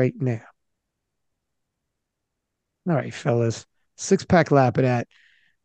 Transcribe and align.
right 0.00 0.14
now. 0.18 0.40
All 2.88 2.94
right, 2.94 3.12
fellas. 3.12 3.66
Six 3.96 4.24
pack 4.24 4.48
Lapadat. 4.48 5.04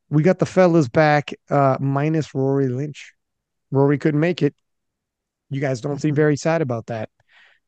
We 0.10 0.24
got 0.24 0.40
the 0.40 0.46
fellas 0.46 0.90
back, 0.90 1.34
uh, 1.50 1.78
minus 1.80 2.36
Rory 2.36 2.68
Lynch. 2.68 3.14
Rory 3.72 3.98
couldn't 3.98 4.20
make 4.20 4.44
it. 4.44 4.54
You 5.50 5.62
guys 5.62 5.80
don't 5.80 6.02
seem 6.02 6.14
very 6.14 6.36
sad 6.36 6.62
about 6.62 6.88
that. 6.88 7.10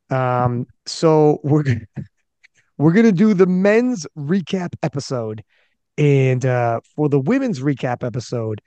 Um, 0.09 0.67
so 0.85 1.39
we're 1.43 1.63
we're 2.77 2.91
gonna 2.91 3.13
do 3.13 3.33
the 3.33 3.47
men's 3.47 4.05
recap 4.17 4.73
episode, 4.83 5.43
and 5.97 6.45
uh, 6.45 6.81
for 6.95 7.07
the 7.07 7.19
women's 7.19 7.61
recap 7.61 8.03
episode, 8.03 8.61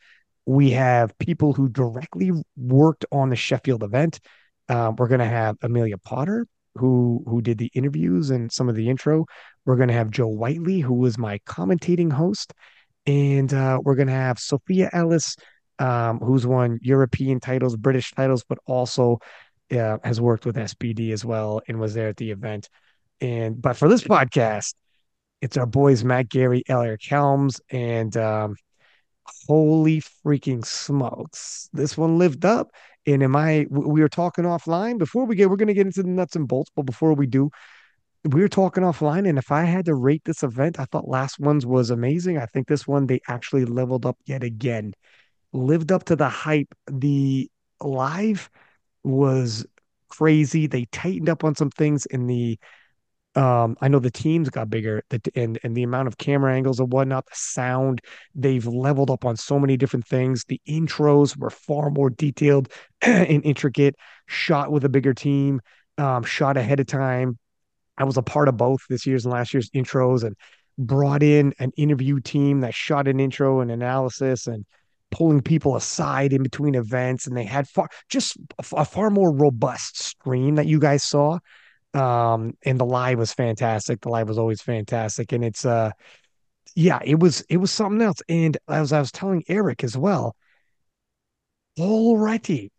we 0.46 0.70
have 0.70 1.16
people 1.18 1.52
who 1.52 1.68
directly 1.68 2.32
worked 2.56 3.04
on 3.12 3.28
the 3.28 3.36
Sheffield 3.36 3.82
event. 3.82 4.20
Um, 4.70 4.96
we're 4.96 5.08
gonna 5.08 5.28
have 5.28 5.56
Amelia 5.62 5.98
Potter, 5.98 6.46
who 6.74 7.22
who 7.26 7.40
did 7.40 7.58
the 7.58 7.70
interviews 7.74 8.30
and 8.30 8.50
some 8.50 8.68
of 8.68 8.74
the 8.74 8.88
intro. 8.88 9.26
We're 9.64 9.76
gonna 9.76 9.92
have 9.92 10.10
Joe 10.10 10.28
Whiteley, 10.28 10.80
who 10.80 10.94
was 10.94 11.18
my 11.18 11.38
commentating 11.40 12.12
host, 12.12 12.52
and 13.06 13.52
uh, 13.52 13.78
we're 13.82 13.94
gonna 13.94 14.12
have 14.12 14.38
Sophia 14.38 14.90
Ellis, 14.92 15.36
um, 15.78 16.18
who's 16.18 16.46
won 16.46 16.78
European 16.82 17.40
titles, 17.40 17.76
British 17.76 18.12
titles, 18.12 18.44
but 18.48 18.58
also 18.66 19.18
uh, 19.72 19.98
has 20.02 20.20
worked 20.20 20.46
with 20.46 20.56
SBD 20.56 21.12
as 21.12 21.24
well 21.24 21.60
and 21.68 21.78
was 21.78 21.94
there 21.94 22.08
at 22.08 22.16
the 22.16 22.30
event. 22.30 22.68
And 23.20 23.60
but 23.60 23.76
for 23.76 23.88
this 23.88 24.02
podcast, 24.02 24.74
it's 25.40 25.56
our 25.56 25.66
boys 25.66 26.04
Matt 26.04 26.28
Gary, 26.28 26.62
Eric 26.68 27.04
Helms, 27.04 27.60
and 27.70 28.16
um, 28.16 28.56
holy 29.46 30.02
freaking 30.24 30.64
smokes, 30.64 31.68
this 31.72 31.96
one 31.96 32.18
lived 32.18 32.44
up. 32.44 32.70
And 33.06 33.22
am 33.22 33.34
I? 33.34 33.66
We 33.70 34.00
were 34.00 34.08
talking 34.08 34.44
offline 34.44 34.98
before 34.98 35.24
we 35.24 35.36
get. 35.36 35.50
We're 35.50 35.56
going 35.56 35.68
to 35.68 35.74
get 35.74 35.86
into 35.86 36.02
the 36.02 36.08
nuts 36.08 36.36
and 36.36 36.46
bolts, 36.46 36.70
but 36.74 36.82
before 36.86 37.14
we 37.14 37.26
do, 37.26 37.50
we 38.24 38.40
were 38.40 38.48
talking 38.48 38.84
offline. 38.84 39.28
And 39.28 39.38
if 39.38 39.50
I 39.50 39.64
had 39.64 39.86
to 39.86 39.94
rate 39.94 40.22
this 40.24 40.42
event, 40.42 40.78
I 40.78 40.84
thought 40.84 41.08
last 41.08 41.38
one's 41.38 41.64
was 41.64 41.90
amazing. 41.90 42.38
I 42.38 42.46
think 42.46 42.68
this 42.68 42.86
one 42.86 43.06
they 43.06 43.20
actually 43.28 43.64
leveled 43.64 44.04
up 44.04 44.18
yet 44.26 44.42
again, 44.42 44.92
lived 45.52 45.90
up 45.92 46.04
to 46.04 46.16
the 46.16 46.28
hype. 46.28 46.74
The 46.86 47.50
live 47.80 48.50
was 49.02 49.64
crazy. 50.08 50.66
They 50.66 50.86
tightened 50.92 51.28
up 51.28 51.44
on 51.44 51.54
some 51.54 51.70
things 51.70 52.04
in 52.06 52.26
the 52.26 52.58
um, 53.36 53.76
I 53.80 53.88
know 53.88 54.00
the 54.00 54.10
teams 54.10 54.50
got 54.50 54.70
bigger, 54.70 55.02
the, 55.10 55.20
and 55.36 55.58
and 55.62 55.76
the 55.76 55.84
amount 55.84 56.08
of 56.08 56.18
camera 56.18 56.54
angles 56.54 56.80
and 56.80 56.92
whatnot, 56.92 57.26
the 57.26 57.34
sound, 57.34 58.00
they've 58.34 58.66
leveled 58.66 59.10
up 59.10 59.24
on 59.24 59.36
so 59.36 59.58
many 59.58 59.76
different 59.76 60.06
things. 60.06 60.44
The 60.44 60.60
intros 60.68 61.36
were 61.36 61.50
far 61.50 61.90
more 61.90 62.10
detailed 62.10 62.72
and 63.02 63.44
intricate, 63.44 63.94
shot 64.26 64.72
with 64.72 64.84
a 64.84 64.88
bigger 64.88 65.14
team, 65.14 65.60
um, 65.96 66.24
shot 66.24 66.56
ahead 66.56 66.80
of 66.80 66.86
time. 66.86 67.38
I 67.96 68.04
was 68.04 68.16
a 68.16 68.22
part 68.22 68.48
of 68.48 68.56
both 68.56 68.80
this 68.88 69.06
year's 69.06 69.24
and 69.26 69.32
last 69.32 69.54
year's 69.54 69.70
intros, 69.70 70.24
and 70.24 70.36
brought 70.76 71.22
in 71.22 71.54
an 71.58 71.70
interview 71.76 72.18
team 72.20 72.60
that 72.60 72.74
shot 72.74 73.06
an 73.06 73.20
intro 73.20 73.60
and 73.60 73.70
analysis 73.70 74.46
and 74.48 74.64
pulling 75.10 75.40
people 75.40 75.76
aside 75.76 76.32
in 76.32 76.42
between 76.42 76.74
events 76.74 77.26
and 77.26 77.36
they 77.36 77.44
had 77.44 77.68
far 77.68 77.88
just 78.08 78.36
a, 78.58 78.76
a 78.76 78.84
far 78.84 79.10
more 79.10 79.32
robust 79.32 80.02
stream 80.02 80.54
that 80.54 80.66
you 80.66 80.78
guys 80.78 81.02
saw 81.02 81.38
um 81.94 82.56
and 82.64 82.78
the 82.78 82.84
live 82.86 83.18
was 83.18 83.32
fantastic. 83.32 84.00
The 84.00 84.08
live 84.10 84.28
was 84.28 84.38
always 84.38 84.62
fantastic. 84.62 85.32
And 85.32 85.44
it's 85.44 85.64
uh 85.64 85.90
yeah 86.76 87.00
it 87.04 87.20
was 87.20 87.42
it 87.50 87.58
was 87.58 87.70
something 87.72 88.02
else. 88.02 88.18
And 88.28 88.56
as 88.68 88.92
i 88.92 89.00
was 89.00 89.12
telling 89.12 89.44
eric 89.48 89.84
as 89.84 89.96
well 89.96 90.36
already 91.78 92.70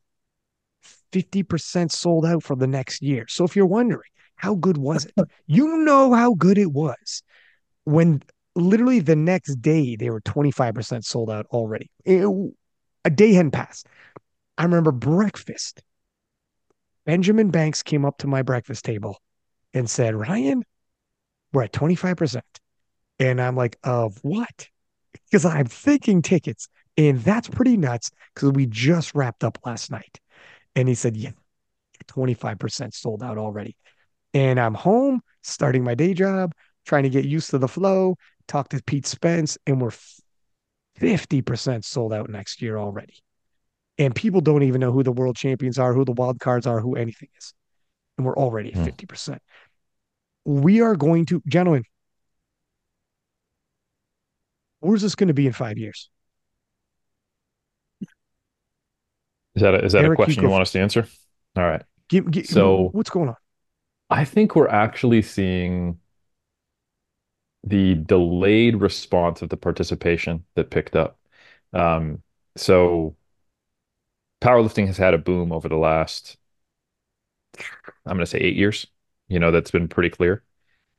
50% 1.12 1.92
sold 1.92 2.26
out 2.26 2.44
for 2.44 2.56
the 2.56 2.68
next 2.68 3.02
year. 3.02 3.26
So 3.28 3.44
if 3.44 3.56
you're 3.56 3.66
wondering 3.66 4.10
how 4.36 4.56
good 4.56 4.78
was 4.78 5.06
it? 5.06 5.14
You 5.48 5.78
know 5.80 6.14
how 6.14 6.34
good 6.34 6.58
it 6.58 6.72
was 6.72 7.22
when 7.84 8.24
literally 8.56 9.00
the 9.00 9.16
next 9.16 9.62
day 9.62 9.96
they 9.96 10.10
were 10.10 10.22
25% 10.22 11.06
sold 11.06 11.30
out 11.30 11.46
already. 11.48 11.92
It, 12.06 12.26
a 13.06 13.10
day 13.10 13.34
hadn't 13.34 13.52
passed. 13.52 13.88
I 14.58 14.64
remember 14.64 14.92
breakfast 14.92 15.82
Benjamin 17.06 17.50
Banks 17.50 17.82
came 17.82 18.06
up 18.06 18.18
to 18.20 18.28
my 18.28 18.42
breakfast 18.42 18.86
table 18.86 19.20
and 19.74 19.90
said, 19.90 20.16
Ryan, 20.16 20.64
we're 21.54 21.64
at 21.64 21.74
25%. 21.74 22.42
And 23.20 23.42
I'm 23.42 23.56
like, 23.56 23.78
of 23.84 24.18
what? 24.24 24.68
Because 25.30 25.44
I'm 25.46 25.66
thinking 25.66 26.22
tickets. 26.22 26.70
And 26.98 27.20
that's 27.22 27.48
pretty 27.48 27.76
nuts 27.76 28.12
because 28.34 28.52
we 28.52 28.66
just 28.66 29.14
wrapped 29.14 29.44
up 29.44 29.58
last 29.66 29.92
night. 29.92 30.20
And 30.76 30.88
he 30.88 30.96
said, 30.96 31.18
yeah, 31.18 31.32
25% 32.08 32.94
sold 32.94 33.22
out 33.22 33.38
already. 33.38 33.76
And 34.34 34.58
I'm 34.58 34.74
home 34.74 35.22
starting 35.42 35.84
my 35.84 35.96
day 35.96 36.14
job, 36.14 36.54
trying 36.86 37.04
to 37.04 37.10
get 37.10 37.26
used 37.26 37.50
to 37.52 37.58
the 37.58 37.68
flow, 37.68 38.16
talk 38.48 38.70
to 38.70 38.82
Pete 38.84 39.06
Spence, 39.06 39.58
and 39.66 39.82
we're 39.82 39.92
50% 41.00 41.84
sold 41.84 42.14
out 42.14 42.30
next 42.30 42.62
year 42.62 42.78
already 42.78 43.22
and 44.02 44.16
people 44.16 44.42
don't 44.42 44.64
even 44.64 44.82
know 44.82 44.92
who 44.92 45.04
the 45.04 45.12
world 45.12 45.36
champions 45.36 45.78
are, 45.78 45.94
who 45.94 46.04
the 46.04 46.12
wild 46.12 46.40
cards 46.40 46.66
are, 46.66 46.80
who 46.80 46.96
anything 46.96 47.30
is. 47.38 47.54
And 48.18 48.26
we're 48.26 48.36
already 48.36 48.74
at 48.74 48.80
50%. 48.80 49.38
Hmm. 50.46 50.62
We 50.62 50.82
are 50.82 50.96
going 50.96 51.28
to, 51.28 51.42
gentlemen, 51.48 51.84
where's 54.80 55.04
this 55.04 55.14
going 55.14 55.28
to 55.28 55.36
be 55.36 55.46
in 55.46 55.54
five 55.54 55.78
years? 55.78 56.10
Is 59.54 59.62
that 59.62 59.76
a, 59.76 59.86
is 59.86 59.92
that 59.92 60.04
Eric, 60.04 60.14
a 60.14 60.16
question 60.16 60.42
you, 60.42 60.48
you 60.48 60.52
want 60.52 60.64
us 60.64 60.72
to 60.72 60.80
answer? 60.80 61.08
All 61.56 61.64
right. 61.64 61.84
Give, 62.10 62.30
give, 62.30 62.48
so 62.48 62.90
what's 62.94 63.12
going 63.12 63.30
on? 63.30 63.36
I 64.10 64.26
think 64.26 64.56
we're 64.56 64.68
actually 64.68 65.22
seeing 65.22 66.00
the 67.64 67.94
delayed 67.94 68.78
response 68.78 69.44
of 69.44 69.50
the 69.50 69.58
participation 69.58 70.44
that 70.56 70.72
picked 70.72 70.96
up. 70.96 71.20
Um, 71.74 72.24
so 72.58 73.16
powerlifting 74.42 74.88
has 74.88 74.98
had 74.98 75.14
a 75.14 75.18
boom 75.18 75.52
over 75.52 75.70
the 75.70 75.78
last, 75.78 76.38
I'm 78.06 78.18
going 78.18 78.20
to 78.20 78.26
say 78.26 78.40
eight 78.40 78.56
years. 78.56 78.88
You 79.28 79.40
know, 79.40 79.52
that's 79.52 79.72
been 79.72 79.88
pretty 79.88 80.10
clear. 80.10 80.44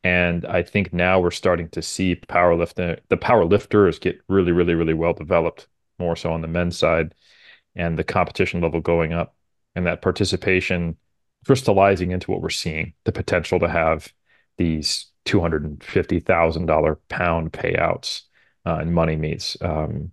And 0.04 0.44
I 0.47 0.62
think 0.62 0.92
now 0.92 1.20
we're 1.20 1.30
starting 1.30 1.69
to 1.70 1.82
see 1.82 2.16
powerlifting, 2.16 2.98
the 3.08 3.16
power 3.16 3.44
lifters 3.44 3.98
get 3.98 4.20
really, 4.28 4.52
really, 4.52 4.75
really 4.75 4.94
well 4.94 5.12
developed, 5.12 5.69
more 5.98 6.16
so 6.16 6.32
on 6.32 6.41
the 6.41 6.48
men's 6.48 6.78
side, 6.78 7.14
and 7.76 7.98
the 7.98 8.04
competition 8.04 8.60
level 8.60 8.81
going 8.81 9.12
up, 9.12 9.36
and 9.76 9.86
that 9.86 10.02
participation 10.02 10.97
crystallizing 11.47 12.10
into 12.10 12.31
what 12.31 12.41
we're 12.41 12.50
seeing 12.50 12.94
the 13.04 13.12
potential 13.12 13.58
to 13.60 13.69
have 13.69 14.12
these 14.58 15.06
$250,000 15.26 16.97
pound 17.08 17.52
payouts 17.52 18.22
uh, 18.66 18.76
and 18.81 18.94
money 18.94 19.16
meets, 19.16 19.56
um, 19.62 20.12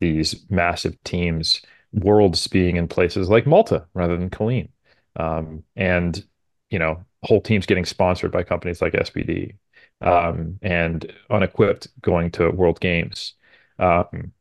these 0.00 0.44
massive 0.50 1.02
teams 1.04 1.62
worlds 1.92 2.46
being 2.46 2.76
in 2.76 2.88
places 2.88 3.28
like 3.28 3.46
Malta 3.46 3.86
rather 3.94 4.16
than 4.16 4.30
Killeen. 4.30 4.68
Um, 5.16 5.64
and, 5.76 6.24
you 6.70 6.78
know, 6.78 7.04
whole 7.22 7.40
teams 7.40 7.66
getting 7.66 7.84
sponsored 7.84 8.32
by 8.32 8.42
companies 8.42 8.80
like 8.80 8.94
SBD 8.94 9.56
um, 10.00 10.58
and 10.62 11.12
unequipped 11.30 11.88
going 12.00 12.30
to 12.32 12.50
World 12.50 12.80
Games. 12.80 13.34
Um, 13.78 14.32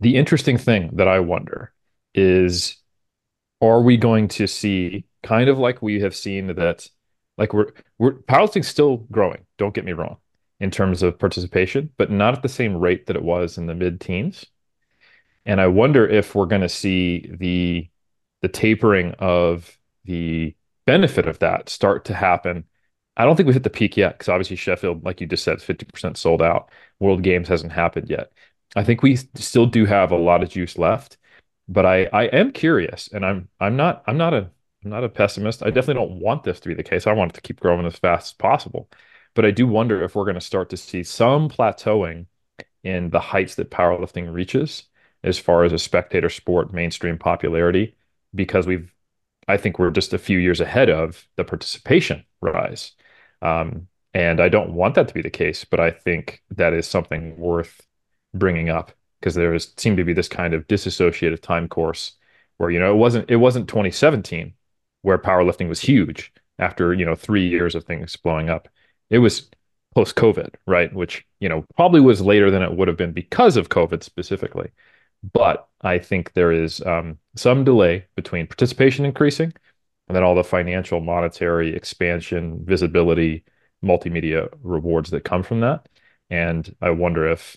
the 0.00 0.16
interesting 0.16 0.58
thing 0.58 0.90
that 0.94 1.08
I 1.08 1.20
wonder 1.20 1.72
is 2.14 2.76
are 3.60 3.80
we 3.80 3.96
going 3.96 4.28
to 4.28 4.46
see 4.46 5.06
kind 5.22 5.48
of 5.48 5.58
like 5.58 5.82
we 5.82 6.00
have 6.00 6.14
seen 6.14 6.48
that 6.48 6.86
like 7.38 7.52
we're 7.52 7.72
we're 7.98 8.12
powerlifting's 8.12 8.68
still 8.68 8.98
growing 9.10 9.44
don't 9.58 9.74
get 9.74 9.84
me 9.84 9.92
wrong 9.92 10.16
in 10.60 10.70
terms 10.70 11.02
of 11.02 11.18
participation 11.18 11.90
but 11.96 12.10
not 12.10 12.34
at 12.34 12.42
the 12.42 12.48
same 12.48 12.76
rate 12.76 13.06
that 13.06 13.16
it 13.16 13.22
was 13.22 13.58
in 13.58 13.66
the 13.66 13.74
mid 13.74 14.00
teens 14.00 14.46
and 15.46 15.60
I 15.60 15.68
wonder 15.68 16.06
if 16.06 16.34
we're 16.34 16.46
going 16.46 16.62
to 16.62 16.68
see 16.68 17.30
the 17.38 17.88
the 18.42 18.48
tapering 18.48 19.12
of 19.18 19.78
the 20.04 20.54
benefit 20.86 21.26
of 21.26 21.38
that 21.40 21.68
start 21.68 22.04
to 22.06 22.14
happen. 22.14 22.64
I 23.16 23.24
don't 23.24 23.36
think 23.36 23.46
we've 23.46 23.54
hit 23.54 23.62
the 23.64 23.70
peak 23.70 23.96
yet 23.96 24.18
because 24.18 24.28
obviously 24.28 24.56
Sheffield, 24.56 25.04
like 25.04 25.20
you 25.20 25.26
just 25.26 25.44
said, 25.44 25.60
50% 25.60 26.16
sold 26.16 26.42
out. 26.42 26.70
World 27.00 27.22
Games 27.22 27.48
hasn't 27.48 27.72
happened 27.72 28.10
yet. 28.10 28.32
I 28.76 28.84
think 28.84 29.02
we 29.02 29.16
still 29.16 29.66
do 29.66 29.86
have 29.86 30.12
a 30.12 30.16
lot 30.16 30.42
of 30.42 30.50
juice 30.50 30.76
left, 30.78 31.16
but 31.68 31.86
I 31.86 32.06
I 32.12 32.24
am 32.26 32.52
curious, 32.52 33.08
and 33.12 33.24
I'm 33.24 33.48
I'm 33.60 33.76
not 33.76 34.02
I'm 34.06 34.18
not 34.18 34.34
a 34.34 34.50
I'm 34.84 34.90
not 34.90 35.04
a 35.04 35.08
pessimist. 35.08 35.62
I 35.62 35.70
definitely 35.70 36.06
don't 36.06 36.20
want 36.20 36.44
this 36.44 36.60
to 36.60 36.68
be 36.68 36.74
the 36.74 36.82
case. 36.82 37.06
I 37.06 37.12
want 37.12 37.32
it 37.32 37.34
to 37.36 37.40
keep 37.40 37.60
growing 37.60 37.86
as 37.86 37.96
fast 37.96 38.28
as 38.28 38.32
possible, 38.34 38.90
but 39.34 39.44
I 39.44 39.50
do 39.52 39.66
wonder 39.66 40.02
if 40.02 40.14
we're 40.14 40.24
going 40.24 40.34
to 40.34 40.40
start 40.40 40.70
to 40.70 40.76
see 40.76 41.02
some 41.02 41.48
plateauing 41.48 42.26
in 42.84 43.10
the 43.10 43.20
heights 43.20 43.56
that 43.56 43.70
powerlifting 43.70 44.32
reaches 44.32 44.84
as 45.26 45.38
far 45.38 45.64
as 45.64 45.72
a 45.72 45.78
spectator 45.78 46.30
sport 46.30 46.72
mainstream 46.72 47.18
popularity 47.18 47.96
because 48.34 48.66
we've 48.66 48.92
I 49.48 49.56
think 49.58 49.78
we're 49.78 49.90
just 49.90 50.12
a 50.12 50.18
few 50.18 50.38
years 50.38 50.60
ahead 50.60 50.90
of 50.90 51.28
the 51.36 51.44
participation 51.44 52.24
rise. 52.40 52.92
Um, 53.42 53.88
and 54.14 54.40
I 54.40 54.48
don't 54.48 54.72
want 54.74 54.94
that 54.96 55.08
to 55.08 55.14
be 55.14 55.22
the 55.22 55.30
case, 55.30 55.64
but 55.64 55.78
I 55.80 55.90
think 55.90 56.42
that 56.50 56.72
is 56.72 56.86
something 56.88 57.38
worth 57.38 57.80
bringing 58.34 58.70
up 58.70 58.92
because 59.20 59.34
there 59.34 59.54
is 59.54 59.72
seemed 59.76 59.98
to 59.98 60.04
be 60.04 60.12
this 60.14 60.28
kind 60.28 60.54
of 60.54 60.66
disassociative 60.68 61.40
time 61.40 61.68
course 61.68 62.12
where 62.58 62.70
you 62.70 62.78
know 62.80 62.92
it 62.92 62.96
wasn't 62.96 63.30
it 63.30 63.36
wasn't 63.36 63.68
2017 63.68 64.54
where 65.02 65.18
powerlifting 65.18 65.68
was 65.68 65.80
huge 65.80 66.32
after, 66.58 66.92
you 66.94 67.04
know, 67.04 67.14
three 67.14 67.48
years 67.48 67.74
of 67.74 67.84
things 67.84 68.16
blowing 68.16 68.50
up. 68.50 68.68
It 69.10 69.18
was 69.18 69.48
post 69.94 70.16
COVID, 70.16 70.54
right? 70.66 70.92
Which, 70.92 71.24
you 71.40 71.48
know, 71.48 71.64
probably 71.76 72.00
was 72.00 72.20
later 72.20 72.50
than 72.50 72.62
it 72.62 72.76
would 72.76 72.88
have 72.88 72.96
been 72.96 73.12
because 73.12 73.56
of 73.56 73.68
COVID 73.68 74.02
specifically. 74.02 74.70
But 75.22 75.68
I 75.80 75.98
think 75.98 76.32
there 76.32 76.52
is 76.52 76.80
um, 76.82 77.18
some 77.36 77.64
delay 77.64 78.06
between 78.14 78.46
participation 78.46 79.04
increasing 79.04 79.52
and 80.08 80.16
then 80.16 80.22
all 80.22 80.34
the 80.34 80.44
financial, 80.44 81.00
monetary 81.00 81.74
expansion, 81.74 82.64
visibility, 82.64 83.44
multimedia 83.84 84.48
rewards 84.62 85.10
that 85.10 85.24
come 85.24 85.42
from 85.42 85.60
that. 85.60 85.88
And 86.30 86.74
I 86.80 86.90
wonder 86.90 87.26
if 87.28 87.56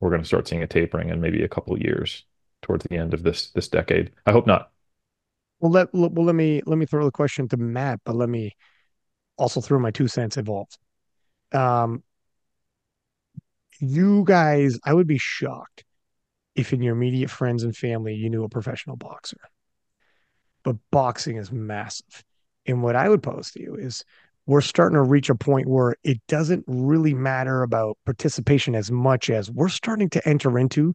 we're 0.00 0.10
going 0.10 0.22
to 0.22 0.26
start 0.26 0.48
seeing 0.48 0.62
a 0.62 0.66
tapering 0.66 1.10
in 1.10 1.20
maybe 1.20 1.42
a 1.42 1.48
couple 1.48 1.78
years 1.78 2.24
towards 2.62 2.84
the 2.84 2.96
end 2.96 3.14
of 3.14 3.22
this 3.22 3.50
this 3.50 3.68
decade. 3.68 4.12
I 4.26 4.32
hope 4.32 4.46
not. 4.46 4.70
Well, 5.60 5.70
let 5.70 5.92
well 5.92 6.24
let 6.24 6.34
me 6.34 6.62
let 6.66 6.78
me 6.78 6.86
throw 6.86 7.04
the 7.04 7.10
question 7.10 7.48
to 7.48 7.56
Matt, 7.56 8.00
but 8.04 8.16
let 8.16 8.28
me 8.28 8.56
also 9.36 9.60
throw 9.60 9.78
my 9.78 9.90
two 9.90 10.08
cents 10.08 10.36
involved. 10.36 10.78
Um, 11.52 12.02
you 13.78 14.24
guys, 14.24 14.78
I 14.84 14.92
would 14.92 15.06
be 15.06 15.18
shocked 15.18 15.84
if 16.54 16.72
in 16.72 16.82
your 16.82 16.94
immediate 16.94 17.30
friends 17.30 17.62
and 17.62 17.76
family 17.76 18.14
you 18.14 18.30
knew 18.30 18.44
a 18.44 18.48
professional 18.48 18.96
boxer. 18.96 19.38
But 20.62 20.76
boxing 20.90 21.36
is 21.36 21.50
massive. 21.50 22.24
And 22.66 22.82
what 22.82 22.96
I 22.96 23.08
would 23.08 23.22
pose 23.22 23.50
to 23.52 23.60
you 23.62 23.76
is 23.76 24.04
we're 24.46 24.60
starting 24.60 24.96
to 24.96 25.02
reach 25.02 25.30
a 25.30 25.34
point 25.34 25.68
where 25.68 25.94
it 26.02 26.20
doesn't 26.26 26.64
really 26.66 27.14
matter 27.14 27.62
about 27.62 27.98
participation 28.04 28.74
as 28.74 28.90
much 28.90 29.30
as 29.30 29.50
we're 29.50 29.68
starting 29.68 30.10
to 30.10 30.28
enter 30.28 30.58
into 30.58 30.94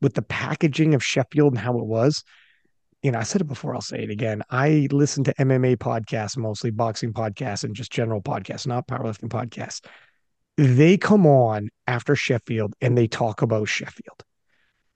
with 0.00 0.14
the 0.14 0.22
packaging 0.22 0.94
of 0.94 1.02
Sheffield 1.02 1.54
and 1.54 1.58
how 1.58 1.78
it 1.78 1.86
was. 1.86 2.22
You 3.02 3.10
know, 3.10 3.18
I 3.18 3.22
said 3.22 3.40
it 3.40 3.48
before, 3.48 3.74
I'll 3.74 3.80
say 3.80 4.02
it 4.02 4.10
again. 4.10 4.42
I 4.50 4.88
listen 4.92 5.24
to 5.24 5.34
MMA 5.34 5.76
podcasts, 5.76 6.36
mostly 6.36 6.70
boxing 6.70 7.12
podcasts 7.12 7.64
and 7.64 7.74
just 7.74 7.90
general 7.90 8.20
podcasts, 8.20 8.66
not 8.66 8.86
powerlifting 8.86 9.28
podcasts. 9.28 9.80
They 10.56 10.96
come 10.96 11.26
on 11.26 11.70
after 11.86 12.14
Sheffield 12.14 12.74
and 12.80 12.96
they 12.96 13.06
talk 13.06 13.42
about 13.42 13.68
Sheffield. 13.68 14.22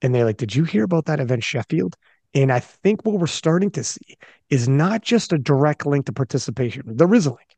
And 0.02 0.14
they're 0.14 0.24
like, 0.24 0.36
Did 0.36 0.54
you 0.54 0.64
hear 0.64 0.84
about 0.84 1.06
that 1.06 1.20
event, 1.20 1.42
Sheffield? 1.44 1.96
And 2.34 2.52
I 2.52 2.60
think 2.60 3.04
what 3.04 3.18
we're 3.18 3.26
starting 3.26 3.70
to 3.72 3.84
see 3.84 4.16
is 4.50 4.68
not 4.68 5.02
just 5.02 5.32
a 5.32 5.38
direct 5.38 5.86
link 5.86 6.06
to 6.06 6.12
participation. 6.12 6.82
There 6.86 7.14
is 7.14 7.26
a 7.26 7.30
link. 7.30 7.56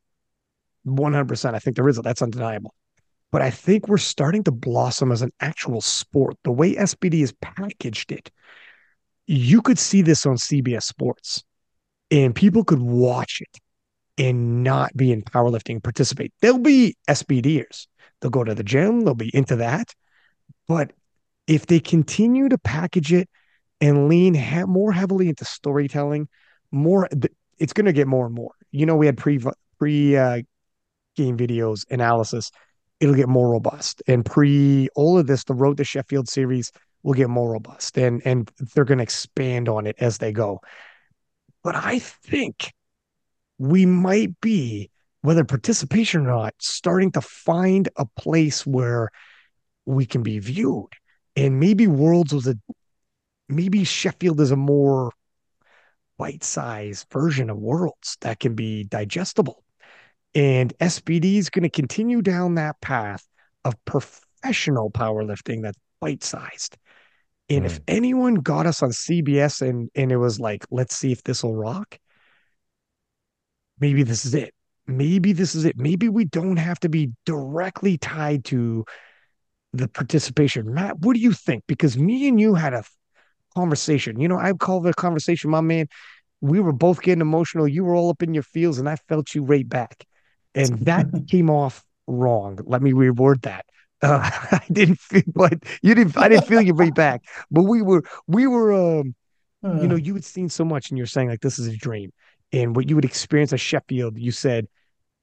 100%. 0.86 1.54
I 1.54 1.58
think 1.58 1.76
there 1.76 1.88
is 1.88 1.98
a, 1.98 2.02
that's 2.02 2.22
undeniable. 2.22 2.74
But 3.30 3.42
I 3.42 3.50
think 3.50 3.88
we're 3.88 3.98
starting 3.98 4.44
to 4.44 4.52
blossom 4.52 5.12
as 5.12 5.20
an 5.22 5.32
actual 5.40 5.80
sport. 5.80 6.36
The 6.44 6.52
way 6.52 6.74
SBD 6.74 7.20
has 7.20 7.32
packaged 7.42 8.12
it, 8.12 8.30
you 9.26 9.60
could 9.60 9.78
see 9.78 10.00
this 10.00 10.24
on 10.24 10.36
CBS 10.36 10.84
Sports 10.84 11.42
and 12.10 12.34
people 12.34 12.64
could 12.64 12.80
watch 12.80 13.40
it 13.40 13.58
and 14.16 14.64
not 14.64 14.96
be 14.96 15.12
in 15.12 15.22
powerlifting 15.22 15.72
and 15.72 15.84
participate. 15.84 16.32
They'll 16.40 16.58
be 16.58 16.96
SBDers. 17.08 17.86
They'll 18.20 18.30
go 18.30 18.44
to 18.44 18.54
the 18.54 18.64
gym, 18.64 19.02
they'll 19.02 19.14
be 19.14 19.34
into 19.34 19.56
that. 19.56 19.94
But 20.66 20.92
if 21.48 21.66
they 21.66 21.80
continue 21.80 22.48
to 22.48 22.58
package 22.58 23.12
it 23.12 23.28
and 23.80 24.08
lean 24.08 24.34
ha- 24.34 24.66
more 24.66 24.92
heavily 24.92 25.28
into 25.28 25.44
storytelling, 25.44 26.28
more 26.70 27.08
it's 27.58 27.72
going 27.72 27.86
to 27.86 27.92
get 27.92 28.06
more 28.06 28.26
and 28.26 28.34
more. 28.34 28.52
You 28.70 28.86
know, 28.86 28.94
we 28.94 29.06
had 29.06 29.16
pre 29.16 29.40
pre 29.78 30.16
uh, 30.16 30.42
game 31.16 31.36
videos 31.36 31.84
analysis. 31.90 32.52
It'll 33.00 33.14
get 33.14 33.28
more 33.28 33.50
robust, 33.50 34.02
and 34.06 34.24
pre 34.24 34.88
all 34.94 35.18
of 35.18 35.26
this, 35.26 35.44
the 35.44 35.54
Road 35.54 35.78
to 35.78 35.84
Sheffield 35.84 36.28
series 36.28 36.70
will 37.02 37.14
get 37.14 37.30
more 37.30 37.52
robust, 37.52 37.96
and 37.96 38.20
and 38.24 38.50
they're 38.74 38.84
going 38.84 38.98
to 38.98 39.04
expand 39.04 39.68
on 39.68 39.86
it 39.86 39.96
as 39.98 40.18
they 40.18 40.32
go. 40.32 40.60
But 41.64 41.76
I 41.76 41.98
think 41.98 42.72
we 43.58 43.86
might 43.86 44.40
be, 44.40 44.90
whether 45.22 45.44
participation 45.44 46.26
or 46.26 46.28
not, 46.28 46.54
starting 46.60 47.12
to 47.12 47.20
find 47.20 47.88
a 47.96 48.04
place 48.04 48.66
where 48.66 49.10
we 49.86 50.04
can 50.04 50.22
be 50.22 50.38
viewed. 50.38 50.90
And 51.38 51.60
maybe 51.60 51.86
Worlds 51.86 52.34
was 52.34 52.48
a 52.48 52.56
maybe 53.48 53.84
Sheffield 53.84 54.40
is 54.40 54.50
a 54.50 54.56
more 54.56 55.12
bite-sized 56.18 57.06
version 57.12 57.48
of 57.48 57.56
Worlds 57.56 58.16
that 58.22 58.40
can 58.40 58.56
be 58.56 58.82
digestible. 58.82 59.62
And 60.34 60.76
SBD 60.78 61.36
is 61.36 61.48
going 61.48 61.62
to 61.62 61.70
continue 61.70 62.22
down 62.22 62.56
that 62.56 62.80
path 62.80 63.24
of 63.64 63.74
professional 63.84 64.90
powerlifting 64.90 65.62
that's 65.62 65.78
bite-sized. 66.00 66.76
And 67.48 67.62
mm. 67.62 67.66
if 67.66 67.76
hmm. 67.76 67.82
anyone 67.86 68.34
got 68.34 68.66
us 68.66 68.82
on 68.82 68.90
CBS 68.90 69.62
and 69.62 69.90
and 69.94 70.10
it 70.10 70.16
was 70.16 70.40
like, 70.40 70.66
let's 70.72 70.96
see 70.96 71.12
if 71.12 71.22
this 71.22 71.44
will 71.44 71.54
rock, 71.54 72.00
maybe 73.78 74.02
this 74.02 74.26
is 74.26 74.34
it. 74.34 74.54
Maybe 74.88 75.32
this 75.32 75.54
is 75.54 75.64
it. 75.64 75.78
Maybe 75.78 76.08
we 76.08 76.24
don't 76.24 76.56
have 76.56 76.80
to 76.80 76.88
be 76.88 77.12
directly 77.24 77.96
tied 77.96 78.44
to 78.46 78.84
the 79.72 79.88
participation. 79.88 80.72
Matt, 80.72 80.98
what 81.00 81.14
do 81.14 81.20
you 81.20 81.32
think? 81.32 81.64
Because 81.66 81.98
me 81.98 82.28
and 82.28 82.40
you 82.40 82.54
had 82.54 82.74
a 82.74 82.84
conversation. 83.54 84.20
You 84.20 84.28
know, 84.28 84.38
I 84.38 84.52
call 84.52 84.80
the 84.80 84.94
conversation, 84.94 85.50
my 85.50 85.60
man. 85.60 85.86
We 86.40 86.60
were 86.60 86.72
both 86.72 87.02
getting 87.02 87.20
emotional. 87.22 87.66
You 87.68 87.84
were 87.84 87.94
all 87.94 88.10
up 88.10 88.22
in 88.22 88.34
your 88.34 88.44
feels, 88.44 88.78
and 88.78 88.88
I 88.88 88.96
felt 89.08 89.34
you 89.34 89.42
right 89.42 89.68
back. 89.68 90.06
And 90.54 90.84
that 90.86 91.08
came 91.30 91.50
off 91.50 91.84
wrong. 92.06 92.58
Let 92.64 92.82
me 92.82 92.92
reword 92.92 93.42
that. 93.42 93.66
Uh, 94.00 94.20
I 94.52 94.60
didn't 94.70 95.00
feel, 95.00 95.22
but 95.34 95.54
you 95.82 95.92
didn't. 95.92 96.16
I 96.16 96.28
didn't 96.28 96.44
feel 96.44 96.60
you 96.60 96.72
right 96.72 96.94
back. 96.94 97.22
But 97.50 97.64
we 97.64 97.82
were, 97.82 98.04
we 98.28 98.46
were. 98.46 98.72
um 98.72 99.16
uh, 99.64 99.74
You 99.74 99.88
know, 99.88 99.96
you 99.96 100.14
had 100.14 100.24
seen 100.24 100.48
so 100.48 100.64
much, 100.64 100.90
and 100.90 100.98
you're 100.98 101.06
saying 101.06 101.28
like 101.28 101.40
this 101.40 101.58
is 101.58 101.66
a 101.68 101.76
dream. 101.76 102.12
And 102.52 102.76
what 102.76 102.88
you 102.88 102.94
would 102.96 103.04
experience 103.04 103.52
at 103.52 103.60
Sheffield, 103.60 104.18
you 104.18 104.32
said 104.32 104.68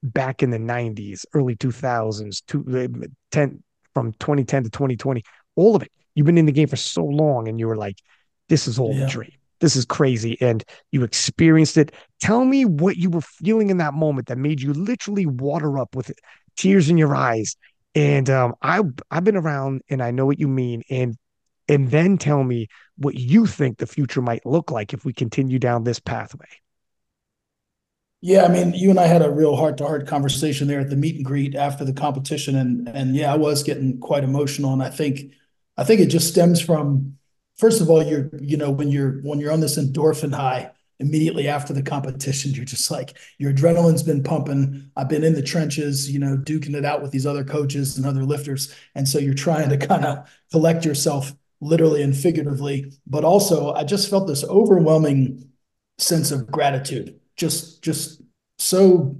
back 0.03 0.43
in 0.43 0.51
the 0.51 0.59
90s, 0.59 1.25
early 1.33 1.55
2000s, 1.55 2.41
two, 2.41 2.63
10, 3.31 3.63
from 3.95 4.11
2010 4.13 4.65
to 4.65 4.69
2020, 4.69 5.23
all 5.55 5.75
of 5.75 5.81
it. 5.81 5.91
You've 6.13 6.27
been 6.27 6.37
in 6.37 6.45
the 6.45 6.51
game 6.51 6.67
for 6.67 6.75
so 6.75 7.03
long, 7.03 7.47
and 7.47 7.59
you 7.59 7.67
were 7.67 7.75
like, 7.75 7.97
this 8.47 8.67
is 8.67 8.77
all 8.77 8.93
yeah. 8.93 9.05
a 9.05 9.09
dream. 9.09 9.31
This 9.59 9.75
is 9.75 9.85
crazy. 9.85 10.37
And 10.41 10.63
you 10.91 11.03
experienced 11.03 11.77
it. 11.77 11.93
Tell 12.19 12.45
me 12.45 12.65
what 12.65 12.97
you 12.97 13.09
were 13.09 13.21
feeling 13.21 13.69
in 13.69 13.77
that 13.77 13.93
moment 13.93 14.27
that 14.27 14.37
made 14.37 14.61
you 14.61 14.73
literally 14.73 15.25
water 15.25 15.79
up 15.79 15.95
with 15.95 16.11
tears 16.55 16.89
in 16.89 16.97
your 16.97 17.15
eyes. 17.15 17.55
And 17.95 18.29
um, 18.29 18.53
I 18.61 18.81
I've 19.09 19.23
been 19.23 19.37
around 19.37 19.81
and 19.89 20.03
I 20.03 20.11
know 20.11 20.25
what 20.25 20.39
you 20.39 20.49
mean. 20.49 20.83
And 20.89 21.15
and 21.67 21.89
then 21.89 22.17
tell 22.17 22.43
me 22.43 22.67
what 22.97 23.15
you 23.15 23.45
think 23.45 23.77
the 23.77 23.87
future 23.87 24.21
might 24.21 24.45
look 24.45 24.71
like 24.71 24.93
if 24.93 25.05
we 25.05 25.13
continue 25.13 25.57
down 25.57 25.83
this 25.83 25.99
pathway. 25.99 26.47
Yeah, 28.27 28.43
I 28.45 28.47
mean, 28.47 28.73
you 28.73 28.89
and 28.89 28.99
I 28.99 29.05
had 29.05 29.21
a 29.21 29.29
real 29.29 29.55
heart-to-heart 29.55 30.07
conversation 30.07 30.67
there 30.67 30.79
at 30.79 30.89
the 30.89 30.95
meet 30.95 31.15
and 31.15 31.23
greet 31.23 31.53
after 31.53 31.85
the 31.85 31.93
competition, 31.93 32.55
and 32.55 32.89
and 32.89 33.15
yeah, 33.15 33.31
I 33.31 33.37
was 33.37 33.61
getting 33.61 33.99
quite 33.99 34.23
emotional, 34.23 34.73
and 34.73 34.81
I 34.81 34.89
think 34.89 35.31
I 35.77 35.83
think 35.83 36.01
it 36.01 36.07
just 36.07 36.27
stems 36.27 36.59
from 36.59 37.17
first 37.57 37.81
of 37.81 37.89
all, 37.89 38.01
you're 38.03 38.31
you 38.41 38.57
know 38.57 38.71
when 38.71 38.89
you're 38.89 39.21
when 39.21 39.39
you're 39.39 39.51
on 39.51 39.59
this 39.59 39.77
endorphin 39.77 40.33
high 40.33 40.71
immediately 40.99 41.47
after 41.47 41.71
the 41.71 41.83
competition, 41.83 42.51
you're 42.51 42.65
just 42.65 42.89
like 42.89 43.15
your 43.37 43.53
adrenaline's 43.53 44.01
been 44.01 44.23
pumping. 44.23 44.89
I've 44.95 45.09
been 45.09 45.23
in 45.23 45.35
the 45.35 45.43
trenches, 45.43 46.09
you 46.11 46.17
know, 46.17 46.35
duking 46.35 46.73
it 46.75 46.83
out 46.85 47.03
with 47.03 47.11
these 47.11 47.27
other 47.27 47.43
coaches 47.43 47.95
and 47.95 48.07
other 48.07 48.23
lifters, 48.25 48.73
and 48.95 49.07
so 49.07 49.19
you're 49.19 49.35
trying 49.35 49.69
to 49.69 49.77
kind 49.77 50.03
of 50.03 50.27
collect 50.51 50.83
yourself 50.83 51.31
literally 51.61 52.01
and 52.01 52.17
figuratively. 52.17 52.91
But 53.05 53.23
also, 53.23 53.71
I 53.73 53.83
just 53.83 54.09
felt 54.09 54.27
this 54.27 54.43
overwhelming 54.45 55.47
sense 55.99 56.31
of 56.31 56.47
gratitude, 56.47 57.19
just 57.35 57.83
just 57.83 58.21
so 58.57 59.15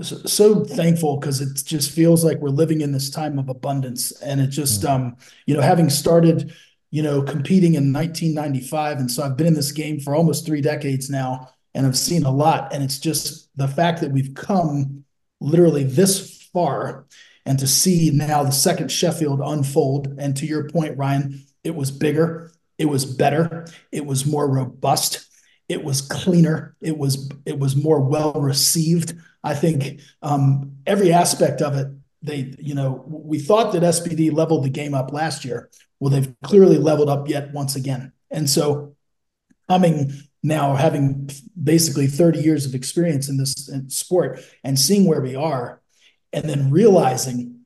so 0.00 0.64
thankful 0.64 1.16
because 1.16 1.40
it 1.40 1.58
just 1.64 1.90
feels 1.90 2.22
like 2.22 2.38
we're 2.38 2.50
living 2.50 2.82
in 2.82 2.92
this 2.92 3.08
time 3.08 3.38
of 3.38 3.48
abundance 3.48 4.12
and 4.20 4.40
it 4.40 4.48
just 4.48 4.82
mm-hmm. 4.82 5.04
um 5.04 5.16
you 5.46 5.54
know 5.54 5.62
having 5.62 5.88
started 5.88 6.54
you 6.90 7.02
know, 7.02 7.22
competing 7.22 7.74
in 7.74 7.92
1995. 7.92 8.98
And 8.98 9.10
so 9.10 9.22
I've 9.22 9.36
been 9.36 9.46
in 9.46 9.54
this 9.54 9.72
game 9.72 10.00
for 10.00 10.14
almost 10.14 10.46
three 10.46 10.60
decades 10.60 11.10
now 11.10 11.50
and 11.74 11.86
I've 11.86 11.98
seen 11.98 12.24
a 12.24 12.30
lot. 12.30 12.72
And 12.72 12.82
it's 12.82 12.98
just 12.98 13.50
the 13.56 13.68
fact 13.68 14.00
that 14.00 14.12
we've 14.12 14.34
come 14.34 15.04
literally 15.40 15.84
this 15.84 16.42
far 16.54 17.06
and 17.44 17.58
to 17.58 17.66
see 17.66 18.10
now 18.12 18.42
the 18.42 18.50
second 18.50 18.90
Sheffield 18.90 19.40
unfold. 19.44 20.14
And 20.18 20.36
to 20.38 20.46
your 20.46 20.68
point, 20.68 20.96
Ryan, 20.96 21.44
it 21.64 21.74
was 21.74 21.90
bigger, 21.90 22.52
it 22.78 22.86
was 22.86 23.04
better, 23.04 23.66
it 23.92 24.06
was 24.06 24.24
more 24.24 24.48
robust, 24.48 25.25
it 25.68 25.82
was 25.82 26.00
cleaner, 26.00 26.76
it 26.80 26.96
was 26.96 27.30
it 27.44 27.58
was 27.58 27.76
more 27.76 28.00
well 28.00 28.32
received. 28.34 29.14
I 29.42 29.54
think 29.54 30.00
um, 30.22 30.76
every 30.86 31.12
aspect 31.12 31.62
of 31.62 31.76
it, 31.76 31.88
they, 32.22 32.54
you 32.58 32.74
know, 32.74 33.04
we 33.06 33.38
thought 33.38 33.72
that 33.72 33.82
SBD 33.82 34.32
leveled 34.32 34.64
the 34.64 34.70
game 34.70 34.94
up 34.94 35.12
last 35.12 35.44
year. 35.44 35.70
Well, 36.00 36.10
they've 36.10 36.34
clearly 36.42 36.78
leveled 36.78 37.08
up 37.08 37.28
yet 37.28 37.52
once 37.52 37.76
again. 37.76 38.12
And 38.30 38.50
so 38.50 38.96
coming 39.68 40.12
now, 40.42 40.74
having 40.74 41.30
basically 41.62 42.06
30 42.06 42.40
years 42.40 42.66
of 42.66 42.74
experience 42.74 43.28
in 43.28 43.36
this 43.36 43.70
sport 43.88 44.40
and 44.62 44.78
seeing 44.78 45.06
where 45.06 45.20
we 45.20 45.34
are, 45.34 45.80
and 46.32 46.48
then 46.48 46.70
realizing 46.70 47.60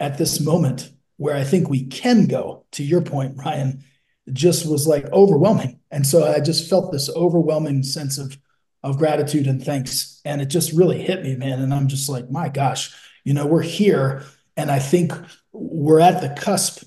at 0.00 0.18
this 0.18 0.40
moment 0.40 0.90
where 1.16 1.36
I 1.36 1.44
think 1.44 1.68
we 1.68 1.84
can 1.84 2.26
go, 2.26 2.64
to 2.72 2.84
your 2.84 3.02
point, 3.02 3.36
Ryan, 3.36 3.84
just 4.32 4.68
was 4.68 4.86
like 4.86 5.06
overwhelming. 5.12 5.80
And 5.90 6.06
so 6.06 6.26
I 6.26 6.40
just 6.40 6.68
felt 6.68 6.92
this 6.92 7.08
overwhelming 7.10 7.82
sense 7.82 8.18
of 8.18 8.36
of 8.82 8.98
gratitude 8.98 9.46
and 9.46 9.62
thanks. 9.62 10.20
And 10.24 10.40
it 10.40 10.46
just 10.46 10.72
really 10.72 11.02
hit 11.02 11.22
me, 11.22 11.34
man. 11.34 11.60
And 11.60 11.74
I'm 11.74 11.88
just 11.88 12.08
like, 12.08 12.30
my 12.30 12.48
gosh, 12.48 12.94
you 13.24 13.34
know, 13.34 13.46
we're 13.46 13.62
here. 13.62 14.22
And 14.56 14.70
I 14.70 14.78
think 14.78 15.12
we're 15.52 16.00
at 16.00 16.20
the 16.20 16.40
cusp 16.40 16.84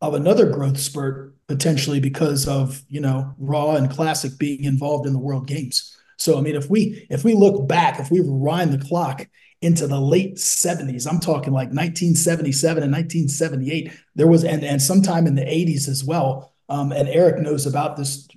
of 0.00 0.14
another 0.14 0.50
growth 0.50 0.78
spurt 0.78 1.34
potentially 1.46 2.00
because 2.00 2.48
of, 2.48 2.82
you 2.88 3.00
know, 3.00 3.34
Raw 3.38 3.76
and 3.76 3.90
Classic 3.90 4.36
being 4.38 4.64
involved 4.64 5.06
in 5.06 5.12
the 5.12 5.18
World 5.18 5.46
Games. 5.46 5.96
So 6.18 6.38
I 6.38 6.40
mean, 6.40 6.56
if 6.56 6.70
we 6.70 7.06
if 7.10 7.24
we 7.24 7.34
look 7.34 7.68
back, 7.68 8.00
if 8.00 8.10
we 8.10 8.20
rewind 8.20 8.72
the 8.72 8.84
clock 8.84 9.28
into 9.62 9.86
the 9.86 10.00
late 10.00 10.36
70s, 10.36 11.10
I'm 11.10 11.20
talking 11.20 11.52
like 11.52 11.68
1977 11.68 12.82
and 12.82 12.92
1978, 12.92 13.92
there 14.14 14.26
was 14.26 14.44
and 14.44 14.64
and 14.64 14.80
sometime 14.80 15.26
in 15.26 15.34
the 15.34 15.42
80s 15.42 15.88
as 15.88 16.04
well. 16.04 16.54
Um, 16.68 16.92
and 16.92 17.08
Eric 17.08 17.40
knows 17.40 17.66
about 17.66 17.96
this 17.96 18.28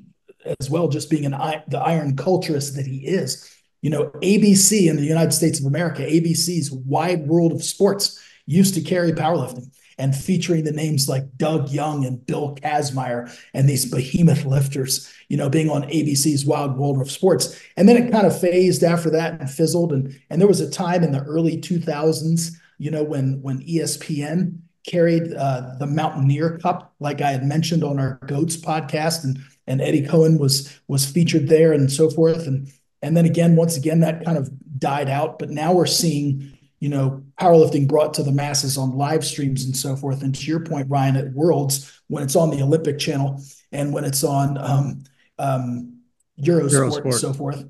as 0.60 0.70
well, 0.70 0.88
just 0.88 1.10
being 1.10 1.26
an 1.26 1.32
the 1.68 1.80
iron 1.80 2.16
culturist 2.16 2.76
that 2.76 2.86
he 2.86 3.06
is. 3.06 3.50
You 3.82 3.90
know, 3.90 4.06
ABC 4.22 4.90
in 4.90 4.98
the 4.98 5.06
United 5.06 5.32
States 5.32 5.60
of 5.60 5.66
America, 5.66 6.02
ABC's 6.02 6.72
Wide 6.72 7.28
World 7.28 7.54
of 7.54 7.64
Sports 7.64 8.22
used 8.46 8.74
to 8.74 8.82
carry 8.82 9.12
powerlifting 9.12 9.72
and 9.98 10.16
featuring 10.16 10.64
the 10.64 10.72
names 10.72 11.08
like 11.08 11.38
Doug 11.38 11.70
Young 11.70 12.06
and 12.06 12.26
Bill 12.26 12.56
Kazmaier 12.56 13.32
and 13.54 13.68
these 13.68 13.86
behemoth 13.86 14.46
lifters, 14.46 15.12
you 15.28 15.38
know, 15.38 15.50
being 15.50 15.70
on 15.70 15.84
ABC's 15.84 16.46
Wide 16.46 16.72
World 16.72 17.00
of 17.02 17.12
Sports. 17.12 17.62
And 17.78 17.88
then 17.88 17.98
it 17.98 18.12
kind 18.12 18.26
of 18.26 18.40
phased 18.40 18.84
after 18.84 19.10
that 19.12 19.40
and 19.40 19.50
fizzled. 19.50 19.92
And, 19.92 20.18
and 20.30 20.42
there 20.42 20.48
was 20.48 20.62
a 20.62 20.72
time 20.72 21.04
in 21.04 21.12
the 21.12 21.24
early 21.24 21.58
2000s, 21.58 22.52
you 22.78 22.92
know, 22.92 23.04
when, 23.04 23.42
when 23.42 23.60
ESPN 23.60 24.60
carried 24.90 25.34
uh, 25.34 25.76
the 25.80 25.88
Mountaineer 25.88 26.58
Cup, 26.58 26.94
like 27.00 27.22
I 27.22 27.32
had 27.32 27.44
mentioned 27.44 27.84
on 27.84 28.00
our 28.00 28.20
Goats 28.26 28.58
podcast, 28.58 29.24
and 29.24 29.40
and 29.68 29.82
Eddie 29.82 30.06
Coan 30.06 30.40
was 30.40 30.80
was 30.88 31.06
featured 31.06 31.48
there 31.48 31.74
and 31.74 31.92
so 31.92 32.10
forth. 32.10 32.48
And 32.48 32.72
and 33.02 33.16
then 33.16 33.26
again, 33.26 33.56
once 33.56 33.78
again, 33.78 34.00
that 34.02 34.26
kind 34.26 34.38
of 34.38 34.50
died 34.80 35.10
out. 35.10 35.40
But 35.40 35.50
now 35.50 35.74
we're 35.74 35.86
seeing 35.86 36.58
you 36.80 36.88
know, 36.88 37.24
powerlifting 37.40 37.88
brought 37.88 38.14
to 38.14 38.24
the 38.24 38.32
masses 38.32 38.78
on 38.78 38.98
live 38.98 39.26
streams 39.26 39.66
and 39.66 39.76
so 39.76 39.96
forth. 39.96 40.24
And 40.24 40.34
to 40.34 40.46
your 40.46 40.62
point, 40.62 40.90
Ryan, 40.90 41.18
at 41.18 41.34
Worlds, 41.34 42.02
when 42.08 42.24
it's 42.24 42.36
on 42.36 42.52
the 42.52 42.62
Olympic 42.62 43.00
channel 43.00 43.44
and 43.72 43.94
when 43.94 44.06
it's 44.06 44.24
on 44.24 44.58
um, 44.58 45.04
um, 45.38 46.00
Eurosport, 46.42 46.72
Eurosport 46.72 47.04
and 47.04 47.14
so 47.16 47.34
forth, 47.34 47.66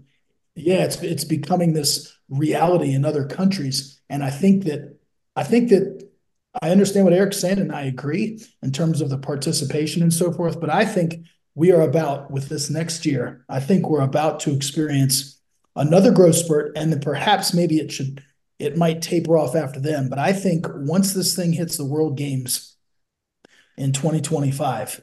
yeah, 0.55 0.83
it's 0.83 1.01
it's 1.01 1.23
becoming 1.23 1.73
this 1.73 2.15
reality 2.29 2.93
in 2.93 3.03
other 3.03 3.25
countries. 3.25 3.99
And 4.09 4.23
I 4.23 4.29
think 4.29 4.65
that 4.65 4.97
I 5.35 5.43
think 5.43 5.69
that 5.69 6.08
I 6.61 6.71
understand 6.71 7.05
what 7.05 7.13
Eric's 7.13 7.39
saying, 7.39 7.59
and 7.59 7.71
I 7.71 7.83
agree 7.83 8.43
in 8.63 8.71
terms 8.71 9.01
of 9.01 9.09
the 9.09 9.17
participation 9.17 10.01
and 10.01 10.13
so 10.13 10.31
forth. 10.31 10.59
But 10.59 10.69
I 10.69 10.85
think 10.85 11.25
we 11.55 11.71
are 11.71 11.81
about 11.81 12.31
with 12.31 12.49
this 12.49 12.69
next 12.69 13.05
year. 13.05 13.45
I 13.49 13.59
think 13.59 13.87
we're 13.87 14.01
about 14.01 14.39
to 14.41 14.53
experience 14.53 15.39
another 15.75 16.11
growth 16.11 16.35
spurt, 16.35 16.75
and 16.75 16.91
then 16.91 17.01
perhaps 17.01 17.53
maybe 17.53 17.77
it 17.77 17.91
should 17.91 18.23
it 18.57 18.75
might 18.75 19.01
taper 19.01 19.37
off 19.37 19.55
after 19.55 19.79
them. 19.79 20.09
But 20.09 20.19
I 20.19 20.33
think 20.33 20.67
once 20.69 21.13
this 21.13 21.35
thing 21.35 21.53
hits 21.53 21.77
the 21.77 21.85
World 21.85 22.17
Games 22.17 22.75
in 23.77 23.93
2025, 23.93 25.01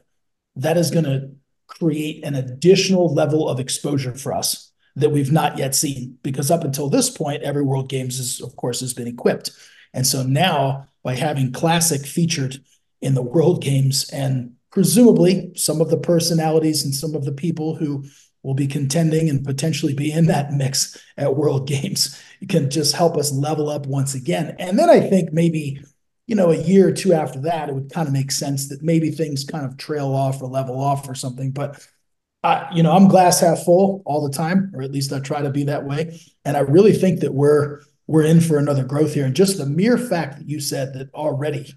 that 0.57 0.77
is 0.77 0.91
going 0.91 1.07
to 1.07 1.31
create 1.67 2.23
an 2.25 2.35
additional 2.35 3.13
level 3.13 3.49
of 3.49 3.59
exposure 3.59 4.15
for 4.15 4.35
us 4.35 4.73
that 4.95 5.11
we've 5.11 5.33
not 5.33 5.59
yet 5.59 5.75
seen. 5.75 6.19
Because 6.23 6.51
up 6.51 6.65
until 6.65 6.91
this 6.91 7.11
point, 7.11 7.43
every 7.43 7.63
World 7.63 7.89
Games 7.89 8.19
is, 8.19 8.41
of 8.41 8.55
course, 8.57 8.81
has 8.81 8.93
been 8.95 9.09
equipped. 9.09 9.51
And 9.95 10.07
so 10.07 10.23
now, 10.23 10.89
by 11.07 11.15
having 11.15 11.53
Classic 11.53 12.05
featured 12.05 12.59
in 13.01 13.15
the 13.15 13.23
World 13.23 13.63
Games 13.63 14.11
and 14.11 14.55
presumably 14.73 15.53
some 15.55 15.81
of 15.81 15.89
the 15.89 15.97
personalities 15.97 16.85
and 16.85 16.93
some 16.93 17.15
of 17.15 17.25
the 17.25 17.31
people 17.31 17.77
who 17.77 18.05
will 18.43 18.55
be 18.55 18.67
contending 18.67 19.31
and 19.31 19.45
potentially 19.45 19.95
be 19.95 20.11
in 20.11 20.27
that 20.27 20.51
mix 20.51 21.01
at 21.17 21.37
World 21.37 21.69
Games. 21.69 22.21
Can 22.49 22.71
just 22.71 22.97
help 22.97 23.17
us 23.17 23.31
level 23.31 23.71
up 23.71 23.87
once 23.87 24.17
again. 24.17 24.57
And 24.59 24.77
then 24.77 24.91
I 24.91 24.99
think 24.99 25.33
maybe, 25.33 25.81
you 26.27 26.35
know, 26.35 26.51
a 26.51 26.57
year 26.57 26.89
or 26.89 26.93
two 26.93 27.13
after 27.13 27.39
that, 27.43 27.69
it 27.69 27.75
would 27.77 27.93
kind 27.93 28.09
of 28.09 28.13
make 28.13 28.33
sense 28.33 28.69
that 28.71 28.83
maybe 28.83 29.13
things 29.13 29.45
kind 29.45 29.65
of 29.65 29.77
trail 29.77 30.13
off 30.13 30.43
or 30.43 30.49
level 30.49 30.81
off 30.81 31.09
or 31.09 31.15
something. 31.15 31.53
But 31.53 31.87
I, 32.43 32.67
you 32.75 32.83
know, 32.83 32.91
I'm 32.91 33.07
glass 33.07 33.39
half 33.39 33.63
full 33.63 34.03
all 34.07 34.27
the 34.27 34.37
time, 34.37 34.73
or 34.75 34.83
at 34.83 34.91
least 34.91 35.13
I 35.13 35.21
try 35.21 35.41
to 35.41 35.51
be 35.51 35.63
that 35.65 35.85
way. 35.85 36.19
And 36.45 36.57
I 36.57 36.61
really 36.61 36.95
think 36.95 37.21
that 37.21 37.33
we're 37.33 37.83
we're 38.07 38.25
in 38.25 38.41
for 38.41 38.59
another 38.59 38.85
growth 38.85 39.15
here. 39.15 39.25
And 39.25 39.35
just 39.35 39.59
the 39.59 39.67
mere 39.67 39.99
fact 39.99 40.39
that 40.39 40.49
you 40.49 40.61
said 40.61 40.95
that 40.95 41.13
already 41.15 41.75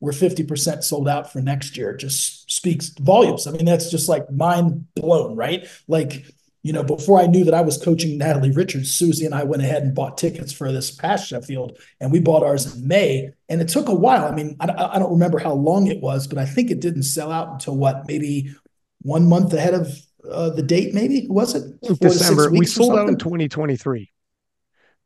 we're 0.00 0.12
50% 0.12 0.84
sold 0.84 1.08
out 1.08 1.32
for 1.32 1.40
next 1.40 1.76
year 1.76 1.96
just 1.96 2.50
speaks 2.50 2.90
volumes. 3.00 3.46
I 3.46 3.52
mean, 3.52 3.64
that's 3.64 3.90
just 3.90 4.08
like 4.08 4.30
mind 4.30 4.86
blown, 4.94 5.34
right? 5.34 5.66
Like, 5.88 6.26
you 6.62 6.72
know, 6.72 6.82
before 6.82 7.20
I 7.20 7.26
knew 7.26 7.44
that 7.44 7.54
I 7.54 7.62
was 7.62 7.82
coaching 7.82 8.18
Natalie 8.18 8.50
Richards, 8.50 8.90
Susie 8.90 9.24
and 9.24 9.34
I 9.34 9.44
went 9.44 9.62
ahead 9.62 9.82
and 9.82 9.94
bought 9.94 10.18
tickets 10.18 10.52
for 10.52 10.72
this 10.72 10.90
past 10.90 11.28
Sheffield, 11.28 11.78
and 12.00 12.12
we 12.12 12.20
bought 12.20 12.42
ours 12.42 12.74
in 12.74 12.86
May. 12.86 13.30
And 13.48 13.60
it 13.60 13.68
took 13.68 13.88
a 13.88 13.94
while. 13.94 14.26
I 14.26 14.34
mean, 14.34 14.56
I, 14.60 14.66
I 14.66 14.98
don't 14.98 15.12
remember 15.12 15.38
how 15.38 15.52
long 15.52 15.86
it 15.86 16.00
was, 16.00 16.26
but 16.26 16.38
I 16.38 16.44
think 16.44 16.70
it 16.70 16.80
didn't 16.80 17.04
sell 17.04 17.30
out 17.30 17.52
until 17.52 17.76
what, 17.76 18.06
maybe 18.06 18.54
one 19.02 19.26
month 19.26 19.52
ahead 19.52 19.74
of 19.74 19.88
uh, 20.30 20.50
the 20.50 20.62
date, 20.62 20.94
maybe 20.94 21.26
was 21.28 21.54
it? 21.54 21.80
December. 21.98 22.50
We 22.50 22.66
sold 22.66 22.98
out 22.98 23.08
in 23.08 23.16
2023. 23.16 24.10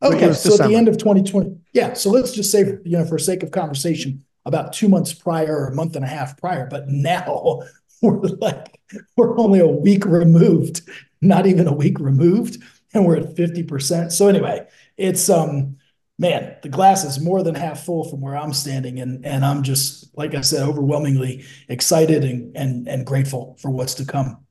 Okay, 0.02 0.32
so 0.32 0.50
December. 0.50 0.62
at 0.62 0.68
the 0.68 0.76
end 0.76 0.88
of 0.88 0.98
2020, 0.98 1.56
yeah. 1.72 1.94
So 1.94 2.10
let's 2.10 2.32
just 2.32 2.52
say, 2.52 2.78
you 2.84 2.98
know, 2.98 3.04
for 3.04 3.18
sake 3.18 3.42
of 3.42 3.50
conversation, 3.50 4.24
about 4.44 4.72
two 4.72 4.88
months 4.88 5.12
prior 5.12 5.56
or 5.56 5.66
a 5.66 5.74
month 5.74 5.96
and 5.96 6.04
a 6.04 6.08
half 6.08 6.36
prior. 6.38 6.66
But 6.66 6.88
now 6.88 7.62
we're 8.02 8.20
like, 8.20 8.80
we're 9.16 9.38
only 9.38 9.60
a 9.60 9.66
week 9.66 10.04
removed, 10.06 10.82
not 11.20 11.46
even 11.46 11.66
a 11.66 11.72
week 11.72 11.98
removed, 11.98 12.62
and 12.94 13.04
we're 13.04 13.16
at 13.16 13.34
50%. 13.34 14.12
So 14.12 14.28
anyway, 14.28 14.66
it's 14.96 15.28
um 15.28 15.76
man, 16.18 16.56
the 16.62 16.68
glass 16.68 17.04
is 17.04 17.20
more 17.20 17.42
than 17.42 17.54
half 17.54 17.84
full 17.84 18.04
from 18.04 18.20
where 18.20 18.36
I'm 18.36 18.52
standing. 18.52 19.00
And 19.00 19.24
and 19.24 19.44
I'm 19.44 19.62
just, 19.62 20.16
like 20.16 20.34
I 20.34 20.40
said, 20.40 20.66
overwhelmingly 20.66 21.44
excited 21.68 22.24
and 22.24 22.56
and 22.56 22.88
and 22.88 23.06
grateful 23.06 23.56
for 23.60 23.70
what's 23.70 23.94
to 23.94 24.04
come. 24.04 24.44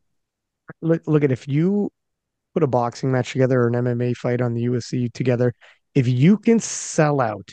Look 0.82 1.04
look 1.06 1.24
at 1.24 1.32
if 1.32 1.48
you 1.48 1.92
put 2.58 2.64
a 2.64 2.68
boxing 2.68 3.12
match 3.12 3.34
together 3.34 3.62
or 3.62 3.68
an 3.68 3.76
MMA 3.76 4.18
fight 4.18 4.42
on 4.42 4.56
the 4.56 4.66
UFC 4.66 5.14
together, 5.14 5.54
if 5.94 6.08
you 6.08 6.40
can 6.40 6.60
sell 6.60 7.22
out 7.22 7.52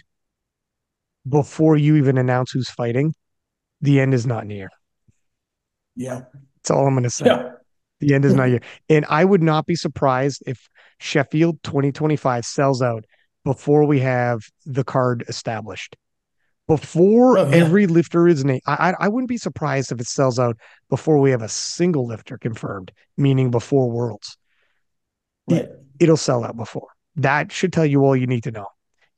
before 1.28 1.76
you 1.76 1.96
even 1.96 2.16
announce 2.16 2.52
who's 2.52 2.70
fighting, 2.70 3.14
the 3.82 4.00
end 4.00 4.14
is 4.14 4.24
not 4.24 4.46
near. 4.46 4.70
Yeah. 5.94 6.22
That's 6.56 6.70
all 6.70 6.86
I'm 6.86 6.94
going 6.94 7.02
to 7.02 7.10
say. 7.10 7.26
Yeah. 7.26 7.50
The 8.00 8.14
end 8.14 8.24
is 8.24 8.32
not 8.32 8.48
near. 8.48 8.60
And 8.88 9.04
I 9.10 9.26
would 9.26 9.42
not 9.42 9.66
be 9.66 9.74
surprised 9.74 10.42
if 10.46 10.70
Sheffield 11.00 11.62
2025 11.64 12.46
sells 12.46 12.80
out 12.80 13.04
before 13.44 13.84
we 13.84 14.00
have 14.00 14.40
the 14.64 14.84
card 14.84 15.22
established. 15.28 15.96
Before 16.66 17.36
oh, 17.36 17.46
yeah. 17.46 17.56
every 17.56 17.86
lifter 17.86 18.26
is 18.26 18.42
named, 18.42 18.62
I, 18.66 18.94
I 18.98 19.08
wouldn't 19.08 19.28
be 19.28 19.36
surprised 19.36 19.92
if 19.92 20.00
it 20.00 20.06
sells 20.06 20.38
out 20.38 20.56
before 20.88 21.18
we 21.18 21.30
have 21.32 21.42
a 21.42 21.48
single 21.50 22.06
lifter 22.06 22.38
confirmed, 22.38 22.90
meaning 23.18 23.50
before 23.50 23.90
Worlds. 23.90 24.38
Right. 25.48 25.62
It, 25.62 25.84
it'll 26.00 26.16
sell 26.16 26.44
out 26.44 26.56
before. 26.56 26.88
That 27.16 27.52
should 27.52 27.72
tell 27.72 27.86
you 27.86 28.04
all 28.04 28.16
you 28.16 28.26
need 28.26 28.44
to 28.44 28.50
know 28.50 28.66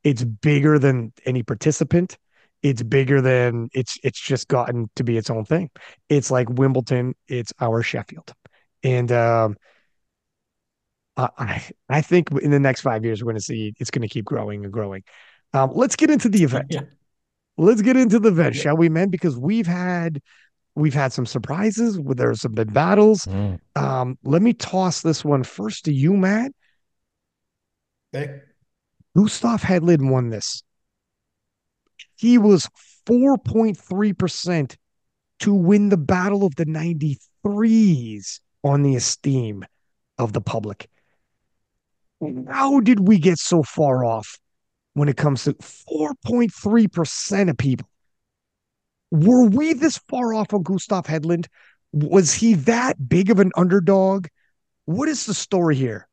it's 0.07 0.23
bigger 0.23 0.79
than 0.79 1.13
any 1.25 1.43
participant 1.43 2.17
it's 2.63 2.83
bigger 2.83 3.21
than 3.21 3.69
it's 3.75 3.99
it's 4.05 4.21
just 4.21 4.47
gotten 4.47 4.89
to 4.95 5.03
be 5.03 5.17
its 5.17 5.31
own 5.31 5.45
thing 5.45 5.69
it's 6.09 6.31
like 6.31 6.49
wimbledon 6.51 7.15
it's 7.29 7.53
our 7.61 7.83
sheffield 7.83 8.33
and 8.85 9.11
um 9.11 9.57
i 11.17 11.63
i 11.89 12.01
think 12.01 12.31
in 12.41 12.51
the 12.53 12.61
next 12.61 12.83
five 12.83 13.05
years 13.05 13.23
we're 13.23 13.33
going 13.33 13.37
to 13.37 13.43
see 13.43 13.75
it's 13.79 13.91
going 13.91 14.03
to 14.03 14.09
keep 14.09 14.25
growing 14.25 14.63
and 14.65 14.73
growing 14.73 15.03
um 15.55 15.71
let's 15.75 15.97
get 15.97 16.09
into 16.09 16.29
the 16.29 16.43
event 16.45 16.67
yeah. 16.71 16.83
let's 17.57 17.83
get 17.83 17.97
into 17.97 18.21
the 18.21 18.29
event 18.29 18.55
yeah. 18.55 18.63
shall 18.63 18.77
we 18.77 18.89
man 18.89 19.09
because 19.09 19.37
we've 19.37 19.67
had 19.67 20.21
we've 20.77 20.95
had 20.95 21.13
some 21.13 21.27
surprises 21.27 21.99
there's 22.05 22.43
some 22.43 22.53
big 22.53 22.73
battles 22.73 23.25
mm. 23.27 23.59
um 23.75 24.17
let 24.23 24.43
me 24.43 24.53
toss 24.53 25.03
this 25.03 25.25
one 25.25 25.43
first 25.43 25.87
to 25.87 25.93
you 25.93 26.17
matt 26.17 26.53
okay 28.15 28.41
Gustav 29.17 29.63
Hedlund 29.63 30.11
won 30.11 30.29
this. 30.29 30.63
He 32.17 32.37
was 32.37 32.69
4.3% 33.07 34.77
to 35.41 35.55
win 35.55 35.89
the 35.89 35.97
battle 35.97 36.45
of 36.45 36.55
the 36.57 36.67
93s 36.67 38.41
on 38.63 38.83
the 38.83 38.95
esteem 38.95 39.65
of 40.19 40.35
the 40.35 40.43
public. 40.43 40.91
How 42.49 42.81
did 42.81 43.09
we 43.09 43.19
get 43.19 43.39
so 43.39 43.63
far 43.63 44.05
off 44.05 44.39
when 44.93 45.09
it 45.09 45.17
comes 45.17 45.45
to 45.45 45.55
4.3% 45.55 47.51
of 47.51 47.57
people? 47.57 47.89
Were 49.17 49.49
we 49.49 49.73
this 49.73 49.97
far 50.09 50.35
off 50.35 50.53
on 50.53 50.63
Gustav 50.63 51.07
Hedlund? 51.07 51.47
Was 51.93 52.35
he 52.35 52.55
that 52.55 53.09
big 53.09 53.31
of 53.31 53.41
an 53.41 53.51
underdog? 53.57 54.27
What 54.85 55.09
is 55.09 55.25
the 55.25 55.33
story 55.33 55.75
here? 55.75 56.07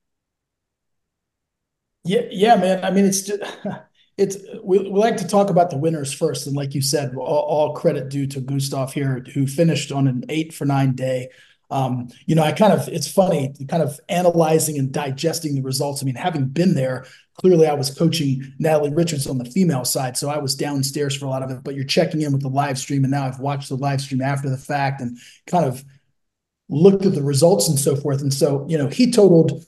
Yeah, 2.06 2.22
yeah, 2.32 2.56
man. 2.56 2.84
I 2.84 2.92
mean, 2.92 3.06
it's 3.06 3.24
just, 3.24 3.42
it's 4.18 4.38
we, 4.64 4.80
we 4.80 4.90
like 4.90 5.18
to 5.18 5.28
talk 5.28 5.50
about 5.50 5.70
the 5.70 5.78
winners 5.78 6.14
first, 6.14 6.48
and 6.48 6.56
like 6.56 6.74
you 6.74 6.82
said, 6.82 7.14
all, 7.16 7.26
all 7.26 7.74
credit 7.74 8.10
due 8.10 8.28
to 8.28 8.40
Gustav 8.40 8.94
here, 8.94 9.26
who 9.34 9.48
finished 9.48 9.92
on 9.92 10.08
an 10.08 10.24
eight 10.30 10.54
for 10.54 10.66
nine 10.66 10.96
day. 10.96 11.30
Um, 11.70 12.08
you 12.26 12.36
know, 12.36 12.44
I 12.44 12.52
kind 12.52 12.72
of, 12.72 12.88
it's 12.88 13.12
funny, 13.12 13.54
kind 13.68 13.82
of 13.84 14.00
analyzing 14.08 14.78
and 14.78 14.92
digesting 14.92 15.56
the 15.56 15.62
results. 15.62 16.02
I 16.02 16.06
mean, 16.06 16.16
having 16.16 16.46
been 16.46 16.76
there, 16.76 17.06
clearly 17.36 17.68
I 17.68 17.74
was 17.74 17.90
coaching 17.90 18.54
Natalie 18.60 18.94
Richards 18.94 19.28
on 19.28 19.38
the 19.38 19.46
female 19.46 19.86
side. 19.86 20.18
So 20.18 20.30
I 20.30 20.38
was 20.38 20.56
downstairs 20.56 21.16
for 21.16 21.26
a 21.26 21.30
lot 21.30 21.44
of 21.44 21.52
it, 21.52 21.64
but 21.64 21.76
you're 21.76 21.84
checking 21.84 22.22
in 22.22 22.32
with 22.32 22.42
the 22.42 22.50
live 22.50 22.78
stream. 22.78 23.04
And 23.04 23.12
now 23.12 23.26
I've 23.26 23.40
watched 23.40 23.70
the 23.70 23.78
live 23.78 24.02
stream 24.02 24.22
after 24.22 24.50
the 24.50 24.58
fact 24.58 25.02
and 25.02 25.18
kind 25.48 25.66
of 25.66 25.84
looked 26.70 27.06
at 27.06 27.16
the 27.16 27.24
results 27.24 27.68
and 27.68 27.78
so 27.78 27.96
forth. 27.96 28.22
And 28.22 28.34
so, 28.34 28.66
you 28.68 28.78
know, 28.78 28.88
he 28.88 29.12
totaled 29.12 29.66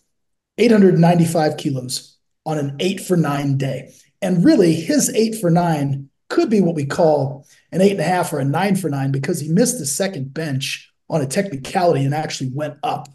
895 0.57 1.57
kilos 1.57 2.17
on 2.45 2.57
an 2.57 2.75
eight 2.79 3.01
for 3.01 3.17
nine 3.17 3.57
day. 3.57 3.93
And 4.21 4.43
really, 4.43 4.73
his 4.73 5.13
eight 5.13 5.35
for 5.35 5.49
nine 5.49 6.09
could 6.29 6.49
be 6.49 6.61
what 6.61 6.75
we 6.75 6.85
call 6.85 7.45
an 7.71 7.81
eight 7.81 7.91
and 7.91 7.99
a 7.99 8.03
half 8.03 8.33
or 8.33 8.39
a 8.39 8.45
nine 8.45 8.75
for 8.75 8.89
nine 8.89 9.11
because 9.11 9.39
he 9.39 9.49
missed 9.49 9.79
the 9.79 9.85
second 9.85 10.33
bench 10.33 10.91
on 11.09 11.21
a 11.21 11.27
technicality 11.27 12.03
and 12.03 12.15
actually 12.15 12.49
went 12.53 12.77
up, 12.83 13.07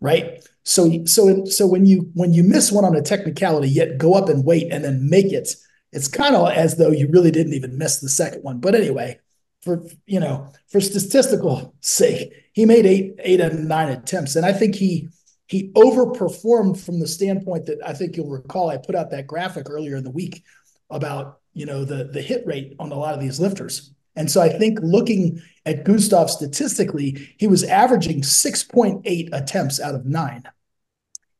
right? 0.00 0.42
So, 0.64 1.04
so, 1.04 1.44
so 1.46 1.66
when 1.66 1.86
you 1.86 2.10
when 2.14 2.32
you 2.32 2.42
miss 2.42 2.70
one 2.70 2.84
on 2.84 2.96
a 2.96 3.02
technicality, 3.02 3.68
yet 3.68 3.98
go 3.98 4.14
up 4.14 4.28
and 4.28 4.44
wait 4.44 4.72
and 4.72 4.84
then 4.84 5.08
make 5.08 5.32
it, 5.32 5.48
it's 5.92 6.08
kind 6.08 6.34
of 6.34 6.50
as 6.50 6.76
though 6.76 6.90
you 6.90 7.08
really 7.08 7.30
didn't 7.30 7.54
even 7.54 7.78
miss 7.78 8.00
the 8.00 8.08
second 8.08 8.42
one. 8.42 8.58
But 8.60 8.74
anyway, 8.74 9.18
for 9.62 9.84
you 10.06 10.20
know, 10.20 10.52
for 10.68 10.80
statistical 10.80 11.74
sake, 11.80 12.32
he 12.52 12.66
made 12.66 12.86
eight 12.86 13.14
eight 13.20 13.40
and 13.40 13.68
nine 13.68 13.88
attempts, 13.88 14.36
and 14.36 14.46
I 14.46 14.52
think 14.52 14.74
he 14.74 15.08
he 15.46 15.72
overperformed 15.72 16.78
from 16.78 17.00
the 17.00 17.08
standpoint 17.08 17.66
that 17.66 17.78
I 17.84 17.92
think 17.92 18.16
you'll 18.16 18.30
recall 18.30 18.70
I 18.70 18.76
put 18.76 18.94
out 18.94 19.10
that 19.10 19.26
graphic 19.26 19.68
earlier 19.68 19.96
in 19.96 20.04
the 20.04 20.10
week 20.10 20.44
about 20.90 21.40
you 21.54 21.66
know 21.66 21.84
the 21.84 22.04
the 22.04 22.22
hit 22.22 22.46
rate 22.46 22.74
on 22.78 22.92
a 22.92 22.98
lot 22.98 23.14
of 23.14 23.20
these 23.20 23.40
lifters. 23.40 23.92
And 24.16 24.30
so 24.30 24.40
I 24.40 24.48
think 24.48 24.78
looking 24.82 25.40
at 25.64 25.84
Gustav 25.84 26.30
statistically, 26.30 27.34
he 27.38 27.46
was 27.46 27.64
averaging 27.64 28.22
6.8 28.22 29.28
attempts 29.32 29.80
out 29.80 29.94
of 29.94 30.06
nine. 30.06 30.42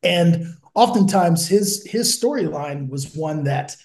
And 0.03 0.57
oftentimes 0.75 1.49
his 1.49 1.85
his 1.87 2.19
storyline 2.19 2.89
was 2.89 3.15
one 3.15 3.45
that 3.45 3.77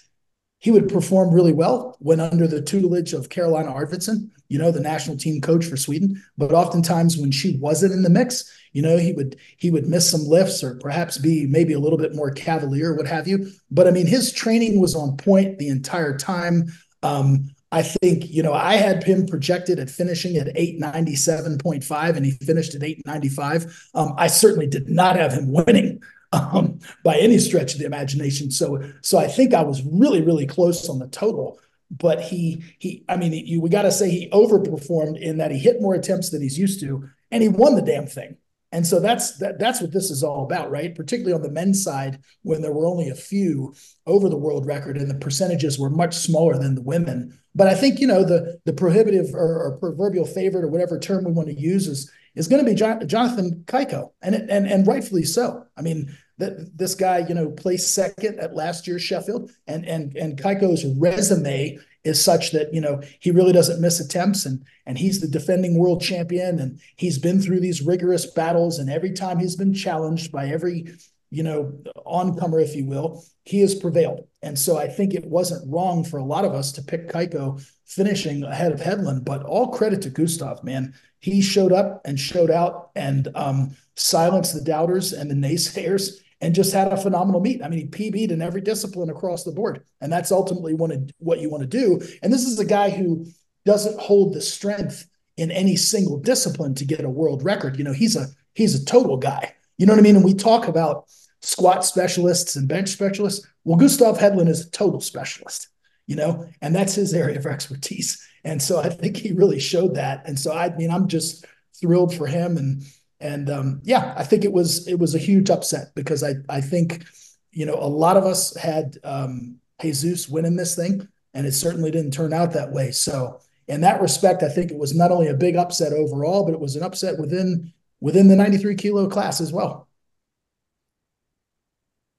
he 0.58 0.70
would 0.70 0.88
perform 0.88 1.32
really 1.32 1.52
well 1.52 1.96
when 2.00 2.20
under 2.20 2.46
the 2.46 2.62
tutelage 2.62 3.12
of 3.12 3.28
Carolina 3.28 3.70
Arvidsson, 3.70 4.30
you 4.48 4.58
know, 4.58 4.70
the 4.70 4.80
national 4.80 5.16
team 5.16 5.40
coach 5.40 5.64
for 5.66 5.76
Sweden. 5.76 6.22
But 6.38 6.52
oftentimes 6.52 7.18
when 7.18 7.30
she 7.30 7.58
wasn't 7.58 7.92
in 7.92 8.02
the 8.02 8.10
mix, 8.10 8.50
you 8.72 8.82
know, 8.82 8.96
he 8.96 9.12
would 9.12 9.36
he 9.58 9.70
would 9.70 9.86
miss 9.86 10.10
some 10.10 10.24
lifts 10.24 10.64
or 10.64 10.76
perhaps 10.76 11.18
be 11.18 11.46
maybe 11.46 11.74
a 11.74 11.78
little 11.78 11.98
bit 11.98 12.14
more 12.14 12.30
cavalier, 12.30 12.94
what 12.94 13.06
have 13.06 13.28
you. 13.28 13.50
But 13.70 13.86
I 13.86 13.90
mean, 13.90 14.06
his 14.06 14.32
training 14.32 14.80
was 14.80 14.94
on 14.94 15.16
point 15.16 15.58
the 15.58 15.68
entire 15.68 16.16
time. 16.16 16.72
Um, 17.02 17.50
I 17.72 17.82
think, 17.82 18.30
you 18.30 18.42
know, 18.42 18.52
I 18.52 18.76
had 18.76 19.02
him 19.02 19.26
projected 19.26 19.78
at 19.78 19.90
finishing 19.90 20.36
at 20.36 20.54
897.5 20.54 22.16
and 22.16 22.24
he 22.24 22.32
finished 22.32 22.74
at 22.74 22.82
895. 22.82 23.90
Um, 23.94 24.14
I 24.16 24.28
certainly 24.28 24.66
did 24.66 24.88
not 24.88 25.16
have 25.16 25.32
him 25.32 25.52
winning 25.52 26.00
um, 26.32 26.78
by 27.02 27.16
any 27.16 27.38
stretch 27.38 27.74
of 27.74 27.80
the 27.80 27.86
imagination. 27.86 28.50
So, 28.50 28.82
so 29.02 29.18
I 29.18 29.26
think 29.26 29.52
I 29.52 29.62
was 29.62 29.82
really, 29.84 30.22
really 30.22 30.46
close 30.46 30.88
on 30.88 30.98
the 30.98 31.08
total. 31.08 31.58
But 31.90 32.20
he, 32.20 32.64
he, 32.78 33.04
I 33.08 33.16
mean, 33.16 33.32
he, 33.32 33.58
we 33.58 33.68
got 33.70 33.82
to 33.82 33.92
say 33.92 34.10
he 34.10 34.28
overperformed 34.30 35.20
in 35.20 35.38
that 35.38 35.52
he 35.52 35.58
hit 35.58 35.80
more 35.80 35.94
attempts 35.94 36.30
than 36.30 36.42
he's 36.42 36.58
used 36.58 36.80
to, 36.80 37.08
and 37.30 37.42
he 37.42 37.48
won 37.48 37.76
the 37.76 37.82
damn 37.82 38.06
thing. 38.06 38.36
And 38.72 38.86
so 38.86 38.98
that's 38.98 39.38
that, 39.38 39.58
that's 39.58 39.80
what 39.80 39.92
this 39.92 40.10
is 40.10 40.22
all 40.22 40.44
about, 40.44 40.70
right? 40.70 40.94
Particularly 40.94 41.32
on 41.32 41.42
the 41.42 41.50
men's 41.50 41.82
side, 41.82 42.20
when 42.42 42.62
there 42.62 42.72
were 42.72 42.86
only 42.86 43.08
a 43.08 43.14
few 43.14 43.74
over 44.06 44.28
the 44.28 44.36
world 44.36 44.66
record, 44.66 44.96
and 44.96 45.08
the 45.08 45.14
percentages 45.14 45.78
were 45.78 45.90
much 45.90 46.14
smaller 46.14 46.58
than 46.58 46.74
the 46.74 46.82
women. 46.82 47.38
But 47.54 47.68
I 47.68 47.74
think 47.74 48.00
you 48.00 48.06
know 48.06 48.24
the 48.24 48.58
the 48.64 48.72
prohibitive 48.72 49.34
or, 49.34 49.62
or 49.62 49.78
proverbial 49.78 50.26
favorite 50.26 50.64
or 50.64 50.68
whatever 50.68 50.98
term 50.98 51.24
we 51.24 51.32
want 51.32 51.48
to 51.48 51.58
use 51.58 51.86
is 51.86 52.10
is 52.34 52.48
going 52.48 52.64
to 52.64 52.70
be 52.70 52.76
Jonathan 52.76 53.64
Cayco, 53.66 54.10
and 54.20 54.34
and 54.34 54.66
and 54.66 54.86
rightfully 54.86 55.24
so. 55.24 55.64
I 55.76 55.82
mean, 55.82 56.14
that 56.38 56.76
this 56.76 56.94
guy, 56.94 57.18
you 57.26 57.34
know, 57.34 57.50
placed 57.50 57.94
second 57.94 58.38
at 58.40 58.54
last 58.54 58.86
year's 58.86 59.02
Sheffield, 59.02 59.50
and 59.66 59.86
and 59.86 60.14
and 60.16 60.38
Cayco's 60.38 60.84
resume 60.98 61.78
is 62.06 62.22
such 62.22 62.52
that 62.52 62.72
you 62.72 62.80
know 62.80 63.02
he 63.20 63.30
really 63.30 63.52
doesn't 63.52 63.80
miss 63.80 64.00
attempts, 64.00 64.46
and 64.46 64.64
and 64.86 64.96
he's 64.96 65.20
the 65.20 65.28
defending 65.28 65.76
world 65.76 66.00
champion, 66.00 66.58
and 66.58 66.80
he's 66.96 67.18
been 67.18 67.40
through 67.40 67.60
these 67.60 67.82
rigorous 67.82 68.26
battles, 68.26 68.78
and 68.78 68.88
every 68.88 69.12
time 69.12 69.38
he's 69.38 69.56
been 69.56 69.74
challenged 69.74 70.32
by 70.32 70.48
every 70.48 70.86
you 71.30 71.42
know 71.42 71.72
oncomer, 72.06 72.62
if 72.62 72.74
you 72.74 72.86
will, 72.86 73.24
he 73.44 73.60
has 73.60 73.74
prevailed. 73.74 74.26
And 74.42 74.58
so 74.58 74.78
I 74.78 74.88
think 74.88 75.12
it 75.12 75.26
wasn't 75.26 75.70
wrong 75.70 76.04
for 76.04 76.18
a 76.18 76.24
lot 76.24 76.44
of 76.44 76.54
us 76.54 76.72
to 76.72 76.82
pick 76.82 77.08
Cayco 77.08 77.64
finishing 77.84 78.44
ahead 78.44 78.72
of 78.72 78.80
Hedlund, 78.80 79.24
but 79.24 79.42
all 79.42 79.68
credit 79.68 80.02
to 80.02 80.10
Gustav, 80.10 80.62
man. 80.62 80.94
He 81.18 81.40
showed 81.40 81.72
up 81.72 82.02
and 82.04 82.20
showed 82.20 82.50
out 82.50 82.90
and 82.94 83.28
um, 83.34 83.76
silenced 83.96 84.54
the 84.54 84.60
doubters 84.60 85.12
and 85.12 85.28
the 85.28 85.34
naysayers 85.34 86.20
and 86.40 86.54
just 86.54 86.72
had 86.72 86.92
a 86.92 86.96
phenomenal 86.96 87.40
meet. 87.40 87.62
I 87.62 87.68
mean, 87.68 87.78
he 87.78 87.86
PB'd 87.86 88.30
in 88.30 88.42
every 88.42 88.60
discipline 88.60 89.10
across 89.10 89.44
the 89.44 89.52
board. 89.52 89.84
And 90.00 90.12
that's 90.12 90.32
ultimately 90.32 90.74
what 90.74 91.40
you 91.40 91.50
want 91.50 91.62
to 91.62 91.66
do. 91.66 92.00
And 92.22 92.32
this 92.32 92.44
is 92.44 92.58
a 92.58 92.64
guy 92.64 92.90
who 92.90 93.26
doesn't 93.64 93.98
hold 93.98 94.34
the 94.34 94.40
strength 94.40 95.06
in 95.36 95.50
any 95.50 95.76
single 95.76 96.18
discipline 96.18 96.74
to 96.76 96.84
get 96.84 97.04
a 97.04 97.10
world 97.10 97.42
record. 97.42 97.76
You 97.76 97.84
know, 97.84 97.92
he's 97.92 98.16
a 98.16 98.26
he's 98.54 98.74
a 98.74 98.84
total 98.84 99.16
guy. 99.16 99.54
You 99.78 99.86
know 99.86 99.92
what 99.92 100.00
I 100.00 100.02
mean? 100.02 100.16
And 100.16 100.24
we 100.24 100.34
talk 100.34 100.68
about 100.68 101.06
squat 101.42 101.84
specialists 101.84 102.56
and 102.56 102.68
bench 102.68 102.88
specialists. 102.88 103.46
Well, 103.64 103.76
Gustav 103.76 104.18
Hedlund 104.18 104.48
is 104.48 104.66
a 104.66 104.70
total 104.70 105.00
specialist, 105.00 105.68
you 106.06 106.16
know, 106.16 106.48
and 106.62 106.74
that's 106.74 106.94
his 106.94 107.12
area 107.12 107.38
of 107.38 107.46
expertise. 107.46 108.22
And 108.44 108.62
so 108.62 108.78
I 108.78 108.88
think 108.88 109.16
he 109.16 109.32
really 109.32 109.58
showed 109.60 109.96
that. 109.96 110.22
And 110.26 110.38
so 110.38 110.52
I 110.52 110.74
mean, 110.76 110.90
I'm 110.90 111.08
just 111.08 111.44
thrilled 111.78 112.14
for 112.14 112.26
him 112.26 112.56
and 112.56 112.82
and 113.20 113.48
um, 113.50 113.80
yeah, 113.84 114.14
I 114.16 114.24
think 114.24 114.44
it 114.44 114.52
was 114.52 114.86
it 114.86 114.98
was 114.98 115.14
a 115.14 115.18
huge 115.18 115.50
upset 115.50 115.94
because 115.94 116.22
I 116.22 116.34
I 116.48 116.60
think 116.60 117.04
you 117.52 117.66
know 117.66 117.74
a 117.74 117.88
lot 117.88 118.16
of 118.16 118.24
us 118.24 118.54
had 118.56 118.98
um, 119.04 119.56
Jesus 119.80 120.28
winning 120.28 120.56
this 120.56 120.76
thing, 120.76 121.08
and 121.34 121.46
it 121.46 121.52
certainly 121.52 121.90
didn't 121.90 122.12
turn 122.12 122.32
out 122.32 122.52
that 122.52 122.72
way. 122.72 122.90
So 122.90 123.40
in 123.68 123.80
that 123.80 124.00
respect, 124.00 124.42
I 124.42 124.48
think 124.48 124.70
it 124.70 124.78
was 124.78 124.94
not 124.94 125.10
only 125.10 125.28
a 125.28 125.34
big 125.34 125.56
upset 125.56 125.92
overall, 125.92 126.44
but 126.44 126.54
it 126.54 126.60
was 126.60 126.76
an 126.76 126.82
upset 126.82 127.18
within 127.18 127.72
within 128.00 128.28
the 128.28 128.36
93 128.36 128.74
kilo 128.74 129.08
class 129.08 129.40
as 129.40 129.52
well. 129.52 129.88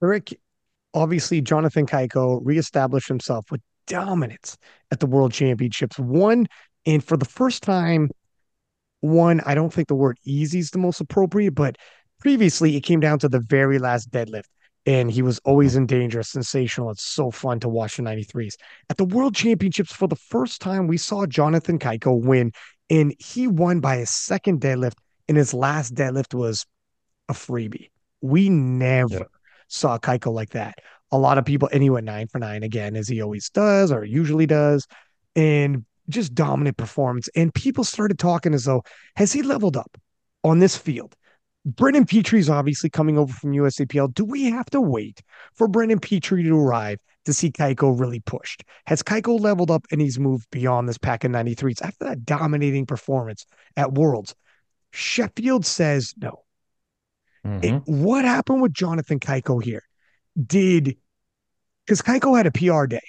Eric, 0.01 0.39
obviously, 0.93 1.41
Jonathan 1.41 1.85
Cayco 1.85 2.39
reestablished 2.43 3.07
himself 3.07 3.51
with 3.51 3.61
dominance 3.87 4.57
at 4.91 4.99
the 4.99 5.05
World 5.05 5.31
Championships. 5.31 5.97
One, 5.97 6.47
and 6.85 7.03
for 7.03 7.17
the 7.17 7.25
first 7.25 7.63
time 7.63 8.09
one, 9.01 9.41
I 9.45 9.55
don't 9.55 9.71
think 9.71 9.87
the 9.87 9.95
word 9.95 10.17
easy 10.25 10.59
is 10.59 10.71
the 10.71 10.77
most 10.77 10.99
appropriate, 10.99 11.55
but 11.55 11.77
previously 12.19 12.75
it 12.75 12.81
came 12.81 12.99
down 12.99 13.19
to 13.19 13.29
the 13.29 13.39
very 13.39 13.79
last 13.79 14.11
deadlift. 14.11 14.45
And 14.85 15.11
he 15.11 15.21
was 15.21 15.39
always 15.39 15.75
in 15.75 15.85
danger, 15.85 16.23
sensational. 16.23 16.91
It's 16.91 17.03
so 17.03 17.29
fun 17.29 17.59
to 17.59 17.67
watch 17.67 17.97
the 17.97 18.03
93s. 18.03 18.55
At 18.89 18.95
the 18.95 19.03
World 19.03 19.35
Championships, 19.35 19.91
for 19.91 20.07
the 20.07 20.15
first 20.15 20.61
time, 20.61 20.87
we 20.87 20.95
saw 20.95 21.25
Jonathan 21.25 21.77
Cayco 21.77 22.17
win, 22.17 22.53
and 22.89 23.13
he 23.19 23.47
won 23.47 23.81
by 23.81 23.97
his 23.97 24.09
second 24.09 24.61
deadlift, 24.61 24.95
and 25.27 25.35
his 25.35 25.53
last 25.53 25.93
deadlift 25.93 26.33
was 26.33 26.65
a 27.27 27.33
freebie. 27.33 27.89
We 28.21 28.47
never 28.47 29.13
yeah. 29.13 29.23
saw 29.67 29.97
Cayco 29.97 30.31
like 30.31 30.51
that. 30.51 30.75
A 31.11 31.17
lot 31.17 31.37
of 31.37 31.43
people, 31.43 31.69
and 31.71 31.83
he 31.83 31.89
went 31.89 32.05
nine 32.05 32.27
for 32.27 32.39
nine 32.39 32.63
again, 32.63 32.95
as 32.95 33.09
he 33.09 33.21
always 33.21 33.49
does 33.49 33.91
or 33.91 34.05
usually 34.05 34.45
does. 34.45 34.87
And 35.35 35.83
just 36.09 36.33
dominant 36.33 36.77
performance. 36.77 37.29
And 37.35 37.53
people 37.53 37.83
started 37.83 38.19
talking 38.19 38.53
as 38.53 38.65
though, 38.65 38.83
has 39.15 39.33
he 39.33 39.41
leveled 39.41 39.77
up 39.77 39.97
on 40.43 40.59
this 40.59 40.75
field? 40.75 41.15
Brendan 41.65 42.05
Petrie 42.05 42.39
is 42.39 42.49
obviously 42.49 42.89
coming 42.89 43.17
over 43.17 43.33
from 43.33 43.51
USAPL. 43.51 44.13
Do 44.13 44.23
we 44.23 44.45
have 44.45 44.67
to 44.67 44.79
wait 44.79 45.21
for 45.53 45.67
Brendan 45.67 45.99
Petrie 45.99 46.43
to 46.43 46.57
arrive 46.57 46.99
to 47.25 47.33
see 47.33 47.51
Cayco 47.51 47.99
really 47.99 48.21
pushed? 48.21 48.63
Has 48.85 49.03
Cayco 49.03 49.37
leveled 49.37 49.69
up 49.69 49.85
and 49.91 49.99
he's 49.99 50.17
moved 50.17 50.47
beyond 50.49 50.87
this 50.87 50.97
pack 50.97 51.25
of 51.25 51.31
93s 51.31 51.81
after 51.81 52.05
that 52.05 52.23
dominating 52.25 52.85
performance 52.85 53.45
at 53.75 53.93
Worlds? 53.93 54.33
Sheffield 54.91 55.65
says 55.65 56.13
no. 56.17 56.43
Mm-hmm. 57.45 57.63
It, 57.63 57.81
what 57.85 58.23
happened 58.23 58.61
with 58.61 58.73
Jonathan 58.73 59.19
Cayco 59.19 59.61
here? 59.61 59.83
Did 60.41 60.95
because 61.85 62.01
Cayco 62.01 62.37
had 62.37 62.47
a 62.47 62.51
PR 62.51 62.85
day. 62.85 63.01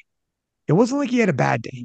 It 0.67 0.73
wasn't 0.73 1.01
like 1.01 1.11
he 1.11 1.19
had 1.19 1.29
a 1.29 1.35
bad 1.35 1.63
day. 1.63 1.85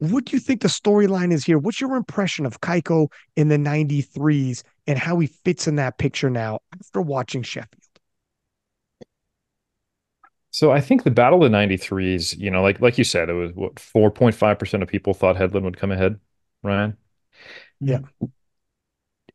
What 0.00 0.24
do 0.24 0.34
you 0.34 0.40
think 0.40 0.62
the 0.62 0.68
storyline 0.68 1.30
is 1.30 1.44
here? 1.44 1.58
What's 1.58 1.78
your 1.78 1.94
impression 1.94 2.46
of 2.46 2.62
Cayco 2.62 3.12
in 3.36 3.48
the 3.48 3.58
93s 3.58 4.62
and 4.86 4.98
how 4.98 5.18
he 5.18 5.26
fits 5.26 5.68
in 5.68 5.76
that 5.76 5.98
picture 5.98 6.30
now 6.30 6.60
after 6.80 7.02
watching 7.02 7.42
Sheffield? 7.42 7.82
So 10.50 10.72
I 10.72 10.80
think 10.80 11.02
the 11.02 11.10
battle 11.10 11.44
of 11.44 11.52
the 11.52 11.56
93s, 11.56 12.36
you 12.38 12.50
know, 12.50 12.62
like 12.62 12.80
like 12.80 12.96
you 12.96 13.04
said, 13.04 13.28
it 13.28 13.34
was 13.34 13.52
what 13.52 13.74
4.5% 13.74 14.82
of 14.82 14.88
people 14.88 15.12
thought 15.12 15.36
Hedlund 15.36 15.64
would 15.64 15.76
come 15.76 15.92
ahead, 15.92 16.18
Ryan. 16.62 16.96
Yeah. 17.78 18.00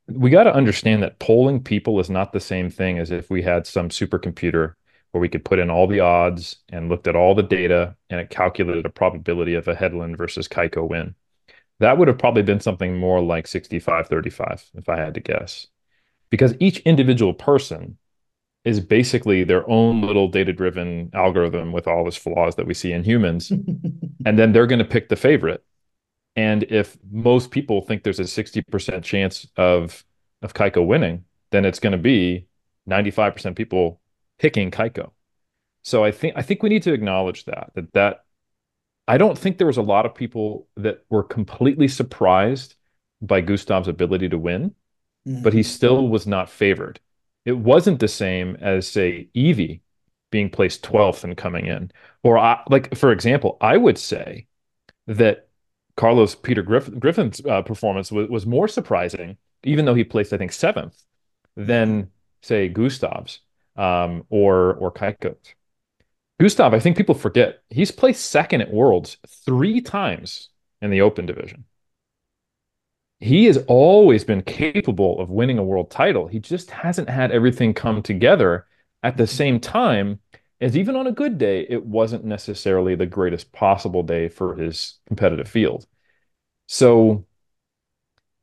We 0.08 0.32
got 0.32 0.44
to 0.44 0.54
understand 0.54 1.04
that 1.04 1.20
polling 1.20 1.62
people 1.64 2.00
is 2.00 2.10
not 2.10 2.34
the 2.34 2.40
same 2.40 2.72
thing 2.72 2.98
as 2.98 3.12
if 3.12 3.30
we 3.30 3.44
had 3.44 3.68
some 3.68 3.90
supercomputer 3.90 4.74
where 5.16 5.22
we 5.22 5.30
could 5.30 5.46
put 5.46 5.60
in 5.60 5.70
all 5.70 5.88
the 5.88 6.02
odds 6.02 6.58
and 6.74 6.90
looked 6.90 7.08
at 7.08 7.16
all 7.16 7.34
the 7.34 7.42
data 7.42 7.96
and 8.10 8.20
it 8.20 8.30
calculated 8.30 8.86
a 8.86 8.90
probability 8.90 9.54
of 9.54 9.66
a 9.66 9.74
Hedlund 9.74 10.18
versus 10.18 10.46
Cayco 10.46 10.86
win. 10.90 11.16
that 11.80 11.98
would 11.98 12.10
have 12.10 12.18
probably 12.18 12.42
been 12.44 12.60
something 12.60 12.98
more 12.98 13.22
like 13.22 13.48
65 13.48 14.08
35 14.10 14.72
if 14.74 14.90
I 14.90 14.98
had 14.98 15.14
to 15.14 15.22
guess. 15.22 15.68
Because 16.30 16.54
each 16.60 16.80
individual 16.80 17.34
person 17.34 17.98
is 18.66 18.82
basically 18.82 19.46
their 19.46 19.66
own 19.70 20.02
little 20.02 20.28
data 20.28 20.52
driven 20.52 21.12
algorithm 21.14 21.72
with 21.72 21.88
all 21.88 22.06
its 22.10 22.18
flaws 22.18 22.56
that 22.56 22.68
we 22.68 22.74
see 22.74 22.92
in 22.92 23.06
humans. 23.06 23.52
and 24.26 24.38
then 24.38 24.52
they're 24.52 24.68
going 24.68 24.80
to 24.80 24.86
pick 24.86 25.08
the 25.08 25.16
favorite. 25.16 25.64
And 26.36 26.64
if 26.64 26.98
most 27.10 27.52
people 27.52 27.80
think 27.80 28.04
there's 28.04 28.20
a 28.20 28.24
60% 28.24 29.02
chance 29.02 29.48
of 29.56 30.04
of 30.42 30.54
Cayco 30.54 30.86
winning, 30.86 31.24
then 31.52 31.64
it's 31.64 31.80
going 31.80 31.94
to 31.94 31.98
be 31.98 32.48
95% 32.90 33.56
people 33.56 34.02
picking 34.40 34.72
Cayco. 34.72 35.12
So 35.84 36.04
I 36.04 36.12
think 36.12 36.34
I 36.36 36.42
think 36.42 36.64
we 36.64 36.70
need 36.70 36.84
to 36.84 36.94
acknowledge 36.94 37.46
that 37.46 37.72
that 37.76 37.94
that 37.94 38.26
I 39.08 39.18
don't 39.18 39.38
think 39.38 39.58
there 39.58 39.68
was 39.68 39.78
a 39.78 39.84
lot 39.84 40.06
of 40.06 40.16
people 40.16 40.68
that 40.78 41.06
were 41.10 41.24
completely 41.24 41.88
surprised 41.88 42.76
by 43.22 43.42
Gustav's 43.42 43.88
ability 43.88 44.30
to 44.30 44.38
win, 44.38 44.74
mm-hmm. 45.28 45.44
but 45.44 45.54
he 45.54 45.64
still 45.64 46.08
was 46.08 46.26
not 46.26 46.50
favored. 46.50 47.00
It 47.46 47.58
wasn't 47.58 48.00
the 48.00 48.08
same 48.08 48.58
as 48.60 48.88
say 48.88 49.30
Evie 49.34 49.82
being 50.32 50.50
placed 50.50 50.84
12th 50.84 51.24
and 51.24 51.38
coming 51.38 51.68
in. 51.68 51.92
Or 52.24 52.38
I, 52.38 52.62
like 52.68 52.96
for 52.96 53.12
example, 53.12 53.58
I 53.62 53.78
would 53.78 53.98
say 53.98 54.48
that 55.08 55.48
Carlos 55.96 56.36
Peter 56.36 56.64
Griff- 56.64 57.00
Griffin's 57.00 57.46
uh, 57.46 57.62
performance 57.62 58.12
was, 58.12 58.28
was 58.28 58.46
more 58.46 58.68
surprising, 58.68 59.38
even 59.64 59.86
though 59.86 59.94
he 59.94 60.04
placed 60.04 60.34
I 60.34 60.38
think 60.38 60.52
seventh, 60.52 61.00
than 61.56 62.10
say 62.42 62.68
Gustav's 62.70 63.40
um, 63.76 64.26
or 64.30 64.76
or 64.76 64.92
Cayco's. 64.92 65.38
Gustav, 66.40 66.74
I 66.74 66.80
think 66.80 66.98
people 66.98 67.16
forget 67.16 67.62
he's 67.70 67.92
placed 67.92 68.30
second 68.30 68.62
at 68.62 68.74
Worlds 68.74 69.18
three 69.46 69.82
times 69.82 70.50
in 70.82 70.92
the 70.92 71.02
Open 71.02 71.26
division. 71.26 71.66
He 73.20 73.46
has 73.46 73.58
always 73.68 74.26
been 74.26 74.42
capable 74.42 75.20
of 75.22 75.30
winning 75.30 75.58
a 75.58 75.64
world 75.64 75.90
title. 75.90 76.28
He 76.28 76.40
just 76.40 76.70
hasn't 76.72 77.10
had 77.10 77.32
everything 77.32 77.74
come 77.74 78.04
together 78.04 78.68
at 79.02 79.16
the 79.16 79.28
same 79.28 79.60
time 79.62 80.20
as 80.62 80.78
even 80.78 80.96
on 80.96 81.08
a 81.08 81.12
good 81.12 81.38
day, 81.38 81.66
it 81.70 81.86
wasn't 81.86 82.24
necessarily 82.24 82.96
the 82.96 83.06
greatest 83.06 83.52
possible 83.52 84.04
day 84.04 84.30
for 84.30 84.56
his 84.56 85.00
competitive 85.08 85.48
field. 85.48 85.86
So, 86.68 87.26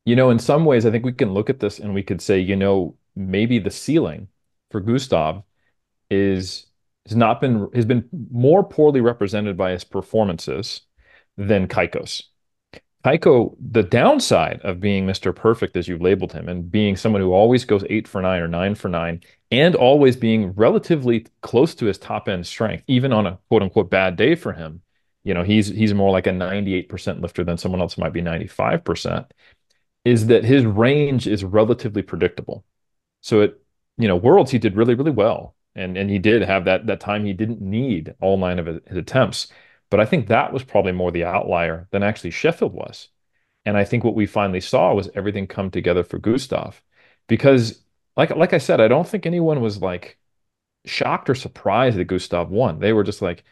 you 0.05 0.16
know, 0.16 0.31
in 0.31 0.38
some 0.38 0.64
ways, 0.64 0.85
I 0.85 0.90
think 0.90 1.05
we 1.05 1.12
can 1.12 1.33
look 1.33 1.51
at 1.51 1.61
this 1.61 1.79
and 1.79 1.95
we 1.95 2.03
could 2.03 2.21
say, 2.21 2.38
you 2.38 2.57
know, 2.57 2.97
maybe 3.16 3.59
the 3.59 3.71
ceiling 3.71 4.29
for 4.72 4.80
Gustav 4.80 5.42
is 6.11 6.66
has 7.06 7.16
not 7.16 7.40
been 7.40 7.68
has 7.74 7.85
been 7.85 8.08
more 8.30 8.64
poorly 8.64 9.00
represented 9.00 9.56
by 9.56 9.72
his 9.72 9.85
performances 9.85 10.82
than 11.37 11.68
Cayco's. 11.68 12.28
Cayco, 13.04 13.56
the 13.61 13.82
downside 13.82 14.61
of 14.62 14.78
being 14.78 15.06
Mr. 15.06 15.35
Perfect, 15.35 15.76
as 15.76 15.88
you've 15.88 16.00
labeled 16.00 16.32
him, 16.32 16.48
and 16.48 16.70
being 16.70 16.96
someone 16.96 17.20
who 17.20 17.32
always 17.32 17.64
goes 17.64 17.85
eight 17.90 18.06
for 18.06 18.22
nine 18.22 18.40
or 18.40 18.46
nine 18.46 18.76
for 18.76 18.88
nine, 18.88 19.20
and 19.50 19.74
always 19.74 20.14
being 20.16 20.52
relatively 20.52 21.26
close 21.40 21.74
to 21.74 21.87
his 21.87 21.98
top 21.98 22.28
end 22.28 22.46
strength, 22.46 22.85
even 22.87 23.12
on 23.12 23.26
a 23.26 23.38
quote 23.48 23.62
unquote 23.62 23.90
bad 23.90 24.14
day 24.14 24.37
for 24.37 24.52
him, 24.52 24.82
you 25.24 25.35
know, 25.35 25.42
he's 25.42 25.68
he's 25.68 25.94
more 25.94 26.12
like 26.12 26.26
a 26.28 26.30
98% 26.30 27.20
lifter 27.20 27.42
than 27.44 27.58
someone 27.58 27.80
else 27.80 27.98
might 27.98 28.12
be 28.12 28.22
95%, 28.22 29.26
is 30.04 30.26
that 30.26 30.44
his 30.44 30.64
range 30.64 31.26
is 31.26 31.42
relatively 31.44 32.02
predictable. 32.02 32.64
So 33.20 33.42
it, 33.42 33.62
you 33.98 34.09
know, 34.09 34.16
Worlds 34.16 34.50
he 34.50 34.59
did 34.59 34.76
really, 34.76 34.94
really 34.94 35.11
well 35.11 35.55
and 35.74 35.96
and 35.96 36.11
he 36.11 36.18
did 36.18 36.42
have 36.42 36.64
that 36.64 36.87
that 36.87 37.00
time 37.00 37.24
he 37.24 37.33
didn't 37.33 37.61
need 37.61 38.14
all 38.20 38.37
nine 38.37 38.59
of 38.59 38.66
his, 38.66 38.81
attempts. 38.96 39.48
But 39.90 40.00
I 40.00 40.05
think 40.07 40.28
that 40.28 40.52
was 40.52 40.64
probably 40.64 40.92
more 40.92 41.11
the 41.11 41.24
outlier 41.24 41.88
than 41.90 42.02
actually 42.02 42.31
Sheffield 42.31 42.72
was. 42.72 43.09
And 43.64 43.76
I 43.76 43.85
think 43.85 44.05
what 44.05 44.14
we 44.14 44.26
finally 44.26 44.61
saw 44.61 44.94
was 44.94 45.11
everything 45.14 45.46
come 45.46 45.70
together 45.70 46.02
for 46.05 46.18
Gustav, 46.18 46.83
because 47.28 47.83
like 48.16 48.31
like 48.37 48.52
I 48.52 48.59
said, 48.59 48.81
I 48.81 48.88
don't 48.88 49.09
think 49.09 49.26
anyone 49.26 49.61
was 49.61 49.81
like 49.83 50.18
shocked 50.87 51.31
or 51.31 51.35
surprised 51.35 51.98
that 51.98 52.07
Gustav 52.07 52.50
won. 52.50 52.81
They 52.81 52.92
were 52.92 53.05
just 53.05 53.22
like, 53.22 53.44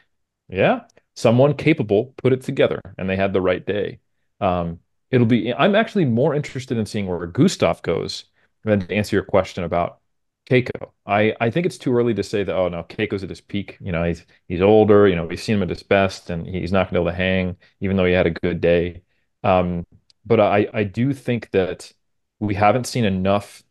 yeah, 0.48 0.82
someone 1.16 1.54
capable 1.54 2.14
put 2.18 2.32
it 2.32 2.42
together, 2.42 2.80
and 2.98 3.08
they 3.08 3.16
had 3.16 3.32
the 3.32 3.40
right 3.42 3.64
day. 3.64 4.00
Um, 4.40 4.80
it'll 5.10 5.26
be. 5.26 5.54
I'm 5.54 5.74
actually 5.74 6.06
more 6.06 6.34
interested 6.34 6.78
in 6.78 6.86
seeing 6.86 7.06
where 7.06 7.26
Gustav 7.26 7.82
goes 7.82 8.24
than 8.64 8.80
to 8.80 8.94
answer 8.94 9.16
your 9.16 9.24
question 9.24 9.64
about 9.64 9.99
Cayco. 10.48 10.90
I, 11.06 11.34
I 11.40 11.50
think 11.50 11.66
it's 11.66 11.78
too 11.78 11.94
early 11.96 12.12
to 12.14 12.22
say 12.24 12.42
that, 12.42 12.54
oh 12.56 12.68
no, 12.68 12.82
Cayco's 12.84 13.22
at 13.22 13.30
his 13.30 13.40
peak. 13.40 13.76
You 13.80 13.92
know, 13.92 14.02
he's 14.04 14.26
he's 14.48 14.60
older, 14.62 15.06
you 15.06 15.14
know, 15.14 15.26
we've 15.26 15.40
seen 15.40 15.56
him 15.56 15.62
at 15.62 15.68
his 15.68 15.82
best 15.84 16.28
and 16.30 16.46
he's 16.46 16.72
not 16.72 16.88
gonna 16.88 17.00
be 17.00 17.02
able 17.02 17.10
to 17.12 17.16
hang, 17.16 17.56
even 17.80 17.96
though 17.96 18.04
he 18.04 18.12
had 18.12 18.26
a 18.26 18.30
good 18.30 18.60
day. 18.60 19.02
Um, 19.44 19.86
but 20.26 20.40
I, 20.40 20.68
I 20.72 20.84
do 20.84 21.12
think 21.12 21.50
that 21.52 21.92
we 22.40 22.54
haven't 22.54 22.86
seen 22.86 23.04
enough 23.04 23.62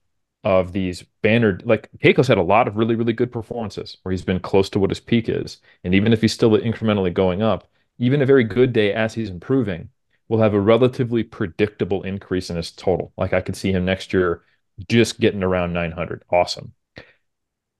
of 0.46 0.72
these 0.72 1.04
banner 1.22 1.60
like 1.66 1.90
Cayco's 2.02 2.28
had 2.30 2.38
a 2.38 2.42
lot 2.44 2.68
of 2.68 2.78
really, 2.78 2.96
really 2.96 3.12
good 3.14 3.32
performances 3.32 3.98
where 4.04 4.12
he's 4.12 4.24
been 4.24 4.40
close 4.40 4.70
to 4.70 4.80
what 4.80 4.90
his 4.92 5.00
peak 5.02 5.28
is. 5.28 5.58
And 5.84 5.94
even 5.94 6.14
if 6.14 6.22
he's 6.22 6.34
still 6.34 6.52
incrementally 6.52 7.14
going 7.14 7.42
up, 7.42 7.68
even 7.98 8.22
a 8.22 8.26
very 8.26 8.46
good 8.46 8.72
day 8.72 8.94
as 8.94 9.14
he's 9.14 9.30
improving 9.30 9.90
will 10.30 10.40
have 10.42 10.54
a 10.54 10.60
relatively 10.62 11.24
predictable 11.24 12.04
increase 12.04 12.50
in 12.50 12.56
his 12.56 12.72
total. 12.72 13.12
Like 13.18 13.34
I 13.34 13.42
could 13.42 13.56
see 13.58 13.72
him 13.72 13.84
next 13.86 14.14
year 14.14 14.44
just 14.88 15.20
getting 15.20 15.44
around 15.44 15.74
900. 15.74 16.24
Awesome. 16.32 16.74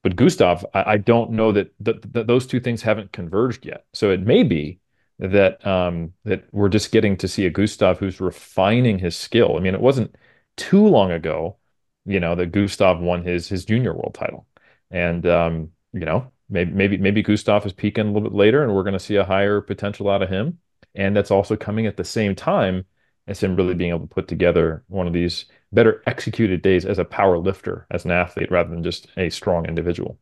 But 0.02 0.16
Gustav, 0.16 0.64
I, 0.74 0.92
I 0.92 0.96
don't 0.96 1.32
know 1.32 1.52
that, 1.52 1.72
that, 1.80 2.26
those 2.26 2.46
two 2.46 2.60
things 2.60 2.82
haven't 2.82 3.12
converged 3.12 3.66
yet. 3.66 3.84
So 3.92 4.10
it 4.10 4.20
may 4.20 4.42
be 4.42 4.80
that 5.18 5.64
um, 5.66 6.14
that 6.24 6.44
we're 6.52 6.70
just 6.70 6.92
getting 6.92 7.16
to 7.18 7.28
see 7.28 7.46
a 7.46 7.50
Gustav 7.50 7.98
who's 7.98 8.20
refining 8.20 8.98
his 8.98 9.16
skill. 9.16 9.56
I 9.56 9.60
mean, 9.60 9.74
it 9.74 9.80
wasn't 9.80 10.16
too 10.56 10.86
long 10.86 11.12
ago, 11.12 11.58
you 12.06 12.18
know, 12.18 12.34
that 12.34 12.52
Gustav 12.52 13.00
won 13.00 13.22
his 13.22 13.48
his 13.48 13.64
junior 13.66 13.92
world 13.92 14.14
title, 14.14 14.46
and 14.90 15.26
um, 15.26 15.70
you 15.92 16.00
know, 16.00 16.32
maybe 16.48 16.72
maybe 16.72 16.96
maybe 16.96 17.22
Gustav 17.22 17.66
is 17.66 17.74
peaking 17.74 18.06
a 18.06 18.12
little 18.12 18.30
bit 18.30 18.36
later, 18.36 18.64
and 18.64 18.74
we're 18.74 18.82
going 18.82 18.94
to 18.94 18.98
see 18.98 19.16
a 19.16 19.24
higher 19.24 19.60
potential 19.60 20.08
out 20.08 20.22
of 20.22 20.30
him, 20.30 20.58
and 20.94 21.14
that's 21.14 21.30
also 21.30 21.54
coming 21.54 21.86
at 21.86 21.98
the 21.98 22.04
same 22.04 22.34
time 22.34 22.86
as 23.26 23.42
him 23.42 23.56
really 23.56 23.74
being 23.74 23.90
able 23.90 24.00
to 24.00 24.14
put 24.14 24.26
together 24.26 24.84
one 24.88 25.06
of 25.06 25.12
these 25.12 25.44
better 25.72 26.02
executed 26.06 26.62
days 26.62 26.84
as 26.84 26.98
a 26.98 27.04
power 27.04 27.38
lifter, 27.38 27.86
as 27.90 28.04
an 28.04 28.10
athlete, 28.10 28.50
rather 28.50 28.70
than 28.70 28.82
just 28.82 29.08
a 29.16 29.30
strong 29.30 29.66
individual. 29.66 30.18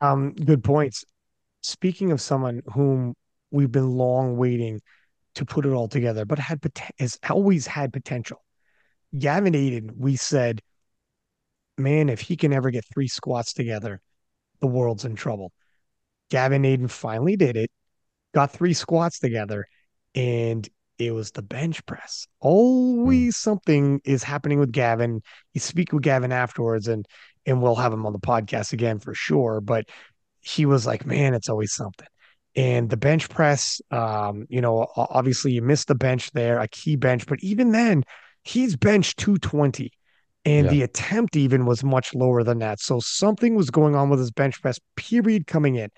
Um, 0.00 0.34
good 0.34 0.64
points. 0.64 1.04
Speaking 1.62 2.12
of 2.12 2.20
someone 2.20 2.62
whom 2.72 3.14
we've 3.50 3.72
been 3.72 3.90
long 3.90 4.36
waiting 4.36 4.82
to 5.36 5.44
put 5.44 5.66
it 5.66 5.70
all 5.70 5.88
together, 5.88 6.24
but 6.24 6.38
had 6.38 6.60
has 6.98 7.18
always 7.28 7.66
had 7.66 7.92
potential. 7.92 8.42
Gavin 9.16 9.54
Adin, 9.54 9.92
we 9.96 10.16
said, 10.16 10.60
man, 11.78 12.08
if 12.08 12.20
he 12.20 12.36
can 12.36 12.52
ever 12.52 12.70
get 12.70 12.84
three 12.92 13.08
squats 13.08 13.52
together, 13.52 14.00
the 14.60 14.66
world's 14.66 15.04
in 15.04 15.14
trouble. 15.14 15.52
Gavin 16.30 16.64
Adin 16.64 16.88
finally 16.88 17.36
did 17.36 17.56
it, 17.56 17.70
got 18.32 18.50
three 18.52 18.74
squats 18.74 19.18
together, 19.18 19.66
and 20.14 20.68
it 20.98 21.12
was 21.12 21.32
the 21.32 21.42
bench 21.42 21.84
press. 21.86 22.26
Always 22.40 23.34
mm. 23.34 23.38
something 23.38 24.00
is 24.04 24.22
happening 24.22 24.58
with 24.58 24.72
Gavin. 24.72 25.22
You 25.52 25.60
speak 25.60 25.92
with 25.92 26.02
Gavin 26.02 26.32
afterwards, 26.32 26.88
and 26.88 27.06
and 27.46 27.60
we'll 27.62 27.74
have 27.74 27.92
him 27.92 28.06
on 28.06 28.12
the 28.12 28.18
podcast 28.18 28.72
again 28.72 28.98
for 28.98 29.14
sure. 29.14 29.60
But 29.60 29.86
he 30.40 30.66
was 30.66 30.86
like, 30.86 31.06
"Man, 31.06 31.34
it's 31.34 31.48
always 31.48 31.72
something." 31.72 32.06
And 32.56 32.88
the 32.88 32.96
bench 32.96 33.28
press, 33.28 33.80
um, 33.90 34.46
you 34.48 34.60
know, 34.60 34.86
obviously 34.96 35.52
you 35.52 35.62
missed 35.62 35.88
the 35.88 35.94
bench 35.96 36.30
there, 36.32 36.60
a 36.60 36.68
key 36.68 36.94
bench, 36.94 37.26
but 37.26 37.40
even 37.42 37.72
then, 37.72 38.04
he's 38.44 38.76
bench 38.76 39.16
220. 39.16 39.90
And 40.46 40.66
yeah. 40.66 40.70
the 40.70 40.82
attempt 40.82 41.36
even 41.36 41.66
was 41.66 41.82
much 41.82 42.14
lower 42.14 42.44
than 42.44 42.58
that. 42.58 42.78
So 42.78 43.00
something 43.00 43.54
was 43.54 43.70
going 43.70 43.96
on 43.96 44.10
with 44.10 44.20
his 44.20 44.30
bench 44.30 44.60
press, 44.60 44.78
period, 44.94 45.46
coming 45.46 45.76
in. 45.76 45.88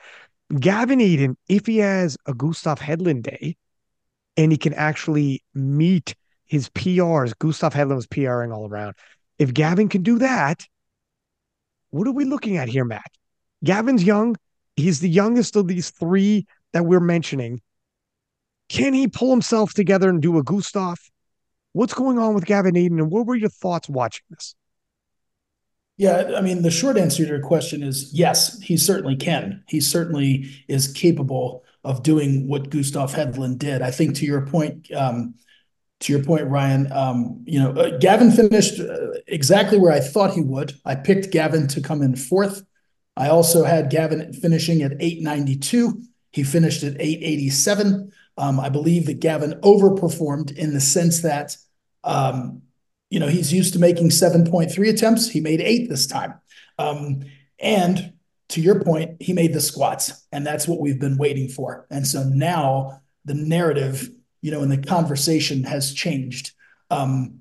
Gavin 0.59 1.01
Adin, 1.01 1.37
if 1.49 1.67
he 1.67 1.79
has 1.79 2.17
a 2.27 2.33
Gustav 2.33 2.79
Hedlund 2.79 3.25
day, 3.25 3.57
and 4.37 4.53
he 4.53 4.59
can 4.59 4.75
actually 4.75 5.43
meet 5.55 6.15
his 6.45 6.69
PRs. 6.71 7.37
Gustav 7.39 7.75
Hedlund 7.75 7.97
was 7.97 8.07
PRing 8.07 8.53
all 8.53 8.69
around. 8.69 8.95
If 9.39 9.53
Gavin 9.53 9.89
can 9.89 10.03
do 10.03 10.19
that, 10.19 10.65
what 11.91 12.07
are 12.07 12.13
we 12.13 12.25
looking 12.25 12.57
at 12.57 12.69
here, 12.69 12.85
Matt? 12.85 13.11
Gavin's 13.65 14.05
young. 14.05 14.37
He's 14.77 15.01
the 15.01 15.09
youngest 15.09 15.57
of 15.57 15.67
these 15.67 15.91
three 15.91 16.47
that 16.73 16.85
we're 16.85 17.01
mentioning. 17.01 17.61
Can 18.69 18.93
he 18.93 19.09
pull 19.09 19.31
himself 19.31 19.73
together 19.73 20.09
and 20.09 20.21
do 20.21 20.39
a 20.39 20.43
Gustav? 20.43 20.99
What's 21.73 21.95
going 21.95 22.19
on 22.19 22.35
with 22.35 22.47
Gavin 22.47 22.77
Adin, 22.77 22.99
and 22.99 23.11
what 23.11 23.27
were 23.27 23.35
your 23.35 23.51
thoughts 23.51 23.89
watching 23.89 24.25
this? 24.31 24.55
Yeah, 25.99 26.33
I 26.37 26.43
mean, 26.43 26.63
the 26.63 26.71
short 26.71 26.99
answer 26.99 27.23
to 27.25 27.29
your 27.29 27.41
question 27.41 27.83
is 27.83 28.13
yes, 28.13 28.61
he 28.61 28.77
certainly 28.77 29.17
can. 29.17 29.63
He 29.69 29.81
certainly 29.81 30.51
is 30.69 30.93
capable 30.93 31.65
of 31.87 32.03
doing 32.03 32.49
what 32.49 32.69
Gustav 32.69 33.15
Hedlund 33.15 33.59
did. 33.59 33.81
I 33.81 33.93
think 33.93 34.17
to 34.17 34.27
your 34.27 34.45
point, 34.45 34.91
um, 34.93 35.35
to 36.01 36.13
your 36.13 36.23
point, 36.23 36.49
Ryan, 36.49 36.91
um, 36.93 37.45
you 37.47 37.61
know, 37.61 37.71
uh, 37.71 37.97
Gavin 37.99 38.33
finished 38.33 38.81
uh, 38.81 39.13
exactly 39.29 39.79
where 39.79 39.93
I 39.93 40.01
thought 40.01 40.35
he 40.35 40.41
would. 40.41 40.75
I 40.85 40.97
picked 40.97 41.31
Gavin 41.31 41.69
to 41.69 41.81
come 41.81 42.03
in 42.03 42.17
fourth. 42.17 42.65
I 43.17 43.29
also 43.29 43.63
had 43.63 43.89
Gavin 43.89 44.33
finishing 44.33 44.83
at 44.83 45.01
892. 45.01 46.03
He 46.33 46.43
finished 46.43 46.83
at 46.83 47.01
887. 47.01 48.13
Um, 48.37 48.61
I 48.61 48.69
believe 48.69 49.07
that 49.07 49.21
Gavin 49.21 49.53
overperformed 49.63 50.55
in 50.59 50.75
the 50.75 50.81
sense 50.81 51.23
that, 51.23 51.57
um, 52.03 52.63
you 53.11 53.21
know, 53.21 53.29
he's 53.29 53.53
used 53.53 53.73
to 53.75 53.79
making 53.79 54.11
7.3 54.11 54.91
attempts. 54.91 55.31
He 55.31 55.41
made 55.41 55.61
eight 55.61 55.89
this 55.89 56.07
time. 56.07 56.35
Um, 56.79 57.25
and 57.59 58.13
to 58.51 58.61
your 58.61 58.83
point, 58.83 59.21
he 59.21 59.33
made 59.33 59.53
the 59.53 59.61
squats, 59.61 60.27
and 60.33 60.47
that's 60.47 60.69
what 60.69 60.81
we've 60.81 61.01
been 61.01 61.19
waiting 61.19 61.49
for. 61.49 61.87
And 61.91 62.07
so 62.07 62.23
now 62.25 63.03
the 63.25 63.35
narrative, 63.35 64.09
you 64.41 64.51
know, 64.51 64.63
and 64.63 64.71
the 64.71 64.79
conversation 64.79 65.65
has 65.65 65.93
changed. 65.93 66.53
Um, 66.91 67.41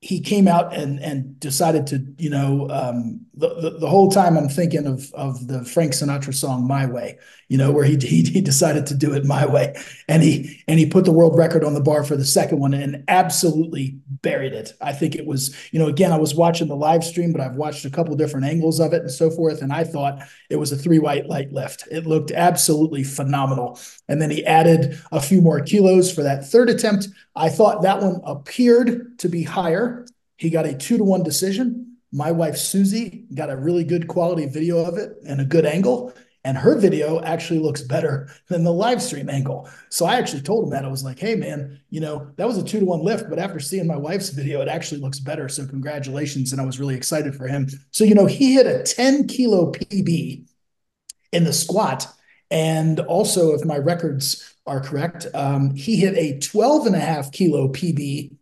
he 0.00 0.20
came 0.20 0.46
out 0.46 0.74
and 0.74 1.00
and 1.00 1.40
decided 1.40 1.86
to 1.88 2.14
you 2.18 2.30
know 2.30 2.68
um, 2.70 3.23
the, 3.36 3.78
the, 3.80 3.88
whole 3.88 4.10
time 4.10 4.36
I'm 4.36 4.48
thinking 4.48 4.86
of 4.86 5.12
of 5.14 5.46
the 5.48 5.64
Frank 5.64 5.92
Sinatra 5.92 6.34
song 6.34 6.66
My 6.66 6.86
Way 6.86 7.18
you 7.48 7.58
know 7.58 7.70
where 7.70 7.84
he, 7.84 7.96
he 7.96 8.22
he 8.22 8.40
decided 8.40 8.86
to 8.86 8.94
do 8.94 9.12
it 9.12 9.24
my 9.24 9.46
way. 9.46 9.74
And 10.08 10.22
he 10.22 10.62
and 10.66 10.78
he 10.78 10.86
put 10.86 11.04
the 11.04 11.12
world 11.12 11.36
record 11.36 11.62
on 11.62 11.74
the 11.74 11.80
bar 11.80 12.02
for 12.02 12.16
the 12.16 12.24
second 12.24 12.58
one 12.58 12.72
and 12.74 13.04
absolutely 13.08 13.98
buried 14.08 14.52
it. 14.52 14.72
I 14.80 14.92
think 14.92 15.14
it 15.14 15.26
was 15.26 15.54
you 15.70 15.78
know 15.78 15.86
again 15.86 16.12
I 16.12 16.18
was 16.18 16.34
watching 16.34 16.68
the 16.68 16.76
live 16.76 17.04
stream 17.04 17.32
but 17.32 17.40
I've 17.40 17.56
watched 17.56 17.84
a 17.84 17.90
couple 17.90 18.16
different 18.16 18.46
angles 18.46 18.80
of 18.80 18.92
it 18.92 19.02
and 19.02 19.10
so 19.10 19.30
forth. 19.30 19.62
And 19.62 19.72
I 19.72 19.84
thought 19.84 20.22
it 20.50 20.56
was 20.56 20.72
a 20.72 20.76
three 20.76 20.98
white 20.98 21.28
light 21.28 21.52
lift 21.52 21.86
it 21.90 22.06
looked 22.06 22.30
absolutely 22.30 23.04
phenomenal. 23.04 23.78
And 24.08 24.20
then 24.20 24.30
he 24.30 24.44
added 24.44 25.00
a 25.12 25.20
few 25.20 25.40
more 25.40 25.60
kilos 25.60 26.12
for 26.12 26.22
that 26.22 26.46
third 26.46 26.70
attempt. 26.70 27.08
I 27.36 27.50
thought 27.50 27.82
that 27.82 28.00
one 28.00 28.20
appeared 28.24 29.18
to 29.18 29.28
be 29.28 29.42
higher. 29.42 30.06
He 30.36 30.50
got 30.50 30.66
a 30.66 30.74
two 30.74 30.98
to 30.98 31.04
one 31.04 31.22
decision. 31.22 31.93
My 32.14 32.30
wife, 32.30 32.56
Susie, 32.56 33.26
got 33.34 33.50
a 33.50 33.56
really 33.56 33.82
good 33.82 34.06
quality 34.06 34.46
video 34.46 34.84
of 34.84 34.96
it 34.96 35.16
and 35.26 35.40
a 35.40 35.44
good 35.44 35.66
angle. 35.66 36.14
And 36.44 36.56
her 36.56 36.78
video 36.78 37.20
actually 37.22 37.58
looks 37.58 37.80
better 37.80 38.30
than 38.48 38.62
the 38.62 38.72
live 38.72 39.02
stream 39.02 39.28
angle. 39.28 39.68
So 39.88 40.06
I 40.06 40.14
actually 40.14 40.42
told 40.42 40.64
him 40.64 40.70
that. 40.70 40.84
I 40.84 40.88
was 40.88 41.02
like, 41.02 41.18
hey, 41.18 41.34
man, 41.34 41.80
you 41.90 42.00
know, 42.00 42.30
that 42.36 42.46
was 42.46 42.56
a 42.56 42.62
two 42.62 42.78
to 42.78 42.86
one 42.86 43.02
lift. 43.02 43.28
But 43.28 43.40
after 43.40 43.58
seeing 43.58 43.88
my 43.88 43.96
wife's 43.96 44.28
video, 44.28 44.60
it 44.60 44.68
actually 44.68 45.00
looks 45.00 45.18
better. 45.18 45.48
So 45.48 45.66
congratulations. 45.66 46.52
And 46.52 46.60
I 46.60 46.64
was 46.64 46.78
really 46.78 46.94
excited 46.94 47.34
for 47.34 47.48
him. 47.48 47.66
So, 47.90 48.04
you 48.04 48.14
know, 48.14 48.26
he 48.26 48.54
hit 48.54 48.66
a 48.66 48.84
10 48.84 49.26
kilo 49.26 49.72
PB 49.72 50.46
in 51.32 51.44
the 51.44 51.52
squat. 51.52 52.06
And 52.48 53.00
also, 53.00 53.54
if 53.54 53.64
my 53.64 53.78
records 53.78 54.54
are 54.66 54.80
correct. 54.80 55.26
Um, 55.34 55.74
he 55.74 55.96
hit 55.96 56.16
a 56.16 56.38
12 56.38 56.86
and 56.86 56.94
a 56.94 57.00
half 57.00 57.32
kilo 57.32 57.68
PB 57.68 58.36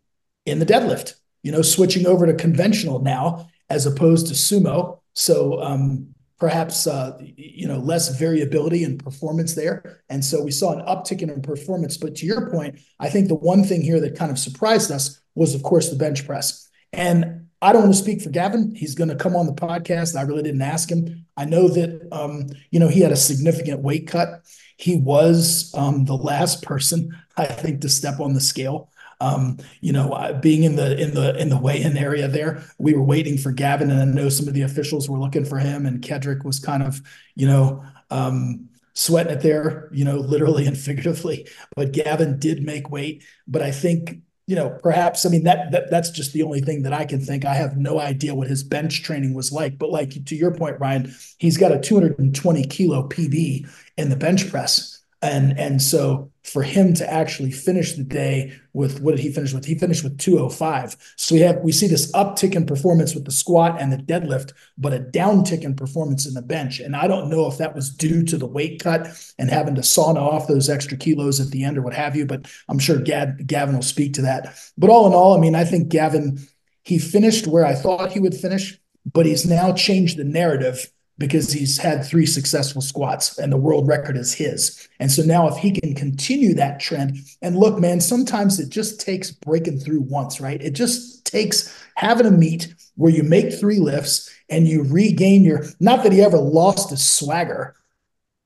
in 0.45 0.59
the 0.59 0.67
deadlift, 0.67 1.15
you 1.43 1.51
know, 1.51 1.63
switching 1.63 2.07
over 2.07 2.27
to 2.27 2.35
conventional 2.35 3.01
now 3.01 3.49
as 3.73 3.87
opposed 3.87 4.27
to 4.27 4.35
sumo. 4.35 5.01
So 5.15 5.63
um, 5.63 6.15
perhaps, 6.39 6.87
uh, 6.87 7.19
you 7.21 7.67
know, 7.67 7.79
less 7.79 8.19
variability 8.19 8.85
in 8.85 8.99
performance 8.99 9.55
there. 9.55 10.03
And 10.11 10.23
so 10.23 10.43
we 10.43 10.51
saw 10.51 10.73
an 10.73 10.85
uptick 10.85 11.23
in 11.23 11.41
performance. 11.41 11.97
But 11.97 12.15
to 12.17 12.27
your 12.27 12.51
point, 12.51 12.79
I 13.01 13.09
think 13.09 13.29
the 13.29 13.35
one 13.35 13.65
thing 13.65 13.81
here 13.81 14.01
that 14.01 14.19
kind 14.19 14.31
of 14.31 14.39
surprised 14.39 14.93
us 14.93 15.21
was, 15.35 15.55
of 15.55 15.63
course, 15.63 15.89
the 15.89 15.97
bench 15.97 16.27
press. 16.27 16.69
And 16.93 17.47
I 17.63 17.73
don't 17.73 17.83
want 17.83 17.95
to 17.95 18.03
speak 18.03 18.21
for 18.21 18.29
Gavin. 18.29 18.75
He's 18.75 18.95
going 18.95 19.09
to 19.09 19.17
come 19.17 19.35
on 19.37 19.47
the 19.47 19.53
podcast. 19.53 20.17
I 20.17 20.23
really 20.23 20.43
didn't 20.43 20.63
ask 20.63 20.91
him. 20.91 21.25
I 21.37 21.47
know 21.47 21.69
that, 21.69 22.09
um, 22.13 22.49
you 22.71 22.79
know, 22.79 22.89
he 22.89 23.01
had 23.01 23.13
a 23.13 23.17
significant 23.17 23.81
weight 23.81 24.07
cut 24.07 24.43
he 24.83 24.97
was 24.97 25.73
um, 25.77 26.07
the 26.07 26.17
last 26.17 26.65
person, 26.65 27.17
I 27.37 27.47
think, 27.47 27.83
to 27.83 27.89
step 27.89 28.19
on 28.19 28.35
the 28.35 28.41
scale. 28.41 28.91
Um, 29.23 29.59
you 29.81 29.93
know, 29.93 30.13
uh, 30.13 30.41
being 30.41 30.65
in 30.65 30.77
the 30.77 31.01
in 31.01 31.15
the 31.15 31.37
in 31.41 31.49
the 31.49 31.59
weigh-in 31.59 31.97
area 31.97 32.27
there, 32.27 32.65
we 32.79 32.93
were 32.95 33.05
waiting 33.05 33.39
for 33.39 33.53
Gavin, 33.53 33.91
and 33.91 34.01
I 34.01 34.05
know 34.05 34.29
some 34.29 34.49
of 34.49 34.55
the 34.55 34.63
officials 34.63 35.09
were 35.09 35.19
looking 35.19 35.45
for 35.45 35.59
him, 35.59 35.87
and 35.87 36.03
Kedrick 36.03 36.45
was 36.45 36.59
kind 36.59 36.83
of, 36.83 37.01
you 37.37 37.47
know, 37.47 37.85
um, 38.11 38.69
sweating 38.95 39.33
it 39.33 39.41
there, 39.41 39.89
you 39.93 40.05
know, 40.05 40.17
literally 40.17 40.67
and 40.67 40.77
figuratively. 40.89 41.47
But 41.77 41.93
Gavin 41.93 42.39
did 42.39 42.63
make 42.65 42.91
weight, 42.91 43.25
but 43.47 43.63
I 43.63 43.71
think 43.71 44.23
you 44.49 44.57
know, 44.57 44.71
perhaps 44.83 45.25
I 45.25 45.29
mean 45.29 45.45
that, 45.45 45.71
that 45.71 45.91
that's 45.91 46.11
just 46.11 46.33
the 46.33 46.43
only 46.43 46.61
thing 46.61 46.83
that 46.83 46.93
I 46.93 47.05
can 47.05 47.21
think. 47.21 47.45
I 47.45 47.55
have 47.55 47.77
no 47.77 48.01
idea 48.01 48.35
what 48.35 48.49
his 48.49 48.65
bench 48.65 49.03
training 49.03 49.35
was 49.35 49.53
like. 49.53 49.79
But 49.79 49.91
like 49.91 50.25
to 50.27 50.37
your 50.37 50.53
point, 50.53 50.81
Ryan, 50.81 51.15
he's 51.39 51.57
got 51.57 51.73
a 51.73 51.81
220 51.81 52.65
kilo 52.65 53.09
PB 53.09 53.69
in 53.97 54.09
the 54.11 54.17
bench 54.17 54.51
press. 54.51 55.02
And 55.23 55.59
and 55.59 55.81
so 55.81 56.31
for 56.43 56.65
him 56.65 56.93
to 56.95 57.09
actually 57.11 57.53
finish 57.53 57.93
the 57.93 58.03
day 58.03 58.53
with 58.73 59.01
what 59.01 59.13
did 59.13 59.21
he 59.21 59.31
finish 59.31 59.53
with? 59.53 59.65
He 59.65 59.77
finished 59.77 60.03
with 60.03 60.19
205. 60.19 60.97
So 61.17 61.37
we 61.37 61.41
have 61.43 61.59
we 61.59 61.71
see 61.71 61.87
this 61.87 62.11
uptick 62.13 62.57
in 62.57 62.67
performance 62.67 63.15
with 63.15 63.25
the 63.25 63.31
squat 63.31 63.81
and 63.81 63.93
the 63.93 63.99
deadlift, 63.99 64.53
but 64.77 64.93
a 64.93 64.99
downtick 64.99 65.63
in 65.63 65.77
performance 65.77 66.27
in 66.27 66.35
the 66.35 66.43
bench. 66.43 66.81
And 66.81 66.97
I 66.97 67.07
don't 67.07 67.31
know 67.31 67.47
if 67.47 67.59
that 67.59 67.75
was 67.75 67.91
due 67.91 68.25
to 68.25 68.37
the 68.37 68.47
weight 68.47 68.83
cut 68.83 69.09
and 69.39 69.49
having 69.49 69.77
to 69.77 69.83
sauna 69.83 70.17
off 70.17 70.49
those 70.49 70.69
extra 70.69 70.99
kilos 70.99 71.41
at 71.41 71.51
the 71.53 71.63
end 71.63 71.79
or 71.79 71.83
what 71.83 71.95
have 71.95 72.17
you. 72.17 72.27
But 72.27 72.51
I'm 72.69 72.81
sure 72.81 72.99
Gad, 72.99 73.47
Gavin 73.47 73.77
will 73.77 73.83
speak 73.83 74.15
to 74.15 74.23
that. 74.23 74.57
But 74.77 74.91
all 74.91 75.07
in 75.07 75.13
all, 75.13 75.37
I 75.37 75.41
mean, 75.41 75.55
I 75.55 75.65
think 75.65 75.89
Gavin 75.89 76.41
he 76.85 76.99
finished 76.99 77.47
where 77.47 77.65
I 77.65 77.75
thought 77.75 78.13
he 78.13 78.21
would 78.21 78.35
finish, 78.35 78.79
but 79.11 79.27
he's 79.27 79.47
now 79.47 79.73
changed 79.73 80.17
the 80.17 80.25
narrative 80.25 80.91
because 81.18 81.53
he's 81.53 81.79
had 81.79 82.05
three 82.05 82.27
successful 82.27 82.81
squats 82.81 83.38
and 83.38 83.53
the 83.53 83.57
world 83.57 83.87
record 83.87 84.16
is 84.16 84.35
his. 84.35 84.88
And 84.98 85.11
so 85.11 85.22
now, 85.22 85.48
if 85.48 85.57
he 85.57 85.70
can 85.70 85.94
continue 85.94 86.55
that 86.55 86.81
trend, 86.81 87.18
and 87.42 87.57
look, 87.57 87.79
man, 87.79 88.01
sometimes 88.01 88.59
it 88.59 88.70
just 88.70 89.01
takes 89.01 89.31
breaking 89.31 89.79
through 89.79 90.03
once, 90.03 90.40
right? 90.40 90.61
It 90.61 90.72
just 90.72 91.25
takes 91.25 91.85
having 91.96 92.27
a 92.27 92.31
meet 92.31 92.75
where 92.96 93.12
you 93.12 93.22
make 93.22 93.53
three 93.53 93.79
lifts 93.79 94.31
and 94.48 94.66
you 94.66 94.85
regain 94.85 95.44
your, 95.44 95.64
not 95.81 96.03
that 96.03 96.12
he 96.12 96.22
ever 96.22 96.38
lost 96.38 96.90
his 96.90 97.05
swagger, 97.05 97.77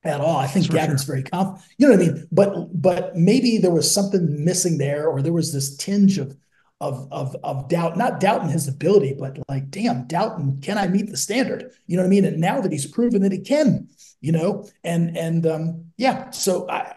at 0.06 0.20
all. 0.20 0.36
I 0.36 0.46
think 0.46 0.70
Gavin's 0.70 1.04
sure. 1.04 1.16
very 1.16 1.24
confident. 1.24 1.64
You 1.78 1.88
know 1.88 1.96
what 1.96 2.02
I 2.02 2.12
mean? 2.12 2.28
But 2.30 2.80
but 2.80 3.16
maybe 3.16 3.58
there 3.58 3.72
was 3.72 3.92
something 3.92 4.44
missing 4.44 4.78
there, 4.78 5.08
or 5.08 5.20
there 5.20 5.32
was 5.32 5.52
this 5.52 5.76
tinge 5.76 6.18
of 6.18 6.36
of 6.80 7.08
of 7.10 7.34
of 7.42 7.68
doubt, 7.68 7.96
not 7.96 8.20
doubting 8.20 8.50
his 8.50 8.68
ability, 8.68 9.14
but 9.18 9.38
like, 9.48 9.70
damn, 9.70 10.06
doubting, 10.06 10.60
can 10.60 10.76
I 10.76 10.88
meet 10.88 11.10
the 11.10 11.16
standard? 11.16 11.72
You 11.86 11.96
know 11.96 12.02
what 12.02 12.08
I 12.08 12.10
mean? 12.10 12.24
And 12.24 12.38
now 12.38 12.60
that 12.60 12.72
he's 12.72 12.86
proven 12.86 13.22
that 13.22 13.32
he 13.32 13.40
can, 13.40 13.88
you 14.20 14.32
know, 14.32 14.68
and 14.84 15.16
and 15.16 15.46
um, 15.46 15.84
yeah, 15.96 16.30
so 16.30 16.68
I 16.68 16.94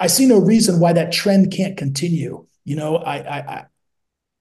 I 0.00 0.06
see 0.08 0.26
no 0.26 0.38
reason 0.38 0.80
why 0.80 0.92
that 0.94 1.12
trend 1.12 1.52
can't 1.52 1.76
continue. 1.76 2.46
You 2.64 2.76
know, 2.76 2.96
I 2.96 3.16
I 3.16 3.66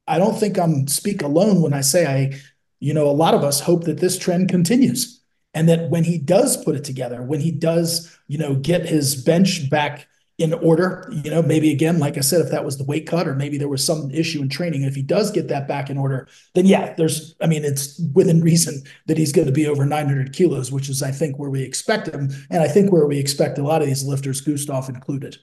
I 0.07 0.17
don't 0.17 0.39
think 0.39 0.57
I'm 0.57 0.87
speak 0.87 1.21
alone 1.21 1.61
when 1.61 1.73
I 1.73 1.81
say 1.81 2.05
I, 2.05 2.39
you 2.79 2.93
know, 2.93 3.07
a 3.07 3.11
lot 3.11 3.35
of 3.35 3.43
us 3.43 3.59
hope 3.59 3.83
that 3.83 3.99
this 3.99 4.17
trend 4.17 4.49
continues. 4.49 5.15
And 5.53 5.69
that 5.69 5.89
when 5.89 6.03
he 6.03 6.19
does 6.19 6.63
put 6.63 6.75
it 6.75 6.83
together, 6.83 7.23
when 7.23 7.39
he 7.39 7.49
does, 7.49 8.15
you 8.27 8.37
know, 8.37 8.53
get 8.53 8.85
his 8.85 9.15
bench 9.15 9.71
back 9.71 10.07
in 10.37 10.53
order. 10.53 11.09
You 11.23 11.31
know, 11.31 11.41
maybe 11.41 11.71
again, 11.71 11.99
like 11.99 12.17
I 12.17 12.21
said, 12.21 12.41
if 12.41 12.51
that 12.51 12.65
was 12.65 12.77
the 12.77 12.83
weight 12.83 13.07
cut 13.07 13.27
or 13.27 13.35
maybe 13.35 13.57
there 13.57 13.67
was 13.67 13.85
some 13.85 14.11
issue 14.11 14.41
in 14.41 14.49
training, 14.49 14.83
if 14.83 14.95
he 14.95 15.01
does 15.01 15.31
get 15.31 15.47
that 15.47 15.67
back 15.67 15.89
in 15.89 15.97
order, 15.97 16.27
then 16.53 16.65
yeah, 16.65 16.93
there's, 16.93 17.35
I 17.41 17.47
mean, 17.47 17.65
it's 17.65 17.99
within 18.13 18.41
reason 18.41 18.83
that 19.07 19.17
he's 19.17 19.31
going 19.31 19.47
to 19.47 19.53
be 19.53 19.67
over 19.67 19.85
900 19.85 20.33
kilos, 20.33 20.71
which 20.71 20.89
is, 20.89 21.01
I 21.01 21.11
think, 21.11 21.39
where 21.39 21.49
we 21.49 21.63
expect 21.63 22.07
him. 22.07 22.29
And 22.49 22.61
I 22.61 22.67
think 22.67 22.91
where 22.91 23.07
we 23.07 23.17
expect 23.17 23.57
a 23.57 23.63
lot 23.63 23.81
of 23.81 23.87
these 23.87 24.03
lifters, 24.03 24.41
Gustav 24.41 24.89
included. 24.89 25.37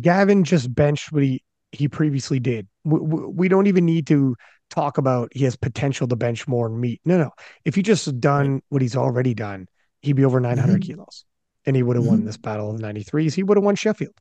Gavin 0.00 0.44
just 0.44 0.74
benched 0.74 1.12
what 1.12 1.22
he, 1.22 1.42
he 1.72 1.88
previously 1.88 2.40
did. 2.40 2.66
We, 2.84 3.00
we 3.00 3.48
don't 3.48 3.66
even 3.66 3.84
need 3.84 4.06
to 4.06 4.34
talk 4.70 4.96
about 4.96 5.30
he 5.34 5.44
has 5.44 5.56
potential 5.56 6.08
to 6.08 6.16
bench 6.16 6.48
more 6.48 6.66
and 6.66 6.80
meet. 6.80 7.02
No, 7.04 7.18
no. 7.18 7.32
If 7.66 7.74
he 7.74 7.82
just 7.82 8.18
done 8.18 8.62
what 8.70 8.80
he's 8.80 8.96
already 8.96 9.34
done, 9.34 9.68
he'd 10.00 10.14
be 10.14 10.24
over 10.24 10.40
900 10.40 10.72
mm-hmm. 10.72 10.80
kilos 10.80 11.26
and 11.66 11.76
he 11.76 11.82
would 11.82 11.96
have 11.96 12.04
mm-hmm. 12.04 12.12
won 12.12 12.24
this 12.24 12.36
battle 12.36 12.70
of 12.70 12.78
the 12.78 12.86
93s. 12.86 13.34
He 13.34 13.42
would 13.42 13.56
have 13.56 13.64
won 13.64 13.76
Sheffield. 13.76 14.14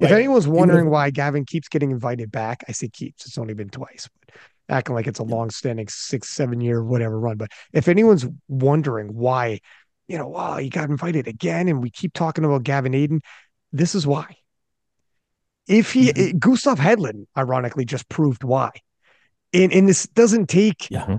Right. 0.00 0.10
If 0.10 0.16
anyone's 0.16 0.48
wondering 0.48 0.90
why 0.90 1.10
Gavin 1.10 1.44
keeps 1.44 1.68
getting 1.68 1.90
invited 1.90 2.32
back, 2.32 2.64
I 2.68 2.72
say 2.72 2.88
keeps. 2.88 3.26
It's 3.26 3.38
only 3.38 3.54
been 3.54 3.68
twice, 3.68 4.08
but 4.26 4.34
acting 4.68 4.94
like 4.94 5.06
it's 5.06 5.18
a 5.18 5.24
long-standing 5.24 5.88
six, 5.88 6.30
seven 6.30 6.60
year 6.60 6.82
whatever 6.82 7.18
run. 7.18 7.36
But 7.36 7.50
if 7.72 7.88
anyone's 7.88 8.26
wondering 8.48 9.14
why, 9.14 9.60
you 10.08 10.18
know, 10.18 10.28
wow, 10.28 10.56
he 10.56 10.70
got 10.70 10.88
invited 10.88 11.28
again, 11.28 11.68
and 11.68 11.82
we 11.82 11.90
keep 11.90 12.14
talking 12.14 12.44
about 12.44 12.64
Gavin 12.64 12.94
Adin, 12.94 13.20
this 13.72 13.94
is 13.94 14.06
why. 14.06 14.36
If 15.68 15.92
he 15.92 16.12
mm-hmm. 16.12 16.38
Gustav 16.38 16.78
Hedlund, 16.78 17.26
ironically, 17.36 17.84
just 17.84 18.08
proved 18.08 18.44
why. 18.44 18.70
And 19.52 19.72
and 19.72 19.88
this 19.88 20.06
doesn't 20.06 20.48
take 20.48 20.90
yeah. 20.90 21.18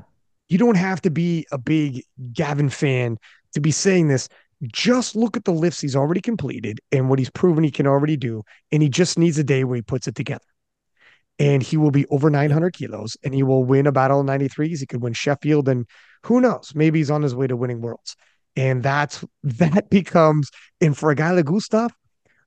you 0.49 0.57
don't 0.57 0.75
have 0.75 1.01
to 1.03 1.11
be 1.11 1.45
a 1.51 1.57
big 1.57 2.03
Gavin 2.33 2.69
fan 2.69 3.17
to 3.53 3.61
be 3.61 3.71
saying 3.71 4.07
this 4.07 4.27
just 4.71 5.15
look 5.15 5.37
at 5.37 5.45
the 5.45 5.51
lifts 5.51 5.81
he's 5.81 5.95
already 5.95 6.21
completed 6.21 6.79
and 6.91 7.09
what 7.09 7.19
he's 7.19 7.29
proven 7.29 7.63
he 7.63 7.71
can 7.71 7.87
already 7.87 8.17
do. 8.17 8.43
And 8.71 8.81
he 8.81 8.89
just 8.89 9.17
needs 9.17 9.37
a 9.37 9.43
day 9.43 9.63
where 9.63 9.75
he 9.75 9.81
puts 9.81 10.07
it 10.07 10.15
together. 10.15 10.45
And 11.39 11.63
he 11.63 11.77
will 11.77 11.91
be 11.91 12.05
over 12.07 12.29
900 12.29 12.73
kilos 12.73 13.17
and 13.23 13.33
he 13.33 13.43
will 13.43 13.63
win 13.63 13.87
a 13.87 13.91
battle 13.91 14.19
of 14.19 14.27
93s. 14.27 14.79
He 14.79 14.85
could 14.85 15.01
win 15.01 15.13
Sheffield 15.13 15.67
and 15.67 15.87
who 16.23 16.39
knows, 16.39 16.73
maybe 16.75 16.99
he's 16.99 17.11
on 17.11 17.23
his 17.23 17.35
way 17.35 17.47
to 17.47 17.55
winning 17.55 17.81
worlds. 17.81 18.15
And 18.55 18.83
that's 18.83 19.25
that 19.43 19.89
becomes, 19.89 20.49
and 20.79 20.97
for 20.97 21.11
a 21.11 21.15
guy 21.15 21.31
like 21.31 21.45
Gustav, 21.45 21.91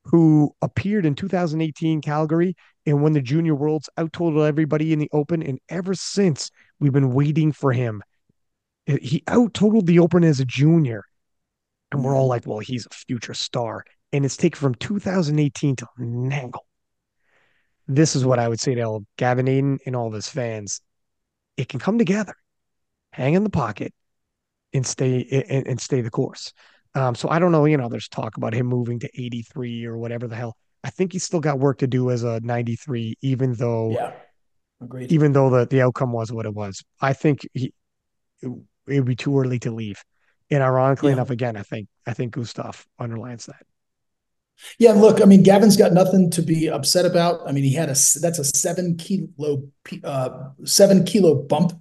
who 0.04 0.54
appeared 0.62 1.04
in 1.04 1.16
2018 1.16 2.00
Calgary 2.00 2.54
and 2.86 3.02
won 3.02 3.12
the 3.12 3.20
junior 3.20 3.56
worlds, 3.56 3.90
outtotaled 3.98 4.46
everybody 4.46 4.92
in 4.92 5.00
the 5.00 5.10
open. 5.12 5.42
And 5.42 5.58
ever 5.68 5.94
since 5.94 6.52
we've 6.78 6.92
been 6.92 7.12
waiting 7.12 7.52
for 7.52 7.72
him. 7.72 8.02
He 8.86 9.22
outtotaled 9.26 9.86
the 9.86 9.98
open 9.98 10.22
as 10.22 10.38
a 10.38 10.44
junior 10.44 11.04
And 11.92 12.04
we're 12.04 12.16
all 12.16 12.26
like, 12.26 12.46
well, 12.46 12.58
he's 12.58 12.86
a 12.86 12.94
future 12.94 13.34
star. 13.34 13.84
And 14.12 14.24
it's 14.24 14.36
taken 14.36 14.58
from 14.58 14.74
2018 14.76 15.76
to 15.76 15.86
now. 15.98 16.50
This 17.88 18.16
is 18.16 18.24
what 18.24 18.38
I 18.38 18.48
would 18.48 18.60
say 18.60 18.74
to 18.74 19.06
Gavin 19.16 19.48
Adin 19.48 19.78
and 19.86 19.94
all 19.94 20.08
of 20.08 20.12
his 20.12 20.28
fans. 20.28 20.80
It 21.56 21.68
can 21.68 21.78
come 21.78 21.98
together, 21.98 22.34
hang 23.12 23.34
in 23.34 23.44
the 23.44 23.50
pocket, 23.50 23.94
and 24.72 24.84
stay 24.84 25.44
and, 25.48 25.66
and 25.66 25.80
stay 25.80 26.00
the 26.00 26.10
course. 26.10 26.52
Um, 26.94 27.14
so 27.14 27.28
I 27.28 27.38
don't 27.38 27.52
know, 27.52 27.64
you 27.66 27.76
know, 27.76 27.88
there's 27.88 28.08
talk 28.08 28.36
about 28.36 28.54
him 28.54 28.66
moving 28.66 28.98
to 29.00 29.10
83 29.14 29.84
or 29.84 29.98
whatever 29.98 30.26
the 30.26 30.36
hell. 30.36 30.56
I 30.82 30.90
think 30.90 31.12
he's 31.12 31.24
still 31.24 31.40
got 31.40 31.58
work 31.58 31.78
to 31.78 31.86
do 31.86 32.10
as 32.10 32.24
a 32.24 32.40
93, 32.40 33.16
even 33.20 33.54
though 33.54 33.90
yeah, 33.90 34.12
agreed. 34.80 35.12
Even 35.12 35.32
though 35.32 35.50
the, 35.50 35.66
the 35.66 35.82
outcome 35.82 36.12
was 36.12 36.32
what 36.32 36.46
it 36.46 36.54
was. 36.54 36.82
I 37.00 37.12
think 37.12 37.46
he 37.54 37.72
it, 38.40 38.50
it 38.86 38.98
would 39.00 39.04
be 39.04 39.16
too 39.16 39.38
early 39.38 39.58
to 39.60 39.70
leave. 39.70 40.02
And 40.50 40.62
ironically 40.62 41.10
yeah. 41.10 41.14
enough, 41.14 41.30
again, 41.30 41.56
I 41.56 41.62
think 41.62 41.88
I 42.06 42.12
think 42.12 42.34
Gustav 42.34 42.86
underlines 42.98 43.46
that. 43.46 43.66
Yeah, 44.78 44.92
look, 44.92 45.20
I 45.20 45.26
mean, 45.26 45.42
Gavin's 45.42 45.76
got 45.76 45.92
nothing 45.92 46.30
to 46.30 46.42
be 46.42 46.68
upset 46.70 47.04
about. 47.04 47.46
I 47.46 47.52
mean, 47.52 47.64
he 47.64 47.74
had 47.74 47.88
a 47.88 47.96
that's 48.20 48.38
a 48.38 48.44
seven 48.44 48.96
kilo 48.96 49.64
uh, 50.02 50.50
seven 50.64 51.04
kilo 51.04 51.34
bump 51.34 51.72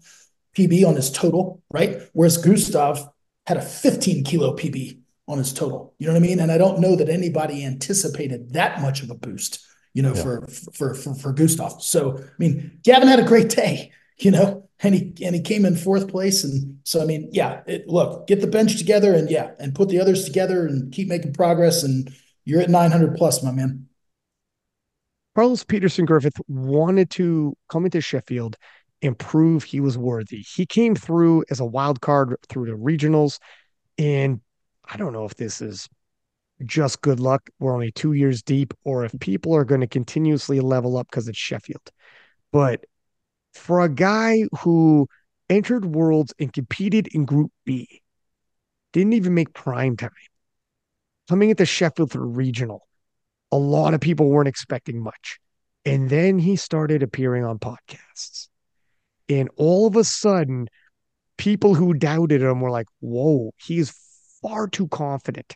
PB 0.55 0.85
on 0.85 0.95
his 0.95 1.11
total, 1.11 1.61
right? 1.71 2.01
Whereas 2.13 2.37
Gustav 2.37 3.07
had 3.45 3.57
a 3.57 3.61
15 3.61 4.23
kilo 4.23 4.55
PB 4.55 4.99
on 5.27 5.37
his 5.37 5.53
total. 5.53 5.93
You 5.99 6.07
know 6.07 6.13
what 6.13 6.23
I 6.23 6.27
mean? 6.27 6.39
And 6.39 6.51
I 6.51 6.57
don't 6.57 6.79
know 6.79 6.95
that 6.95 7.09
anybody 7.09 7.65
anticipated 7.65 8.53
that 8.53 8.81
much 8.81 9.03
of 9.03 9.09
a 9.09 9.15
boost, 9.15 9.65
you 9.93 10.01
know, 10.01 10.13
yeah. 10.13 10.21
for, 10.21 10.47
for 10.73 10.93
for 10.93 11.15
for 11.15 11.33
Gustav. 11.33 11.81
So 11.81 12.17
I 12.19 12.23
mean, 12.37 12.79
Gavin 12.83 13.07
had 13.07 13.19
a 13.19 13.25
great 13.25 13.49
day, 13.49 13.91
you 14.17 14.31
know, 14.31 14.64
and 14.81 14.95
he 14.95 15.13
and 15.23 15.35
he 15.35 15.41
came 15.41 15.65
in 15.65 15.75
fourth 15.75 16.07
place. 16.07 16.43
And 16.43 16.79
so 16.83 17.01
I 17.01 17.05
mean, 17.05 17.29
yeah, 17.31 17.61
it, 17.67 17.87
look, 17.87 18.27
get 18.27 18.41
the 18.41 18.47
bench 18.47 18.77
together 18.77 19.13
and 19.13 19.29
yeah, 19.29 19.51
and 19.59 19.75
put 19.75 19.89
the 19.89 19.99
others 19.99 20.25
together 20.25 20.65
and 20.65 20.91
keep 20.91 21.07
making 21.07 21.33
progress. 21.33 21.83
And 21.83 22.13
you're 22.43 22.61
at 22.61 22.69
900 22.69 23.15
plus, 23.15 23.43
my 23.43 23.51
man. 23.51 23.87
Carlos 25.35 25.63
Peterson 25.63 26.05
Griffith 26.05 26.39
wanted 26.47 27.09
to 27.11 27.55
come 27.69 27.85
into 27.85 27.99
Sheffield 27.99 28.55
and 29.01 29.17
prove 29.19 29.63
he 29.63 29.81
was 29.81 29.97
worthy. 29.97 30.37
He 30.41 30.65
came 30.65 30.95
through 30.95 31.43
as 31.49 31.59
a 31.59 31.65
wild 31.65 32.01
card 32.01 32.35
through 32.47 32.67
the 32.67 32.77
regionals. 32.77 33.39
And 33.97 34.39
I 34.85 34.97
don't 34.97 35.13
know 35.13 35.25
if 35.25 35.35
this 35.35 35.61
is 35.61 35.89
just 36.63 37.01
good 37.01 37.19
luck. 37.19 37.49
We're 37.59 37.73
only 37.73 37.91
two 37.91 38.13
years 38.13 38.41
deep, 38.41 38.73
or 38.83 39.03
if 39.03 39.13
people 39.19 39.53
are 39.55 39.65
going 39.65 39.81
to 39.81 39.87
continuously 39.87 40.61
level 40.61 40.97
up 40.97 41.07
because 41.09 41.27
it's 41.27 41.37
Sheffield. 41.37 41.91
But 42.53 42.85
for 43.57 43.81
a 43.81 43.89
guy 43.89 44.43
who 44.59 45.07
entered 45.49 45.85
Worlds 45.85 46.33
and 46.39 46.51
competed 46.51 47.07
in 47.07 47.25
Group 47.25 47.51
B, 47.65 48.01
didn't 48.93 49.13
even 49.13 49.33
make 49.33 49.53
prime 49.53 49.97
time, 49.97 50.11
coming 51.29 51.49
into 51.49 51.65
Sheffield 51.65 52.11
through 52.11 52.27
regional, 52.27 52.87
a 53.51 53.57
lot 53.57 53.93
of 53.93 54.01
people 54.01 54.29
weren't 54.29 54.47
expecting 54.47 55.01
much. 55.01 55.39
And 55.85 56.09
then 56.09 56.39
he 56.39 56.55
started 56.55 57.03
appearing 57.03 57.43
on 57.43 57.59
podcasts. 57.59 58.47
And 59.29 59.49
all 59.55 59.87
of 59.87 59.95
a 59.95 60.03
sudden, 60.03 60.67
people 61.37 61.75
who 61.75 61.93
doubted 61.93 62.41
him 62.41 62.61
were 62.61 62.71
like, 62.71 62.87
whoa, 62.99 63.51
he's 63.57 63.93
far 64.41 64.67
too 64.67 64.87
confident. 64.87 65.55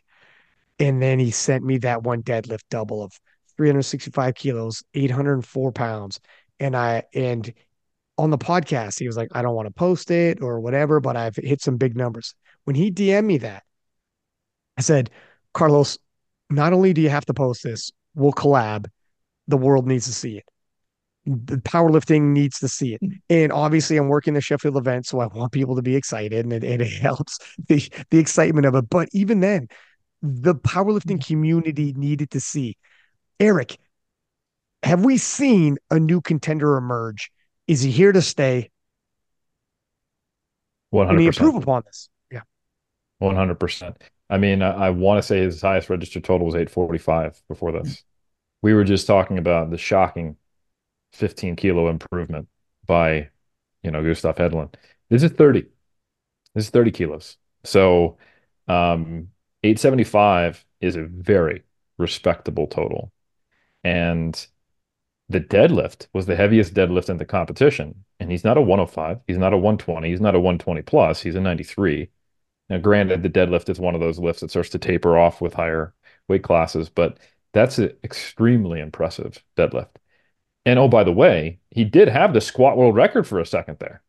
And 0.78 1.02
then 1.02 1.18
he 1.18 1.30
sent 1.30 1.64
me 1.64 1.78
that 1.78 2.02
one 2.02 2.22
deadlift 2.22 2.62
double 2.70 3.02
of 3.02 3.12
365 3.56 4.34
kilos, 4.34 4.82
804 4.94 5.72
pounds. 5.72 6.20
And 6.58 6.76
I, 6.76 7.04
and 7.14 7.52
on 8.20 8.30
the 8.30 8.38
podcast, 8.38 8.98
he 8.98 9.06
was 9.06 9.16
like, 9.16 9.28
I 9.32 9.42
don't 9.42 9.54
want 9.54 9.66
to 9.66 9.74
post 9.74 10.10
it 10.10 10.42
or 10.42 10.60
whatever, 10.60 11.00
but 11.00 11.16
I've 11.16 11.36
hit 11.36 11.60
some 11.60 11.76
big 11.76 11.96
numbers. 11.96 12.34
When 12.64 12.76
he 12.76 12.90
DM'd 12.90 13.24
me 13.24 13.38
that, 13.38 13.62
I 14.76 14.82
said, 14.82 15.10
Carlos, 15.54 15.98
not 16.48 16.72
only 16.72 16.92
do 16.92 17.00
you 17.00 17.10
have 17.10 17.26
to 17.26 17.34
post 17.34 17.62
this, 17.62 17.90
we'll 18.14 18.32
collab. 18.32 18.86
The 19.48 19.56
world 19.56 19.86
needs 19.86 20.06
to 20.06 20.12
see 20.12 20.38
it 20.38 20.44
the 21.26 21.58
powerlifting 21.58 22.32
needs 22.32 22.58
to 22.60 22.68
see 22.68 22.94
it. 22.94 23.02
Mm. 23.02 23.20
And 23.28 23.52
obviously, 23.52 23.96
I'm 23.96 24.08
working 24.08 24.34
the 24.34 24.40
Sheffield 24.40 24.76
event, 24.76 25.06
so 25.06 25.20
I 25.20 25.26
want 25.26 25.52
people 25.52 25.76
to 25.76 25.82
be 25.82 25.96
excited, 25.96 26.44
and 26.44 26.52
it, 26.52 26.64
and 26.64 26.82
it 26.82 26.92
helps 27.00 27.38
the 27.68 27.82
the 28.10 28.18
excitement 28.18 28.66
of 28.66 28.74
it. 28.74 28.88
But 28.88 29.08
even 29.12 29.40
then, 29.40 29.68
the 30.22 30.54
powerlifting 30.54 31.18
mm. 31.18 31.26
community 31.26 31.92
needed 31.96 32.30
to 32.30 32.40
see. 32.40 32.76
Eric, 33.38 33.78
have 34.82 35.04
we 35.04 35.16
seen 35.16 35.78
a 35.90 35.98
new 35.98 36.20
contender 36.20 36.76
emerge? 36.76 37.30
Is 37.70 37.82
he 37.82 37.92
here 37.92 38.10
to 38.10 38.20
stay? 38.20 38.68
One 40.90 41.06
hundred. 41.06 41.26
improve 41.26 41.54
upon 41.54 41.84
this? 41.86 42.08
Yeah. 42.28 42.40
One 43.18 43.36
hundred 43.36 43.60
percent. 43.60 44.02
I 44.28 44.38
mean, 44.38 44.60
I, 44.60 44.86
I 44.86 44.90
want 44.90 45.18
to 45.18 45.22
say 45.22 45.38
his 45.38 45.62
highest 45.62 45.88
registered 45.88 46.24
total 46.24 46.46
was 46.46 46.56
eight 46.56 46.68
forty 46.68 46.98
five 46.98 47.40
before 47.46 47.70
this. 47.70 48.02
We 48.60 48.74
were 48.74 48.82
just 48.82 49.06
talking 49.06 49.38
about 49.38 49.70
the 49.70 49.78
shocking 49.78 50.36
15 51.12 51.54
kilo 51.54 51.88
improvement 51.88 52.48
by, 52.86 53.30
you 53.84 53.92
know, 53.92 54.02
Gustav 54.02 54.34
Hedlund. 54.34 54.74
This 55.08 55.22
is 55.22 55.30
30. 55.30 55.62
This 56.54 56.64
is 56.64 56.70
30 56.70 56.90
kilos. 56.90 57.36
So 57.62 58.18
um, 58.66 59.28
875 59.62 60.64
is 60.80 60.96
a 60.96 61.04
very 61.04 61.62
respectable 61.98 62.66
total. 62.66 63.12
And 63.84 64.44
the 65.30 65.40
deadlift 65.40 66.08
was 66.12 66.26
the 66.26 66.34
heaviest 66.34 66.74
deadlift 66.74 67.08
in 67.08 67.18
the 67.18 67.24
competition. 67.24 68.04
And 68.18 68.32
he's 68.32 68.42
not 68.42 68.58
a 68.58 68.60
105. 68.60 69.20
He's 69.28 69.38
not 69.38 69.52
a 69.52 69.56
120. 69.56 70.08
He's 70.10 70.20
not 70.20 70.34
a 70.34 70.40
120 70.40 70.82
plus. 70.82 71.22
He's 71.22 71.36
a 71.36 71.40
93. 71.40 72.10
Now, 72.68 72.78
granted, 72.78 73.22
the 73.22 73.30
deadlift 73.30 73.68
is 73.68 73.78
one 73.78 73.94
of 73.94 74.00
those 74.00 74.18
lifts 74.18 74.40
that 74.40 74.50
starts 74.50 74.70
to 74.70 74.78
taper 74.78 75.16
off 75.16 75.40
with 75.40 75.54
higher 75.54 75.94
weight 76.26 76.42
classes, 76.42 76.88
but 76.88 77.18
that's 77.52 77.78
an 77.78 77.92
extremely 78.02 78.80
impressive 78.80 79.42
deadlift. 79.56 79.90
And 80.66 80.78
oh, 80.78 80.88
by 80.88 81.04
the 81.04 81.12
way, 81.12 81.60
he 81.70 81.84
did 81.84 82.08
have 82.08 82.34
the 82.34 82.40
squat 82.40 82.76
world 82.76 82.96
record 82.96 83.26
for 83.26 83.38
a 83.38 83.46
second 83.46 83.78
there. 83.78 84.02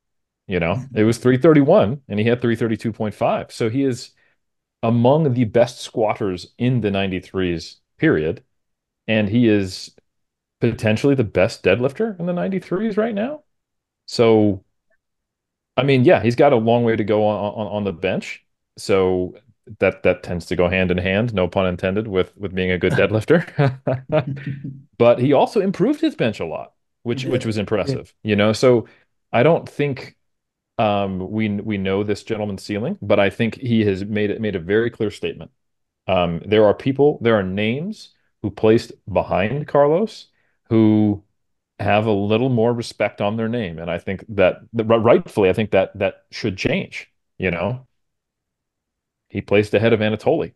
You 0.48 0.60
know, 0.60 0.74
mm-hmm. 0.74 0.98
it 0.98 1.04
was 1.04 1.20
331 1.20 2.02
and 2.10 2.20
he 2.20 2.26
had 2.26 2.42
332.5. 2.42 3.52
So 3.52 3.70
he 3.70 3.84
is 3.84 4.12
among 4.84 5.34
the 5.34 5.46
best 5.46 5.82
squatters 5.82 6.48
in 6.58 6.82
the 6.82 6.90
93s, 6.90 7.78
period. 7.98 8.44
And 9.08 9.30
he 9.30 9.48
is 9.48 9.96
potentially 10.62 11.16
the 11.16 11.24
best 11.24 11.64
deadlifter 11.64 12.18
in 12.20 12.26
the 12.26 12.34
93s 12.34 12.98
right 12.98 13.14
now. 13.14 13.44
So, 14.06 14.64
I 15.76 15.84
mean, 15.84 16.06
yeah, 16.06 16.22
he's 16.22 16.36
got 16.36 16.54
a 16.54 16.58
long 16.58 16.84
way 16.84 16.96
to 16.96 17.04
go 17.04 17.26
on, 17.26 17.54
on, 17.54 17.68
on 17.68 17.84
the 17.84 17.94
bench. 17.94 18.46
So 18.78 19.36
that 19.80 20.04
that 20.04 20.24
tends 20.24 20.46
to 20.48 20.56
go 20.56 20.68
hand 20.70 20.92
in 20.92 20.98
hand, 20.98 21.34
no 21.34 21.48
pun 21.48 21.68
intended, 21.68 22.08
with 22.08 22.36
with 22.38 22.54
being 22.54 22.72
a 22.72 22.78
good 22.78 22.94
deadlifter. 22.94 23.80
but 24.98 25.20
he 25.20 25.34
also 25.34 25.60
improved 25.60 26.02
his 26.02 26.16
bench 26.16 26.40
a 26.40 26.46
lot, 26.46 26.74
which 27.04 27.26
which 27.26 27.46
was 27.46 27.58
impressive. 27.58 28.14
You 28.24 28.36
know, 28.36 28.54
so 28.54 28.88
I 29.32 29.44
don't 29.44 29.68
think 29.68 30.16
um, 30.78 31.30
we 31.32 31.50
we 31.50 31.78
know 31.78 32.04
this 32.04 32.24
gentleman's 32.24 32.64
ceiling, 32.64 32.98
but 33.02 33.20
I 33.20 33.30
think 33.30 33.56
he 33.56 33.86
has 33.86 34.04
made 34.04 34.30
it 34.30 34.42
made 34.42 34.56
a 34.56 34.60
very 34.60 34.90
clear 34.90 35.12
statement. 35.12 35.52
Um, 36.08 36.42
there 36.46 36.66
are 36.66 36.74
people, 36.74 37.20
there 37.22 37.36
are 37.36 37.44
names 37.44 38.14
who 38.42 38.50
placed 38.50 38.92
behind 39.12 39.68
Carlos 39.68 40.28
who 40.72 41.22
have 41.80 42.06
a 42.06 42.12
little 42.12 42.48
more 42.48 42.74
respect 42.74 43.20
on 43.20 43.36
their 43.36 43.50
name, 43.50 43.78
and 43.78 43.92
I 43.92 43.98
think 43.98 44.24
that 44.30 44.62
rightfully, 44.74 45.50
I 45.50 45.54
think 45.54 45.72
that 45.72 45.92
that 46.00 46.24
should 46.32 46.58
change. 46.58 47.12
You 47.38 47.52
know, 47.52 47.88
he 49.28 49.42
placed 49.42 49.74
ahead 49.74 49.92
of 49.92 50.00
Anatoly 50.00 50.54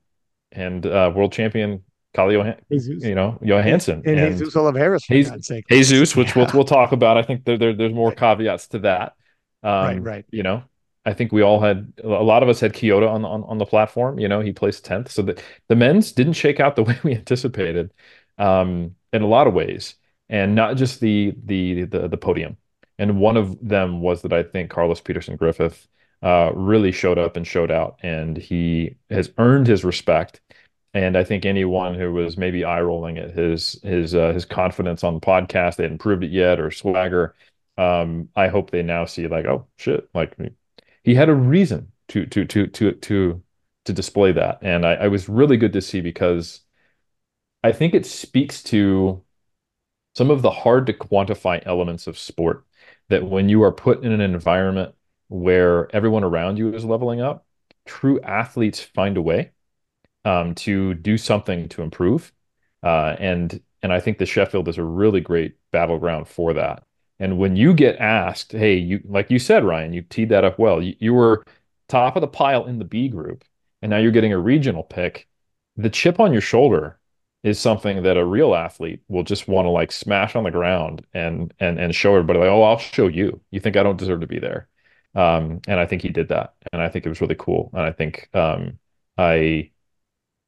and 0.53 0.85
uh, 0.85 1.11
world 1.13 1.33
champion 1.33 1.83
Kyle 2.13 2.31
Johan, 2.31 2.55
you 2.69 3.13
know, 3.13 3.37
Johansson 3.41 4.03
and, 4.05 4.07
and, 4.07 4.19
and 4.19 4.37
Jesus 4.37 4.55
Olivares, 4.55 5.03
Jesus, 5.03 5.51
Jesus, 5.69 6.15
which 6.15 6.29
yeah. 6.29 6.43
we'll 6.43 6.47
we'll 6.53 6.63
talk 6.63 6.93
about. 6.93 7.17
I 7.17 7.23
think 7.23 7.43
there, 7.43 7.57
there 7.57 7.73
there's 7.75 7.93
more 7.93 8.13
caveats 8.13 8.69
to 8.69 8.79
that. 8.79 9.15
Um, 9.63 9.85
right, 9.85 10.01
right. 10.01 10.25
You 10.31 10.43
know, 10.43 10.63
I 11.05 11.11
think 11.11 11.33
we 11.33 11.41
all 11.41 11.59
had 11.59 11.91
a 12.01 12.07
lot 12.07 12.41
of 12.41 12.47
us 12.47 12.61
had 12.61 12.71
Kyoto 12.71 13.09
on 13.09 13.25
on, 13.25 13.43
on 13.43 13.57
the 13.57 13.65
platform. 13.65 14.17
You 14.17 14.29
know, 14.29 14.39
he 14.39 14.53
placed 14.53 14.85
tenth, 14.85 15.11
so 15.11 15.23
the 15.23 15.41
the 15.67 15.75
men's 15.75 16.13
didn't 16.13 16.33
shake 16.33 16.61
out 16.61 16.77
the 16.77 16.83
way 16.85 16.97
we 17.03 17.15
anticipated, 17.15 17.91
um, 18.37 18.95
in 19.11 19.21
a 19.21 19.27
lot 19.27 19.47
of 19.47 19.53
ways, 19.53 19.95
and 20.29 20.55
not 20.55 20.77
just 20.77 20.99
the 20.99 21.33
the 21.45 21.83
the 21.85 22.07
the 22.07 22.17
podium. 22.17 22.57
And 22.97 23.19
one 23.19 23.37
of 23.37 23.57
them 23.61 24.01
was 24.01 24.21
that 24.21 24.33
I 24.33 24.43
think 24.43 24.69
Carlos 24.69 25.01
Peterson 25.01 25.35
Griffith 25.35 25.87
uh, 26.21 26.51
really 26.55 26.91
showed 26.91 27.17
up 27.17 27.35
and 27.35 27.45
showed 27.45 27.71
out, 27.71 27.97
and 28.01 28.37
he 28.37 28.95
has 29.09 29.31
earned 29.37 29.67
his 29.67 29.83
respect. 29.83 30.41
And 30.93 31.17
I 31.17 31.25
think 31.25 31.45
anyone 31.45 31.95
who 31.95 32.13
was 32.13 32.37
maybe 32.37 32.63
eye 32.63 32.81
rolling 32.81 33.17
at 33.17 33.31
his 33.31 33.79
his 33.83 34.15
uh, 34.15 34.33
his 34.33 34.45
confidence 34.45 35.03
on 35.03 35.15
the 35.15 35.19
podcast, 35.19 35.75
they 35.75 35.83
hadn't 35.83 35.99
proved 35.99 36.23
it 36.23 36.31
yet, 36.31 36.59
or 36.59 36.71
swagger. 36.71 37.35
Um, 37.77 38.29
I 38.35 38.47
hope 38.47 38.71
they 38.71 38.83
now 38.83 39.05
see 39.05 39.27
like, 39.27 39.45
oh 39.45 39.67
shit, 39.77 40.09
like 40.13 40.37
he 41.03 41.13
had 41.15 41.29
a 41.29 41.35
reason 41.35 41.91
to 42.09 42.25
to 42.27 42.45
to 42.45 42.67
to 42.67 42.91
to 42.93 43.43
to 43.85 43.93
display 43.93 44.31
that, 44.31 44.59
and 44.61 44.85
I, 44.85 44.93
I 44.95 45.07
was 45.09 45.27
really 45.29 45.57
good 45.57 45.73
to 45.73 45.81
see 45.81 46.01
because 46.01 46.61
I 47.63 47.71
think 47.73 47.93
it 47.93 48.05
speaks 48.05 48.63
to 48.63 49.24
some 50.15 50.31
of 50.31 50.41
the 50.41 50.51
hard 50.51 50.85
to 50.87 50.93
quantify 50.93 51.61
elements 51.65 52.07
of 52.07 52.17
sport 52.17 52.65
that 53.09 53.23
when 53.23 53.49
you 53.49 53.63
are 53.63 53.71
put 53.71 54.03
in 54.03 54.11
an 54.11 54.21
environment 54.21 54.95
where 55.27 55.93
everyone 55.95 56.23
around 56.23 56.57
you 56.57 56.73
is 56.73 56.85
leveling 56.85 57.21
up, 57.21 57.45
true 57.85 58.19
athletes 58.21 58.79
find 58.79 59.17
a 59.17 59.21
way 59.21 59.51
um, 60.23 60.55
to 60.55 60.93
do 60.95 61.17
something 61.17 61.69
to 61.69 61.81
improve. 61.81 62.31
Uh, 62.83 63.15
and 63.19 63.61
and 63.81 63.93
I 63.93 63.99
think 63.99 64.17
the 64.17 64.25
Sheffield 64.25 64.67
is 64.67 64.79
a 64.79 64.83
really 64.83 65.21
great 65.21 65.57
battleground 65.71 66.27
for 66.27 66.53
that. 66.53 66.83
And 67.19 67.37
when 67.37 67.55
you 67.55 67.73
get 67.73 67.97
asked, 67.97 68.51
hey, 68.51 68.75
you 68.75 69.01
like 69.05 69.29
you 69.29 69.39
said, 69.39 69.63
Ryan, 69.63 69.93
you 69.93 70.01
teed 70.01 70.29
that 70.29 70.43
up 70.43 70.59
well. 70.59 70.81
You, 70.81 70.95
you 70.99 71.13
were 71.13 71.43
top 71.87 72.15
of 72.15 72.21
the 72.21 72.27
pile 72.27 72.65
in 72.65 72.79
the 72.79 72.85
B 72.85 73.07
group, 73.09 73.43
and 73.81 73.89
now 73.89 73.97
you're 73.97 74.11
getting 74.11 74.33
a 74.33 74.39
regional 74.39 74.83
pick. 74.83 75.27
The 75.77 75.89
chip 75.89 76.19
on 76.19 76.31
your 76.31 76.41
shoulder 76.41 76.99
is 77.45 77.59
something 77.59 78.03
that 78.03 78.17
a 78.17 78.25
real 78.25 78.55
athlete 78.55 79.01
will 79.09 79.23
just 79.23 79.47
want 79.47 79.67
to 79.67 79.71
like 79.71 79.93
smash 79.93 80.35
on 80.35 80.45
the 80.45 80.51
ground 80.51 81.05
and 81.13 81.53
and 81.61 81.79
and 81.79 81.95
show 81.95 82.11
everybody 82.15 82.39
like, 82.39 82.49
oh, 82.49 82.63
I'll 82.63 82.79
show 82.79 83.07
you. 83.07 83.41
You 83.51 83.61
think 83.61 83.77
I 83.77 83.83
don't 83.83 83.97
deserve 83.97 84.21
to 84.21 84.27
be 84.27 84.39
there? 84.39 84.69
Um, 85.15 85.61
and 85.67 85.79
I 85.79 85.87
think 85.87 86.01
he 86.03 86.09
did 86.09 86.29
that, 86.29 86.55
and 86.73 86.81
I 86.81 86.89
think 86.89 87.05
it 87.05 87.09
was 87.09 87.21
really 87.21 87.35
cool. 87.39 87.71
And 87.73 87.83
I 87.83 87.91
think 87.93 88.29
um, 88.35 88.79
I, 89.17 89.71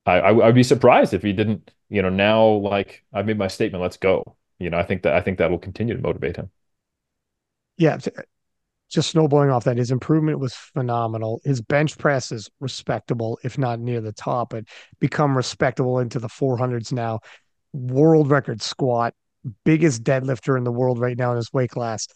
I 0.05 0.19
I 0.19 0.31
would 0.33 0.55
be 0.55 0.63
surprised 0.63 1.13
if 1.13 1.23
he 1.23 1.33
didn't. 1.33 1.71
You 1.89 2.01
know, 2.03 2.09
now 2.09 2.45
like 2.47 3.05
I 3.13 3.23
made 3.23 3.37
my 3.39 3.47
statement, 3.49 3.81
let's 3.83 3.97
go. 3.97 4.37
You 4.59 4.69
know, 4.71 4.79
I 4.79 4.83
think 4.85 5.03
that 5.03 5.15
I 5.15 5.21
think 5.21 5.39
that 5.39 5.51
will 5.51 5.59
continue 5.59 5.95
to 5.95 6.01
motivate 6.01 6.37
him. 6.37 6.51
Yeah, 7.77 7.99
just 8.89 9.11
snowballing 9.11 9.49
off 9.49 9.65
that, 9.65 9.77
his 9.77 9.91
improvement 9.91 10.39
was 10.39 10.53
phenomenal. 10.53 11.41
His 11.43 11.61
bench 11.61 11.97
press 11.97 12.31
is 12.31 12.49
respectable, 12.59 13.38
if 13.43 13.57
not 13.57 13.79
near 13.79 14.01
the 14.01 14.13
top, 14.13 14.51
but 14.51 14.65
become 14.99 15.35
respectable 15.35 15.99
into 15.99 16.19
the 16.19 16.29
400s 16.29 16.91
now. 16.91 17.19
World 17.73 18.29
record 18.29 18.61
squat, 18.61 19.13
biggest 19.65 20.03
deadlifter 20.03 20.57
in 20.57 20.63
the 20.63 20.71
world 20.71 20.99
right 20.99 21.17
now 21.17 21.31
in 21.31 21.38
his 21.38 21.51
weight 21.51 21.69
class. 21.69 22.07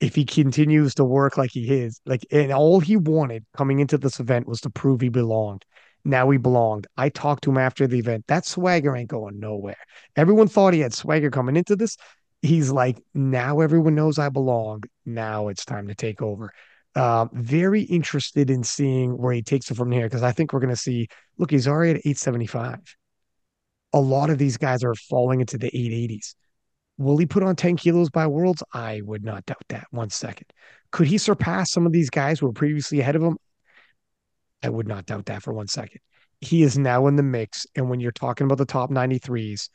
If 0.00 0.14
he 0.14 0.24
continues 0.24 0.94
to 0.96 1.04
work 1.04 1.38
like 1.38 1.50
he 1.52 1.70
is, 1.72 2.00
like, 2.04 2.26
and 2.30 2.52
all 2.52 2.80
he 2.80 2.96
wanted 2.96 3.44
coming 3.56 3.80
into 3.80 3.96
this 3.96 4.20
event 4.20 4.46
was 4.46 4.60
to 4.62 4.70
prove 4.70 5.00
he 5.00 5.08
belonged. 5.08 5.64
Now 6.04 6.28
he 6.28 6.36
belonged. 6.36 6.86
I 6.98 7.08
talked 7.08 7.44
to 7.44 7.50
him 7.50 7.56
after 7.56 7.86
the 7.86 7.98
event. 7.98 8.24
That 8.28 8.44
swagger 8.44 8.94
ain't 8.94 9.08
going 9.08 9.40
nowhere. 9.40 9.76
Everyone 10.16 10.48
thought 10.48 10.74
he 10.74 10.80
had 10.80 10.92
swagger 10.92 11.30
coming 11.30 11.56
into 11.56 11.76
this 11.76 11.96
he's 12.44 12.70
like, 12.70 12.98
now 13.14 13.60
everyone 13.60 13.94
knows 13.94 14.18
I 14.18 14.28
belong. 14.28 14.82
Now 15.06 15.48
it's 15.48 15.64
time 15.64 15.88
to 15.88 15.94
take 15.94 16.20
over. 16.20 16.52
Uh, 16.94 17.26
very 17.32 17.82
interested 17.82 18.50
in 18.50 18.62
seeing 18.62 19.16
where 19.16 19.32
he 19.32 19.42
takes 19.42 19.70
it 19.70 19.76
from 19.76 19.90
here 19.90 20.04
because 20.04 20.22
I 20.22 20.32
think 20.32 20.52
we're 20.52 20.60
going 20.60 20.70
to 20.70 20.76
see. 20.76 21.08
Look, 21.38 21.50
he's 21.50 21.66
already 21.66 21.92
at 21.92 22.06
875. 22.06 22.96
A 23.94 24.00
lot 24.00 24.30
of 24.30 24.38
these 24.38 24.56
guys 24.56 24.84
are 24.84 24.94
falling 24.94 25.40
into 25.40 25.56
the 25.56 25.70
880s. 25.70 26.34
Will 26.98 27.16
he 27.16 27.26
put 27.26 27.42
on 27.42 27.56
10 27.56 27.76
kilos 27.76 28.10
by 28.10 28.26
worlds? 28.26 28.62
I 28.72 29.00
would 29.04 29.24
not 29.24 29.46
doubt 29.46 29.64
that 29.70 29.86
one 29.90 30.10
second. 30.10 30.46
Could 30.92 31.08
he 31.08 31.18
surpass 31.18 31.72
some 31.72 31.86
of 31.86 31.92
these 31.92 32.10
guys 32.10 32.38
who 32.38 32.46
were 32.46 32.52
previously 32.52 33.00
ahead 33.00 33.16
of 33.16 33.22
him? 33.22 33.38
I 34.62 34.68
would 34.68 34.86
not 34.86 35.06
doubt 35.06 35.26
that 35.26 35.42
for 35.42 35.52
one 35.52 35.66
second. 35.66 36.00
He 36.40 36.62
is 36.62 36.78
now 36.78 37.06
in 37.06 37.16
the 37.16 37.22
mix. 37.22 37.66
And 37.74 37.88
when 37.88 38.00
you're 38.00 38.12
talking 38.12 38.44
about 38.44 38.58
the 38.58 38.66
top 38.66 38.90
93s, 38.90 39.70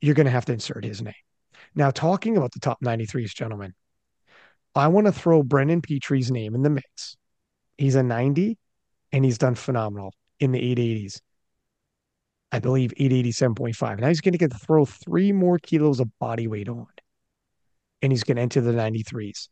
you're 0.00 0.14
going 0.14 0.26
to 0.26 0.30
have 0.30 0.44
to 0.44 0.52
insert 0.52 0.84
his 0.84 1.02
name. 1.02 1.14
Now, 1.74 1.90
talking 1.90 2.36
about 2.36 2.52
the 2.52 2.60
top 2.60 2.80
93s, 2.82 3.34
gentlemen, 3.34 3.74
I 4.74 4.88
want 4.88 5.06
to 5.06 5.12
throw 5.12 5.42
Brendan 5.42 5.82
Petrie's 5.82 6.30
name 6.30 6.54
in 6.54 6.62
the 6.62 6.70
mix. 6.70 7.16
He's 7.78 7.94
a 7.94 8.02
90 8.02 8.58
and 9.12 9.24
he's 9.24 9.38
done 9.38 9.54
phenomenal 9.54 10.14
in 10.40 10.52
the 10.52 10.60
880s. 10.74 11.20
I 12.50 12.58
believe 12.58 12.92
887.5. 12.98 14.00
Now 14.00 14.08
he's 14.08 14.20
going 14.20 14.32
to 14.32 14.38
get 14.38 14.50
to 14.50 14.58
throw 14.58 14.84
three 14.84 15.32
more 15.32 15.58
kilos 15.58 16.00
of 16.00 16.10
body 16.18 16.46
weight 16.46 16.68
on 16.68 16.86
and 18.02 18.12
he's 18.12 18.24
going 18.24 18.36
to 18.36 18.42
enter 18.42 18.60
the 18.60 18.72
93s. 18.72 19.48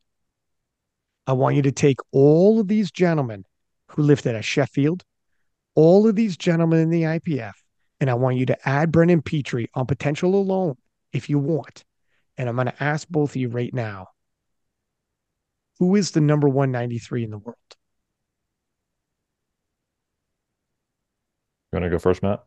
I 1.27 1.33
want 1.33 1.57
you 1.57 1.63
to 1.63 1.73
take 1.73 1.99
all 2.13 2.61
of 2.61 2.69
these 2.69 2.91
gentlemen 2.91 3.45
who 3.89 4.03
lifted 4.03 4.35
at 4.35 4.45
Sheffield, 4.45 5.05
all 5.75 6.07
of 6.07 6.17
these 6.17 6.37
gentlemen 6.37 6.81
in 6.81 6.91
the 6.91 7.03
IPF, 7.03 7.53
and 8.01 8.11
I 8.11 8.15
want 8.15 8.37
you 8.37 8.47
to 8.47 8.69
add 8.69 8.91
Brendan 8.91 9.23
Petrie 9.23 9.69
on 9.75 9.87
potential 9.87 10.35
alone 10.35 10.77
if 11.13 11.31
you 11.31 11.39
want. 11.39 11.85
And 12.41 12.49
I'm 12.49 12.55
going 12.55 12.69
to 12.69 12.83
ask 12.83 13.07
both 13.07 13.33
of 13.33 13.37
you 13.37 13.51
right 13.51 13.75
now 13.75 14.07
who 15.79 15.95
is 15.95 16.13
the 16.13 16.23
number 16.23 16.49
193 16.49 17.25
in 17.25 17.31
the 17.31 17.37
world? 17.37 17.59
You 21.71 21.77
want 21.77 21.85
to 21.85 21.91
go 21.91 21.99
first, 21.99 22.23
Matt? 22.23 22.43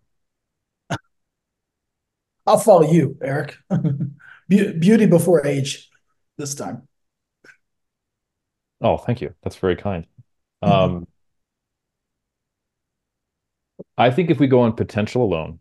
I'll 2.48 2.58
follow 2.58 2.92
you, 2.92 3.20
Eric. 3.22 3.56
Beauty 4.50 5.06
before 5.06 5.46
age 5.46 5.92
this 6.40 6.56
time. 6.56 6.88
Oh, 8.82 8.98
thank 8.98 9.22
you. 9.22 9.36
That's 9.44 9.58
very 9.58 9.76
kind. 9.76 10.08
Um, 10.64 11.06
I 13.96 14.10
think 14.10 14.32
if 14.32 14.40
we 14.40 14.48
go 14.48 14.62
on 14.62 14.74
potential 14.74 15.22
alone 15.22 15.60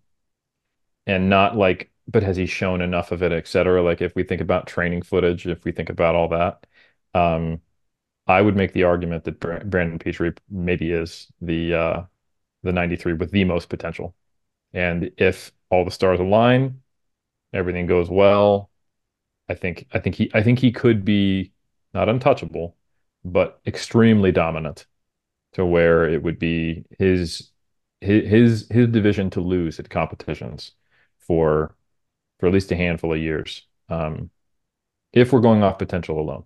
and 1.07 1.29
not 1.29 1.55
like 1.55 1.92
but 2.09 2.23
has 2.23 2.37
he 2.37 2.47
shown 2.47 2.81
enough 2.81 3.13
of 3.13 3.23
it, 3.23 3.33
et 3.33 3.47
cetera? 3.49 3.83
Like 3.83 4.03
if 4.03 4.15
we 4.15 4.25
think 4.25 4.41
about 4.41 4.67
training 4.67 5.03
footage, 5.03 5.47
if 5.47 5.65
we 5.65 5.73
think 5.73 5.91
about 5.91 6.15
all 6.15 6.29
that, 6.29 6.67
um, 7.15 7.61
I 8.27 8.41
would 8.43 8.57
make 8.57 8.73
the 8.73 8.85
argument 8.85 9.25
that 9.25 9.41
Brandon 9.41 9.99
Petrie 9.99 10.35
maybe 10.51 10.93
is 10.93 11.29
the 11.41 11.75
uh, 11.75 12.03
the 12.63 12.73
93 12.73 13.15
with 13.15 13.33
the 13.33 13.45
most 13.45 13.69
potential. 13.69 14.15
And 14.75 15.13
if 15.19 15.53
all 15.71 15.85
the 15.85 15.91
stars 15.91 16.21
align, 16.21 16.83
everything 17.53 17.87
goes 17.87 18.11
well, 18.11 18.71
I 19.49 19.55
think 19.55 19.87
I 19.93 19.99
think 19.99 20.17
he 20.17 20.31
I 20.35 20.43
think 20.43 20.59
he 20.59 20.73
could 20.73 21.05
be 21.05 21.53
not 21.95 22.09
untouchable, 22.09 22.77
but 23.25 23.61
extremely 23.67 24.33
dominant 24.33 24.87
to 25.55 25.67
where 25.67 26.09
it 26.09 26.23
would 26.23 26.39
be 26.39 26.85
his 26.99 27.51
his 28.01 28.69
his 28.71 28.89
division 28.89 29.31
to 29.31 29.41
lose 29.41 29.79
at 29.81 29.91
competitions 29.91 30.73
for 31.19 31.77
for 32.43 32.49
at 32.49 32.53
least 32.53 32.73
a 32.73 32.77
handful 32.77 33.13
of 33.13 33.21
years 33.21 33.63
um, 33.89 34.29
if 35.13 35.33
we're 35.33 35.39
going 35.39 35.63
off 35.63 35.79
potential 35.79 36.19
alone. 36.19 36.43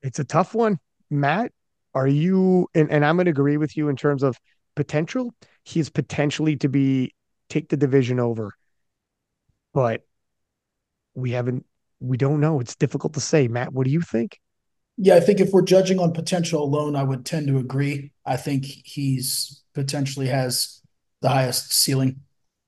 It's 0.00 0.18
a 0.18 0.24
tough 0.24 0.54
one. 0.54 0.78
Matt, 1.10 1.52
are 1.92 2.06
you, 2.06 2.66
and, 2.74 2.90
and 2.90 3.04
I'm 3.04 3.16
going 3.16 3.26
to 3.26 3.30
agree 3.30 3.58
with 3.58 3.76
you 3.76 3.90
in 3.90 3.96
terms 3.96 4.22
of 4.22 4.38
potential. 4.74 5.34
He's 5.64 5.90
potentially 5.90 6.56
to 6.56 6.70
be 6.70 7.12
take 7.50 7.68
the 7.68 7.76
division 7.76 8.20
over, 8.20 8.54
but 9.74 10.00
we 11.12 11.32
haven't, 11.32 11.66
we 12.00 12.16
don't 12.16 12.40
know. 12.40 12.58
It's 12.60 12.74
difficult 12.74 13.12
to 13.14 13.20
say. 13.20 13.48
Matt, 13.48 13.70
what 13.70 13.84
do 13.84 13.90
you 13.90 14.00
think? 14.00 14.40
Yeah, 14.96 15.16
I 15.16 15.20
think 15.20 15.40
if 15.40 15.50
we're 15.52 15.60
judging 15.60 15.98
on 15.98 16.14
potential 16.14 16.64
alone, 16.64 16.96
I 16.96 17.02
would 17.02 17.26
tend 17.26 17.48
to 17.48 17.58
agree. 17.58 18.12
I 18.24 18.38
think 18.38 18.64
he's 18.64 19.62
potentially 19.74 20.28
has 20.28 20.80
the 21.20 21.28
highest 21.28 21.74
ceiling. 21.74 22.22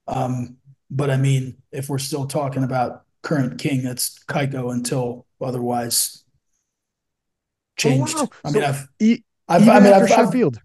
Um, 0.09 0.57
but 0.91 1.11
I 1.11 1.17
mean, 1.17 1.59
if 1.71 1.89
we're 1.89 1.99
still 1.99 2.27
talking 2.27 2.65
about 2.65 3.05
current 3.23 3.59
king, 3.61 3.83
that's 3.83 4.19
Cayco 4.25 4.73
until 4.73 5.27
otherwise 5.41 6.25
changed. 7.77 8.15
Oh, 8.17 8.23
wow. 8.23 8.29
I 8.45 8.51
mean, 8.51 8.65
I've, 8.65 8.89
e- 8.99 9.23
I've, 9.47 9.69
I 9.69 9.81
mean, 9.81 9.93
I've, 9.93 10.09
Sheffield. 10.09 10.57
I've, 10.57 10.63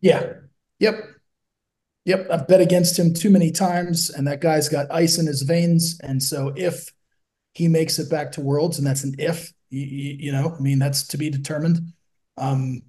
yeah. 0.00 0.32
Yep. 0.78 0.94
Yep. 2.04 2.28
I've 2.30 2.46
bet 2.46 2.60
against 2.60 2.98
him 2.98 3.12
too 3.12 3.30
many 3.30 3.50
times, 3.50 4.08
and 4.08 4.26
that 4.28 4.40
guy's 4.40 4.68
got 4.68 4.90
ice 4.90 5.18
in 5.18 5.26
his 5.26 5.42
veins. 5.42 5.98
And 6.02 6.22
so 6.22 6.52
if 6.56 6.92
he 7.52 7.66
makes 7.66 7.98
it 7.98 8.08
back 8.08 8.32
to 8.32 8.40
Worlds, 8.40 8.78
and 8.78 8.86
that's 8.86 9.02
an 9.02 9.16
if, 9.18 9.52
you, 9.70 9.80
you 9.80 10.32
know, 10.32 10.54
I 10.56 10.60
mean, 10.60 10.78
that's 10.78 11.08
to 11.08 11.18
be 11.18 11.28
determined. 11.28 11.92
Um, 12.36 12.82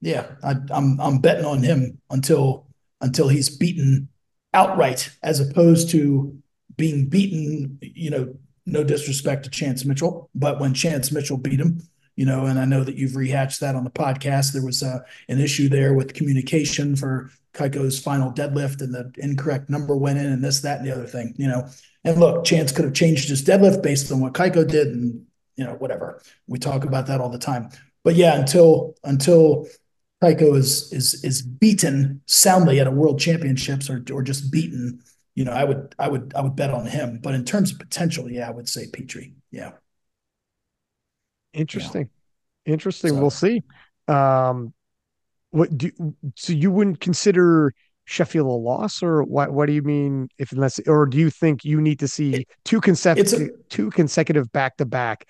yeah, 0.00 0.26
I, 0.42 0.54
I'm 0.70 0.98
I'm 1.00 1.18
betting 1.20 1.44
on 1.44 1.62
him 1.62 2.00
until 2.10 2.66
until 3.00 3.28
he's 3.28 3.54
beaten 3.54 4.08
outright 4.52 5.10
as 5.22 5.40
opposed 5.40 5.90
to 5.90 6.36
being 6.76 7.08
beaten, 7.08 7.78
you 7.80 8.10
know, 8.10 8.34
no 8.66 8.84
disrespect 8.84 9.44
to 9.44 9.50
Chance 9.50 9.84
Mitchell, 9.84 10.30
but 10.34 10.60
when 10.60 10.74
Chance 10.74 11.12
Mitchell 11.12 11.36
beat 11.36 11.60
him, 11.60 11.80
you 12.16 12.26
know, 12.26 12.46
and 12.46 12.58
I 12.58 12.64
know 12.64 12.84
that 12.84 12.96
you've 12.96 13.12
rehatched 13.12 13.60
that 13.60 13.74
on 13.74 13.84
the 13.84 13.90
podcast. 13.90 14.52
There 14.52 14.64
was 14.64 14.82
uh, 14.82 14.98
an 15.28 15.40
issue 15.40 15.68
there 15.68 15.94
with 15.94 16.12
communication 16.12 16.94
for 16.94 17.30
Cayco's 17.54 17.98
final 17.98 18.30
deadlift 18.30 18.82
and 18.82 18.94
the 18.94 19.10
incorrect 19.16 19.70
number 19.70 19.96
went 19.96 20.18
in 20.18 20.26
and 20.26 20.44
this, 20.44 20.60
that, 20.60 20.78
and 20.78 20.86
the 20.86 20.92
other 20.92 21.06
thing, 21.06 21.34
you 21.38 21.48
know. 21.48 21.66
And 22.04 22.20
look, 22.20 22.44
Chance 22.44 22.72
could 22.72 22.84
have 22.84 22.94
changed 22.94 23.28
his 23.28 23.42
deadlift 23.42 23.82
based 23.82 24.12
on 24.12 24.20
what 24.20 24.34
Cayco 24.34 24.66
did 24.68 24.88
and, 24.88 25.24
you 25.56 25.64
know, 25.64 25.74
whatever. 25.74 26.20
We 26.46 26.58
talk 26.58 26.84
about 26.84 27.06
that 27.06 27.20
all 27.20 27.30
the 27.30 27.38
time. 27.38 27.70
But 28.04 28.14
yeah, 28.14 28.38
until 28.38 28.94
until 29.04 29.66
Cayco 30.22 30.56
is 30.56 30.92
is 30.92 31.24
is 31.24 31.42
beaten 31.42 32.20
soundly 32.26 32.80
at 32.80 32.86
a 32.86 32.90
world 32.90 33.18
championships 33.18 33.88
or 33.88 34.04
or 34.12 34.22
just 34.22 34.52
beaten, 34.52 35.00
you 35.34 35.44
know, 35.44 35.52
I 35.52 35.64
would 35.64 35.94
I 35.98 36.08
would 36.08 36.32
I 36.36 36.42
would 36.42 36.56
bet 36.56 36.70
on 36.70 36.86
him. 36.86 37.20
But 37.22 37.34
in 37.34 37.44
terms 37.44 37.72
of 37.72 37.78
potential, 37.78 38.30
yeah, 38.30 38.46
I 38.48 38.50
would 38.50 38.68
say 38.68 38.86
Petrie. 38.92 39.34
Yeah. 39.50 39.72
Interesting. 41.52 42.10
Yeah. 42.66 42.72
Interesting. 42.74 43.14
So, 43.14 43.20
we'll 43.20 43.30
see. 43.30 43.62
Um 44.08 44.74
what 45.50 45.76
do 45.76 45.90
so 46.36 46.52
you 46.52 46.70
wouldn't 46.70 47.00
consider 47.00 47.72
Sheffield 48.04 48.46
a 48.46 48.50
loss, 48.50 49.02
or 49.02 49.22
what? 49.22 49.52
What 49.52 49.66
do 49.66 49.72
you 49.72 49.82
mean? 49.82 50.28
If 50.36 50.52
unless, 50.52 50.80
or 50.86 51.06
do 51.06 51.16
you 51.16 51.30
think 51.30 51.64
you 51.64 51.80
need 51.80 52.00
to 52.00 52.08
see 52.08 52.44
two 52.64 52.80
consecutive 52.80 53.50
two 53.68 53.90
consecutive 53.90 54.50
back 54.52 54.76
to 54.78 54.84
back 54.84 55.26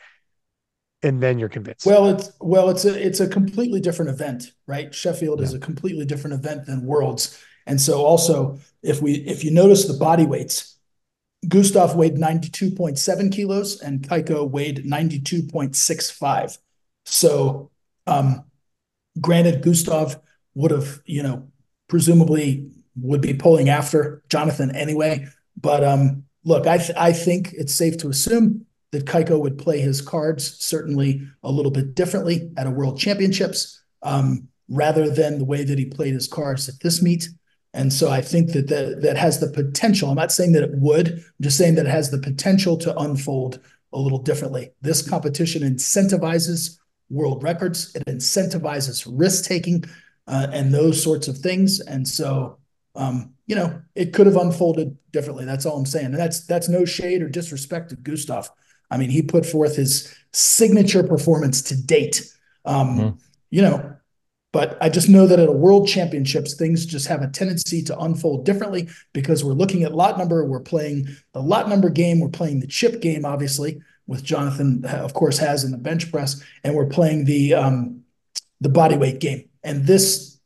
and 1.02 1.22
then 1.22 1.38
you're 1.38 1.48
convinced. 1.48 1.86
Well, 1.86 2.08
it's 2.08 2.30
well, 2.40 2.70
it's 2.70 2.84
a 2.84 3.06
it's 3.06 3.20
a 3.20 3.28
completely 3.28 3.80
different 3.80 4.10
event, 4.10 4.52
right? 4.66 4.94
Sheffield 4.94 5.40
yeah. 5.40 5.46
is 5.46 5.54
a 5.54 5.58
completely 5.58 6.04
different 6.04 6.34
event 6.34 6.66
than 6.66 6.84
Worlds, 6.84 7.42
and 7.66 7.80
so 7.80 8.04
also 8.04 8.58
if 8.82 9.00
we 9.00 9.14
if 9.14 9.44
you 9.44 9.50
notice 9.50 9.86
the 9.86 9.94
body 9.94 10.26
weights, 10.26 10.78
Gustav 11.48 11.96
weighed 11.96 12.18
ninety 12.18 12.48
two 12.48 12.70
point 12.70 12.98
seven 12.98 13.30
kilos 13.30 13.80
and 13.80 14.02
Cayco 14.02 14.48
weighed 14.48 14.84
ninety 14.84 15.20
two 15.20 15.42
point 15.42 15.74
six 15.74 16.10
five. 16.10 16.58
So, 17.06 17.70
um, 18.06 18.44
granted, 19.20 19.62
Gustav 19.62 20.20
would 20.54 20.70
have 20.70 21.00
you 21.06 21.22
know 21.22 21.48
presumably 21.88 22.70
would 22.96 23.20
be 23.20 23.32
pulling 23.32 23.70
after 23.70 24.22
Jonathan 24.28 24.74
anyway, 24.76 25.26
but 25.58 25.82
um, 25.82 26.24
look, 26.44 26.66
I 26.66 26.76
th- 26.76 26.98
I 26.98 27.12
think 27.12 27.54
it's 27.54 27.74
safe 27.74 27.96
to 27.98 28.08
assume 28.10 28.66
that 28.92 29.06
Cayco 29.06 29.40
would 29.40 29.58
play 29.58 29.80
his 29.80 30.00
cards 30.00 30.56
certainly 30.58 31.22
a 31.42 31.50
little 31.50 31.70
bit 31.70 31.94
differently 31.94 32.50
at 32.56 32.66
a 32.66 32.70
World 32.70 32.98
Championships 32.98 33.82
um, 34.02 34.48
rather 34.68 35.08
than 35.08 35.38
the 35.38 35.44
way 35.44 35.64
that 35.64 35.78
he 35.78 35.86
played 35.86 36.14
his 36.14 36.26
cards 36.26 36.68
at 36.68 36.80
this 36.80 37.02
meet. 37.02 37.28
And 37.72 37.92
so 37.92 38.10
I 38.10 38.20
think 38.20 38.52
that 38.52 38.68
that, 38.68 39.02
that 39.02 39.16
has 39.16 39.38
the 39.38 39.48
potential. 39.48 40.10
I'm 40.10 40.16
not 40.16 40.32
saying 40.32 40.52
that 40.52 40.64
it 40.64 40.74
would. 40.74 41.08
I'm 41.08 41.24
just 41.40 41.56
saying 41.56 41.76
that 41.76 41.86
it 41.86 41.90
has 41.90 42.10
the 42.10 42.18
potential 42.18 42.76
to 42.78 42.96
unfold 42.98 43.60
a 43.92 43.98
little 43.98 44.18
differently. 44.18 44.72
This 44.82 45.08
competition 45.08 45.62
incentivizes 45.62 46.78
world 47.10 47.42
records. 47.42 47.94
It 47.94 48.06
incentivizes 48.06 49.06
risk 49.08 49.44
taking 49.44 49.84
uh, 50.26 50.48
and 50.52 50.72
those 50.72 51.02
sorts 51.02 51.28
of 51.28 51.38
things. 51.38 51.80
And 51.80 52.06
so, 52.06 52.58
um, 52.94 53.34
you 53.46 53.56
know, 53.56 53.80
it 53.94 54.12
could 54.12 54.26
have 54.26 54.36
unfolded 54.36 54.96
differently. 55.12 55.44
That's 55.44 55.66
all 55.66 55.78
I'm 55.78 55.86
saying. 55.86 56.06
And 56.06 56.18
that's 56.18 56.46
that's 56.46 56.68
no 56.68 56.84
shade 56.84 57.22
or 57.22 57.28
disrespect 57.28 57.90
to 57.90 57.96
Gustav. 57.96 58.50
I 58.90 58.96
mean, 58.96 59.10
he 59.10 59.22
put 59.22 59.46
forth 59.46 59.76
his 59.76 60.14
signature 60.32 61.02
performance 61.02 61.62
to 61.62 61.80
date. 61.80 62.30
Um, 62.64 62.98
mm-hmm. 62.98 63.16
You 63.50 63.62
know, 63.62 63.96
but 64.52 64.76
I 64.80 64.88
just 64.88 65.08
know 65.08 65.26
that 65.26 65.38
at 65.38 65.48
a 65.48 65.52
world 65.52 65.86
championships, 65.86 66.54
things 66.54 66.84
just 66.84 67.06
have 67.06 67.22
a 67.22 67.28
tendency 67.28 67.82
to 67.84 67.98
unfold 67.98 68.44
differently 68.44 68.88
because 69.12 69.44
we're 69.44 69.52
looking 69.52 69.84
at 69.84 69.94
lot 69.94 70.18
number, 70.18 70.44
we're 70.44 70.60
playing 70.60 71.08
the 71.32 71.42
lot 71.42 71.68
number 71.68 71.88
game, 71.88 72.20
we're 72.20 72.28
playing 72.28 72.60
the 72.60 72.66
chip 72.66 73.00
game, 73.00 73.24
obviously, 73.24 73.80
with 74.06 74.24
Jonathan, 74.24 74.84
of 74.86 75.14
course, 75.14 75.38
has 75.38 75.62
in 75.62 75.70
the 75.70 75.78
bench 75.78 76.10
press, 76.10 76.42
and 76.64 76.74
we're 76.74 76.86
playing 76.86 77.26
the 77.26 77.54
um, 77.54 78.02
the 78.60 78.68
body 78.68 78.96
weight 78.96 79.20
game. 79.20 79.48
And 79.62 79.86
this 79.86 80.38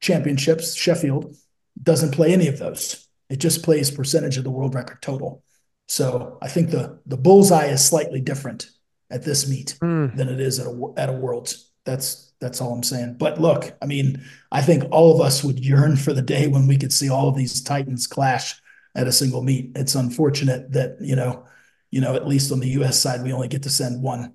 championships, 0.00 0.74
Sheffield, 0.74 1.34
doesn't 1.82 2.12
play 2.12 2.32
any 2.32 2.48
of 2.48 2.58
those. 2.58 3.08
It 3.30 3.38
just 3.38 3.62
plays 3.62 3.90
percentage 3.90 4.36
of 4.36 4.44
the 4.44 4.50
world 4.50 4.74
record 4.74 5.00
total. 5.00 5.42
So 5.88 6.38
I 6.42 6.48
think 6.48 6.70
the 6.70 7.00
the 7.06 7.16
bullseye 7.16 7.66
is 7.66 7.84
slightly 7.84 8.20
different 8.20 8.70
at 9.10 9.24
this 9.24 9.48
meet 9.48 9.76
mm. 9.82 10.14
than 10.14 10.28
it 10.28 10.40
is 10.40 10.58
at 10.58 10.66
a 10.66 10.92
at 10.96 11.08
a 11.08 11.12
Worlds. 11.12 11.72
That's 11.84 12.32
that's 12.40 12.60
all 12.60 12.72
I'm 12.72 12.82
saying. 12.82 13.16
But 13.18 13.40
look, 13.40 13.74
I 13.82 13.86
mean, 13.86 14.22
I 14.52 14.62
think 14.62 14.84
all 14.90 15.14
of 15.14 15.20
us 15.20 15.42
would 15.42 15.64
yearn 15.64 15.96
for 15.96 16.12
the 16.12 16.22
day 16.22 16.46
when 16.46 16.66
we 16.66 16.76
could 16.76 16.92
see 16.92 17.08
all 17.08 17.28
of 17.28 17.36
these 17.36 17.62
titans 17.62 18.06
clash 18.06 18.60
at 18.94 19.08
a 19.08 19.12
single 19.12 19.42
meet. 19.42 19.72
It's 19.74 19.94
unfortunate 19.94 20.72
that 20.72 20.98
you 21.00 21.16
know, 21.16 21.44
you 21.90 22.02
know, 22.02 22.14
at 22.14 22.28
least 22.28 22.52
on 22.52 22.60
the 22.60 22.68
U.S. 22.70 23.00
side, 23.00 23.22
we 23.22 23.32
only 23.32 23.48
get 23.48 23.62
to 23.62 23.70
send 23.70 24.02
one. 24.02 24.34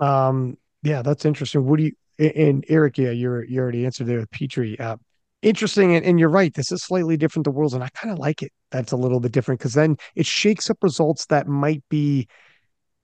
Um. 0.00 0.58
Yeah, 0.82 1.02
that's 1.02 1.24
interesting. 1.24 1.64
What 1.64 1.78
do 1.78 1.84
you? 1.84 1.92
And 2.18 2.64
Eric, 2.68 2.98
yeah, 2.98 3.10
you're 3.10 3.44
you 3.44 3.60
already 3.60 3.86
answered 3.86 4.08
there 4.08 4.18
with 4.18 4.30
Petrie. 4.30 4.78
Uh, 4.78 4.96
interesting 5.42 5.94
and, 5.94 6.04
and, 6.04 6.18
you're 6.18 6.28
right 6.28 6.54
this 6.54 6.72
is 6.72 6.82
slightly 6.82 7.16
different 7.16 7.44
the 7.44 7.50
worlds 7.50 7.74
and 7.74 7.84
i 7.84 7.88
kind 7.90 8.12
of 8.12 8.18
like 8.18 8.42
it 8.42 8.52
that's 8.70 8.92
a 8.92 8.96
little 8.96 9.20
bit 9.20 9.32
different 9.32 9.60
because 9.60 9.74
then 9.74 9.96
it 10.16 10.26
shakes 10.26 10.68
up 10.68 10.78
results 10.82 11.26
that 11.26 11.46
might 11.46 11.82
be 11.88 12.26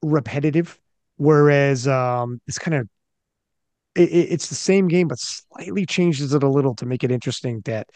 repetitive 0.02 0.78
whereas 1.16 1.86
um 1.86 2.40
it's 2.46 2.58
kind 2.58 2.74
of 2.74 2.88
it, 3.94 4.10
it's 4.10 4.48
the 4.48 4.54
same 4.54 4.88
game 4.88 5.08
but 5.08 5.18
slightly 5.18 5.86
changes 5.86 6.34
it 6.34 6.42
a 6.42 6.48
little 6.48 6.74
to 6.74 6.86
make 6.86 7.04
it 7.04 7.10
interesting 7.10 7.60
that 7.64 7.88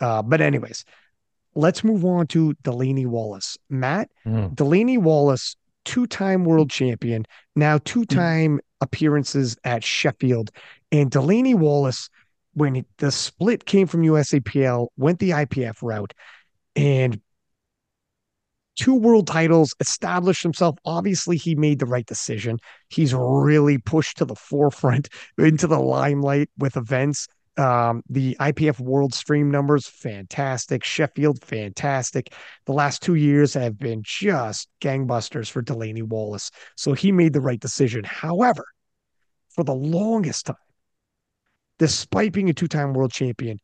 uh 0.00 0.22
but 0.22 0.40
anyways 0.40 0.84
let's 1.54 1.82
move 1.82 2.04
on 2.04 2.26
to 2.28 2.54
delaney 2.62 3.06
wallace 3.06 3.58
matt 3.68 4.08
mm. 4.24 4.54
delaney 4.54 4.98
wallace 4.98 5.56
two-time 5.84 6.44
world 6.44 6.70
champion 6.70 7.24
now 7.56 7.78
two-time 7.78 8.56
mm. 8.56 8.60
appearances 8.80 9.56
at 9.64 9.82
sheffield 9.82 10.50
and 10.92 11.10
delaney 11.10 11.54
wallace 11.54 12.08
when 12.54 12.84
the 12.98 13.12
split 13.12 13.64
came 13.64 13.86
from 13.86 14.02
USAPL, 14.02 14.88
went 14.96 15.18
the 15.18 15.30
IPF 15.30 15.82
route, 15.82 16.12
and 16.76 17.20
two 18.76 18.94
world 18.94 19.26
titles, 19.26 19.74
established 19.80 20.42
himself. 20.42 20.76
Obviously, 20.84 21.36
he 21.36 21.54
made 21.54 21.78
the 21.78 21.86
right 21.86 22.06
decision. 22.06 22.58
He's 22.88 23.14
really 23.14 23.78
pushed 23.78 24.18
to 24.18 24.24
the 24.24 24.34
forefront, 24.34 25.08
into 25.38 25.66
the 25.66 25.78
limelight 25.78 26.48
with 26.58 26.76
events. 26.76 27.28
Um, 27.56 28.02
the 28.08 28.36
IPF 28.40 28.80
World 28.80 29.12
Stream 29.12 29.50
numbers, 29.50 29.86
fantastic. 29.86 30.82
Sheffield, 30.82 31.44
fantastic. 31.44 32.32
The 32.64 32.72
last 32.72 33.02
two 33.02 33.16
years 33.16 33.52
have 33.54 33.76
been 33.76 34.02
just 34.02 34.68
gangbusters 34.80 35.50
for 35.50 35.60
Delaney 35.60 36.02
Wallace. 36.02 36.50
So 36.76 36.94
he 36.94 37.12
made 37.12 37.34
the 37.34 37.40
right 37.40 37.60
decision. 37.60 38.02
However, 38.04 38.64
for 39.50 39.62
the 39.62 39.74
longest 39.74 40.46
time, 40.46 40.56
despite 41.80 42.32
being 42.32 42.50
a 42.50 42.52
two 42.52 42.68
time 42.68 42.92
world 42.92 43.10
champion, 43.10 43.58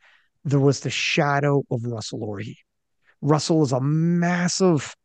there 0.44 0.58
was 0.58 0.80
the 0.80 0.90
shadow 0.90 1.62
of 1.70 1.84
Russell 1.84 2.20
Orhii. 2.20 2.56
Russell 3.20 3.62
is 3.62 3.72
a 3.72 3.80
massive 3.80 4.96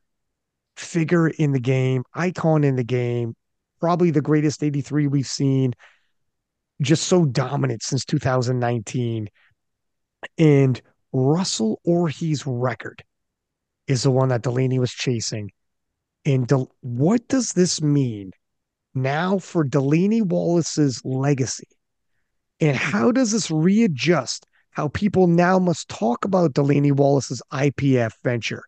figure 0.77 1.27
in 1.27 1.51
the 1.51 1.59
game, 1.59 2.03
icon 2.13 2.63
in 2.63 2.77
the 2.77 2.85
game, 2.85 3.35
probably 3.81 4.11
the 4.11 4.21
greatest 4.21 4.63
83 4.63 5.07
we've 5.07 5.27
seen, 5.27 5.73
just 6.81 7.03
so 7.03 7.25
dominant 7.25 7.83
since 7.83 8.05
2019. 8.05 9.27
And 10.37 10.81
Russell 11.11 11.81
Orhii's 11.85 12.47
record 12.47 13.03
is 13.87 14.03
the 14.03 14.11
one 14.11 14.29
that 14.29 14.43
Delaney 14.43 14.79
was 14.79 14.91
chasing. 14.91 15.51
And 16.25 16.49
what 16.79 17.27
does 17.27 17.51
this 17.51 17.81
mean 17.81 18.31
now 18.93 19.37
for 19.37 19.65
Delaney 19.65 20.21
Wallace's 20.21 21.01
legacy? 21.03 21.67
And 22.61 22.77
how 22.77 23.11
does 23.11 23.31
this 23.31 23.49
readjust 23.49 24.45
how 24.69 24.87
people 24.89 25.27
now 25.27 25.59
must 25.59 25.89
talk 25.89 26.23
about 26.23 26.53
Delaney 26.53 26.91
Wallace's 26.91 27.41
IPF 27.51 28.11
venture? 28.23 28.63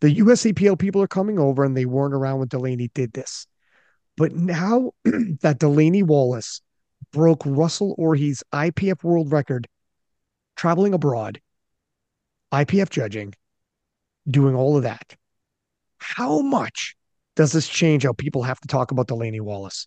The 0.00 0.14
USAPL 0.16 0.78
people 0.78 1.02
are 1.02 1.08
coming 1.08 1.38
over 1.38 1.64
and 1.64 1.76
they 1.76 1.86
weren't 1.86 2.14
around 2.14 2.38
when 2.38 2.48
Delaney 2.48 2.90
did 2.94 3.14
this. 3.14 3.46
But 4.16 4.34
now 4.34 4.92
that 5.04 5.58
Delaney 5.58 6.02
Wallace 6.02 6.60
broke 7.12 7.42
Russell 7.44 7.94
Orhii's 7.98 8.42
IPF 8.52 9.02
world 9.02 9.32
record, 9.32 9.66
traveling 10.56 10.94
abroad, 10.94 11.40
IPF 12.52 12.90
judging, 12.90 13.34
doing 14.28 14.54
all 14.54 14.76
of 14.76 14.82
that, 14.82 15.16
how 15.98 16.40
much 16.40 16.94
does 17.34 17.52
this 17.52 17.66
change 17.66 18.02
how 18.02 18.12
people 18.12 18.42
have 18.42 18.60
to 18.60 18.68
talk 18.68 18.90
about 18.90 19.08
Delaney 19.08 19.40
Wallace? 19.40 19.86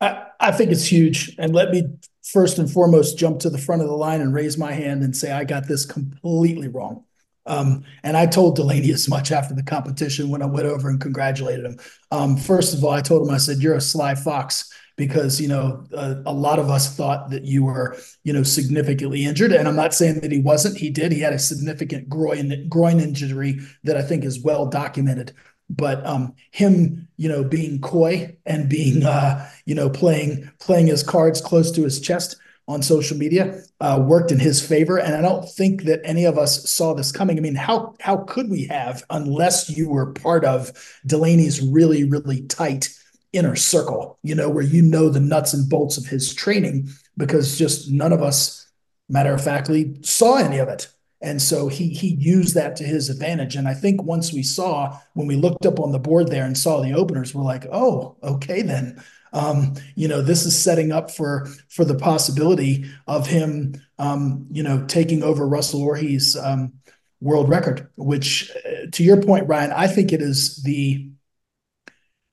I, 0.00 0.26
I 0.40 0.52
think 0.52 0.70
it's 0.70 0.86
huge. 0.86 1.34
And 1.38 1.54
let 1.54 1.70
me 1.70 1.84
first 2.22 2.58
and 2.58 2.70
foremost 2.70 3.18
jump 3.18 3.40
to 3.40 3.50
the 3.50 3.58
front 3.58 3.82
of 3.82 3.88
the 3.88 3.94
line 3.94 4.20
and 4.20 4.34
raise 4.34 4.58
my 4.58 4.72
hand 4.72 5.02
and 5.02 5.16
say 5.16 5.32
I 5.32 5.44
got 5.44 5.68
this 5.68 5.86
completely 5.86 6.68
wrong. 6.68 7.04
Um, 7.46 7.84
and 8.02 8.16
I 8.16 8.26
told 8.26 8.56
Delaney 8.56 8.90
as 8.90 9.08
much 9.08 9.30
after 9.30 9.54
the 9.54 9.62
competition 9.62 10.28
when 10.28 10.42
I 10.42 10.46
went 10.46 10.66
over 10.66 10.90
and 10.90 11.00
congratulated 11.00 11.64
him. 11.64 11.78
Um, 12.10 12.36
first 12.36 12.74
of 12.74 12.84
all, 12.84 12.90
I 12.90 13.00
told 13.00 13.26
him, 13.26 13.32
I 13.32 13.38
said, 13.38 13.58
You're 13.58 13.76
a 13.76 13.80
sly 13.80 14.16
fox 14.16 14.72
because, 14.96 15.40
you 15.40 15.46
know, 15.46 15.84
a, 15.92 16.22
a, 16.26 16.32
lot 16.32 16.58
of 16.58 16.70
us 16.70 16.96
thought 16.96 17.30
that 17.30 17.44
you 17.44 17.64
were, 17.64 17.96
you 18.24 18.32
know, 18.32 18.42
significantly 18.42 19.24
injured. 19.24 19.52
And 19.52 19.68
I'm 19.68 19.76
not 19.76 19.94
saying 19.94 20.20
that 20.20 20.32
he 20.32 20.40
wasn't. 20.40 20.78
He 20.78 20.90
did. 20.90 21.12
He 21.12 21.20
had 21.20 21.34
a 21.34 21.38
significant 21.38 22.08
groin, 22.08 22.66
groin 22.68 22.98
injury 22.98 23.60
that 23.84 23.96
I 23.96 24.02
think 24.02 24.24
is 24.24 24.42
well 24.42 24.66
documented 24.66 25.32
but 25.68 26.04
um, 26.06 26.34
him, 26.50 27.08
you 27.16 27.28
know, 27.28 27.42
being 27.42 27.80
coy 27.80 28.36
and 28.46 28.68
being, 28.68 29.04
uh, 29.04 29.48
you 29.64 29.74
know, 29.74 29.90
playing 29.90 30.50
playing 30.60 30.86
his 30.86 31.02
cards 31.02 31.40
close 31.40 31.70
to 31.72 31.82
his 31.82 32.00
chest 32.00 32.36
on 32.68 32.82
social 32.82 33.16
media 33.16 33.62
uh, 33.80 34.02
worked 34.04 34.32
in 34.32 34.38
his 34.38 34.64
favor. 34.66 34.98
And 34.98 35.14
I 35.14 35.22
don't 35.22 35.48
think 35.48 35.82
that 35.84 36.00
any 36.04 36.24
of 36.24 36.36
us 36.36 36.68
saw 36.68 36.94
this 36.94 37.12
coming. 37.12 37.38
I 37.38 37.40
mean, 37.40 37.54
how 37.54 37.94
how 38.00 38.18
could 38.18 38.50
we 38.50 38.66
have 38.66 39.04
unless 39.10 39.70
you 39.70 39.88
were 39.88 40.12
part 40.12 40.44
of 40.44 40.72
Delaney's 41.06 41.60
really 41.60 42.04
really 42.04 42.42
tight 42.46 42.88
inner 43.32 43.56
circle, 43.56 44.18
you 44.22 44.34
know, 44.34 44.48
where 44.48 44.64
you 44.64 44.82
know 44.82 45.08
the 45.08 45.20
nuts 45.20 45.52
and 45.52 45.68
bolts 45.68 45.98
of 45.98 46.06
his 46.06 46.34
training, 46.34 46.88
because 47.16 47.58
just 47.58 47.90
none 47.90 48.12
of 48.12 48.22
us, 48.22 48.66
matter 49.08 49.34
of 49.34 49.44
factly, 49.44 49.96
saw 50.02 50.36
any 50.36 50.58
of 50.58 50.68
it. 50.68 50.88
And 51.22 51.40
so 51.40 51.68
he 51.68 51.88
he 51.88 52.08
used 52.08 52.54
that 52.54 52.76
to 52.76 52.84
his 52.84 53.08
advantage. 53.08 53.56
And 53.56 53.66
I 53.66 53.74
think 53.74 54.02
once 54.02 54.32
we 54.32 54.42
saw 54.42 54.98
when 55.14 55.26
we 55.26 55.36
looked 55.36 55.64
up 55.64 55.80
on 55.80 55.92
the 55.92 55.98
board 55.98 56.28
there 56.28 56.44
and 56.44 56.56
saw 56.56 56.80
the 56.80 56.92
openers, 56.92 57.34
we're 57.34 57.42
like, 57.42 57.66
oh, 57.72 58.16
okay 58.22 58.62
then. 58.62 59.02
Um, 59.32 59.74
you 59.96 60.08
know, 60.08 60.22
this 60.22 60.44
is 60.44 60.56
setting 60.56 60.92
up 60.92 61.10
for 61.10 61.46
for 61.68 61.84
the 61.84 61.94
possibility 61.94 62.84
of 63.06 63.26
him, 63.26 63.74
um, 63.98 64.46
you 64.50 64.62
know, 64.62 64.84
taking 64.86 65.22
over 65.22 65.48
Russell 65.48 65.80
Orhii's 65.80 66.36
um, 66.36 66.74
world 67.20 67.48
record. 67.48 67.88
Which, 67.96 68.50
uh, 68.64 68.86
to 68.92 69.02
your 69.02 69.20
point, 69.22 69.48
Ryan, 69.48 69.72
I 69.72 69.88
think 69.88 70.12
it 70.12 70.22
is 70.22 70.62
the 70.62 71.10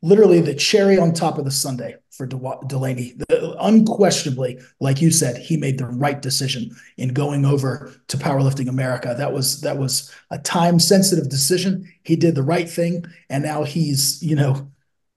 literally 0.02 0.42
the 0.42 0.56
cherry 0.56 0.98
on 0.98 1.14
top 1.14 1.38
of 1.38 1.46
the 1.46 1.52
sundae 1.52 1.96
for 2.14 2.28
De- 2.28 2.60
Delaney. 2.68 3.14
The, 3.18 3.56
unquestionably, 3.60 4.60
like 4.80 5.02
you 5.02 5.12
said, 5.12 5.38
he 5.38 5.58
made 5.58 5.80
the 5.80 5.88
right 5.88 6.22
decision 6.22 6.72
in 6.98 7.10
going 7.10 7.44
over 7.44 7.92
to 8.08 8.18
Powerlifting 8.18 8.70
America. 8.70 9.16
That 9.18 9.34
was 9.34 9.62
that 9.62 9.78
was 9.78 10.12
a 10.30 10.38
time 10.38 10.80
sensitive 10.80 11.30
decision. 11.30 11.92
He 12.04 12.16
did 12.16 12.36
the 12.36 12.44
right 12.44 12.70
thing, 12.70 13.06
and 13.30 13.44
now 13.44 13.64
he's 13.64 14.22
you 14.22 14.36
know 14.36 14.72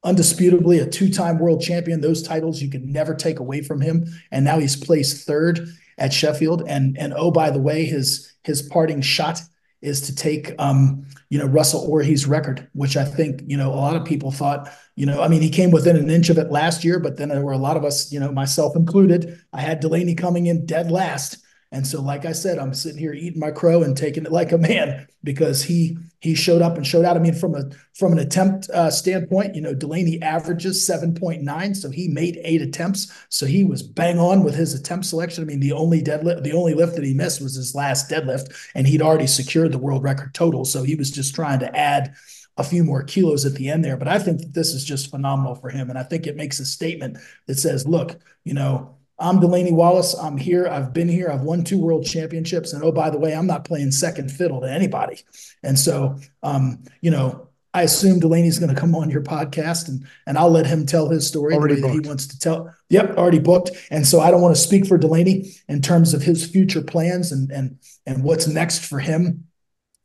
undisputably 0.05 0.83
a 0.83 0.89
two 0.89 1.13
time 1.13 1.39
world 1.39 1.61
champion. 1.61 2.01
Those 2.01 2.23
titles 2.23 2.63
you 2.63 2.71
can 2.71 2.91
never 2.91 3.15
take 3.15 3.39
away 3.39 3.63
from 3.63 3.81
him, 3.81 4.07
and 4.31 4.45
now 4.45 4.59
he's 4.59 4.77
placed 4.77 5.27
third 5.27 5.69
at 5.99 6.13
Sheffield. 6.13 6.65
And 6.67 6.97
and 6.99 7.13
oh 7.15 7.31
by 7.31 7.51
the 7.51 7.61
way, 7.61 7.85
his 7.85 8.33
his 8.43 8.63
parting 8.63 9.03
shot 9.03 9.41
is 9.83 10.01
to 10.03 10.15
take 10.15 10.53
um, 10.59 11.07
you 11.31 11.39
know 11.39 11.47
Russell 11.47 11.89
Orhii's 11.89 12.27
record, 12.27 12.69
which 12.73 12.97
I 12.97 13.05
think 13.05 13.43
you 13.47 13.57
know 13.57 13.73
a 13.73 13.77
lot 13.77 13.97
of 13.97 14.05
people 14.05 14.31
thought 14.31 14.71
you 14.95 15.07
know 15.07 15.23
I 15.23 15.29
mean 15.29 15.43
he 15.43 15.51
came 15.51 15.71
within 15.71 15.97
an 15.97 16.11
inch 16.11 16.31
of 16.31 16.39
it 16.39 16.51
last 16.51 16.85
year, 16.85 16.99
but 16.99 17.17
then 17.17 17.29
there 17.29 17.43
were 17.43 17.53
a 17.53 17.59
lot 17.59 17.77
of 17.77 17.85
us 17.85 18.13
you 18.13 18.21
know 18.21 18.33
myself 18.33 18.77
included. 18.77 19.41
I 19.53 19.61
had 19.61 19.81
Delaney 19.81 20.15
coming 20.15 20.47
in 20.47 20.67
dead 20.67 20.91
last, 20.91 21.39
and 21.73 21.87
so, 21.87 22.01
like 22.01 22.25
I 22.25 22.33
said, 22.33 22.59
I'm 22.59 22.75
sitting 22.75 22.99
here 22.99 23.13
eating 23.13 23.41
my 23.41 23.51
crow 23.51 23.83
and 23.83 23.97
taking 23.97 24.25
it 24.25 24.31
like 24.33 24.53
a 24.53 24.59
man 24.59 25.09
because 25.25 25.65
he 25.65 25.99
he 26.21 26.35
showed 26.35 26.63
up 26.63 26.77
and 26.77 26.87
showed 26.87 27.05
out. 27.05 27.17
I 27.17 27.21
mean, 27.21 27.35
from 27.35 27.55
a 27.57 27.71
from 27.95 28.13
an 28.13 28.21
attempt 28.21 28.71
uh, 28.71 28.91
standpoint, 28.91 29.57
you 29.57 29.61
know, 29.61 29.75
Delaney 29.75 30.23
averages 30.23 30.89
7.9, 30.89 31.77
so 31.77 31.91
he 31.91 32.09
made 32.09 32.41
eight 32.45 32.63
attempts. 32.63 33.13
So 33.31 33.47
he 33.47 33.65
was 33.65 33.83
bang 33.83 34.19
on 34.19 34.45
with 34.45 34.55
his 34.55 34.75
attempt 34.75 35.07
selection. 35.07 35.43
I 35.43 35.47
mean, 35.47 35.61
the 35.61 35.73
only 35.73 36.03
deadlift, 36.03 36.45
the 36.45 36.53
only 36.53 36.75
lift 36.75 36.95
that 36.95 37.05
he 37.05 37.15
missed 37.15 37.43
was 37.43 37.57
his 37.57 37.75
last 37.75 38.09
deadlift, 38.09 38.55
and 38.75 38.87
he'd 38.87 39.03
already 39.03 39.27
secured 39.27 39.73
the 39.73 39.79
world 39.79 40.05
record 40.05 40.35
total. 40.35 40.65
So 40.65 40.85
he 40.85 40.95
was 40.95 41.11
just 41.11 41.35
trying 41.35 41.59
to 41.61 41.77
add 41.77 42.15
a 42.57 42.65
few 42.65 42.85
more 42.85 43.03
kilos 43.03 43.45
at 43.45 43.55
the 43.55 43.69
end 43.69 43.85
there. 43.85 43.97
But 43.97 44.09
I 44.09 44.19
think 44.19 44.41
that 44.41 44.55
this 44.55 44.73
is 44.73 44.85
just 44.85 45.11
phenomenal 45.11 45.57
for 45.57 45.69
him, 45.69 45.91
and 45.91 45.99
I 45.99 46.05
think 46.05 46.27
it 46.27 46.37
makes 46.37 46.61
a 46.61 46.65
statement 46.65 47.19
that 47.47 47.59
says, 47.59 47.87
look, 47.87 48.21
you 48.45 48.55
know 48.55 48.96
I'm 49.19 49.41
Delaney 49.41 49.73
Wallace. 49.73 50.15
I'm 50.15 50.37
here. 50.37 50.67
I've 50.69 50.93
been 50.93 51.09
here. 51.09 51.31
I've 51.31 51.43
won 51.43 51.65
two 51.65 51.79
world 51.79 52.05
championships. 52.05 52.73
And 52.73 52.83
oh, 52.85 52.93
by 52.93 53.11
the 53.11 53.19
way, 53.19 53.35
I'm 53.35 53.47
not 53.47 53.65
playing 53.65 53.93
second 53.93 54.31
fiddle 54.31 54.61
to 54.61 54.71
anybody. 54.71 55.23
And 55.63 55.79
so, 55.79 56.19
um, 56.43 56.85
you 57.01 57.11
know, 57.11 57.49
I 57.73 57.83
assume 57.83 58.21
Delaney's 58.21 58.59
going 58.59 58.75
to 58.75 58.81
come 58.81 58.95
on 58.95 59.11
your 59.11 59.23
podcast 59.23 59.89
and 59.89 60.07
and 60.27 60.39
I'll 60.39 60.51
let 60.51 60.67
him 60.67 60.87
tell 60.87 61.11
his 61.11 61.27
story 61.27 61.55
already 61.55 61.75
the 61.75 61.83
way 61.83 61.93
that 61.97 62.03
he 62.03 62.09
wants 62.09 62.27
to 62.29 62.39
tell. 62.39 62.75
Yep, 62.89 63.19
already 63.19 63.39
booked. 63.39 63.71
And 63.91 64.07
so 64.07 64.21
I 64.21 64.31
don't 64.31 64.41
want 64.41 64.57
to 64.57 64.61
speak 64.61 64.87
for 64.87 64.97
Delaney 64.97 65.53
in 65.69 65.83
terms 65.83 66.15
of 66.15 66.23
his 66.23 66.49
future 66.49 66.81
plans 66.81 67.33
and 67.33 67.51
and 67.51 67.79
and 68.07 68.23
what's 68.23 68.47
next 68.47 68.87
for 68.87 68.99
him. 68.99 69.45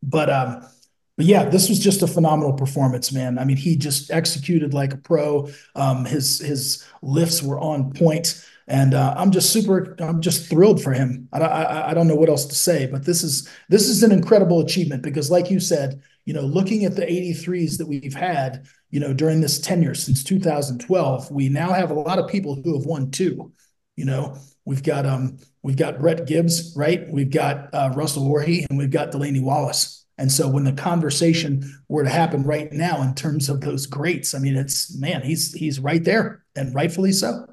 But 0.03 0.29
um, 0.29 0.67
but 1.15 1.25
yeah, 1.25 1.45
this 1.45 1.69
was 1.69 1.79
just 1.79 2.01
a 2.01 2.07
phenomenal 2.07 2.51
performance, 2.53 3.11
man. 3.11 3.39
I 3.39 3.45
mean, 3.45 3.57
he 3.57 3.77
just 3.77 4.11
executed 4.11 4.73
like 4.73 4.93
a 4.93 4.97
pro. 4.97 5.47
Um, 5.75 6.03
his 6.03 6.39
his 6.39 6.85
lifts 7.01 7.41
were 7.41 7.59
on 7.59 7.93
point. 7.93 8.45
And 8.67 8.93
uh, 8.93 9.13
I'm 9.17 9.31
just 9.31 9.51
super, 9.51 9.95
I'm 9.99 10.21
just 10.21 10.49
thrilled 10.49 10.81
for 10.81 10.93
him. 10.93 11.27
I, 11.33 11.39
I, 11.39 11.89
I 11.91 11.93
don't 11.93 12.07
know 12.07 12.15
what 12.15 12.29
else 12.29 12.45
to 12.45 12.55
say, 12.55 12.85
but 12.85 13.05
this 13.05 13.23
is 13.23 13.49
this 13.69 13.87
is 13.87 14.03
an 14.03 14.11
incredible 14.11 14.61
achievement 14.61 15.03
because, 15.03 15.31
like 15.31 15.49
you 15.49 15.59
said, 15.59 16.01
you 16.25 16.33
know, 16.33 16.41
looking 16.41 16.85
at 16.85 16.95
the 16.95 17.05
83s 17.05 17.77
that 17.77 17.87
we've 17.87 18.13
had, 18.13 18.65
you 18.89 18.99
know, 18.99 19.13
during 19.13 19.41
this 19.41 19.59
tenure 19.59 19.95
since 19.95 20.23
2012, 20.23 21.31
we 21.31 21.49
now 21.49 21.73
have 21.73 21.91
a 21.91 21.95
lot 21.95 22.19
of 22.19 22.29
people 22.29 22.55
who 22.55 22.77
have 22.77 22.85
won 22.85 23.11
two. 23.11 23.51
You 23.95 24.05
know, 24.05 24.37
we've 24.65 24.83
got 24.83 25.05
um 25.05 25.37
we've 25.63 25.77
got 25.77 25.99
Brett 25.99 26.27
Gibbs, 26.27 26.73
right? 26.77 27.09
We've 27.09 27.31
got 27.31 27.73
uh, 27.73 27.91
Russell 27.95 28.27
Orhii, 28.27 28.65
and 28.69 28.77
we've 28.77 28.91
got 28.91 29.11
Delaney 29.11 29.41
Wallace. 29.41 30.05
And 30.17 30.31
so 30.31 30.47
when 30.47 30.63
the 30.63 30.73
conversation 30.73 31.63
were 31.87 32.03
to 32.03 32.09
happen 32.09 32.43
right 32.43 32.71
now 32.71 33.01
in 33.01 33.15
terms 33.15 33.49
of 33.49 33.61
those 33.61 33.87
greats, 33.87 34.35
I 34.35 34.39
mean, 34.39 34.55
it's 34.55 34.95
man, 34.95 35.23
he's 35.23 35.53
he's 35.53 35.79
right 35.79 36.03
there, 36.03 36.43
and 36.55 36.75
rightfully 36.75 37.11
so. 37.11 37.47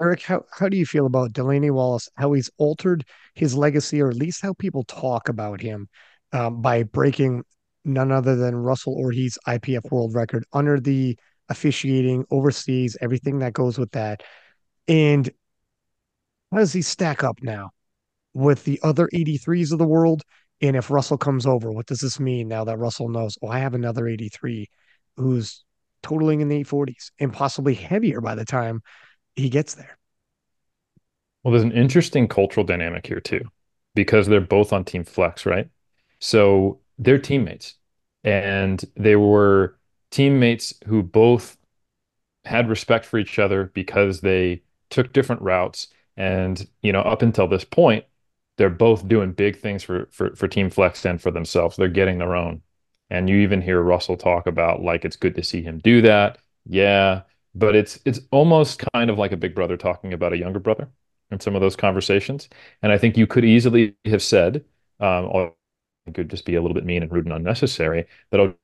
Eric, 0.00 0.22
how, 0.22 0.44
how 0.58 0.68
do 0.68 0.76
you 0.76 0.86
feel 0.86 1.06
about 1.06 1.32
Delaney 1.32 1.70
Wallace, 1.70 2.08
how 2.16 2.32
he's 2.32 2.50
altered 2.56 3.04
his 3.34 3.54
legacy, 3.54 4.00
or 4.00 4.08
at 4.08 4.16
least 4.16 4.40
how 4.42 4.54
people 4.54 4.84
talk 4.84 5.28
about 5.28 5.60
him 5.60 5.88
um, 6.32 6.62
by 6.62 6.82
breaking 6.84 7.42
none 7.84 8.10
other 8.10 8.34
than 8.36 8.56
Russell 8.56 8.96
Orhii's 8.96 9.38
IPF 9.46 9.90
world 9.90 10.14
record 10.14 10.44
under 10.52 10.80
the 10.80 11.18
officiating 11.48 12.24
overseas, 12.30 12.96
everything 13.00 13.40
that 13.40 13.52
goes 13.52 13.78
with 13.78 13.90
that. 13.92 14.22
And 14.88 15.30
how 16.50 16.58
does 16.58 16.72
he 16.72 16.82
stack 16.82 17.22
up 17.22 17.38
now 17.42 17.70
with 18.32 18.64
the 18.64 18.80
other 18.82 19.08
83s 19.12 19.72
of 19.72 19.78
the 19.78 19.86
world? 19.86 20.22
And 20.62 20.76
if 20.76 20.90
Russell 20.90 21.18
comes 21.18 21.46
over, 21.46 21.72
what 21.72 21.86
does 21.86 22.00
this 22.00 22.20
mean 22.20 22.48
now 22.48 22.64
that 22.64 22.78
Russell 22.78 23.08
knows, 23.08 23.36
oh, 23.42 23.48
I 23.48 23.58
have 23.58 23.74
another 23.74 24.08
83 24.08 24.66
who's 25.16 25.64
totaling 26.02 26.40
in 26.40 26.48
the 26.48 26.64
840s 26.64 27.10
and 27.18 27.32
possibly 27.32 27.74
heavier 27.74 28.20
by 28.20 28.34
the 28.34 28.44
time 28.44 28.80
he 29.36 29.48
gets 29.48 29.74
there. 29.74 29.98
Well, 31.42 31.52
there's 31.52 31.64
an 31.64 31.72
interesting 31.72 32.28
cultural 32.28 32.64
dynamic 32.66 33.06
here 33.06 33.20
too, 33.20 33.42
because 33.94 34.26
they're 34.26 34.40
both 34.40 34.72
on 34.72 34.84
Team 34.84 35.04
Flex, 35.04 35.46
right? 35.46 35.68
So 36.18 36.80
they're 36.98 37.18
teammates, 37.18 37.74
and 38.24 38.84
they 38.96 39.16
were 39.16 39.78
teammates 40.10 40.74
who 40.86 41.02
both 41.02 41.56
had 42.44 42.68
respect 42.68 43.04
for 43.06 43.18
each 43.18 43.38
other 43.38 43.66
because 43.74 44.20
they 44.20 44.62
took 44.90 45.12
different 45.12 45.42
routes. 45.42 45.88
And 46.16 46.66
you 46.82 46.92
know, 46.92 47.00
up 47.02 47.22
until 47.22 47.48
this 47.48 47.64
point, 47.64 48.04
they're 48.58 48.70
both 48.70 49.08
doing 49.08 49.32
big 49.32 49.58
things 49.58 49.82
for 49.82 50.08
for 50.12 50.34
for 50.36 50.48
Team 50.48 50.70
Flex 50.70 51.04
and 51.06 51.20
for 51.20 51.30
themselves. 51.30 51.76
They're 51.76 51.88
getting 51.88 52.18
their 52.18 52.34
own. 52.36 52.62
And 53.10 53.28
you 53.28 53.36
even 53.38 53.60
hear 53.62 53.80
Russell 53.82 54.16
talk 54.16 54.46
about 54.46 54.82
like 54.82 55.04
it's 55.04 55.16
good 55.16 55.34
to 55.36 55.42
see 55.42 55.62
him 55.62 55.78
do 55.78 56.02
that. 56.02 56.38
Yeah, 56.66 57.22
but 57.54 57.74
it's 57.76 57.98
it's 58.04 58.20
almost 58.30 58.84
kind 58.94 59.10
of 59.10 59.18
like 59.18 59.32
a 59.32 59.36
big 59.36 59.54
brother 59.54 59.76
talking 59.76 60.12
about 60.12 60.32
a 60.32 60.38
younger 60.38 60.60
brother 60.60 60.88
in 61.30 61.40
some 61.40 61.54
of 61.54 61.60
those 61.60 61.76
conversations. 61.76 62.48
And 62.82 62.92
I 62.92 62.98
think 62.98 63.16
you 63.16 63.26
could 63.26 63.44
easily 63.44 63.96
have 64.06 64.22
said, 64.22 64.64
um, 65.00 65.52
it 66.06 66.14
could 66.14 66.30
just 66.30 66.44
be 66.44 66.54
a 66.56 66.62
little 66.62 66.74
bit 66.74 66.84
mean 66.84 67.02
and 67.02 67.12
rude 67.12 67.26
and 67.26 67.34
unnecessary, 67.34 68.06
that 68.30 68.56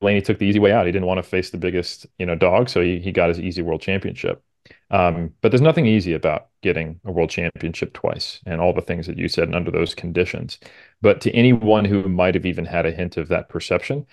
Delaney 0.00 0.20
took 0.22 0.38
the 0.38 0.46
easy 0.46 0.58
way 0.58 0.72
out. 0.72 0.86
He 0.86 0.92
didn't 0.92 1.06
want 1.06 1.18
to 1.18 1.22
face 1.22 1.50
the 1.50 1.58
biggest, 1.58 2.06
you 2.18 2.26
know, 2.26 2.34
dog, 2.34 2.68
so 2.68 2.80
he, 2.80 2.98
he 3.00 3.12
got 3.12 3.28
his 3.28 3.40
easy 3.40 3.62
world 3.62 3.80
championship. 3.80 4.42
Um, 4.90 5.34
but 5.40 5.50
there's 5.50 5.60
nothing 5.60 5.86
easy 5.86 6.12
about 6.12 6.48
getting 6.62 7.00
a 7.04 7.12
world 7.12 7.30
championship 7.30 7.92
twice 7.92 8.40
and 8.46 8.60
all 8.60 8.72
the 8.72 8.82
things 8.82 9.06
that 9.06 9.18
you 9.18 9.28
said 9.28 9.44
and 9.44 9.54
under 9.56 9.70
those 9.70 9.94
conditions. 9.94 10.58
But 11.00 11.20
to 11.22 11.32
anyone 11.32 11.84
who 11.84 12.08
might 12.08 12.34
have 12.34 12.46
even 12.46 12.64
had 12.64 12.86
a 12.86 12.92
hint 12.92 13.16
of 13.16 13.28
that 13.28 13.48
perception, 13.48 14.06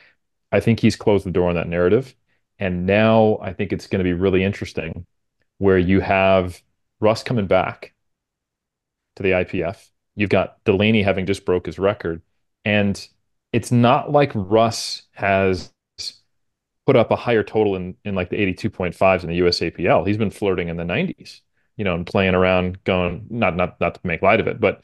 I 0.52 0.60
think 0.60 0.80
he's 0.80 0.96
closed 0.96 1.26
the 1.26 1.32
door 1.32 1.50
on 1.50 1.56
that 1.56 1.68
narrative. 1.68 2.16
And 2.60 2.86
now 2.86 3.40
I 3.42 3.54
think 3.54 3.72
it's 3.72 3.88
going 3.88 4.00
to 4.00 4.04
be 4.04 4.14
really 4.14 4.44
interesting 4.44 5.06
where 5.58 5.78
you 5.78 6.02
have 6.02 6.62
Russ 7.00 7.24
coming 7.24 7.48
back 7.48 7.94
to 9.16 9.24
the 9.24 9.30
IPF. 9.32 9.90
You've 10.16 10.30
got 10.30 10.64
Delaney 10.66 11.02
having 11.02 11.26
just 11.26 11.46
broke 11.46 11.66
his 11.66 11.80
record. 11.80 12.22
And 12.66 13.08
it's 13.54 13.72
not 13.72 14.12
like 14.12 14.32
Russ 14.36 15.04
has 15.14 15.72
put 16.86 16.96
up 16.96 17.12
a 17.12 17.16
higher 17.16 17.44
total 17.44 17.76
in, 17.76 17.96
in 18.04 18.16
like 18.16 18.30
the 18.30 18.38
82.5s 18.38 19.24
in 19.24 19.30
the 19.30 19.40
USAPL. 19.40 20.08
He's 20.08 20.18
been 20.18 20.32
flirting 20.32 20.70
in 20.70 20.78
the 20.78 20.84
90s, 20.84 21.42
you 21.78 21.86
know, 21.86 21.96
and 21.96 22.06
playing 22.06 22.36
around, 22.36 22.84
going 22.84 23.28
not 23.30 23.56
not 23.56 23.80
not 23.80 23.94
to 23.96 24.02
make 24.04 24.22
light 24.22 24.40
of 24.40 24.48
it, 24.48 24.60
but 24.60 24.84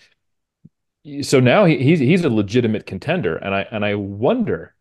so 1.21 1.39
now 1.39 1.65
he, 1.65 1.77
he's 1.77 1.99
he's 1.99 2.23
a 2.23 2.29
legitimate 2.29 2.85
contender, 2.85 3.35
and 3.37 3.53
I 3.53 3.61
and 3.71 3.85
I 3.85 3.95
wonder 3.95 4.75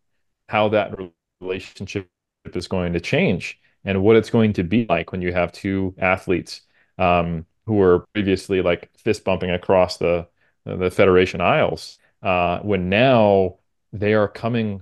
how 0.49 0.69
that 0.69 0.95
relationship 1.41 2.09
is 2.53 2.67
going 2.67 2.93
to 2.93 2.99
change 2.99 3.59
and 3.85 4.01
what 4.01 4.15
it's 4.15 4.29
going 4.29 4.53
to 4.53 4.63
be 4.63 4.85
like 4.89 5.11
when 5.11 5.21
you 5.21 5.31
have 5.31 5.51
two 5.51 5.93
athletes 5.99 6.61
um, 6.97 7.45
who 7.65 7.75
were 7.75 8.05
previously 8.13 8.61
like 8.61 8.89
fist 8.97 9.23
bumping 9.23 9.51
across 9.51 9.97
the 9.97 10.27
the 10.65 10.89
federation 10.89 11.41
aisles 11.41 11.99
uh, 12.23 12.59
when 12.59 12.89
now 12.89 13.55
they 13.93 14.13
are 14.13 14.27
coming 14.27 14.81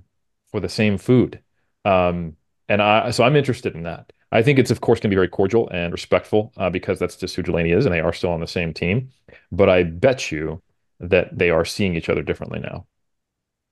for 0.50 0.60
the 0.60 0.68
same 0.68 0.96
food. 0.96 1.40
Um, 1.84 2.36
and 2.68 2.80
I 2.80 3.10
so 3.10 3.24
I'm 3.24 3.36
interested 3.36 3.74
in 3.74 3.82
that. 3.82 4.12
I 4.32 4.42
think 4.42 4.58
it's 4.58 4.70
of 4.70 4.80
course 4.80 4.98
going 4.98 5.10
to 5.10 5.14
be 5.14 5.16
very 5.16 5.28
cordial 5.28 5.68
and 5.68 5.92
respectful 5.92 6.52
uh, 6.56 6.70
because 6.70 6.98
that's 6.98 7.16
just 7.16 7.36
who 7.36 7.42
Delaney 7.42 7.72
is 7.72 7.84
and 7.84 7.94
they 7.94 8.00
are 8.00 8.12
still 8.12 8.30
on 8.30 8.40
the 8.40 8.46
same 8.46 8.72
team. 8.72 9.10
But 9.52 9.68
I 9.68 9.82
bet 9.84 10.32
you 10.32 10.62
that 11.00 11.36
they 11.36 11.50
are 11.50 11.64
seeing 11.64 11.94
each 11.94 12.08
other 12.08 12.22
differently 12.22 12.60
now. 12.60 12.86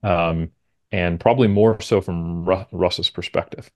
Um, 0.02 0.50
and 0.92 1.18
probably 1.18 1.48
more 1.48 1.80
so 1.80 2.00
from 2.00 2.44
Ru- 2.44 2.66
Russ's 2.70 3.10
perspective 3.10 3.70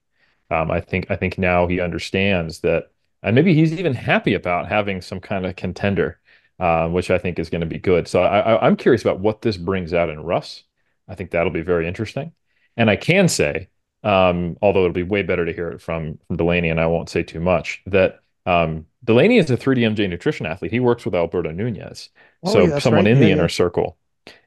um, 0.49 0.71
I 0.71 0.79
think 0.79 1.11
I 1.11 1.15
think 1.15 1.37
now 1.37 1.67
he 1.67 1.81
understands 1.81 2.59
that 2.61 2.89
and 3.23 3.35
maybe 3.35 3.53
he's 3.53 3.73
even 3.73 3.93
happy 3.93 4.33
about 4.33 4.67
having 4.67 5.01
some 5.01 5.19
kind 5.19 5.45
of 5.45 5.55
contender, 5.55 6.19
uh, 6.59 6.87
which 6.87 7.09
I 7.09 7.17
think 7.17 7.39
is 7.39 7.49
going 7.49 7.61
to 7.61 7.67
be 7.67 7.79
good. 7.79 8.07
So 8.07 8.21
I, 8.21 8.67
am 8.67 8.75
curious 8.75 9.01
about 9.01 9.19
what 9.19 9.41
this 9.41 9.57
brings 9.57 9.93
out 9.93 10.09
in 10.09 10.21
Russ. 10.21 10.63
I 11.07 11.15
think 11.15 11.31
that'll 11.31 11.51
be 11.51 11.61
very 11.61 11.87
interesting. 11.87 12.31
And 12.75 12.89
I 12.89 12.95
can 12.95 13.27
say, 13.27 13.69
um, 14.03 14.57
although 14.61 14.81
it'll 14.81 14.93
be 14.93 15.03
way 15.03 15.23
better 15.23 15.45
to 15.45 15.53
hear 15.53 15.69
it 15.69 15.81
from, 15.81 16.19
from 16.27 16.37
Delaney, 16.37 16.69
and 16.69 16.79
I 16.79 16.85
won't 16.85 17.09
say 17.09 17.23
too 17.23 17.39
much, 17.39 17.81
that 17.87 18.19
um, 18.45 18.85
Delaney 19.03 19.39
is 19.39 19.49
a 19.49 19.57
3DMJ 19.57 20.09
nutrition 20.09 20.45
athlete. 20.45 20.71
He 20.71 20.79
works 20.79 21.03
with 21.03 21.15
Alberto 21.15 21.51
Nunez, 21.51 22.09
oh, 22.43 22.53
so 22.53 22.65
yeah, 22.65 22.79
someone 22.79 23.05
right. 23.05 23.11
in 23.11 23.17
yeah, 23.17 23.23
the 23.23 23.29
yeah. 23.29 23.35
inner 23.35 23.49
circle. 23.49 23.97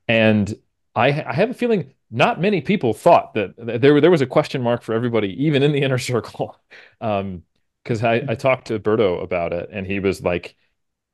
And 0.06 0.54
I, 1.00 1.24
I 1.28 1.32
have 1.34 1.50
a 1.50 1.54
feeling 1.54 1.92
not 2.10 2.40
many 2.40 2.60
people 2.60 2.92
thought 2.92 3.34
that, 3.34 3.54
there 3.56 4.00
there 4.00 4.10
was 4.10 4.20
a 4.20 4.26
question 4.26 4.62
mark 4.62 4.82
for 4.82 4.94
everybody, 4.94 5.44
even 5.44 5.62
in 5.62 5.72
the 5.72 5.82
inner 5.82 5.98
circle. 5.98 6.56
Um, 7.00 7.42
because 7.82 8.04
I, 8.04 8.22
I 8.28 8.34
talked 8.34 8.66
to 8.66 8.78
Berto 8.78 9.22
about 9.22 9.54
it, 9.54 9.70
and 9.72 9.86
he 9.86 10.00
was 10.00 10.22
like, 10.22 10.54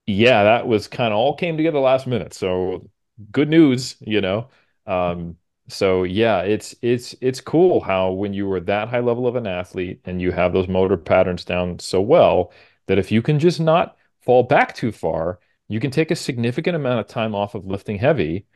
"Yeah, 0.06 0.44
that 0.44 0.66
was 0.66 0.88
kind 0.88 1.12
of 1.12 1.18
all 1.18 1.36
came 1.36 1.56
together 1.56 1.78
last 1.78 2.06
minute." 2.06 2.34
So 2.34 2.90
good 3.32 3.48
news, 3.48 3.96
you 4.00 4.20
know. 4.20 4.48
Um, 4.86 5.36
so 5.68 6.04
yeah, 6.04 6.40
it's 6.42 6.74
it's 6.82 7.14
it's 7.20 7.40
cool 7.40 7.80
how 7.80 8.12
when 8.12 8.32
you 8.34 8.46
were 8.48 8.60
that 8.60 8.88
high 8.88 9.00
level 9.00 9.26
of 9.26 9.36
an 9.36 9.46
athlete 9.46 10.00
and 10.04 10.20
you 10.22 10.32
have 10.32 10.52
those 10.52 10.68
motor 10.68 10.96
patterns 10.96 11.44
down 11.44 11.78
so 11.78 12.00
well 12.00 12.52
that 12.86 12.98
if 12.98 13.10
you 13.12 13.22
can 13.22 13.38
just 13.38 13.60
not 13.60 13.96
fall 14.22 14.42
back 14.42 14.74
too 14.74 14.92
far, 14.92 15.40
you 15.68 15.80
can 15.80 15.90
take 15.90 16.10
a 16.10 16.16
significant 16.16 16.76
amount 16.76 17.00
of 17.00 17.06
time 17.08 17.34
off 17.34 17.54
of 17.54 17.66
lifting 17.66 17.98
heavy 17.98 18.46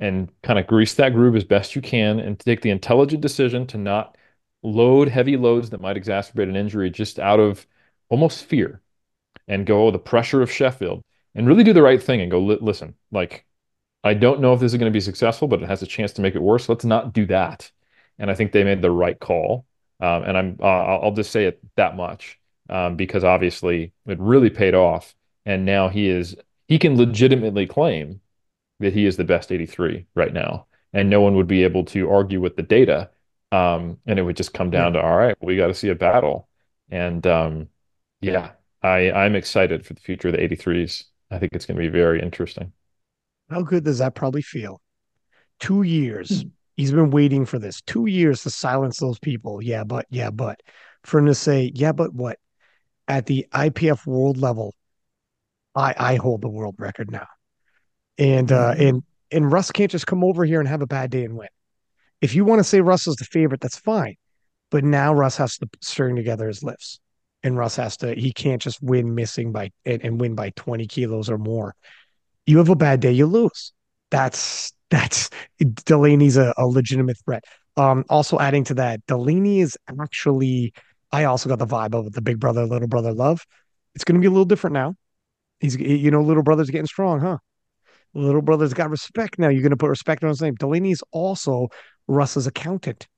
and 0.00 0.30
kind 0.42 0.58
of 0.58 0.66
grease 0.66 0.94
that 0.94 1.14
groove 1.14 1.36
as 1.36 1.44
best 1.44 1.76
you 1.76 1.82
can 1.82 2.18
and 2.20 2.38
take 2.38 2.60
the 2.62 2.70
intelligent 2.70 3.20
decision 3.20 3.66
to 3.68 3.78
not 3.78 4.16
load 4.62 5.08
heavy 5.08 5.36
loads 5.36 5.70
that 5.70 5.80
might 5.80 5.96
exacerbate 5.96 6.48
an 6.48 6.56
injury 6.56 6.90
just 6.90 7.18
out 7.18 7.38
of 7.40 7.66
almost 8.08 8.44
fear 8.44 8.80
and 9.46 9.66
go, 9.66 9.86
oh, 9.86 9.90
the 9.90 9.98
pressure 9.98 10.42
of 10.42 10.50
Sheffield 10.50 11.02
and 11.34 11.46
really 11.46 11.64
do 11.64 11.72
the 11.72 11.82
right 11.82 12.02
thing 12.02 12.20
and 12.20 12.30
go, 12.30 12.40
listen, 12.40 12.94
like, 13.12 13.44
I 14.02 14.14
don't 14.14 14.40
know 14.40 14.52
if 14.52 14.60
this 14.60 14.72
is 14.72 14.78
going 14.78 14.92
to 14.92 14.96
be 14.96 15.00
successful, 15.00 15.48
but 15.48 15.62
it 15.62 15.68
has 15.68 15.82
a 15.82 15.86
chance 15.86 16.12
to 16.14 16.22
make 16.22 16.34
it 16.34 16.42
worse. 16.42 16.68
Let's 16.68 16.84
not 16.84 17.12
do 17.12 17.26
that. 17.26 17.70
And 18.18 18.30
I 18.30 18.34
think 18.34 18.52
they 18.52 18.64
made 18.64 18.82
the 18.82 18.90
right 18.90 19.18
call. 19.18 19.64
Um, 20.00 20.24
and 20.24 20.36
I'm, 20.36 20.56
uh, 20.60 20.66
I'll 20.66 21.12
just 21.12 21.30
say 21.30 21.46
it 21.46 21.60
that 21.76 21.96
much 21.96 22.38
um, 22.68 22.96
because 22.96 23.24
obviously 23.24 23.92
it 24.06 24.18
really 24.20 24.50
paid 24.50 24.74
off. 24.74 25.14
And 25.46 25.64
now 25.64 25.88
he 25.88 26.08
is, 26.08 26.36
he 26.68 26.78
can 26.78 26.96
legitimately 26.96 27.66
claim 27.66 28.20
that 28.80 28.92
he 28.92 29.06
is 29.06 29.16
the 29.16 29.24
best 29.24 29.52
83 29.52 30.06
right 30.14 30.32
now. 30.32 30.66
And 30.92 31.10
no 31.10 31.20
one 31.20 31.34
would 31.36 31.46
be 31.46 31.64
able 31.64 31.84
to 31.86 32.10
argue 32.10 32.40
with 32.40 32.56
the 32.56 32.62
data. 32.62 33.10
Um, 33.52 33.98
and 34.06 34.18
it 34.18 34.22
would 34.22 34.36
just 34.36 34.54
come 34.54 34.70
down 34.70 34.92
to, 34.94 35.02
all 35.02 35.16
right, 35.16 35.36
we 35.40 35.56
got 35.56 35.68
to 35.68 35.74
see 35.74 35.88
a 35.88 35.94
battle. 35.94 36.48
And 36.90 37.26
um, 37.26 37.68
yeah, 38.20 38.52
I, 38.82 39.10
I'm 39.10 39.34
excited 39.34 39.84
for 39.86 39.94
the 39.94 40.00
future 40.00 40.28
of 40.28 40.34
the 40.34 40.40
83s. 40.40 41.04
I 41.30 41.38
think 41.38 41.52
it's 41.52 41.66
going 41.66 41.76
to 41.76 41.82
be 41.82 41.88
very 41.88 42.20
interesting. 42.20 42.72
How 43.50 43.62
good 43.62 43.84
does 43.84 43.98
that 43.98 44.14
probably 44.14 44.42
feel? 44.42 44.80
Two 45.60 45.82
years. 45.82 46.44
He's 46.76 46.92
been 46.92 47.10
waiting 47.10 47.46
for 47.46 47.58
this. 47.58 47.80
Two 47.82 48.06
years 48.06 48.42
to 48.42 48.50
silence 48.50 48.98
those 48.98 49.18
people. 49.18 49.62
Yeah, 49.62 49.84
but, 49.84 50.06
yeah, 50.10 50.30
but. 50.30 50.60
For 51.04 51.18
him 51.18 51.26
to 51.26 51.34
say, 51.34 51.70
yeah, 51.74 51.92
but 51.92 52.14
what? 52.14 52.38
At 53.06 53.26
the 53.26 53.46
IPF 53.52 54.06
world 54.06 54.38
level, 54.38 54.74
I, 55.74 55.94
I 55.96 56.14
hold 56.16 56.40
the 56.40 56.48
world 56.48 56.76
record 56.78 57.10
now 57.10 57.26
and 58.18 58.52
uh, 58.52 58.72
mm-hmm. 58.72 58.82
and 58.82 59.02
and 59.30 59.52
Russ 59.52 59.70
can't 59.70 59.90
just 59.90 60.06
come 60.06 60.22
over 60.24 60.44
here 60.44 60.60
and 60.60 60.68
have 60.68 60.82
a 60.82 60.86
bad 60.86 61.10
day 61.10 61.24
and 61.24 61.36
win. 61.36 61.48
If 62.20 62.34
you 62.34 62.44
want 62.44 62.60
to 62.60 62.64
say 62.64 62.80
Russ 62.80 63.06
is 63.06 63.16
the 63.16 63.24
favorite, 63.24 63.60
that's 63.60 63.78
fine. 63.78 64.16
But 64.70 64.84
now 64.84 65.12
Russ 65.14 65.36
has 65.36 65.58
to 65.58 65.68
string 65.80 66.16
together 66.16 66.48
his 66.48 66.62
lifts, 66.62 67.00
and 67.42 67.56
Russ 67.56 67.76
has 67.76 67.96
to. 67.98 68.14
He 68.14 68.32
can't 68.32 68.62
just 68.62 68.82
win 68.82 69.14
missing 69.14 69.52
by 69.52 69.70
and, 69.84 70.02
and 70.04 70.20
win 70.20 70.34
by 70.34 70.50
twenty 70.56 70.86
kilos 70.86 71.30
or 71.30 71.38
more. 71.38 71.74
You 72.46 72.58
have 72.58 72.68
a 72.68 72.76
bad 72.76 73.00
day, 73.00 73.12
you 73.12 73.26
lose. 73.26 73.72
That's 74.10 74.72
that's 74.90 75.30
Delaney's 75.58 76.36
a, 76.36 76.54
a 76.56 76.66
legitimate 76.66 77.18
threat. 77.24 77.44
Um, 77.76 78.04
also 78.08 78.38
adding 78.38 78.64
to 78.64 78.74
that, 78.74 79.04
Delaney 79.06 79.60
is 79.60 79.76
actually. 80.00 80.72
I 81.12 81.24
also 81.24 81.48
got 81.48 81.60
the 81.60 81.66
vibe 81.66 81.94
of 81.94 82.12
the 82.12 82.20
big 82.20 82.40
brother, 82.40 82.66
little 82.66 82.88
brother 82.88 83.12
love. 83.12 83.46
It's 83.94 84.02
going 84.02 84.16
to 84.16 84.20
be 84.20 84.26
a 84.26 84.30
little 84.30 84.44
different 84.44 84.74
now. 84.74 84.96
He's, 85.60 85.76
you 85.76 86.10
know, 86.10 86.20
little 86.20 86.42
brother's 86.42 86.70
getting 86.70 86.88
strong, 86.88 87.20
huh? 87.20 87.38
Little 88.14 88.42
brother's 88.42 88.74
got 88.74 88.90
respect 88.90 89.38
now. 89.38 89.48
You're 89.48 89.62
going 89.62 89.70
to 89.70 89.76
put 89.76 89.90
respect 89.90 90.22
on 90.22 90.28
his 90.28 90.40
name. 90.40 90.54
Delaney's 90.54 91.02
also 91.10 91.68
Russ's 92.06 92.46
accountant. 92.46 93.08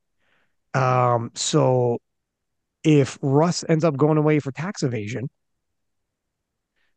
Um, 0.73 1.31
so 1.35 1.99
if 2.83 3.19
Russ 3.21 3.65
ends 3.69 3.85
up 3.85 3.97
going 3.97 4.17
away 4.17 4.39
for 4.41 4.53
tax 4.53 4.83
evasion, 4.83 5.29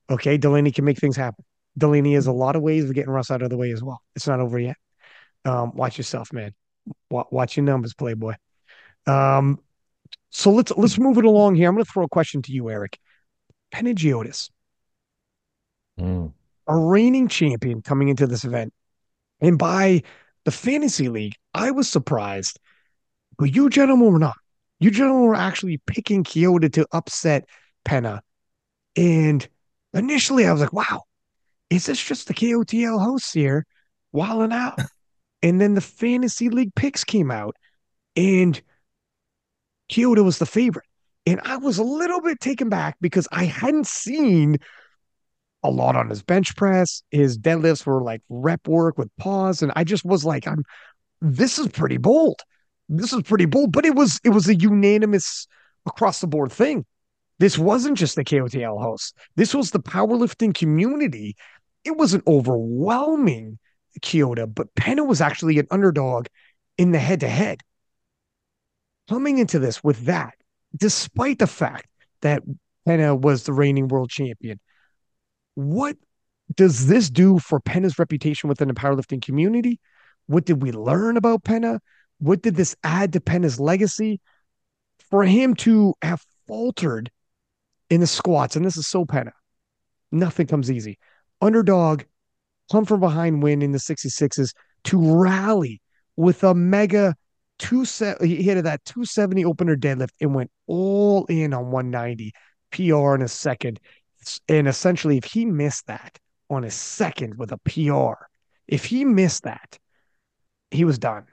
okay, 0.09 0.37
Delaney 0.37 0.71
can 0.71 0.85
make 0.85 0.97
things 0.97 1.17
happen. 1.17 1.43
Delaney 1.77 2.13
has 2.13 2.27
a 2.27 2.31
lot 2.31 2.55
of 2.55 2.61
ways 2.61 2.85
of 2.85 2.93
getting 2.93 3.11
Russ 3.11 3.31
out 3.31 3.41
of 3.41 3.49
the 3.49 3.57
way 3.57 3.71
as 3.71 3.83
well. 3.83 4.01
It's 4.15 4.27
not 4.27 4.39
over 4.39 4.59
yet. 4.59 4.77
Um, 5.43 5.75
watch 5.75 5.97
yourself, 5.97 6.31
man. 6.31 6.53
watch 7.09 7.57
your 7.57 7.65
numbers, 7.65 7.93
Playboy. 7.93 8.33
Um, 9.07 9.59
so 10.29 10.51
let's 10.51 10.71
let's 10.77 10.97
move 10.97 11.17
it 11.17 11.25
along 11.25 11.55
here. 11.55 11.67
I'm 11.67 11.75
going 11.75 11.85
to 11.85 11.91
throw 11.91 12.03
a 12.03 12.09
question 12.09 12.41
to 12.43 12.51
you, 12.51 12.69
Eric. 12.69 12.97
Panagiotis. 13.73 14.49
Mm 15.99 16.33
a 16.69 16.77
reigning 16.77 17.27
champion 17.27 17.81
coming 17.81 18.09
into 18.09 18.27
this 18.27 18.45
event. 18.45 18.73
And 19.41 19.57
by 19.57 20.03
the 20.45 20.51
fantasy 20.51 21.09
league, 21.09 21.35
I 21.53 21.71
was 21.71 21.89
surprised, 21.89 22.59
but 23.37 23.53
you 23.53 23.69
gentlemen 23.69 24.13
were 24.13 24.19
not. 24.19 24.37
You 24.79 24.91
gentlemen 24.91 25.23
were 25.23 25.35
actually 25.35 25.81
picking 25.87 26.23
Kyoto 26.23 26.69
to 26.69 26.87
upset 26.91 27.45
Penna. 27.83 28.21
And 28.95 29.47
initially 29.93 30.45
I 30.45 30.51
was 30.51 30.61
like, 30.61 30.73
wow, 30.73 31.01
is 31.69 31.87
this 31.87 32.01
just 32.01 32.27
the 32.27 32.33
KOTL 32.33 33.03
hosts 33.03 33.33
here 33.33 33.65
wilding 34.11 34.53
out? 34.53 34.79
and 35.41 35.59
then 35.59 35.73
the 35.73 35.81
fantasy 35.81 36.49
league 36.49 36.73
picks 36.75 37.03
came 37.03 37.31
out 37.31 37.55
and 38.15 38.61
Kyoto 39.89 40.23
was 40.23 40.37
the 40.37 40.45
favorite. 40.45 40.85
And 41.25 41.41
I 41.43 41.57
was 41.57 41.77
a 41.77 41.83
little 41.83 42.21
bit 42.21 42.39
taken 42.39 42.69
back 42.69 42.97
because 43.01 43.27
I 43.31 43.45
hadn't 43.45 43.87
seen 43.87 44.57
a 45.63 45.69
lot 45.69 45.95
on 45.95 46.09
his 46.09 46.23
bench 46.23 46.55
press. 46.55 47.03
His 47.11 47.37
deadlifts 47.37 47.85
were 47.85 48.01
like 48.01 48.21
rep 48.29 48.67
work 48.67 48.97
with 48.97 49.15
pause. 49.17 49.61
And 49.61 49.71
I 49.75 49.83
just 49.83 50.05
was 50.05 50.23
like, 50.23 50.47
I'm 50.47 50.63
this 51.21 51.59
is 51.59 51.67
pretty 51.67 51.97
bold. 51.97 52.41
This 52.87 53.13
is 53.13 53.23
pretty 53.23 53.45
bold, 53.45 53.71
but 53.71 53.85
it 53.85 53.95
was 53.95 54.19
it 54.23 54.29
was 54.29 54.47
a 54.47 54.55
unanimous 54.55 55.47
across 55.85 56.21
the 56.21 56.27
board 56.27 56.51
thing. 56.51 56.85
This 57.39 57.57
wasn't 57.57 57.97
just 57.97 58.15
the 58.15 58.25
KOTL 58.25 58.81
host. 58.81 59.15
This 59.35 59.53
was 59.53 59.71
the 59.71 59.79
powerlifting 59.79 60.53
community. 60.53 61.35
It 61.85 61.95
was 61.97 62.13
an 62.13 62.21
overwhelming 62.27 63.59
Kyoto, 64.01 64.45
but 64.45 64.73
Penna 64.75 65.03
was 65.03 65.21
actually 65.21 65.59
an 65.59 65.67
underdog 65.71 66.27
in 66.77 66.91
the 66.91 66.99
head 66.99 67.21
to 67.21 67.29
head. 67.29 67.61
Coming 69.07 69.39
into 69.39 69.59
this 69.59 69.83
with 69.83 70.05
that, 70.05 70.35
despite 70.75 71.39
the 71.39 71.47
fact 71.47 71.87
that 72.21 72.43
Penna 72.85 73.15
was 73.15 73.43
the 73.43 73.53
reigning 73.53 73.87
world 73.87 74.09
champion, 74.09 74.59
what 75.59 75.97
does 76.55 76.87
this 76.87 77.09
do 77.09 77.37
for 77.37 77.59
Penna's 77.59 77.99
reputation 77.99 78.47
within 78.47 78.69
the 78.69 78.73
powerlifting 78.73 79.21
community? 79.21 79.79
What 80.27 80.45
did 80.45 80.61
we 80.61 80.71
learn 80.71 81.17
about 81.17 81.43
Penna? 81.43 81.81
What 82.19 82.41
did 82.41 82.55
this 82.55 82.77
add 82.83 83.11
to 83.13 83.19
Penna's 83.19 83.59
legacy? 83.59 84.21
For 85.09 85.23
him 85.23 85.55
to 85.55 85.95
have 86.01 86.23
faltered 86.47 87.11
in 87.89 87.99
the 87.99 88.07
squats, 88.07 88.55
and 88.55 88.63
this 88.63 88.77
is 88.77 88.87
so 88.87 89.03
Penna, 89.05 89.33
nothing 90.11 90.47
comes 90.47 90.71
easy. 90.71 90.97
Underdog, 91.41 92.03
come 92.71 92.85
from 92.85 93.01
behind 93.01 93.43
win 93.43 93.61
in 93.61 93.73
the 93.73 93.79
66s 93.79 94.53
to 94.85 95.21
rally 95.21 95.81
with 96.15 96.43
a 96.43 96.53
mega 96.53 97.15
two 97.57 97.83
set. 97.83 98.21
He 98.21 98.43
hit 98.43 98.63
that 98.63 98.85
270 98.85 99.43
opener 99.43 99.75
deadlift 99.75 100.11
and 100.21 100.33
went 100.33 100.51
all 100.67 101.25
in 101.25 101.53
on 101.53 101.71
190 101.71 102.31
PR 102.71 103.15
in 103.15 103.21
a 103.21 103.27
second 103.27 103.79
and 104.47 104.67
essentially, 104.67 105.17
if 105.17 105.25
he 105.25 105.45
missed 105.45 105.87
that 105.87 106.19
on 106.49 106.63
his 106.63 106.73
second 106.73 107.37
with 107.37 107.51
a 107.51 107.57
PR, 107.59 108.27
if 108.67 108.85
he 108.85 109.05
missed 109.05 109.43
that, 109.43 109.79
he 110.71 110.85
was 110.85 110.99
done. 110.99 111.25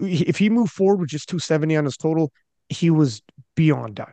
If 0.00 0.38
he 0.38 0.48
moved 0.48 0.72
forward 0.72 1.00
with 1.00 1.10
just 1.10 1.28
270 1.28 1.76
on 1.76 1.84
his 1.84 1.96
total, 1.96 2.32
he 2.68 2.90
was 2.90 3.22
beyond 3.54 3.96
done. 3.96 4.12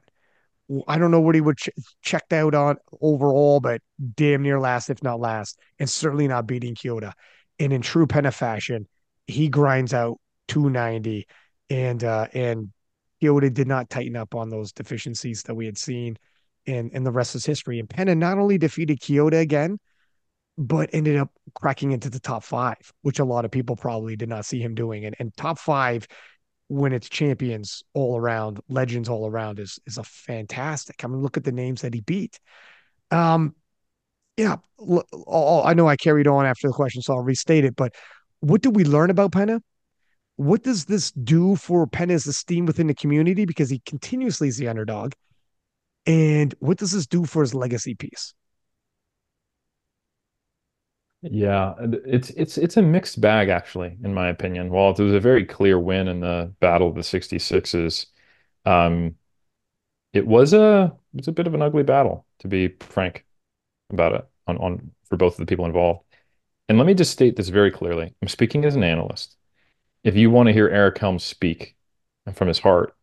I 0.87 0.97
don't 0.97 1.11
know 1.11 1.21
what 1.21 1.35
he 1.35 1.41
would 1.41 1.57
ch- 1.57 1.69
checked 2.01 2.33
out 2.33 2.55
on 2.55 2.77
overall, 3.01 3.59
but 3.59 3.81
damn 4.15 4.41
near 4.41 4.59
last, 4.59 4.89
if 4.89 5.03
not 5.03 5.19
last, 5.19 5.59
and 5.79 5.89
certainly 5.89 6.27
not 6.27 6.47
beating 6.47 6.75
Kyoto. 6.75 7.11
And 7.59 7.71
in 7.71 7.81
true 7.81 8.07
Penna 8.07 8.31
fashion, 8.31 8.87
he 9.27 9.49
grinds 9.49 9.93
out 9.93 10.19
290 10.47 11.27
and 11.69 12.03
uh 12.03 12.27
and 12.33 12.71
Kyoto 13.23 13.49
did 13.49 13.69
not 13.69 13.89
tighten 13.89 14.17
up 14.17 14.35
on 14.35 14.49
those 14.49 14.73
deficiencies 14.73 15.43
that 15.43 15.55
we 15.55 15.65
had 15.65 15.77
seen, 15.77 16.17
in, 16.65 16.91
and 16.93 17.05
the 17.05 17.11
rest 17.11 17.35
is 17.35 17.45
history. 17.45 17.79
And 17.79 17.89
Penna 17.89 18.15
not 18.15 18.37
only 18.37 18.57
defeated 18.57 18.99
Kyoto 18.99 19.37
again, 19.37 19.79
but 20.57 20.89
ended 20.91 21.15
up 21.15 21.31
cracking 21.53 21.93
into 21.93 22.09
the 22.09 22.19
top 22.19 22.43
five, 22.43 22.91
which 23.01 23.19
a 23.19 23.23
lot 23.23 23.45
of 23.45 23.51
people 23.51 23.77
probably 23.77 24.17
did 24.17 24.27
not 24.27 24.45
see 24.45 24.59
him 24.59 24.75
doing. 24.75 25.05
And 25.05 25.15
and 25.19 25.33
top 25.37 25.57
five 25.57 26.05
when 26.67 26.91
it's 26.91 27.07
champions 27.07 27.81
all 27.93 28.17
around, 28.17 28.59
legends 28.67 29.07
all 29.07 29.25
around 29.25 29.57
is 29.57 29.79
is 29.85 29.97
a 29.97 30.03
fantastic. 30.03 31.01
I 31.01 31.07
mean, 31.07 31.21
look 31.21 31.37
at 31.37 31.45
the 31.45 31.53
names 31.53 31.79
that 31.83 31.93
he 31.93 32.01
beat. 32.01 32.41
Um, 33.09 33.55
yeah, 34.35 34.57
I 34.81 35.73
know 35.75 35.87
I 35.87 35.95
carried 35.95 36.27
on 36.27 36.45
after 36.45 36.67
the 36.67 36.73
question, 36.73 37.01
so 37.01 37.13
I'll 37.13 37.23
restate 37.23 37.63
it. 37.63 37.77
But 37.77 37.95
what 38.41 38.61
did 38.61 38.75
we 38.75 38.83
learn 38.83 39.11
about 39.11 39.31
Penna? 39.31 39.61
What 40.35 40.63
does 40.63 40.85
this 40.85 41.11
do 41.11 41.55
for 41.55 41.85
Penna's 41.87 42.27
esteem 42.27 42.65
within 42.65 42.87
the 42.87 42.95
community? 42.95 43.45
Because 43.45 43.69
he 43.69 43.79
continuously 43.85 44.47
is 44.47 44.57
the 44.57 44.67
underdog. 44.67 45.13
And 46.05 46.53
what 46.59 46.77
does 46.77 46.91
this 46.91 47.07
do 47.07 47.25
for 47.25 47.41
his 47.41 47.53
legacy 47.53 47.95
piece? 47.95 48.33
Yeah, 51.21 51.75
it's 51.79 52.31
it's 52.31 52.57
it's 52.57 52.75
a 52.77 52.81
mixed 52.81 53.21
bag 53.21 53.47
actually, 53.49 53.97
in 54.03 54.13
my 54.13 54.27
opinion. 54.27 54.69
While 54.71 54.91
it 54.91 54.99
was 54.99 55.13
a 55.13 55.19
very 55.21 55.45
clear 55.45 55.79
win 55.79 56.07
in 56.09 56.19
the 56.19 56.53
Battle 56.59 56.89
of 56.89 56.95
the 56.95 57.03
66s, 57.03 58.07
um, 58.65 59.15
it 60.13 60.27
was 60.27 60.53
a 60.53 60.95
it 61.13 61.17
was 61.17 61.27
a 61.29 61.31
bit 61.33 61.47
of 61.47 61.53
an 61.55 61.61
ugly 61.63 61.83
battle, 61.83 62.25
to 62.39 62.47
be 62.49 62.69
frank 62.81 63.25
about 63.91 64.13
it 64.15 64.29
on, 64.47 64.57
on 64.59 64.91
for 65.05 65.17
both 65.17 65.35
of 65.35 65.39
the 65.39 65.47
people 65.47 65.65
involved. 65.65 66.05
And 66.69 66.77
let 66.79 66.87
me 66.87 66.95
just 66.95 67.11
state 67.13 67.35
this 67.37 67.49
very 67.49 67.71
clearly. 67.71 68.15
I'm 68.21 68.27
speaking 68.29 68.65
as 68.65 68.75
an 68.75 68.83
analyst. 68.83 69.37
If 70.03 70.15
you 70.15 70.29
want 70.29 70.47
to 70.47 70.53
hear 70.53 70.67
Eric 70.67 70.97
Helms 70.97 71.23
speak 71.23 71.75
from 72.33 72.47
his 72.47 72.59
heart, 72.59 72.95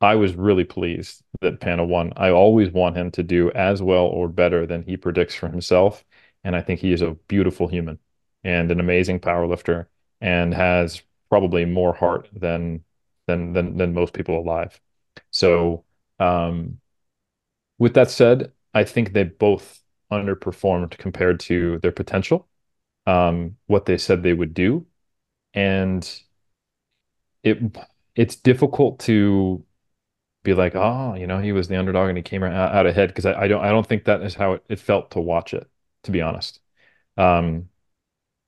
I 0.00 0.16
was 0.16 0.34
really 0.34 0.64
pleased 0.64 1.22
that 1.40 1.60
Panna 1.60 1.84
won. 1.84 2.12
I 2.16 2.30
always 2.30 2.70
want 2.70 2.96
him 2.96 3.10
to 3.12 3.22
do 3.22 3.50
as 3.52 3.82
well 3.82 4.04
or 4.04 4.28
better 4.28 4.66
than 4.66 4.82
he 4.82 4.96
predicts 4.96 5.34
for 5.34 5.48
himself. 5.48 6.04
And 6.44 6.54
I 6.54 6.60
think 6.60 6.80
he 6.80 6.92
is 6.92 7.02
a 7.02 7.16
beautiful 7.28 7.68
human 7.68 7.98
and 8.44 8.70
an 8.70 8.80
amazing 8.80 9.20
power 9.20 9.46
lifter 9.46 9.88
and 10.20 10.52
has 10.54 11.02
probably 11.30 11.64
more 11.64 11.94
heart 11.94 12.28
than 12.32 12.84
than 13.26 13.52
than 13.54 13.76
than 13.78 13.94
most 13.94 14.12
people 14.12 14.38
alive. 14.38 14.78
So 15.30 15.84
um, 16.20 16.80
with 17.78 17.94
that 17.94 18.10
said, 18.10 18.52
I 18.74 18.84
think 18.84 19.12
they 19.12 19.24
both 19.24 19.80
underperformed 20.12 20.98
compared 20.98 21.40
to 21.40 21.78
their 21.78 21.92
potential, 21.92 22.46
um, 23.06 23.56
what 23.66 23.86
they 23.86 23.98
said 23.98 24.22
they 24.22 24.32
would 24.34 24.54
do. 24.54 24.86
And 25.54 26.20
it 27.42 27.58
it's 28.16 28.36
difficult 28.36 28.98
to 29.00 29.64
be 30.42 30.54
like, 30.54 30.74
oh, 30.74 31.14
you 31.14 31.26
know, 31.26 31.38
he 31.40 31.52
was 31.52 31.68
the 31.68 31.76
underdog 31.76 32.08
and 32.08 32.18
he 32.18 32.22
came 32.22 32.42
out, 32.42 32.86
ahead 32.86 33.08
because 33.08 33.26
I, 33.26 33.42
I, 33.42 33.48
don't 33.48 33.64
I 33.64 33.70
don't 33.70 33.86
think 33.86 34.04
that 34.04 34.22
is 34.22 34.34
how 34.34 34.52
it, 34.52 34.64
it 34.68 34.78
felt 34.78 35.10
to 35.12 35.20
watch 35.20 35.54
it, 35.54 35.68
to 36.04 36.10
be 36.10 36.20
honest. 36.20 36.60
Um, 37.16 37.68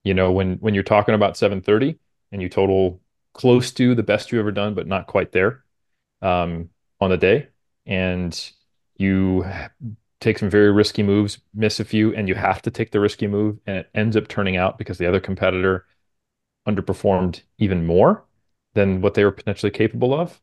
you 0.05 0.15
know, 0.15 0.31
when 0.33 0.57
when 0.57 0.75
you're 0.75 0.83
talking 0.83 1.15
about 1.15 1.37
730 1.37 1.99
and 2.33 2.43
you 2.43 2.49
total 2.49 3.01
close 3.33 3.73
to 3.73 3.95
the 3.95 4.03
best 4.03 4.31
you 4.31 4.39
ever 4.39 4.53
done, 4.53 4.75
but 4.75 4.87
not 4.87 5.07
quite 5.07 5.33
there 5.33 5.65
um, 6.23 6.71
on 7.01 7.11
the 7.11 7.17
day, 7.17 7.49
and 7.87 8.53
you 8.97 9.45
take 10.21 10.39
some 10.39 10.51
very 10.51 10.73
risky 10.73 11.03
moves, 11.03 11.39
miss 11.55 11.81
a 11.81 11.85
few, 11.85 12.15
and 12.15 12.29
you 12.29 12.35
have 12.35 12.63
to 12.63 12.71
take 12.71 12.91
the 12.91 13.01
risky 13.01 13.27
move, 13.27 13.59
and 13.67 13.79
it 13.79 13.91
ends 13.95 14.17
up 14.17 14.29
turning 14.29 14.57
out 14.57 14.79
because 14.79 14.99
the 14.99 15.07
other 15.07 15.21
competitor 15.21 15.87
underperformed 16.67 17.43
even 17.59 17.87
more 17.87 18.25
than 18.75 19.01
what 19.01 19.15
they 19.15 19.25
were 19.25 19.33
potentially 19.33 19.71
capable 19.71 20.13
of 20.13 20.41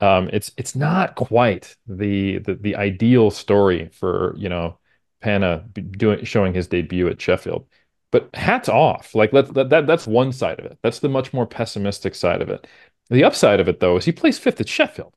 um, 0.00 0.28
it's 0.32 0.52
it's 0.56 0.76
not 0.76 1.14
quite 1.14 1.76
the, 1.86 2.38
the 2.38 2.54
the 2.54 2.76
ideal 2.76 3.30
story 3.30 3.88
for 3.92 4.34
you 4.36 4.48
know 4.48 4.78
Panna 5.20 5.64
doing 5.92 6.24
showing 6.24 6.54
his 6.54 6.68
debut 6.68 7.08
at 7.08 7.20
Sheffield. 7.20 7.66
But 8.10 8.34
hats 8.34 8.68
off, 8.68 9.14
like 9.14 9.32
let, 9.32 9.52
that 9.54 9.70
that 9.70 9.86
that's 9.86 10.06
one 10.06 10.32
side 10.32 10.58
of 10.58 10.66
it. 10.66 10.78
That's 10.82 11.00
the 11.00 11.08
much 11.08 11.32
more 11.32 11.46
pessimistic 11.46 12.14
side 12.14 12.42
of 12.42 12.50
it. 12.50 12.66
The 13.08 13.24
upside 13.24 13.60
of 13.60 13.68
it 13.68 13.80
though 13.80 13.96
is 13.96 14.04
he 14.04 14.12
plays 14.12 14.38
fifth 14.38 14.60
at 14.60 14.68
Sheffield. 14.68 15.14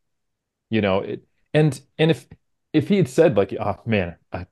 You 0.69 0.81
know, 0.81 0.99
it, 1.01 1.25
and 1.53 1.79
and 1.97 2.11
if 2.11 2.27
if 2.73 2.87
he 2.87 2.97
had 2.97 3.09
said 3.09 3.35
like, 3.37 3.53
oh 3.59 3.79
man, 3.85 4.15
I 4.31 4.45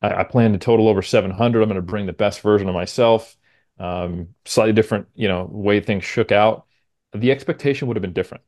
I, 0.00 0.24
plan 0.24 0.52
to 0.52 0.58
total 0.58 0.88
over 0.88 1.02
700. 1.02 1.62
I'm 1.62 1.68
going 1.68 1.76
to 1.76 1.82
bring 1.82 2.06
the 2.06 2.12
best 2.12 2.40
version 2.40 2.68
of 2.68 2.74
myself. 2.74 3.36
Um, 3.82 4.28
slightly 4.44 4.72
different, 4.72 5.08
you 5.14 5.28
know, 5.28 5.48
way 5.50 5.80
things 5.80 6.04
shook 6.04 6.32
out. 6.32 6.66
The 7.12 7.32
expectation 7.32 7.88
would 7.88 7.96
have 7.96 8.02
been 8.02 8.12
different 8.12 8.44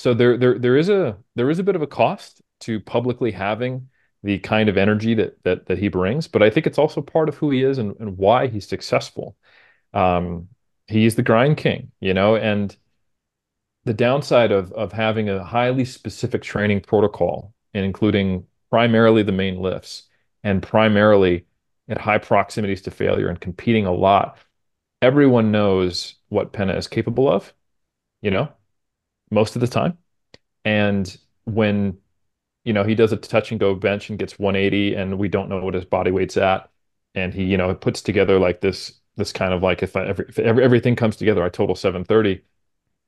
so 0.00 0.14
there 0.14 0.36
there 0.38 0.58
there 0.58 0.76
is 0.78 0.88
a 0.88 1.18
there 1.34 1.50
is 1.50 1.58
a 1.58 1.62
bit 1.62 1.76
of 1.76 1.82
a 1.82 1.86
cost 1.86 2.40
to 2.60 2.80
publicly 2.80 3.30
having 3.30 3.88
the 4.22 4.38
kind 4.38 4.68
of 4.70 4.78
energy 4.78 5.14
that 5.14 5.42
that 5.44 5.66
that 5.66 5.78
he 5.78 5.88
brings, 5.88 6.26
but 6.26 6.42
I 6.42 6.48
think 6.50 6.66
it's 6.66 6.78
also 6.78 7.02
part 7.02 7.28
of 7.28 7.36
who 7.36 7.50
he 7.50 7.62
is 7.62 7.76
and, 7.78 7.94
and 8.00 8.16
why 8.16 8.46
he's 8.46 8.66
successful. 8.66 9.36
Um, 9.92 10.48
he's 10.86 11.16
the 11.16 11.22
grind 11.22 11.58
king, 11.58 11.92
you 12.00 12.14
know, 12.14 12.36
and 12.36 12.74
the 13.84 13.94
downside 13.94 14.52
of 14.52 14.72
of 14.72 14.92
having 14.92 15.28
a 15.28 15.44
highly 15.44 15.84
specific 15.84 16.42
training 16.42 16.80
protocol 16.80 17.54
including 17.72 18.44
primarily 18.70 19.22
the 19.22 19.32
main 19.32 19.60
lifts 19.60 20.08
and 20.42 20.60
primarily 20.62 21.46
at 21.88 21.98
high 21.98 22.18
proximities 22.18 22.82
to 22.82 22.90
failure 22.90 23.28
and 23.28 23.40
competing 23.40 23.86
a 23.86 23.92
lot. 23.92 24.38
Everyone 25.02 25.50
knows 25.50 26.14
what 26.28 26.52
Penna 26.52 26.74
is 26.74 26.86
capable 26.86 27.28
of, 27.30 27.54
you 28.22 28.30
know, 28.30 28.52
most 29.30 29.56
of 29.56 29.60
the 29.60 29.66
time. 29.68 29.98
And 30.64 31.16
when 31.44 31.98
you 32.64 32.72
know 32.72 32.84
he 32.84 32.94
does 32.94 33.12
a 33.12 33.16
touch 33.16 33.50
and 33.50 33.60
go 33.60 33.74
bench 33.74 34.10
and 34.10 34.18
gets 34.18 34.38
180 34.38 34.94
and 34.94 35.18
we 35.18 35.28
don't 35.28 35.48
know 35.48 35.60
what 35.64 35.74
his 35.74 35.84
body 35.84 36.10
weight's 36.10 36.36
at. 36.36 36.70
And 37.14 37.34
he 37.34 37.44
you 37.44 37.56
know 37.56 37.74
puts 37.74 38.02
together 38.02 38.38
like 38.38 38.60
this 38.60 38.92
this 39.16 39.32
kind 39.32 39.52
of 39.54 39.62
like 39.62 39.82
if, 39.82 39.96
I, 39.96 40.04
if 40.10 40.38
every, 40.38 40.64
everything 40.64 40.96
comes 40.96 41.16
together 41.16 41.42
I 41.44 41.48
total 41.48 41.74
730 41.76 42.42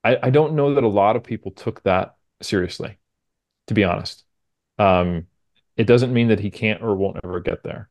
I, 0.05 0.19
I 0.25 0.31
don't 0.31 0.55
know 0.55 0.75
that 0.75 0.85
a 0.85 0.89
lot 0.89 1.17
of 1.17 1.25
people 1.25 1.53
took 1.53 1.83
that 1.85 2.17
seriously 2.43 2.99
to 3.69 3.75
be 3.75 3.85
honest. 3.85 4.25
Um 4.79 5.27
it 5.77 5.87
doesn't 5.87 6.13
mean 6.13 6.29
that 6.29 6.41
he 6.41 6.51
can't 6.51 6.83
or 6.83 6.95
won't 6.95 7.21
ever 7.25 7.41
get 7.41 7.63
there. 7.63 7.89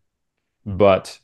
But 0.65 1.19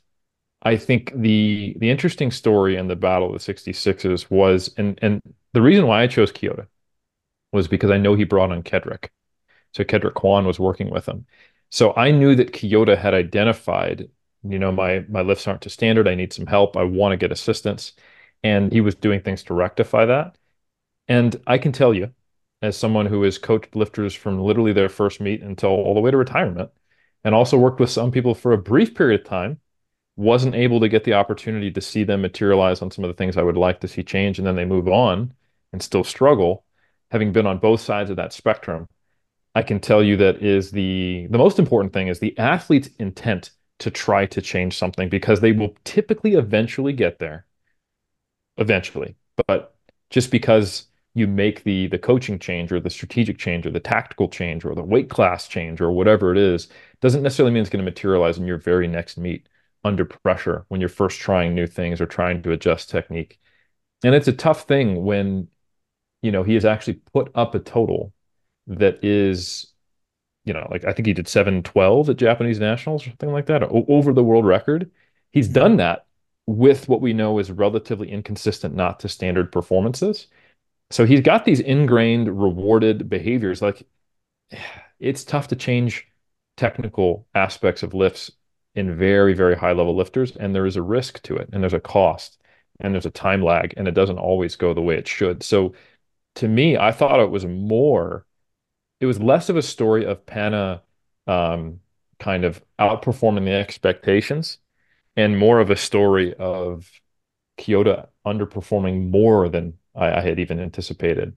I 0.62 0.76
think 0.76 1.12
the 1.14 1.76
the 1.78 1.90
interesting 1.90 2.30
story 2.30 2.76
in 2.76 2.88
the 2.88 2.96
battle 2.96 3.28
of 3.28 3.32
the 3.34 3.38
66s 3.40 4.30
was 4.30 4.72
and 4.76 4.98
and 5.02 5.22
the 5.52 5.62
reason 5.62 5.86
why 5.86 6.02
I 6.02 6.06
chose 6.06 6.32
Kyoto 6.32 6.66
was 7.52 7.68
because 7.68 7.90
I 7.90 7.98
know 7.98 8.14
he 8.14 8.24
brought 8.24 8.52
on 8.52 8.62
Kedrick. 8.62 9.08
So 9.74 9.84
Kedrick 9.84 10.14
Kwan 10.14 10.46
was 10.46 10.60
working 10.60 10.90
with 10.90 11.06
him. 11.08 11.26
So 11.70 11.94
I 11.96 12.10
knew 12.10 12.34
that 12.36 12.52
Kyoto 12.52 12.96
had 12.96 13.14
identified, 13.14 14.10
you 14.44 14.58
know, 14.58 14.72
my 14.72 15.04
my 15.08 15.22
lifts 15.22 15.46
aren't 15.48 15.62
to 15.62 15.70
standard. 15.70 16.08
I 16.08 16.14
need 16.14 16.32
some 16.32 16.46
help. 16.46 16.76
I 16.76 16.84
want 16.84 17.12
to 17.12 17.16
get 17.16 17.32
assistance. 17.32 17.92
And 18.42 18.72
he 18.72 18.80
was 18.80 18.94
doing 18.94 19.20
things 19.22 19.42
to 19.44 19.54
rectify 19.54 20.06
that. 20.06 20.38
And 21.08 21.40
I 21.46 21.58
can 21.58 21.72
tell 21.72 21.94
you, 21.94 22.12
as 22.62 22.76
someone 22.76 23.06
who 23.06 23.22
has 23.24 23.38
coached 23.38 23.76
lifters 23.76 24.14
from 24.14 24.40
literally 24.40 24.72
their 24.72 24.88
first 24.88 25.20
meet 25.20 25.42
until 25.42 25.70
all 25.70 25.94
the 25.94 26.00
way 26.00 26.10
to 26.10 26.16
retirement, 26.16 26.70
and 27.24 27.34
also 27.34 27.58
worked 27.58 27.80
with 27.80 27.90
some 27.90 28.10
people 28.12 28.34
for 28.34 28.52
a 28.52 28.58
brief 28.58 28.94
period 28.94 29.20
of 29.22 29.26
time, 29.26 29.60
wasn't 30.18 30.54
able 30.54 30.80
to 30.80 30.88
get 30.88 31.04
the 31.04 31.14
opportunity 31.14 31.70
to 31.70 31.80
see 31.80 32.04
them 32.04 32.20
materialize 32.20 32.82
on 32.82 32.90
some 32.90 33.04
of 33.04 33.08
the 33.08 33.14
things 33.14 33.36
I 33.36 33.42
would 33.42 33.56
like 33.56 33.80
to 33.80 33.88
see 33.88 34.02
change, 34.02 34.38
and 34.38 34.46
then 34.46 34.56
they 34.56 34.64
move 34.64 34.88
on 34.88 35.32
and 35.72 35.82
still 35.82 36.04
struggle 36.04 36.64
having 37.10 37.32
been 37.32 37.46
on 37.46 37.58
both 37.58 37.80
sides 37.80 38.10
of 38.10 38.16
that 38.16 38.32
spectrum, 38.32 38.88
I 39.54 39.62
can 39.62 39.80
tell 39.80 40.02
you 40.02 40.16
that 40.18 40.42
is 40.42 40.70
the 40.70 41.26
the 41.30 41.38
most 41.38 41.58
important 41.58 41.92
thing 41.92 42.08
is 42.08 42.18
the 42.18 42.38
athlete's 42.38 42.90
intent 42.98 43.50
to 43.78 43.90
try 43.90 44.26
to 44.26 44.42
change 44.42 44.76
something 44.76 45.08
because 45.08 45.40
they 45.40 45.52
will 45.52 45.74
typically 45.84 46.34
eventually 46.34 46.92
get 46.92 47.18
there. 47.18 47.46
Eventually. 48.56 49.16
But 49.46 49.76
just 50.10 50.30
because 50.30 50.86
you 51.14 51.26
make 51.26 51.64
the 51.64 51.86
the 51.88 51.98
coaching 51.98 52.38
change 52.38 52.70
or 52.70 52.80
the 52.80 52.90
strategic 52.90 53.38
change 53.38 53.66
or 53.66 53.70
the 53.70 53.80
tactical 53.80 54.28
change 54.28 54.64
or 54.64 54.74
the 54.74 54.82
weight 54.82 55.08
class 55.08 55.48
change 55.48 55.80
or 55.80 55.90
whatever 55.90 56.30
it 56.32 56.38
is 56.38 56.68
doesn't 57.00 57.22
necessarily 57.22 57.52
mean 57.52 57.62
it's 57.62 57.70
going 57.70 57.84
to 57.84 57.90
materialize 57.90 58.38
in 58.38 58.46
your 58.46 58.58
very 58.58 58.86
next 58.86 59.16
meet 59.16 59.48
under 59.84 60.04
pressure 60.04 60.64
when 60.68 60.80
you're 60.80 60.88
first 60.88 61.20
trying 61.20 61.54
new 61.54 61.66
things 61.66 62.00
or 62.00 62.06
trying 62.06 62.42
to 62.42 62.52
adjust 62.52 62.90
technique. 62.90 63.38
And 64.04 64.14
it's 64.14 64.28
a 64.28 64.32
tough 64.32 64.62
thing 64.62 65.04
when 65.04 65.48
you 66.22 66.32
know, 66.32 66.42
he 66.42 66.54
has 66.54 66.64
actually 66.64 66.94
put 67.12 67.30
up 67.34 67.54
a 67.54 67.58
total 67.58 68.12
that 68.66 69.02
is, 69.04 69.72
you 70.44 70.52
know, 70.52 70.66
like 70.70 70.84
I 70.84 70.92
think 70.92 71.06
he 71.06 71.12
did 71.12 71.28
712 71.28 72.10
at 72.10 72.16
Japanese 72.16 72.58
nationals 72.58 73.06
or 73.06 73.10
something 73.10 73.32
like 73.32 73.46
that, 73.46 73.62
over 73.62 74.12
the 74.12 74.24
world 74.24 74.44
record. 74.44 74.90
He's 75.32 75.46
mm-hmm. 75.46 75.54
done 75.54 75.76
that 75.76 76.06
with 76.46 76.88
what 76.88 77.00
we 77.00 77.12
know 77.12 77.38
is 77.38 77.50
relatively 77.50 78.10
inconsistent, 78.10 78.74
not 78.74 79.00
to 79.00 79.08
standard 79.08 79.52
performances. 79.52 80.26
So 80.90 81.04
he's 81.04 81.20
got 81.20 81.44
these 81.44 81.60
ingrained 81.60 82.40
rewarded 82.40 83.08
behaviors. 83.08 83.62
Like 83.62 83.86
it's 84.98 85.24
tough 85.24 85.48
to 85.48 85.56
change 85.56 86.06
technical 86.56 87.26
aspects 87.34 87.84
of 87.84 87.94
lifts 87.94 88.32
in 88.78 88.96
very, 88.96 89.34
very 89.34 89.56
high 89.56 89.72
level 89.72 89.96
lifters. 89.96 90.36
And 90.36 90.54
there 90.54 90.66
is 90.66 90.76
a 90.76 90.82
risk 90.82 91.22
to 91.24 91.36
it, 91.36 91.48
and 91.52 91.62
there's 91.62 91.74
a 91.74 91.80
cost, 91.80 92.38
and 92.80 92.94
there's 92.94 93.06
a 93.06 93.10
time 93.10 93.42
lag, 93.42 93.74
and 93.76 93.88
it 93.88 93.94
doesn't 93.94 94.18
always 94.18 94.56
go 94.56 94.72
the 94.72 94.80
way 94.80 94.96
it 94.96 95.08
should. 95.08 95.42
So 95.42 95.74
to 96.36 96.48
me, 96.48 96.76
I 96.76 96.92
thought 96.92 97.20
it 97.20 97.30
was 97.30 97.44
more, 97.44 98.24
it 99.00 99.06
was 99.06 99.20
less 99.20 99.48
of 99.48 99.56
a 99.56 99.62
story 99.62 100.04
of 100.06 100.24
Panna 100.26 100.82
um, 101.26 101.80
kind 102.20 102.44
of 102.44 102.62
outperforming 102.78 103.44
the 103.44 103.52
expectations 103.52 104.58
and 105.16 105.36
more 105.38 105.58
of 105.58 105.70
a 105.70 105.76
story 105.76 106.34
of 106.34 106.88
Kyoto 107.56 108.08
underperforming 108.24 109.10
more 109.10 109.48
than 109.48 109.74
I, 109.94 110.18
I 110.18 110.20
had 110.20 110.38
even 110.38 110.60
anticipated, 110.60 111.36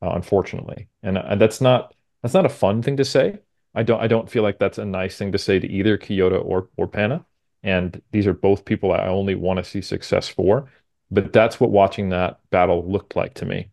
uh, 0.00 0.10
unfortunately. 0.10 0.88
And, 1.02 1.18
and 1.18 1.40
that's 1.40 1.60
not 1.60 1.94
that's 2.22 2.34
not 2.34 2.46
a 2.46 2.50
fun 2.50 2.82
thing 2.82 2.96
to 2.96 3.04
say. 3.04 3.38
I 3.74 3.82
don't 3.82 4.00
I 4.00 4.06
don't 4.06 4.30
feel 4.30 4.42
like 4.42 4.58
that's 4.58 4.78
a 4.78 4.84
nice 4.84 5.16
thing 5.16 5.32
to 5.32 5.38
say 5.38 5.58
to 5.58 5.66
either 5.68 5.96
Kyoto 5.96 6.40
or 6.40 6.68
or 6.76 6.88
Panna. 6.88 7.24
And 7.62 8.00
these 8.12 8.26
are 8.26 8.34
both 8.34 8.64
people 8.64 8.92
I 8.92 9.06
only 9.08 9.34
want 9.34 9.58
to 9.58 9.64
see 9.64 9.82
success 9.82 10.28
for. 10.28 10.70
But 11.10 11.32
that's 11.32 11.58
what 11.60 11.70
watching 11.70 12.10
that 12.10 12.40
battle 12.50 12.88
looked 12.90 13.16
like 13.16 13.34
to 13.34 13.46
me. 13.46 13.70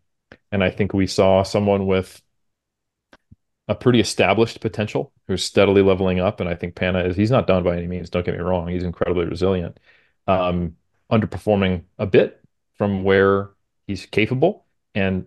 And 0.52 0.64
I 0.64 0.70
think 0.70 0.92
we 0.94 1.06
saw 1.06 1.42
someone 1.42 1.86
with 1.86 2.22
a 3.68 3.74
pretty 3.74 4.00
established 4.00 4.60
potential 4.60 5.12
who's 5.26 5.42
steadily 5.42 5.82
leveling 5.82 6.20
up. 6.20 6.40
And 6.40 6.48
I 6.48 6.54
think 6.54 6.74
Panna 6.76 7.00
is, 7.00 7.16
he's 7.16 7.30
not 7.30 7.46
done 7.46 7.64
by 7.64 7.76
any 7.76 7.88
means. 7.88 8.10
Don't 8.10 8.24
get 8.24 8.34
me 8.34 8.40
wrong. 8.40 8.68
He's 8.68 8.84
incredibly 8.84 9.26
resilient. 9.26 9.78
um, 10.28 10.76
underperforming 11.12 11.84
a 11.98 12.06
bit 12.06 12.42
from 12.78 13.04
where 13.04 13.50
he's 13.88 14.06
capable 14.06 14.66
and 14.94 15.26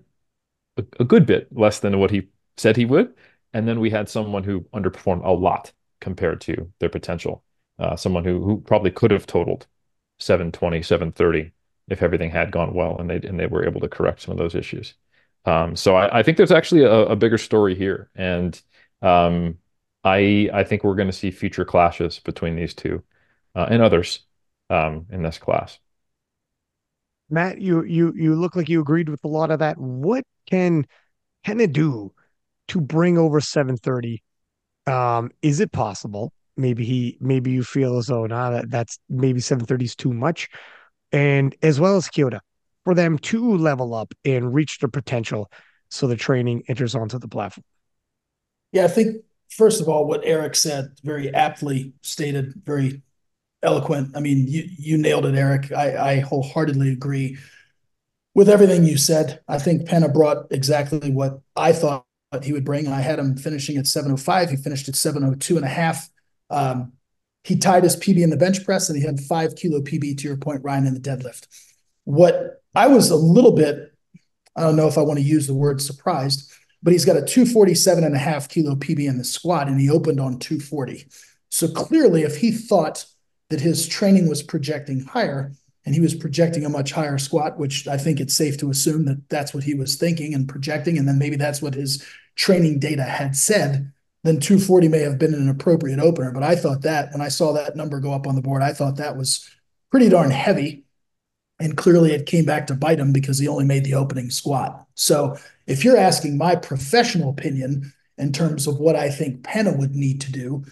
a, 0.78 0.86
a 1.02 1.06
good 1.06 1.26
bit 1.26 1.48
less 1.56 1.80
than 1.82 2.00
what 2.00 2.12
he 2.12 2.30
said 2.58 2.78
he 2.78 2.86
would. 2.86 3.14
And 3.54 3.68
then 3.68 3.80
we 3.80 3.90
had 3.90 4.10
someone 4.10 4.44
who 4.44 4.62
underperformed 4.74 5.26
a 5.26 5.32
lot 5.32 5.72
compared 6.02 6.42
to 6.42 6.72
their 6.80 6.90
potential. 6.90 7.44
Uh, 7.78 7.96
someone 7.96 8.26
who 8.26 8.44
who 8.44 8.62
probably 8.62 8.92
could 8.92 9.12
have 9.12 9.26
totaled 9.26 9.66
720, 10.20 10.82
730 10.84 11.52
if 11.88 12.04
everything 12.04 12.30
had 12.30 12.52
gone 12.52 12.74
well 12.74 12.98
and 12.98 13.10
they 13.10 13.16
and 13.28 13.40
they 13.40 13.48
were 13.48 13.66
able 13.66 13.82
to 13.82 13.88
correct 13.88 14.22
some 14.22 14.32
of 14.32 14.38
those 14.38 14.56
issues. 14.56 14.96
Um, 15.46 15.76
so 15.76 15.96
I, 15.96 16.20
I, 16.20 16.24
think 16.24 16.38
there's 16.38 16.52
actually 16.52 16.84
a, 16.84 16.92
a, 16.92 17.16
bigger 17.16 17.38
story 17.38 17.74
here, 17.74 18.10
and 18.14 18.62
um, 19.02 19.58
I 20.04 20.50
I 20.54 20.64
think 20.66 20.84
we're 20.84 20.96
going 20.96 21.08
to 21.08 21.14
see 21.14 21.32
future 21.32 21.64
clashes 21.64 22.20
between 22.20 22.58
these 22.58 22.74
two 22.74 23.04
uh, 23.56 23.68
and 23.70 23.82
others 23.82 24.26
um, 24.70 25.06
in 25.10 25.24
this 25.24 25.38
class. 25.38 25.80
Matt, 27.30 27.62
you 27.62 27.84
you 27.84 28.14
you 28.16 28.36
look 28.36 28.56
like 28.56 28.68
you 28.68 28.82
agreed 28.82 29.08
with 29.08 29.24
a 29.24 29.30
lot 29.30 29.50
of 29.50 29.60
that. 29.60 29.78
What 29.78 30.26
can 30.46 30.86
it 31.46 31.72
do 31.72 32.14
to 32.70 32.82
bring 32.82 33.18
over 33.18 33.42
730? 33.42 34.24
Um, 34.88 35.32
is 35.42 35.60
it 35.60 35.72
possible? 35.72 36.34
Maybe 36.58 36.84
he 36.84 37.18
maybe 37.22 37.52
you 37.52 37.64
feel 37.64 37.98
as 37.98 38.08
though 38.08 38.26
nah, 38.26 38.50
that 38.52 38.70
that's 38.70 39.00
maybe 39.10 39.40
730 39.40 39.86
is 39.86 39.96
too 39.96 40.14
much. 40.14 40.50
And 41.12 41.56
as 41.62 41.80
well 41.80 41.96
as 41.96 42.08
Kyoto, 42.08 42.40
for 42.84 42.94
them 42.94 43.18
to 43.20 43.56
level 43.56 43.94
up 43.94 44.14
and 44.26 44.54
reach 44.54 44.80
their 44.80 44.90
potential 44.90 45.50
so 45.90 46.08
the 46.08 46.16
training 46.16 46.64
enters 46.68 46.96
onto 46.96 47.18
the 47.18 47.28
platform. 47.28 47.64
Yeah, 48.72 48.86
I 48.86 48.88
think 48.88 49.24
first 49.50 49.82
of 49.82 49.90
all, 49.90 50.06
what 50.06 50.22
Eric 50.24 50.56
said 50.56 50.92
very 51.04 51.34
aptly 51.34 51.94
stated, 52.02 52.54
very 52.64 53.02
eloquent. 53.64 54.16
I 54.16 54.20
mean, 54.20 54.48
you 54.48 54.70
you 54.78 54.98
nailed 54.98 55.26
it, 55.26 55.36
Eric. 55.36 55.72
I, 55.72 55.98
I 55.98 56.20
wholeheartedly 56.20 56.92
agree 56.92 57.38
with 58.36 58.50
everything 58.50 58.86
you 58.86 58.98
said. 58.98 59.40
I 59.48 59.60
think 59.60 59.88
Penna 59.88 60.10
brought 60.10 60.48
exactly 60.52 61.12
what 61.12 61.42
I 61.56 61.74
thought 61.74 62.06
he 62.44 62.54
would 62.54 62.66
bring. 62.66 62.88
I 62.88 63.02
had 63.02 63.20
him 63.20 63.36
finishing 63.36 63.78
at 63.78 63.88
705. 63.88 64.52
He 64.52 64.56
finished 64.56 64.88
at 64.88 64.96
702 64.96 65.56
and 65.58 65.66
a 65.66 65.70
half. 65.70 66.10
Um, 66.50 66.94
he 67.44 67.58
tied 67.58 67.84
his 67.84 67.96
PB 67.96 68.22
in 68.22 68.30
the 68.30 68.38
bench 68.38 68.64
press 68.66 68.90
and 68.90 68.98
he 68.98 69.06
had 69.06 69.20
five 69.20 69.56
kilo 69.56 69.82
PB 69.82 70.18
to 70.18 70.28
your 70.28 70.38
point, 70.38 70.64
Ryan, 70.64 70.86
in 70.86 70.94
the 70.94 71.00
deadlift. 71.00 71.48
What 72.04 72.62
I 72.76 72.88
was 72.88 73.10
a 73.10 73.16
little 73.16 73.54
bit, 73.54 73.94
I 74.56 74.62
don't 74.62 74.76
know 74.76 74.88
if 74.88 74.98
I 74.98 75.02
want 75.02 75.20
to 75.20 75.26
use 75.26 75.48
the 75.48 75.54
word 75.54 75.82
surprised, 75.82 76.52
but 76.84 76.94
he's 76.94 77.06
got 77.06 77.18
a 77.18 77.26
247 77.26 78.04
and 78.04 78.16
a 78.16 78.20
half 78.20 78.50
kilo 78.50 78.76
PB 78.76 79.08
in 79.08 79.18
the 79.18 79.24
squat 79.24 79.68
and 79.68 79.80
he 79.80 79.90
opened 79.90 80.20
on 80.20 80.40
240. 80.40 81.08
So 81.50 81.68
clearly, 81.68 82.24
if 82.24 82.38
he 82.38 82.52
thought 82.52 83.06
that 83.50 83.62
his 83.62 83.88
training 83.88 84.30
was 84.30 84.44
projecting 84.44 85.02
higher 85.02 85.54
and 85.86 85.96
he 85.96 86.02
was 86.02 86.14
projecting 86.14 86.66
a 86.66 86.70
much 86.70 86.92
higher 86.92 87.18
squat, 87.18 87.58
which 87.58 87.88
I 87.88 87.98
think 87.98 88.20
it's 88.20 88.36
safe 88.36 88.58
to 88.58 88.70
assume 88.70 89.06
that 89.06 89.30
that's 89.30 89.54
what 89.54 89.64
he 89.64 89.74
was 89.74 89.96
thinking 89.96 90.34
and 90.34 90.48
projecting. 90.48 90.98
And 90.98 91.08
then 91.08 91.18
maybe 91.18 91.36
that's 91.36 91.62
what 91.62 91.74
his 91.74 92.06
training 92.36 92.80
data 92.80 93.04
had 93.04 93.36
said. 93.36 93.92
Then 94.24 94.40
240 94.40 94.90
may 94.90 95.00
have 95.00 95.18
been 95.18 95.34
an 95.34 95.50
appropriate 95.50 96.00
opener. 96.00 96.32
But 96.32 96.44
I 96.44 96.56
thought 96.56 96.82
that 96.82 97.12
when 97.14 97.22
I 97.22 97.30
saw 97.30 97.54
that 97.54 97.76
number 97.76 98.00
go 98.00 98.14
up 98.14 98.28
on 98.28 98.36
the 98.36 98.42
board, 98.42 98.62
I 98.62 98.74
thought 98.74 98.98
that 98.98 99.18
was 99.18 99.50
pretty 99.90 100.10
darn 100.10 100.32
heavy. 100.32 100.84
And 101.62 101.78
clearly 101.78 102.12
it 102.12 102.26
came 102.26 102.46
back 102.46 102.68
to 102.68 102.76
bite 102.76 103.00
him 103.00 103.14
because 103.14 103.40
he 103.40 103.48
only 103.48 103.66
made 103.66 103.86
the 103.86 103.96
opening 103.96 104.30
squat. 104.30 104.86
So 104.96 105.38
if 105.66 105.84
you're 105.84 105.98
asking 105.98 106.38
my 106.38 106.56
professional 106.56 107.30
opinion 107.30 107.94
in 108.18 108.32
terms 108.34 108.68
of 108.68 108.80
what 108.80 108.96
I 108.96 109.10
think 109.10 109.44
Penna 109.44 109.74
would 109.74 109.96
need 109.96 110.22
to 110.22 110.32
do, 110.32 110.64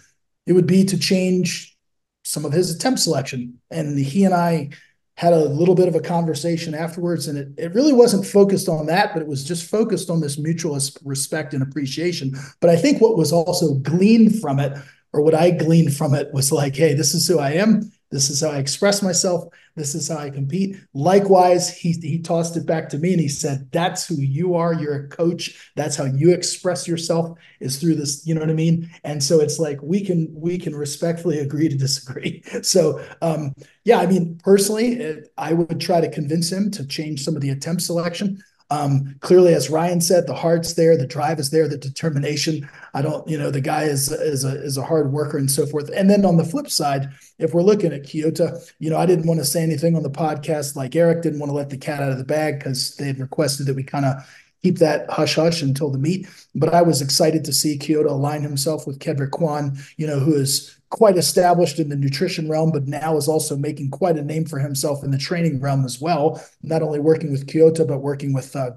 it 0.46 0.52
would 0.52 0.66
be 0.66 0.84
to 0.84 0.98
change 0.98 1.76
some 2.24 2.44
of 2.44 2.52
his 2.52 2.74
attempt 2.74 3.00
selection. 3.00 3.58
And 3.70 3.98
he 3.98 4.24
and 4.24 4.34
I 4.34 4.70
had 5.18 5.32
a 5.32 5.48
little 5.48 5.74
bit 5.74 5.88
of 5.88 5.96
a 5.96 6.00
conversation 6.00 6.76
afterwards, 6.76 7.26
and 7.26 7.36
it, 7.36 7.48
it 7.58 7.74
really 7.74 7.92
wasn't 7.92 8.24
focused 8.24 8.68
on 8.68 8.86
that, 8.86 9.12
but 9.12 9.20
it 9.20 9.26
was 9.26 9.42
just 9.42 9.68
focused 9.68 10.10
on 10.10 10.20
this 10.20 10.38
mutual 10.38 10.78
respect 11.02 11.54
and 11.54 11.60
appreciation. 11.60 12.32
But 12.60 12.70
I 12.70 12.76
think 12.76 13.00
what 13.00 13.16
was 13.16 13.32
also 13.32 13.74
gleaned 13.74 14.40
from 14.40 14.60
it, 14.60 14.78
or 15.12 15.22
what 15.22 15.34
I 15.34 15.50
gleaned 15.50 15.92
from 15.92 16.14
it, 16.14 16.32
was 16.32 16.52
like, 16.52 16.76
hey, 16.76 16.94
this 16.94 17.14
is 17.14 17.26
who 17.26 17.40
I 17.40 17.54
am. 17.54 17.90
This 18.10 18.30
is 18.30 18.40
how 18.40 18.50
I 18.50 18.58
express 18.58 19.02
myself. 19.02 19.52
This 19.76 19.94
is 19.94 20.08
how 20.08 20.16
I 20.16 20.30
compete. 20.30 20.76
Likewise, 20.94 21.68
he 21.68 21.92
he 21.92 22.18
tossed 22.18 22.56
it 22.56 22.66
back 22.66 22.88
to 22.88 22.98
me 22.98 23.12
and 23.12 23.20
he 23.20 23.28
said, 23.28 23.68
"That's 23.70 24.06
who 24.06 24.16
you 24.16 24.54
are. 24.54 24.72
You're 24.72 25.04
a 25.04 25.08
coach. 25.08 25.72
That's 25.76 25.94
how 25.94 26.04
you 26.04 26.32
express 26.32 26.88
yourself 26.88 27.38
is 27.60 27.78
through 27.78 27.96
this." 27.96 28.26
You 28.26 28.34
know 28.34 28.40
what 28.40 28.50
I 28.50 28.54
mean? 28.54 28.90
And 29.04 29.22
so 29.22 29.40
it's 29.40 29.58
like 29.58 29.80
we 29.82 30.04
can 30.04 30.28
we 30.34 30.58
can 30.58 30.74
respectfully 30.74 31.38
agree 31.38 31.68
to 31.68 31.76
disagree. 31.76 32.42
So 32.62 33.00
um, 33.22 33.54
yeah, 33.84 33.98
I 33.98 34.06
mean, 34.06 34.38
personally, 34.42 34.94
it, 34.94 35.32
I 35.38 35.52
would 35.52 35.80
try 35.80 36.00
to 36.00 36.10
convince 36.10 36.50
him 36.50 36.70
to 36.72 36.86
change 36.86 37.22
some 37.22 37.36
of 37.36 37.42
the 37.42 37.50
attempt 37.50 37.82
selection. 37.82 38.42
Um, 38.70 39.16
clearly, 39.20 39.54
as 39.54 39.70
Ryan 39.70 40.00
said, 40.00 40.26
the 40.26 40.34
heart's 40.34 40.74
there, 40.74 40.96
the 40.96 41.06
drive 41.06 41.38
is 41.38 41.50
there, 41.50 41.68
the 41.68 41.78
determination. 41.78 42.68
I 42.98 43.02
don't, 43.02 43.28
you 43.28 43.38
know, 43.38 43.52
the 43.52 43.60
guy 43.60 43.84
is 43.84 44.10
is 44.10 44.44
a 44.44 44.60
is 44.60 44.76
a 44.76 44.82
hard 44.82 45.12
worker 45.12 45.38
and 45.38 45.48
so 45.48 45.66
forth. 45.66 45.88
And 45.94 46.10
then 46.10 46.24
on 46.24 46.36
the 46.36 46.44
flip 46.44 46.68
side, 46.68 47.10
if 47.38 47.54
we're 47.54 47.62
looking 47.62 47.92
at 47.92 48.02
Kyoto, 48.02 48.58
you 48.80 48.90
know, 48.90 48.96
I 48.98 49.06
didn't 49.06 49.28
want 49.28 49.38
to 49.38 49.46
say 49.46 49.62
anything 49.62 49.94
on 49.94 50.02
the 50.02 50.10
podcast 50.10 50.74
like 50.74 50.96
Eric 50.96 51.22
didn't 51.22 51.38
want 51.38 51.50
to 51.50 51.54
let 51.54 51.70
the 51.70 51.78
cat 51.78 52.02
out 52.02 52.10
of 52.10 52.18
the 52.18 52.24
bag 52.24 52.58
because 52.58 52.96
they 52.96 53.06
had 53.06 53.20
requested 53.20 53.66
that 53.66 53.76
we 53.76 53.84
kind 53.84 54.04
of 54.04 54.16
keep 54.64 54.78
that 54.78 55.08
hush 55.10 55.36
hush 55.36 55.62
until 55.62 55.90
the 55.90 55.98
meet. 55.98 56.26
But 56.56 56.74
I 56.74 56.82
was 56.82 57.00
excited 57.00 57.44
to 57.44 57.52
see 57.52 57.78
Kyoto 57.78 58.12
align 58.12 58.42
himself 58.42 58.84
with 58.84 58.98
Kedrick 58.98 59.30
Kwan, 59.30 59.78
you 59.96 60.08
know, 60.08 60.18
who 60.18 60.34
is 60.34 60.76
quite 60.90 61.16
established 61.16 61.78
in 61.78 61.90
the 61.90 61.96
nutrition 61.96 62.48
realm, 62.48 62.72
but 62.72 62.88
now 62.88 63.16
is 63.16 63.28
also 63.28 63.56
making 63.56 63.92
quite 63.92 64.16
a 64.16 64.24
name 64.24 64.44
for 64.44 64.58
himself 64.58 65.04
in 65.04 65.12
the 65.12 65.18
training 65.18 65.60
realm 65.60 65.84
as 65.84 66.00
well. 66.00 66.42
Not 66.64 66.82
only 66.82 66.98
working 66.98 67.30
with 67.30 67.46
Kyoto, 67.46 67.86
but 67.86 68.00
working 68.00 68.32
with 68.32 68.56
uh, 68.56 68.72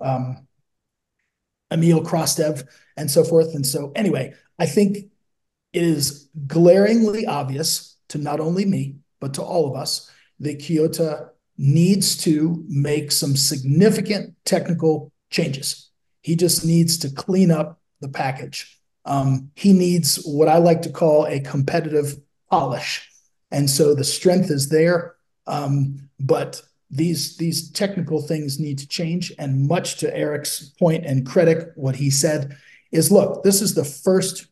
um, 0.00 0.46
Emil 1.70 2.02
Krastev 2.02 2.66
and 2.96 3.10
so 3.10 3.24
forth. 3.24 3.54
And 3.54 3.66
so, 3.66 3.92
anyway, 3.94 4.34
I 4.58 4.66
think 4.66 4.98
it 5.72 5.82
is 5.82 6.28
glaringly 6.46 7.26
obvious 7.26 7.96
to 8.08 8.18
not 8.18 8.40
only 8.40 8.64
me, 8.64 8.96
but 9.20 9.34
to 9.34 9.42
all 9.42 9.68
of 9.68 9.76
us 9.76 10.10
that 10.40 10.60
Kyoto 10.60 11.30
needs 11.56 12.16
to 12.18 12.64
make 12.68 13.10
some 13.12 13.36
significant 13.36 14.34
technical 14.44 15.12
changes. 15.30 15.90
He 16.22 16.36
just 16.36 16.64
needs 16.64 16.98
to 16.98 17.10
clean 17.10 17.50
up 17.50 17.80
the 18.00 18.08
package. 18.08 18.78
Um, 19.04 19.50
he 19.54 19.72
needs 19.72 20.22
what 20.24 20.48
I 20.48 20.58
like 20.58 20.82
to 20.82 20.90
call 20.90 21.26
a 21.26 21.40
competitive 21.40 22.16
polish. 22.50 23.10
And 23.50 23.68
so 23.68 23.94
the 23.94 24.04
strength 24.04 24.50
is 24.50 24.68
there, 24.68 25.16
um, 25.46 26.08
but 26.20 26.62
these 26.90 27.36
these 27.36 27.70
technical 27.70 28.22
things 28.22 28.58
need 28.58 28.78
to 28.78 28.88
change. 28.88 29.32
And 29.38 29.68
much 29.68 29.98
to 29.98 30.16
Eric's 30.16 30.70
point 30.78 31.04
and 31.04 31.26
credit, 31.26 31.72
what 31.76 31.96
he 31.96 32.10
said 32.10 32.56
is, 32.92 33.10
look, 33.10 33.42
this 33.42 33.60
is 33.60 33.74
the 33.74 33.84
first 33.84 34.46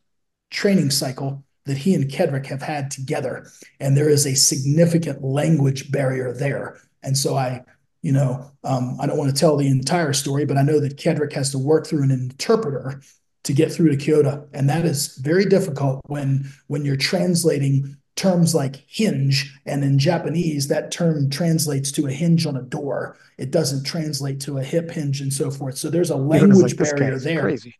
training 0.51 0.91
cycle 0.91 1.43
that 1.65 1.77
he 1.77 1.93
and 1.93 2.09
Kedrick 2.09 2.45
have 2.45 2.61
had 2.61 2.91
together, 2.91 3.49
and 3.79 3.97
there 3.97 4.09
is 4.09 4.25
a 4.25 4.35
significant 4.35 5.23
language 5.23 5.91
barrier 5.91 6.33
there. 6.33 6.79
And 7.03 7.17
so 7.17 7.35
I, 7.35 7.63
you 8.01 8.11
know, 8.11 8.51
um, 8.63 8.97
I 8.99 9.07
don't 9.07 9.17
want 9.17 9.33
to 9.33 9.39
tell 9.39 9.57
the 9.57 9.67
entire 9.67 10.13
story, 10.13 10.45
but 10.45 10.57
I 10.57 10.61
know 10.61 10.79
that 10.79 10.97
Kedrick 10.97 11.33
has 11.33 11.51
to 11.51 11.57
work 11.57 11.85
through 11.85 12.03
an 12.03 12.11
interpreter 12.11 13.01
to 13.43 13.53
get 13.53 13.71
through 13.71 13.89
to 13.89 13.97
Kyoto. 13.97 14.47
And 14.53 14.69
that 14.69 14.85
is 14.85 15.17
very 15.17 15.45
difficult 15.45 16.01
when 16.07 16.51
when 16.67 16.85
you're 16.85 16.97
translating 16.97 17.97
terms 18.17 18.53
like 18.53 18.83
hinge 18.87 19.55
and 19.65 19.83
in 19.83 19.97
Japanese 19.97 20.67
that 20.67 20.91
term 20.91 21.29
translates 21.29 21.91
to 21.93 22.07
a 22.07 22.11
hinge 22.11 22.45
on 22.45 22.57
a 22.57 22.63
door. 22.63 23.15
It 23.37 23.51
doesn't 23.51 23.85
translate 23.85 24.41
to 24.41 24.57
a 24.57 24.63
hip 24.63 24.91
hinge 24.91 25.21
and 25.21 25.31
so 25.31 25.49
forth. 25.49 25.77
So 25.77 25.89
there's 25.89 26.09
a 26.09 26.17
language 26.17 26.77
like, 26.77 26.97
barrier 26.97 27.19
there. 27.19 27.41
Crazy. 27.41 27.75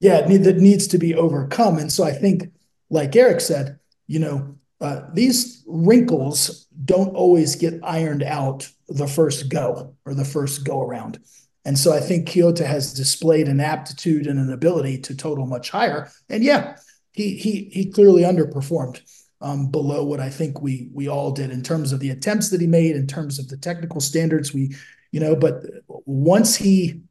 Yeah, 0.00 0.22
that 0.22 0.56
needs 0.58 0.86
to 0.88 0.98
be 0.98 1.14
overcome. 1.14 1.78
And 1.78 1.92
so 1.92 2.04
I 2.04 2.12
think, 2.12 2.50
like 2.88 3.14
Eric 3.14 3.40
said, 3.40 3.78
you 4.06 4.18
know, 4.18 4.56
uh, 4.80 5.02
these 5.12 5.62
wrinkles 5.66 6.66
don't 6.84 7.14
always 7.14 7.54
get 7.54 7.78
ironed 7.82 8.22
out 8.22 8.68
the 8.88 9.06
first 9.06 9.50
go 9.50 9.94
or 10.04 10.14
the 10.14 10.24
first 10.24 10.64
go 10.64 10.80
around. 10.82 11.20
And 11.64 11.78
so 11.78 11.92
I 11.92 12.00
think 12.00 12.26
Kyoto 12.26 12.64
has 12.64 12.94
displayed 12.94 13.46
an 13.46 13.60
aptitude 13.60 14.26
and 14.26 14.40
an 14.40 14.50
ability 14.52 14.98
to 15.02 15.14
total 15.14 15.46
much 15.46 15.70
higher. 15.70 16.10
And 16.30 16.42
yeah, 16.42 16.78
he 17.12 17.36
he 17.36 17.70
he 17.70 17.90
clearly 17.90 18.22
underperformed 18.22 19.02
um, 19.40 19.70
below 19.70 20.04
what 20.04 20.20
I 20.20 20.28
think 20.28 20.60
we 20.60 20.90
we 20.92 21.08
all 21.08 21.32
did 21.32 21.50
in 21.50 21.62
terms 21.62 21.92
of 21.92 22.00
the 22.00 22.10
attempts 22.10 22.50
that 22.50 22.60
he 22.60 22.66
made, 22.66 22.96
in 22.96 23.06
terms 23.06 23.38
of 23.38 23.48
the 23.48 23.56
technical 23.56 24.00
standards. 24.00 24.52
We, 24.52 24.74
you 25.12 25.20
know, 25.20 25.34
but 25.34 25.64
once 25.88 26.56
he 26.56 27.02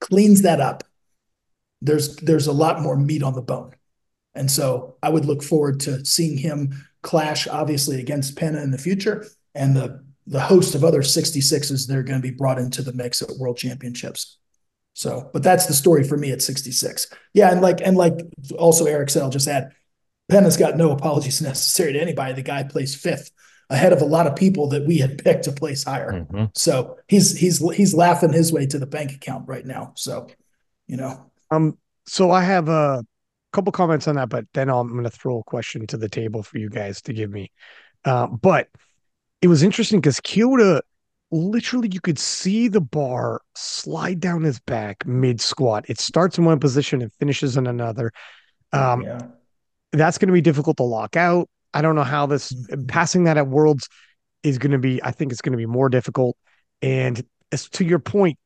cleans 0.00 0.42
that 0.42 0.60
up, 0.60 0.84
there's 1.80 2.16
there's 2.16 2.46
a 2.46 2.52
lot 2.52 2.80
more 2.80 2.96
meat 2.96 3.22
on 3.22 3.34
the 3.34 3.42
bone. 3.42 3.72
And 4.34 4.50
so 4.50 4.96
I 5.02 5.08
would 5.08 5.24
look 5.24 5.42
forward 5.42 5.80
to 5.80 6.04
seeing 6.04 6.36
him 6.36 6.84
clash, 7.02 7.48
obviously, 7.48 8.00
against 8.00 8.36
Penna 8.36 8.62
in 8.62 8.70
the 8.70 8.78
future. 8.78 9.26
And 9.54 9.76
the 9.76 10.04
the 10.26 10.40
host 10.40 10.74
of 10.74 10.82
other 10.84 11.02
66s 11.02 11.86
that 11.86 11.96
are 11.96 12.02
going 12.02 12.20
to 12.20 12.28
be 12.28 12.34
brought 12.34 12.58
into 12.58 12.82
the 12.82 12.92
mix 12.92 13.22
at 13.22 13.30
world 13.38 13.56
championships. 13.56 14.38
So, 14.92 15.30
but 15.32 15.42
that's 15.42 15.66
the 15.66 15.74
story 15.74 16.02
for 16.02 16.16
me 16.16 16.32
at 16.32 16.42
66. 16.42 17.08
Yeah, 17.32 17.52
and 17.52 17.60
like 17.60 17.80
and 17.82 17.96
like 17.96 18.14
also 18.58 18.86
Eric 18.86 19.10
said, 19.10 19.22
I'll 19.22 19.30
just 19.30 19.46
add, 19.46 19.72
Penn 20.28 20.44
has 20.44 20.56
got 20.56 20.76
no 20.76 20.90
apologies 20.90 21.40
necessary 21.42 21.92
to 21.92 22.00
anybody. 22.00 22.34
The 22.34 22.42
guy 22.42 22.62
plays 22.64 22.94
fifth 22.94 23.30
ahead 23.68 23.92
of 23.92 24.00
a 24.00 24.06
lot 24.06 24.26
of 24.26 24.36
people 24.36 24.68
that 24.68 24.86
we 24.86 24.98
had 24.98 25.22
picked 25.22 25.44
to 25.44 25.52
place 25.52 25.84
higher. 25.84 26.12
Mm-hmm. 26.12 26.44
So 26.54 26.98
he's 27.08 27.36
he's 27.36 27.58
he's 27.74 27.94
laughing 27.94 28.32
his 28.32 28.52
way 28.52 28.66
to 28.66 28.78
the 28.78 28.86
bank 28.86 29.12
account 29.12 29.48
right 29.48 29.64
now. 29.64 29.92
So, 29.96 30.28
you 30.86 30.96
know. 30.96 31.30
Um. 31.50 31.78
So 32.08 32.30
I 32.30 32.44
have 32.44 32.68
a 32.68 33.04
couple 33.52 33.72
comments 33.72 34.06
on 34.06 34.14
that, 34.16 34.28
but 34.28 34.44
then 34.54 34.68
I'm 34.68 34.88
going 34.92 35.04
to 35.04 35.10
throw 35.10 35.40
a 35.40 35.44
question 35.44 35.86
to 35.88 35.96
the 35.96 36.08
table 36.08 36.42
for 36.42 36.58
you 36.58 36.68
guys 36.68 37.00
to 37.02 37.12
give 37.12 37.30
me. 37.30 37.50
Uh, 38.04 38.26
but 38.26 38.68
it 39.42 39.48
was 39.48 39.62
interesting 39.62 40.00
because 40.00 40.20
Kyoto 40.20 40.80
literally 41.32 41.88
you 41.92 42.00
could 42.00 42.18
see 42.18 42.68
the 42.68 42.80
bar 42.80 43.40
slide 43.54 44.20
down 44.20 44.42
his 44.42 44.60
back 44.60 45.06
mid 45.06 45.40
squat. 45.40 45.84
It 45.88 45.98
starts 45.98 46.38
in 46.38 46.44
one 46.44 46.60
position 46.60 47.02
and 47.02 47.12
finishes 47.14 47.56
in 47.56 47.66
another. 47.66 48.12
Um, 48.72 49.02
yeah. 49.02 49.20
That's 49.92 50.18
going 50.18 50.28
to 50.28 50.32
be 50.32 50.40
difficult 50.40 50.76
to 50.78 50.82
lock 50.82 51.16
out. 51.16 51.48
I 51.74 51.82
don't 51.82 51.94
know 51.94 52.04
how 52.04 52.26
this 52.26 52.52
mm-hmm. 52.52 52.86
passing 52.86 53.24
that 53.24 53.36
at 53.36 53.48
Worlds 53.48 53.88
is 54.42 54.58
going 54.58 54.72
to 54.72 54.78
be. 54.78 55.02
I 55.02 55.10
think 55.10 55.32
it's 55.32 55.40
going 55.40 55.52
to 55.52 55.58
be 55.58 55.66
more 55.66 55.88
difficult. 55.88 56.36
And 56.82 57.22
as 57.52 57.68
to 57.70 57.84
your 57.84 57.98
point, 57.98 58.38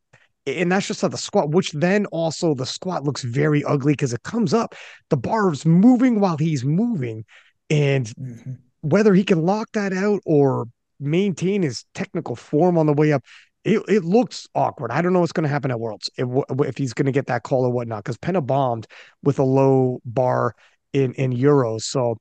and 0.46 0.72
that's 0.72 0.86
just 0.86 1.02
how 1.02 1.08
the 1.08 1.18
squat, 1.18 1.50
which 1.50 1.72
then 1.72 2.06
also 2.06 2.54
the 2.54 2.66
squat 2.66 3.04
looks 3.04 3.22
very 3.22 3.62
ugly 3.64 3.92
because 3.92 4.12
it 4.12 4.22
comes 4.22 4.54
up. 4.54 4.74
The 5.10 5.16
bar 5.16 5.52
is 5.52 5.66
moving 5.66 6.18
while 6.20 6.36
he's 6.36 6.64
moving. 6.64 7.24
And 7.68 8.06
mm-hmm. 8.06 8.52
whether 8.80 9.14
he 9.14 9.22
can 9.22 9.42
lock 9.42 9.68
that 9.74 9.92
out 9.92 10.20
or 10.24 10.66
maintain 11.00 11.62
his 11.62 11.84
technical 11.94 12.36
form 12.36 12.78
on 12.78 12.86
the 12.86 12.92
way 12.92 13.12
up. 13.12 13.24
It, 13.64 13.82
it 13.88 14.04
looks 14.04 14.46
awkward. 14.54 14.90
I 14.90 15.02
don't 15.02 15.12
know 15.12 15.20
what's 15.20 15.32
going 15.32 15.44
to 15.44 15.50
happen 15.50 15.70
at 15.70 15.80
Worlds 15.80 16.08
if, 16.16 16.28
if 16.60 16.78
he's 16.78 16.94
going 16.94 17.06
to 17.06 17.12
get 17.12 17.26
that 17.26 17.42
call 17.42 17.64
or 17.64 17.70
whatnot 17.70 18.04
because 18.04 18.16
Penna 18.16 18.40
bombed 18.40 18.86
with 19.22 19.38
a 19.38 19.42
low 19.42 20.00
bar 20.04 20.54
in 20.92 21.14
in 21.14 21.32
Euros. 21.32 21.82
So 21.82 22.18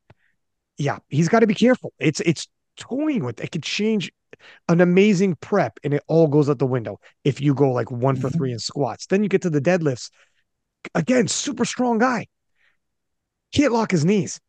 yeah, 0.77 0.99
he's 1.09 1.29
got 1.29 1.39
to 1.39 1.47
be 1.47 1.55
careful. 1.55 1.93
It's 1.99 2.19
it's 2.21 2.47
toying 2.77 3.23
with 3.23 3.39
it 3.41 3.51
could 3.51 3.63
change 3.63 4.11
an 4.69 4.79
amazing 4.79 5.35
prep 5.41 5.79
and 5.83 5.93
it 5.93 6.03
all 6.07 6.27
goes 6.27 6.49
out 6.49 6.59
the 6.59 6.65
window 6.65 6.97
if 7.23 7.41
you 7.41 7.53
go 7.53 7.71
like 7.71 7.91
one 7.91 8.15
for 8.15 8.29
mm-hmm. 8.29 8.37
three 8.37 8.51
in 8.51 8.59
squats. 8.59 9.05
Then 9.07 9.23
you 9.23 9.29
get 9.29 9.41
to 9.41 9.49
the 9.49 9.61
deadlifts. 9.61 10.09
Again, 10.95 11.27
super 11.27 11.65
strong 11.65 11.97
guy. 11.97 12.27
Can't 13.53 13.73
lock 13.73 13.91
his 13.91 14.05
knees. 14.05 14.39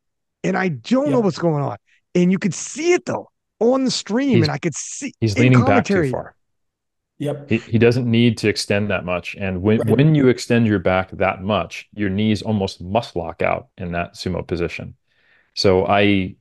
And 0.45 0.57
I 0.57 0.69
don't 0.69 1.07
yeah. 1.07 1.13
know 1.13 1.21
what's 1.21 1.39
going 1.39 1.63
on. 1.63 1.77
And 2.15 2.31
you 2.31 2.39
could 2.39 2.55
see 2.55 2.93
it 2.93 3.05
though 3.05 3.29
on 3.59 3.85
the 3.85 3.91
stream, 3.91 4.37
he's, 4.37 4.43
and 4.43 4.51
I 4.51 4.59
could 4.59 4.75
see 4.75 5.13
he's 5.21 5.39
leaning 5.39 5.65
back 5.65 5.85
too 5.85 6.11
far. 6.11 6.35
Yep. 7.21 7.51
He, 7.51 7.59
he 7.59 7.79
doesn't 7.79 8.11
need 8.11 8.39
to 8.39 8.49
extend 8.49 8.91
that 8.91 9.05
much. 9.05 9.37
And 9.37 9.63
when, 9.63 9.79
right. 9.79 9.91
when 9.91 10.15
you 10.15 10.29
extend 10.29 10.67
your 10.67 10.79
back 10.79 11.11
that 11.13 11.43
much, 11.43 11.89
your 11.95 12.09
knees 12.09 12.41
almost 12.43 12.81
must 12.81 13.15
lock 13.15 13.43
out 13.43 13.69
in 13.77 13.93
that 13.93 14.15
sumo 14.15 14.45
position. 14.45 14.95
So 15.55 15.87
I, 15.87 16.37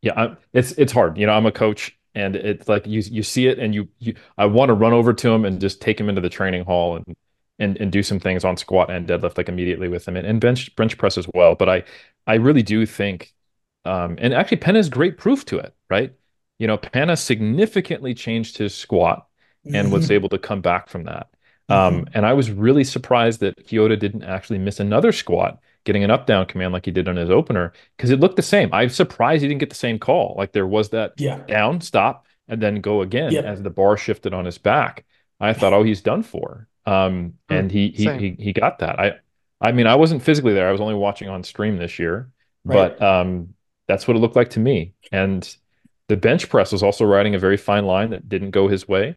yeah, 0.00 0.12
I, 0.16 0.36
it's 0.54 0.72
it's 0.72 0.90
hard. 0.92 1.18
You 1.18 1.26
know, 1.26 1.32
I'm 1.32 1.46
a 1.46 1.52
coach, 1.52 1.96
and 2.14 2.34
it's 2.34 2.66
like 2.66 2.86
you 2.86 3.02
you 3.04 3.22
see 3.22 3.46
it, 3.46 3.58
and 3.58 3.74
you 3.74 3.88
you 3.98 4.14
I 4.38 4.46
want 4.46 4.70
to 4.70 4.74
run 4.74 4.94
over 4.94 5.12
to 5.12 5.30
him 5.30 5.44
and 5.44 5.60
just 5.60 5.82
take 5.82 6.00
him 6.00 6.08
into 6.08 6.20
the 6.20 6.30
training 6.30 6.64
hall 6.64 6.96
and 6.96 7.14
and 7.58 7.76
and 7.78 7.92
do 7.92 8.02
some 8.02 8.18
things 8.18 8.44
on 8.44 8.56
squat 8.56 8.90
and 8.90 9.06
deadlift 9.06 9.36
like 9.36 9.48
immediately 9.50 9.88
with 9.88 10.08
him, 10.08 10.16
and, 10.16 10.26
and 10.26 10.40
bench 10.40 10.74
bench 10.76 10.96
press 10.96 11.18
as 11.18 11.28
well. 11.34 11.54
But 11.54 11.68
I 11.68 11.84
I 12.26 12.34
really 12.34 12.62
do 12.62 12.86
think, 12.86 13.34
um, 13.84 14.16
and 14.18 14.32
actually 14.32 14.56
Penn 14.58 14.76
is 14.76 14.88
great 14.88 15.18
proof 15.18 15.44
to 15.46 15.58
it, 15.58 15.74
right? 15.90 16.14
you 16.62 16.68
know, 16.68 16.76
Panna 16.76 17.16
significantly 17.16 18.14
changed 18.14 18.56
his 18.56 18.72
squat 18.72 19.26
and 19.64 19.74
mm-hmm. 19.74 19.92
was 19.92 20.10
able 20.10 20.28
to 20.30 20.38
come 20.38 20.60
back 20.60 20.88
from 20.88 21.04
that. 21.04 21.28
Um, 21.68 21.94
mm-hmm. 21.94 22.04
and 22.14 22.26
I 22.26 22.32
was 22.32 22.50
really 22.50 22.84
surprised 22.84 23.40
that 23.40 23.66
Kyoto 23.66 23.96
didn't 23.96 24.24
actually 24.24 24.58
miss 24.58 24.80
another 24.80 25.12
squat, 25.12 25.58
getting 25.84 26.04
an 26.04 26.10
up 26.10 26.26
down 26.26 26.46
command 26.46 26.72
like 26.72 26.84
he 26.84 26.90
did 26.90 27.08
on 27.08 27.16
his 27.16 27.30
opener, 27.30 27.72
because 27.96 28.10
it 28.10 28.20
looked 28.20 28.36
the 28.36 28.42
same. 28.42 28.68
I'm 28.72 28.88
surprised 28.88 29.42
he 29.42 29.48
didn't 29.48 29.60
get 29.60 29.70
the 29.70 29.76
same 29.76 29.98
call. 29.98 30.34
Like 30.36 30.52
there 30.52 30.66
was 30.66 30.90
that 30.90 31.14
yeah. 31.16 31.38
down, 31.46 31.80
stop, 31.80 32.26
and 32.48 32.60
then 32.60 32.80
go 32.80 33.02
again 33.02 33.34
as 33.36 33.62
the 33.62 33.70
bar 33.70 33.96
shifted 33.96 34.34
on 34.34 34.44
his 34.44 34.58
back. 34.58 35.04
I 35.40 35.52
thought, 35.52 35.72
oh, 35.72 35.82
he's 35.82 36.02
done 36.02 36.22
for. 36.22 36.68
Um, 36.84 37.34
hmm, 37.48 37.54
and 37.54 37.70
he, 37.70 37.90
he, 37.90 38.10
he 38.12 38.36
he 38.38 38.52
got 38.52 38.80
that. 38.80 38.98
I 38.98 39.14
I 39.60 39.72
mean, 39.72 39.86
I 39.86 39.94
wasn't 39.94 40.22
physically 40.22 40.52
there. 40.52 40.68
I 40.68 40.72
was 40.72 40.80
only 40.80 40.94
watching 40.94 41.28
on 41.28 41.44
stream 41.44 41.76
this 41.76 41.98
year, 41.98 42.28
right. 42.64 42.98
but 42.98 43.02
um, 43.02 43.54
that's 43.86 44.08
what 44.08 44.16
it 44.16 44.20
looked 44.20 44.36
like 44.36 44.50
to 44.50 44.60
me. 44.60 44.94
And 45.12 45.56
the 46.08 46.16
bench 46.16 46.48
press 46.48 46.72
was 46.72 46.82
also 46.82 47.04
riding 47.04 47.36
a 47.36 47.38
very 47.38 47.56
fine 47.56 47.86
line 47.86 48.10
that 48.10 48.28
didn't 48.28 48.50
go 48.50 48.66
his 48.66 48.88
way. 48.88 49.16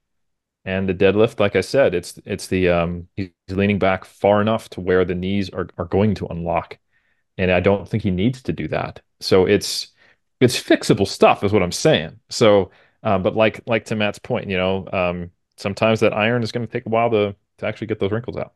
And 0.66 0.89
the 0.89 0.93
deadlift, 0.93 1.39
like 1.39 1.55
I 1.55 1.61
said, 1.61 1.93
it's 1.93 2.20
it's 2.26 2.47
the 2.47 2.70
um 2.70 3.07
he's 3.16 3.30
leaning 3.49 3.80
back 3.80 4.03
far 4.03 4.41
enough 4.41 4.68
to 4.70 4.82
where 4.82 5.05
the 5.05 5.16
knees 5.16 5.49
are 5.51 5.68
are 5.78 5.86
going 5.86 6.16
to 6.16 6.26
unlock. 6.28 6.80
And 7.38 7.51
I 7.51 7.59
don't 7.59 7.88
think 7.88 8.01
he 8.01 8.11
needs 8.11 8.41
to 8.43 8.53
do 8.53 8.68
that. 8.70 9.01
So 9.20 9.45
it's 9.45 9.89
it's 10.41 10.61
fixable 10.61 11.07
stuff, 11.07 11.43
is 11.43 11.53
what 11.53 11.63
I'm 11.63 11.72
saying. 11.72 12.20
So 12.30 12.72
um, 13.03 13.22
but 13.22 13.36
like 13.36 13.61
like 13.68 13.86
to 13.86 13.95
Matt's 13.95 14.20
point, 14.20 14.49
you 14.49 14.57
know, 14.57 14.88
um, 14.91 15.30
sometimes 15.57 15.99
that 15.99 16.13
iron 16.13 16.41
is 16.41 16.51
going 16.51 16.66
to 16.66 16.72
take 16.72 16.88
a 16.88 16.89
while 16.89 17.11
to 17.11 17.36
to 17.59 17.66
actually 17.66 17.88
get 17.88 17.99
those 17.99 18.11
wrinkles 18.11 18.38
out. 18.38 18.53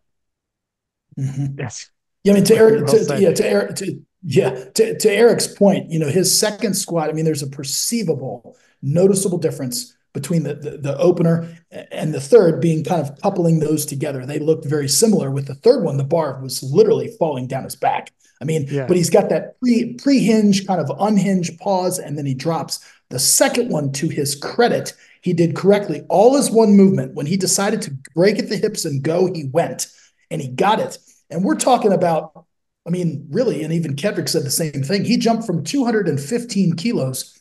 Mm-hmm. 1.18 1.60
Yes. 1.60 1.92
Yeah, 2.24 2.34
I 2.34 2.36
mean 2.36 2.44
to 2.46 2.56
Eric, 2.56 2.88
to, 2.88 3.06
to, 3.06 3.22
yeah, 3.22 3.34
to 3.34 3.48
Eric, 3.48 3.76
to 3.78 4.02
yeah, 4.24 4.66
to, 4.76 4.98
to 4.98 5.12
Eric's 5.12 5.48
point, 5.48 5.90
you 5.90 6.00
know, 6.00 6.10
his 6.10 6.38
second 6.38 6.74
squat, 6.74 7.10
I 7.10 7.14
mean, 7.14 7.24
there's 7.24 7.44
a 7.44 7.48
perceivable, 7.48 8.58
noticeable 8.82 9.38
difference 9.38 9.96
between 10.14 10.44
the, 10.44 10.56
the, 10.56 10.78
the 10.78 10.98
opener 10.98 11.56
and 11.92 12.14
the 12.14 12.22
third 12.22 12.62
being 12.62 12.84
kind 12.84 13.02
of 13.02 13.20
coupling 13.22 13.60
those 13.60 13.86
together. 13.86 14.26
They 14.26 14.40
looked 14.40 14.66
very 14.66 14.88
similar. 14.88 15.32
With 15.32 15.48
the 15.48 15.56
third 15.56 15.84
one, 15.84 15.98
the 15.98 16.04
bar 16.04 16.40
was 16.42 16.64
literally 16.64 17.16
falling 17.20 17.48
down 17.48 17.64
his 17.64 17.76
back. 17.76 18.12
I 18.42 18.46
mean, 18.46 18.68
yeah. 18.70 18.88
but 18.88 18.98
he's 18.98 19.10
got 19.10 19.30
that 19.30 19.60
pre 19.60 19.94
pre 19.94 20.20
hinge 20.20 20.66
kind 20.66 20.80
of 20.80 20.92
unhinged 21.00 21.60
pause, 21.60 22.00
and 22.00 22.18
then 22.18 22.26
he 22.26 22.34
drops. 22.34 22.80
The 23.10 23.20
second 23.20 23.70
one, 23.70 23.92
to 23.94 24.08
his 24.08 24.36
credit, 24.36 24.94
he 25.22 25.34
did 25.34 25.56
correctly. 25.56 26.04
All 26.10 26.38
is 26.38 26.50
one 26.50 26.78
movement. 26.78 27.16
When 27.16 27.26
he 27.26 27.38
decided 27.38 27.82
to 27.84 27.98
break 28.16 28.40
at 28.40 28.50
the 28.50 28.56
hips 28.56 28.86
and 28.86 29.04
go, 29.04 29.32
he 29.34 29.50
went 29.52 29.88
and 30.32 30.42
he 30.42 30.48
got 30.48 30.80
it. 30.80 30.98
And 31.30 31.44
we're 31.44 31.56
talking 31.56 31.92
about 31.92 32.46
I 32.88 32.92
mean, 32.92 33.28
really, 33.30 33.64
and 33.64 33.72
even 33.72 33.96
Kedrick 33.96 34.30
said 34.30 34.44
the 34.44 34.50
same 34.50 34.72
thing. 34.72 35.06
He 35.06 35.18
jumped 35.18 35.46
from 35.46 35.64
215 35.64 36.74
kilos 36.74 37.39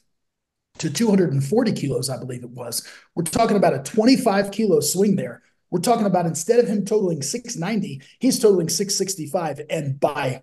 to 0.79 0.91
240 0.91 1.73
kilos, 1.73 2.11
I 2.11 2.19
believe 2.19 2.43
it 2.43 2.51
was. 2.51 2.87
We're 3.15 3.25
talking 3.25 3.57
about 3.57 3.75
a 3.75 3.83
25 3.83 4.51
kilo 4.51 4.81
swing 4.81 5.17
there. 5.17 5.43
We're 5.71 5.81
talking 5.81 6.07
about 6.07 6.27
instead 6.27 6.61
of 6.61 6.69
him 6.69 6.85
totaling 6.85 7.23
690, 7.23 8.03
he's 8.19 8.39
totaling 8.39 8.69
665 8.69 9.61
and 9.69 10.01
by 10.01 10.43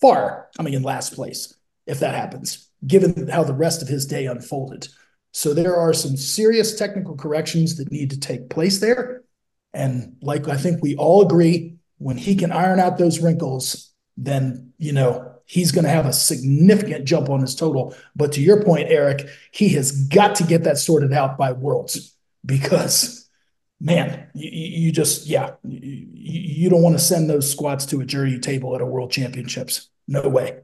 far 0.00 0.48
coming 0.56 0.74
in 0.74 0.82
last 0.82 1.14
place 1.14 1.54
if 1.86 2.00
that 2.00 2.14
happens, 2.14 2.68
given 2.86 3.28
how 3.28 3.44
the 3.44 3.54
rest 3.54 3.80
of 3.80 3.88
his 3.88 4.06
day 4.06 4.26
unfolded. 4.26 4.88
So 5.32 5.54
there 5.54 5.76
are 5.76 5.94
some 5.94 6.16
serious 6.16 6.76
technical 6.76 7.16
corrections 7.16 7.76
that 7.76 7.90
need 7.90 8.10
to 8.10 8.20
take 8.20 8.50
place 8.50 8.78
there. 8.78 9.22
And 9.72 10.16
like 10.20 10.48
I 10.48 10.56
think 10.56 10.82
we 10.82 10.96
all 10.96 11.22
agree, 11.22 11.76
when 11.98 12.16
he 12.16 12.36
can 12.36 12.52
iron 12.52 12.78
out 12.78 12.98
those 12.98 13.20
wrinkles, 13.20 13.92
then 14.16 14.72
you 14.78 14.92
know 14.92 15.27
he's 15.48 15.72
going 15.72 15.84
to 15.84 15.90
have 15.90 16.04
a 16.04 16.12
significant 16.12 17.06
jump 17.06 17.30
on 17.30 17.40
his 17.40 17.54
total. 17.54 17.96
But 18.14 18.32
to 18.32 18.40
your 18.42 18.62
point, 18.62 18.88
Eric, 18.90 19.26
he 19.50 19.70
has 19.70 20.06
got 20.06 20.34
to 20.36 20.44
get 20.44 20.64
that 20.64 20.76
sorted 20.76 21.12
out 21.12 21.38
by 21.38 21.52
Worlds 21.52 22.14
because, 22.44 23.28
man, 23.80 24.28
you, 24.34 24.50
you 24.50 24.92
just 24.92 25.26
yeah, 25.26 25.52
you, 25.64 26.06
you 26.12 26.70
don't 26.70 26.82
want 26.82 26.96
to 26.96 27.02
send 27.02 27.28
those 27.28 27.50
squats 27.50 27.86
to 27.86 28.00
a 28.00 28.04
jury 28.04 28.38
table 28.38 28.76
at 28.76 28.82
a 28.82 28.86
World 28.86 29.10
Championships. 29.10 29.88
No 30.06 30.28
way. 30.28 30.60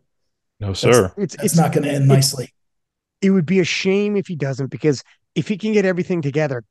No, 0.60 0.74
sir. 0.74 1.12
That's, 1.16 1.34
it's, 1.34 1.44
it's 1.44 1.56
not 1.56 1.72
going 1.72 1.84
to 1.84 1.90
end 1.90 2.06
nicely. 2.06 2.52
It 3.22 3.30
would 3.30 3.46
be 3.46 3.60
a 3.60 3.64
shame 3.64 4.16
if 4.16 4.26
he 4.26 4.36
doesn't 4.36 4.70
because 4.70 5.02
if 5.34 5.48
he 5.48 5.56
can 5.56 5.72
get 5.72 5.86
everything 5.86 6.20
together, 6.20 6.62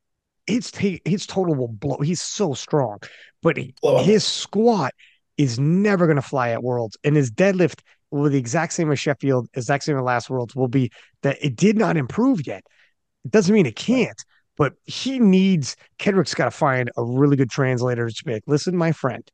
his 0.45 0.69
t- 0.69 1.01
his 1.03 1.25
total 1.25 1.55
will 1.55 1.67
blow. 1.67 1.97
He's 1.97 2.21
so 2.21 2.53
strong, 2.53 2.99
but 3.41 3.57
his 4.01 4.23
squat 4.23 4.93
is 5.35 5.57
never 5.57 6.05
going 6.05 6.17
to 6.17 6.21
fly 6.21 6.49
at 6.49 6.61
Worlds, 6.61 6.95
and 7.03 7.15
his 7.15 7.31
deadlift 7.31 7.79
will 8.13 8.23
be 8.23 8.29
the 8.29 8.37
exact 8.37 8.73
same 8.73 8.91
as 8.91 8.99
Sheffield, 8.99 9.47
exact 9.53 9.83
same 9.83 9.97
as 9.97 10.03
last 10.03 10.29
Worlds. 10.29 10.55
Will 10.55 10.67
be 10.67 10.91
that 11.23 11.37
it 11.43 11.55
did 11.55 11.77
not 11.77 11.97
improve 11.97 12.45
yet. 12.45 12.63
It 13.25 13.31
doesn't 13.31 13.53
mean 13.53 13.65
it 13.65 13.75
can't, 13.75 14.23
but 14.57 14.73
he 14.83 15.19
needs. 15.19 15.75
Kedrick's 15.99 16.33
got 16.33 16.45
to 16.45 16.51
find 16.51 16.91
a 16.97 17.03
really 17.03 17.35
good 17.35 17.49
translator 17.49 18.09
to 18.09 18.23
be 18.23 18.33
like, 18.33 18.43
listen, 18.47 18.77
my 18.77 18.91
friend. 18.91 19.27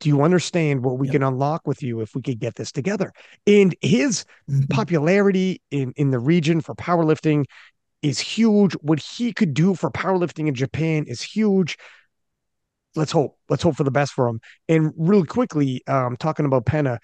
Do 0.00 0.08
you 0.08 0.22
understand 0.22 0.84
what 0.84 0.98
we 0.98 1.08
can 1.08 1.22
unlock 1.22 1.64
with 1.64 1.80
you 1.80 2.00
if 2.00 2.16
we 2.16 2.22
could 2.22 2.40
get 2.40 2.56
this 2.56 2.72
together? 2.72 3.12
And 3.46 3.74
his 3.80 4.24
mm-hmm. 4.50 4.62
popularity 4.64 5.62
in, 5.70 5.92
in 5.96 6.10
the 6.10 6.18
region 6.18 6.60
for 6.60 6.74
powerlifting 6.74 7.44
is 8.02 8.18
huge. 8.18 8.72
What 8.74 8.98
he 8.98 9.32
could 9.32 9.54
do 9.54 9.76
for 9.76 9.92
powerlifting 9.92 10.48
in 10.48 10.54
Japan 10.54 11.04
is 11.06 11.22
huge 11.22 11.76
let's 12.94 13.12
hope 13.12 13.38
let's 13.48 13.62
hope 13.62 13.76
for 13.76 13.84
the 13.84 13.90
best 13.90 14.12
for 14.12 14.28
him. 14.28 14.40
And 14.68 14.92
really 14.96 15.26
quickly, 15.26 15.82
um, 15.86 16.16
talking 16.16 16.46
about 16.46 16.66
Penna, 16.66 17.00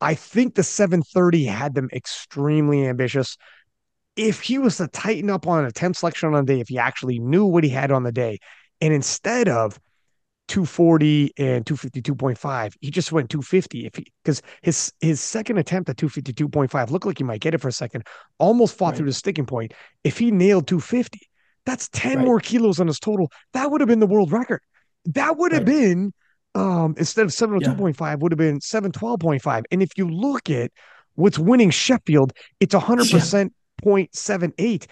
I 0.00 0.14
think 0.14 0.54
the 0.54 0.62
730 0.62 1.44
had 1.44 1.74
them 1.74 1.88
extremely 1.92 2.86
ambitious. 2.86 3.36
If 4.16 4.40
he 4.42 4.58
was 4.58 4.78
to 4.78 4.88
tighten 4.88 5.30
up 5.30 5.46
on 5.46 5.60
an 5.60 5.66
attempt 5.66 5.98
selection 5.98 6.34
on 6.34 6.44
the 6.44 6.54
day, 6.54 6.60
if 6.60 6.68
he 6.68 6.78
actually 6.78 7.18
knew 7.18 7.44
what 7.44 7.64
he 7.64 7.70
had 7.70 7.90
on 7.90 8.02
the 8.02 8.12
day, 8.12 8.38
and 8.80 8.92
instead 8.92 9.48
of 9.48 9.78
240 10.48 11.32
and 11.38 11.66
252.5. 11.66 12.74
He 12.80 12.90
just 12.90 13.10
went 13.12 13.30
250 13.30 13.86
if 13.86 13.96
he 13.96 14.06
because 14.22 14.42
his 14.62 14.92
his 15.00 15.20
second 15.20 15.58
attempt 15.58 15.88
at 15.90 15.96
252.5 15.96 16.90
looked 16.90 17.06
like 17.06 17.18
he 17.18 17.24
might 17.24 17.40
get 17.40 17.54
it 17.54 17.60
for 17.60 17.68
a 17.68 17.72
second, 17.72 18.06
almost 18.38 18.76
fought 18.78 18.90
Right. 18.90 18.98
through 18.98 19.06
the 19.06 19.12
sticking 19.12 19.46
point. 19.46 19.74
If 20.04 20.18
he 20.18 20.30
nailed 20.30 20.68
250, 20.68 21.20
that's 21.64 21.88
10 21.88 22.18
Right. 22.18 22.26
more 22.26 22.40
kilos 22.40 22.78
on 22.78 22.86
his 22.86 23.00
total. 23.00 23.30
That 23.54 23.70
would 23.70 23.80
have 23.80 23.88
been 23.88 23.98
the 24.00 24.06
world 24.06 24.30
record. 24.30 24.60
That 25.06 25.36
would 25.36 25.52
have 25.52 25.66
Right. 25.66 25.74
been 25.80 26.12
um 26.56 26.94
instead 26.98 27.24
of 27.24 27.32
702.5 27.32 28.20
would 28.20 28.32
have 28.32 28.38
been 28.38 28.60
712.5. 28.60 29.64
And 29.70 29.82
if 29.82 29.96
you 29.96 30.08
look 30.08 30.50
at 30.50 30.72
what's 31.14 31.38
winning 31.38 31.70
Sheffield, 31.70 32.32
it's 32.60 32.74
100% 32.74 33.50
0.78. 33.84 34.86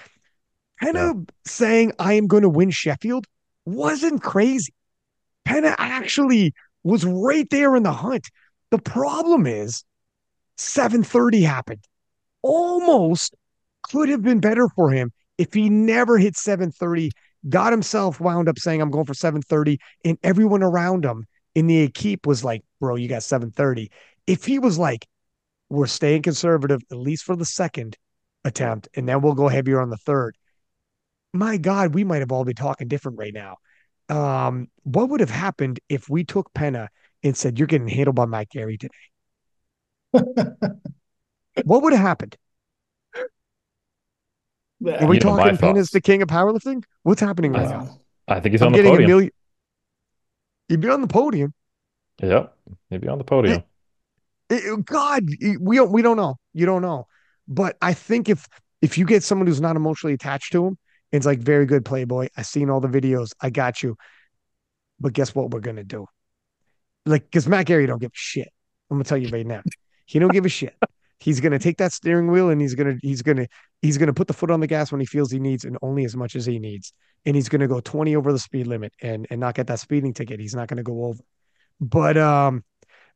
Penna 0.81 1.15
saying 1.47 1.93
I 1.99 2.15
am 2.15 2.27
going 2.27 2.43
to 2.43 2.49
win 2.49 2.70
Sheffield 2.70 3.27
wasn't 3.65 4.23
crazy. 4.23 4.74
Penna 5.45 5.74
actually 5.78 6.53
was 6.82 7.05
right 7.05 7.49
there 7.51 7.77
in 7.77 7.82
the 7.82 7.93
hunt. 7.93 8.28
The 8.70 8.78
problem 8.78 9.47
is 9.47 9.85
730 10.57 11.43
happened. 11.43 11.85
Almost 12.43 13.35
could 13.91 14.09
have 14.09 14.23
been 14.23 14.41
better 14.41 14.69
for 14.69 14.91
him 14.91 15.12
if 15.39 15.53
he 15.53 15.69
never 15.69 16.19
hit 16.19 16.36
730, 16.36 17.11
got 17.49 17.73
himself 17.73 18.20
wound 18.20 18.49
up 18.49 18.59
saying, 18.59 18.81
I'm 18.81 18.91
going 18.91 19.07
for 19.07 19.15
730, 19.15 19.78
and 20.05 20.19
everyone 20.23 20.62
around 20.62 21.05
him 21.05 21.27
in 21.55 21.66
the 21.66 21.89
keep 21.89 22.26
was 22.26 22.44
like, 22.44 22.62
bro, 22.81 22.97
you 22.97 23.09
got 23.09 23.22
730. 23.22 23.90
If 24.26 24.44
he 24.44 24.59
was 24.59 24.78
like, 24.78 25.06
we're 25.68 25.86
staying 25.86 26.22
conservative, 26.22 26.81
at 26.90 26.97
least 26.97 27.24
for 27.24 27.36
the 27.36 27.44
second 27.44 27.97
attempt, 28.44 28.89
and 28.94 29.09
then 29.09 29.22
we'll 29.22 29.35
go 29.35 29.48
heavier 29.48 29.81
on 29.81 29.90
the 29.90 29.97
third. 29.97 30.36
My 31.32 31.56
God, 31.56 31.94
we 31.94 32.05
might 32.05 32.20
have 32.20 32.32
all 32.32 32.44
been 32.44 32.55
talking 32.55 32.89
different 32.89 33.18
right 33.18 33.35
now. 33.35 33.56
Um, 34.09 34.68
what 34.82 35.09
would 35.09 35.20
have 35.20 35.31
happened 35.31 35.81
if 35.89 36.09
we 36.09 36.24
took 36.24 36.52
Penna 36.55 36.90
and 37.22 37.36
said, 37.36 37.59
You're 37.59 37.66
getting 37.66 37.89
handled 37.89 38.16
by 38.16 38.26
Matt 38.26 38.51
Gary 38.51 38.78
today? 38.78 38.93
what 41.64 41.82
would 41.82 41.93
have 41.93 42.02
happened? 42.02 42.36
Are 44.86 45.06
we 45.06 45.16
You 45.16 45.20
know, 45.20 45.36
talking 45.36 45.56
Penna's 45.56 45.90
the 45.90 46.01
king 46.01 46.20
of 46.22 46.28
powerlifting? 46.28 46.85
What's 47.02 47.20
happening 47.20 47.52
right 47.52 47.68
now? 47.68 48.01
I 48.28 48.40
think 48.40 48.52
he's 48.52 48.60
I'm 48.60 48.66
on 48.66 48.72
the 48.72 48.78
getting 48.78 48.90
a 48.90 48.94
podium. 48.94 49.10
million. 49.10 49.31
You'd 50.69 50.81
be 50.81 50.89
on 50.89 51.01
the 51.01 51.07
podium. 51.07 51.53
Yep, 52.23 52.57
he'd 52.91 53.01
be 53.01 53.09
on 53.09 53.19
the 53.19 53.24
podium. 53.24 53.62
It- 54.51 54.85
God, 54.85 55.24
we 55.61 55.77
don't 55.77 55.91
we 55.91 56.03
don't 56.03 56.16
know. 56.16 56.36
You 56.53 56.66
don't 56.66 56.82
know. 56.82 57.07
But 57.49 57.77
I 57.82 57.95
think 57.95 58.28
if 58.28 58.47
if 58.82 58.99
you 58.99 59.05
get 59.07 59.23
someone 59.23 59.47
who's 59.47 59.61
not 59.61 59.74
emotionally 59.77 60.15
attached 60.15 60.53
to 60.53 60.66
him, 60.66 60.78
it's 61.12 61.27
like 61.27 61.39
very 61.41 61.66
good 61.66 61.85
playboy. 61.85 62.28
I 62.36 62.43
seen 62.43 62.70
all 62.70 62.81
the 62.81 62.89
videos. 62.89 63.32
I 63.41 63.51
got 63.51 63.82
you. 63.82 63.97
But 65.01 65.12
guess 65.12 65.35
what 65.35 65.51
we're 65.51 65.61
gonna 65.61 65.82
do? 65.85 66.07
Like, 67.07 67.24
because 67.24 67.49
Matt 67.49 67.66
Gary 67.66 67.86
don't 67.86 68.01
give 68.01 68.12
a 68.12 68.16
shit. 68.16 68.49
I'm 68.91 68.97
gonna 68.97 69.05
tell 69.05 69.19
you 69.19 69.28
right 69.28 69.47
now. 69.47 69.62
He 70.07 70.19
don't 70.19 70.32
give 70.32 70.47
a 70.47 70.51
shit. 70.51 70.74
He's 71.24 71.40
gonna 71.40 71.59
take 71.59 71.78
that 71.78 71.94
steering 71.94 72.30
wheel 72.30 72.51
and 72.51 72.60
he's 72.60 72.74
gonna 72.74 72.96
he's 73.01 73.22
gonna 73.22 73.46
he's 73.80 73.96
gonna 73.96 74.12
put 74.12 74.28
the 74.28 74.34
foot 74.34 74.51
on 74.51 74.60
the 74.60 74.66
gas 74.66 74.92
when 74.92 75.01
he 75.01 75.06
feels 75.06 75.30
he 75.30 75.38
needs 75.38 75.64
and 75.64 75.78
only 75.80 76.05
as 76.05 76.14
much 76.14 76.36
as 76.36 76.44
he 76.44 76.59
needs. 76.59 76.92
And 77.24 77.34
he's 77.34 77.48
gonna 77.48 77.66
go 77.66 77.80
20 77.80 78.14
over 78.14 78.30
the 78.30 78.38
speed 78.38 78.66
limit 78.66 78.92
and 79.01 79.26
and 79.30 79.40
not 79.40 79.55
get 79.55 79.68
that 79.68 79.80
speeding 79.80 80.12
ticket. 80.12 80.38
He's 80.38 80.55
not 80.55 80.68
gonna 80.68 80.82
go 80.82 81.06
over. 81.06 81.22
But 81.80 82.18
um, 82.18 82.62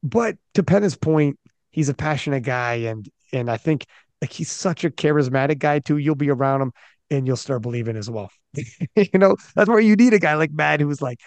but 0.03 0.39
to 0.55 0.63
Penna's 0.63 0.97
point, 0.97 1.39
he's 1.71 1.91
a 1.91 1.95
passionate 1.95 2.45
guy, 2.45 2.75
and 2.75 3.07
and 3.31 3.51
I 3.51 3.59
think 3.59 3.85
like 4.23 4.33
he's 4.33 4.51
such 4.51 4.85
a 4.85 4.91
charismatic 4.91 5.59
guy 5.59 5.81
too. 5.81 5.99
You'll 5.99 6.15
be 6.15 6.31
around 6.31 6.63
him, 6.63 6.73
and 7.11 7.27
you'll 7.27 7.37
start 7.37 7.61
believing 7.61 7.97
as 7.97 8.09
well. 8.09 8.31
you 8.97 9.19
know, 9.19 9.37
that's 9.55 9.69
where 9.69 9.81
you 9.81 9.97
need 9.97 10.15
a 10.15 10.19
guy 10.19 10.35
like 10.35 10.51
Matt 10.51 10.81
who's 10.81 11.03
like, 11.03 11.21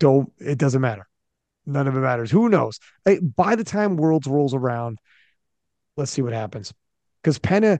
don't. 0.00 0.32
It 0.38 0.58
doesn't 0.58 0.80
matter. 0.80 1.06
None 1.64 1.86
of 1.86 1.96
it 1.96 2.00
matters. 2.00 2.32
Who 2.32 2.48
knows? 2.48 2.80
By 3.36 3.54
the 3.54 3.62
time 3.64 3.96
Worlds 3.96 4.26
rolls 4.26 4.54
around, 4.54 4.98
let's 6.00 6.10
see 6.10 6.22
what 6.22 6.32
happens. 6.32 6.72
Because 7.22 7.38
Penna, 7.38 7.78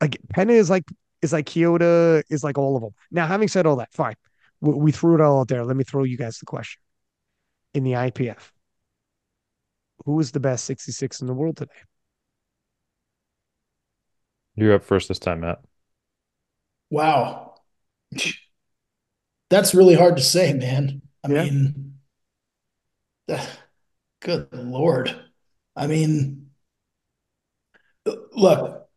like 0.00 0.18
Penna 0.28 0.52
is 0.52 0.68
like 0.68 0.84
is 1.22 1.32
like 1.32 1.46
Kyoto 1.46 2.20
is 2.28 2.44
like 2.44 2.58
all 2.58 2.76
of 2.76 2.82
them. 2.82 2.92
Now, 3.10 3.26
having 3.26 3.48
said 3.48 3.64
all 3.64 3.76
that, 3.76 3.92
fine. 3.94 4.16
We, 4.60 4.74
we 4.74 4.92
threw 4.92 5.14
it 5.14 5.20
all 5.20 5.40
out 5.40 5.48
there. 5.48 5.64
Let 5.64 5.76
me 5.76 5.84
throw 5.84 6.04
you 6.04 6.18
guys 6.18 6.38
the 6.38 6.46
question. 6.46 6.80
In 7.74 7.84
the 7.84 7.92
IPF, 7.92 8.50
who 10.04 10.20
is 10.20 10.32
the 10.32 10.40
best 10.40 10.64
66 10.66 11.22
in 11.22 11.26
the 11.26 11.32
world 11.32 11.56
today? 11.56 11.72
You're 14.56 14.74
up 14.74 14.84
first 14.84 15.08
this 15.08 15.18
time, 15.18 15.40
Matt. 15.40 15.60
Wow. 16.90 17.54
That's 19.48 19.74
really 19.74 19.94
hard 19.94 20.16
to 20.16 20.22
say, 20.22 20.52
man. 20.52 21.00
I 21.24 21.28
Yeah. 21.30 21.44
mean, 21.44 21.94
good 24.20 24.48
Lord. 24.52 25.14
I 25.76 25.86
mean, 25.86 26.41
look, 28.32 28.88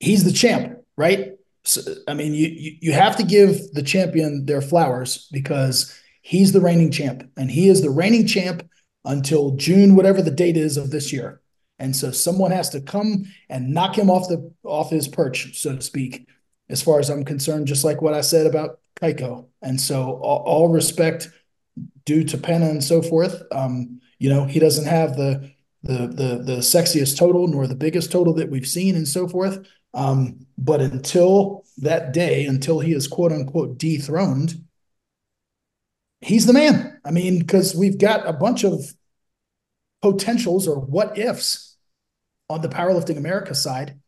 he's 0.00 0.24
the 0.24 0.32
champ, 0.32 0.78
right? 0.96 1.32
So, 1.64 1.80
I 2.06 2.14
mean, 2.14 2.34
you, 2.34 2.48
you 2.48 2.76
you 2.80 2.92
have 2.92 3.16
to 3.16 3.22
give 3.22 3.72
the 3.72 3.82
champion 3.82 4.46
their 4.46 4.62
flowers 4.62 5.28
because 5.32 5.98
he's 6.22 6.52
the 6.52 6.60
reigning 6.60 6.90
champ, 6.90 7.28
and 7.36 7.50
he 7.50 7.68
is 7.68 7.82
the 7.82 7.90
reigning 7.90 8.26
champ 8.26 8.68
until 9.04 9.56
June, 9.56 9.96
whatever 9.96 10.22
the 10.22 10.30
date 10.30 10.56
is 10.56 10.76
of 10.76 10.90
this 10.90 11.12
year. 11.12 11.40
And 11.78 11.94
so 11.94 12.10
someone 12.10 12.50
has 12.50 12.70
to 12.70 12.80
come 12.80 13.24
and 13.48 13.72
knock 13.72 13.96
him 13.96 14.10
off 14.10 14.28
the 14.28 14.52
off 14.64 14.90
his 14.90 15.08
perch, 15.08 15.60
so 15.60 15.76
to 15.76 15.82
speak, 15.82 16.28
as 16.68 16.82
far 16.82 16.98
as 16.98 17.08
I'm 17.08 17.24
concerned, 17.24 17.66
just 17.66 17.84
like 17.84 18.02
what 18.02 18.14
I 18.14 18.20
said 18.20 18.46
about 18.46 18.80
Keiko. 19.00 19.46
And 19.62 19.80
so 19.80 20.18
all, 20.22 20.42
all 20.44 20.68
respect 20.68 21.28
due 22.04 22.24
to 22.24 22.38
Penna 22.38 22.68
and 22.68 22.82
so 22.82 23.02
forth. 23.02 23.42
Um, 23.52 24.00
you 24.18 24.28
know, 24.28 24.44
he 24.44 24.58
doesn't 24.58 24.86
have 24.86 25.16
the 25.16 25.52
the 25.82 26.08
the 26.08 26.42
the 26.44 26.56
sexiest 26.58 27.16
total 27.16 27.46
nor 27.46 27.66
the 27.66 27.74
biggest 27.74 28.10
total 28.10 28.34
that 28.34 28.50
we've 28.50 28.66
seen 28.66 28.96
and 28.96 29.06
so 29.06 29.28
forth. 29.28 29.66
Um, 29.94 30.46
but 30.56 30.80
until 30.80 31.64
that 31.78 32.12
day, 32.12 32.44
until 32.44 32.80
he 32.80 32.92
is 32.92 33.06
quote 33.06 33.32
unquote 33.32 33.78
dethroned, 33.78 34.64
he's 36.20 36.46
the 36.46 36.52
man. 36.52 37.00
I 37.04 37.10
mean, 37.10 37.38
because 37.38 37.74
we've 37.74 37.98
got 37.98 38.28
a 38.28 38.32
bunch 38.32 38.64
of 38.64 38.92
potentials 40.02 40.68
or 40.68 40.80
what 40.80 41.18
ifs 41.18 41.76
on 42.48 42.60
the 42.60 42.68
powerlifting 42.68 43.16
America 43.16 43.54
side 43.54 43.98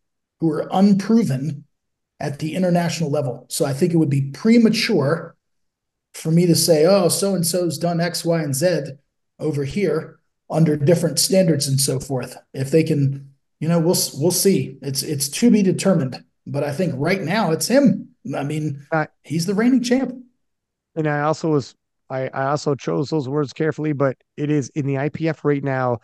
who 0.41 0.51
are 0.51 0.69
unproven 0.73 1.65
at 2.19 2.39
the 2.39 2.55
international 2.55 3.11
level. 3.11 3.47
So 3.49 3.65
I 3.65 3.73
think 3.73 3.93
it 3.93 3.97
would 3.97 4.11
be 4.11 4.31
premature 4.31 5.37
for 6.15 6.31
me 6.31 6.47
to 6.47 6.55
say, 6.55 6.87
oh, 6.87 7.09
so 7.09 7.35
and 7.35 7.47
so's 7.47 7.79
done 7.79 8.01
X, 8.01 8.25
Y, 8.25 8.41
and 8.43 8.55
Z 8.55 8.93
over 9.39 9.65
here 9.65 10.20
under 10.51 10.77
different 10.77 11.19
standards 11.19 11.67
and 11.69 11.81
so 11.81 12.01
forth. 12.01 12.37
If 12.53 12.71
they 12.71 12.83
can, 12.83 13.31
you 13.61 13.69
know, 13.69 13.79
we'll 13.79 13.97
we'll 14.15 14.31
see. 14.31 14.79
It's 14.83 15.03
it's 15.03 15.29
to 15.29 15.51
be 15.51 15.63
determined. 15.63 16.23
But 16.47 16.65
I 16.65 16.73
think 16.73 16.95
right 16.97 17.21
now 17.21 17.53
it's 17.53 17.69
him. 17.69 18.09
I 18.37 18.45
mean, 18.45 18.85
Uh, 18.91 19.07
he's 19.23 19.47
the 19.47 19.55
reigning 19.55 19.83
champ. 19.83 20.15
And 20.97 21.07
I 21.07 21.21
also 21.21 21.51
was 21.51 21.75
I, 22.09 22.29
I 22.29 22.47
also 22.47 22.75
chose 22.75 23.09
those 23.09 23.29
words 23.29 23.53
carefully, 23.53 23.93
but 23.93 24.17
it 24.37 24.51
is 24.51 24.69
in 24.71 24.87
the 24.87 24.97
IPF 24.97 25.45
right 25.45 25.63
now, 25.63 25.99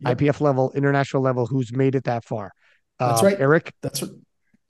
Yep. 0.00 0.18
IPF 0.18 0.40
level, 0.40 0.72
international 0.74 1.22
level, 1.22 1.46
who's 1.46 1.72
made 1.72 1.94
it 1.94 2.04
that 2.04 2.24
far. 2.24 2.50
That's 2.98 3.22
Uh, 3.22 3.26
right. 3.26 3.40
Eric, 3.40 3.72
That's 3.82 4.02
what. 4.02 4.10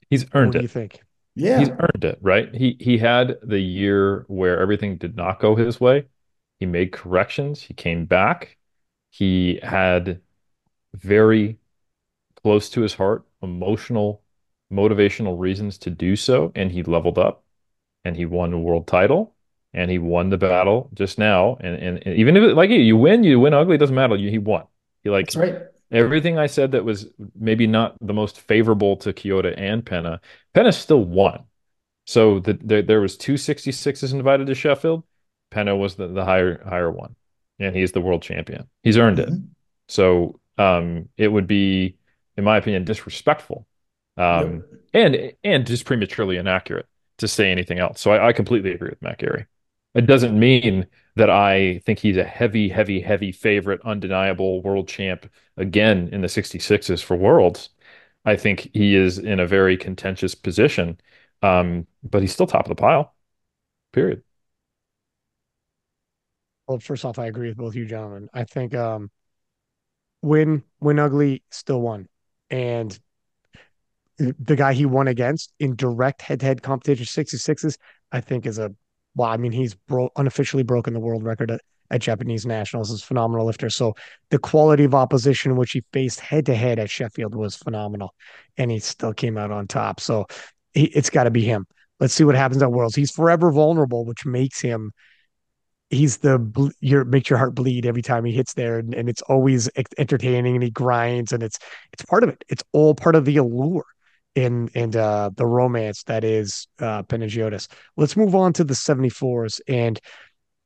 He's 0.09 0.23
what 0.25 0.35
earned 0.35 0.51
do 0.53 0.59
it. 0.59 0.61
you 0.61 0.67
think? 0.67 0.99
Yeah. 1.35 1.57
He's 1.59 1.69
earned 1.69 2.03
it, 2.05 2.19
right? 2.21 2.53
He 2.53 2.77
he 2.79 2.99
had 2.99 3.37
the 3.41 3.59
year 3.59 4.25
where 4.27 4.59
everything 4.59 4.97
did 4.97 5.15
not 5.15 5.39
go 5.39 5.55
his 5.55 5.81
way. 5.81 6.05
He 6.59 6.67
made 6.67 6.91
corrections. 6.91 7.61
He 7.63 7.73
came 7.73 8.05
back. 8.05 8.55
He 9.13 9.59
had 9.61 10.21
very 10.95 11.59
close 12.41 12.67
to 12.71 12.81
his 12.81 12.95
heart 12.95 13.23
emotional, 13.43 14.23
motivational 14.71 15.39
reasons 15.39 15.77
to 15.79 15.91
do 15.91 16.15
so, 16.15 16.51
and 16.55 16.71
he 16.71 16.81
leveled 16.81 17.19
up 17.19 17.43
and 18.03 18.17
he 18.17 18.25
won 18.25 18.53
a 18.53 18.59
world 18.59 18.87
title 18.87 19.35
and 19.71 19.91
he 19.91 19.99
won 19.99 20.29
the 20.29 20.37
battle 20.37 20.89
just 20.95 21.19
now. 21.19 21.57
And 21.59 21.75
and, 21.75 22.07
and 22.07 22.17
even 22.17 22.35
if 22.35 22.43
it, 22.43 22.55
like 22.55 22.71
you, 22.71 22.79
you 22.79 22.97
win, 22.97 23.23
you 23.23 23.39
win 23.39 23.53
ugly, 23.53 23.75
it 23.75 23.77
doesn't 23.77 23.95
matter. 23.95 24.15
You, 24.15 24.31
he 24.31 24.39
won. 24.39 24.63
He 25.03 25.11
like 25.11 25.27
That's 25.27 25.35
right. 25.35 25.61
Everything 25.91 26.39
I 26.39 26.47
said 26.47 26.71
that 26.71 26.83
was 26.83 27.07
maybe 27.39 27.67
not 27.67 27.95
the 28.01 28.13
most 28.13 28.41
favorable 28.41 28.97
to 28.97 29.13
Kyoto 29.13 29.49
and 29.49 29.85
Penna, 29.85 30.21
Penna 30.55 30.71
still 30.71 31.03
won. 31.05 31.43
So 32.07 32.39
the, 32.39 32.53
the, 32.53 32.81
there 32.81 32.99
was 32.99 33.15
two 33.15 33.35
66s 33.35 34.11
invited 34.11 34.47
to 34.47 34.55
Sheffield. 34.55 35.03
Penna 35.51 35.75
was 35.75 35.93
the, 35.93 36.07
the 36.07 36.25
higher 36.25 36.63
higher 36.67 36.89
one, 36.89 37.15
and 37.59 37.75
he's 37.75 37.91
the 37.91 38.01
world 38.01 38.21
champion. 38.23 38.67
He's 38.83 38.97
earned 38.97 39.19
it. 39.19 39.29
Mhm. 39.29 39.47
So 39.87 40.39
um, 40.57 41.09
it 41.17 41.27
would 41.27 41.47
be, 41.47 41.97
in 42.37 42.43
my 42.43 42.57
opinion, 42.57 42.83
disrespectful, 42.83 43.67
um, 44.17 44.63
and 44.93 45.33
and 45.43 45.65
just 45.65 45.85
prematurely 45.85 46.37
inaccurate 46.37 46.87
to 47.17 47.27
say 47.27 47.51
anything 47.51 47.79
else. 47.79 48.01
So 48.01 48.11
I, 48.11 48.29
I 48.29 48.33
completely 48.33 48.71
agree 48.71 48.89
with 48.89 49.01
Matt 49.01 49.19
Gary. 49.19 49.45
It 49.95 50.07
doesn't 50.07 50.37
mean 50.37 50.87
that 51.15 51.29
I 51.29 51.79
think 51.85 51.99
he's 51.99 52.17
a 52.17 52.23
heavy, 52.23 52.69
heavy, 52.69 52.99
heavy 52.99 53.31
favorite, 53.31 53.81
undeniable 53.85 54.61
world 54.63 54.87
champ 54.87 55.29
again 55.57 56.09
in 56.11 56.21
the 56.21 56.29
66s 56.29 57.01
for 57.03 57.15
Worlds. 57.15 57.69
I 58.25 58.35
think 58.35 58.69
he 58.73 58.95
is 58.95 59.19
in 59.19 59.39
a 59.39 59.45
very 59.47 59.77
contentious 59.77 60.33
position, 60.35 60.99
um, 61.41 61.87
but 62.03 62.21
he's 62.21 62.33
still 62.33 62.47
top 62.47 62.65
of 62.65 62.69
the 62.69 62.75
pile. 62.75 63.13
Period. 63.93 64.23
Well, 66.67 66.79
first 66.79 67.05
off, 67.05 67.19
I 67.19 67.27
agree 67.27 67.49
with 67.49 67.57
both 67.57 67.75
you 67.75 67.85
gentlemen. 67.85 68.29
I 68.33 68.45
think 68.45 68.73
um, 68.73 69.11
win, 70.21 70.63
win 70.79 70.99
ugly, 70.99 71.43
still 71.51 71.81
won, 71.81 72.07
and 72.49 72.97
the 74.17 74.55
guy 74.55 74.73
he 74.73 74.85
won 74.85 75.07
against 75.07 75.53
in 75.59 75.75
direct 75.75 76.21
head-to-head 76.21 76.61
competition, 76.61 77.05
66s, 77.05 77.77
I 78.11 78.21
think 78.21 78.45
is 78.45 78.59
a 78.59 78.73
well, 79.15 79.29
I 79.29 79.37
mean, 79.37 79.51
he's 79.51 79.75
bro- 79.75 80.09
unofficially 80.15 80.63
broken 80.63 80.93
the 80.93 80.99
world 80.99 81.23
record 81.23 81.51
at, 81.51 81.61
at 81.91 82.01
Japanese 82.01 82.47
nationals 82.47 82.91
as 82.91 83.03
phenomenal 83.03 83.45
lifter. 83.45 83.69
So 83.69 83.93
the 84.31 84.39
quality 84.39 84.85
of 84.85 84.95
opposition 84.95 85.55
which 85.55 85.71
he 85.71 85.83
faced 85.93 86.19
head-to-head 86.19 86.79
at 86.79 86.89
Sheffield 86.89 87.35
was 87.35 87.55
phenomenal, 87.55 88.15
and 88.57 88.71
he 88.71 88.79
still 88.79 89.13
came 89.13 89.37
out 89.37 89.51
on 89.51 89.67
top. 89.67 89.99
So 89.99 90.25
he, 90.73 90.85
it's 90.85 91.11
got 91.11 91.25
to 91.25 91.31
be 91.31 91.43
him. 91.43 91.67
Let's 91.99 92.15
see 92.15 92.23
what 92.23 92.35
happens 92.35 92.63
at 92.63 92.71
Worlds. 92.71 92.95
He's 92.95 93.11
forever 93.11 93.51
vulnerable, 93.51 94.03
which 94.03 94.25
makes 94.25 94.59
him 94.59 94.91
he's 95.93 96.17
the 96.17 96.71
your 96.79 97.05
makes 97.05 97.29
your 97.29 97.37
heart 97.37 97.55
bleed 97.55 97.85
every 97.85 98.01
time 98.01 98.25
he 98.25 98.31
hits 98.31 98.53
there 98.53 98.79
and, 98.79 98.93
and 98.93 99.09
it's 99.09 99.21
always 99.23 99.69
entertaining 99.97 100.55
and 100.55 100.63
he 100.63 100.69
grinds 100.69 101.31
and 101.31 101.43
it's 101.43 101.57
it's 101.91 102.03
part 102.05 102.23
of 102.23 102.29
it 102.29 102.43
it's 102.49 102.63
all 102.71 102.95
part 102.95 103.15
of 103.15 103.25
the 103.25 103.37
allure 103.37 103.85
in 104.35 104.69
and 104.75 104.95
uh 104.95 105.29
the 105.35 105.45
romance 105.45 106.03
that 106.03 106.23
is 106.23 106.67
uh 106.79 107.03
Panagiotis. 107.03 107.67
Let's 107.97 108.17
move 108.17 108.35
on 108.35 108.53
to 108.53 108.63
the 108.63 108.73
74s 108.73 109.61
and 109.67 109.99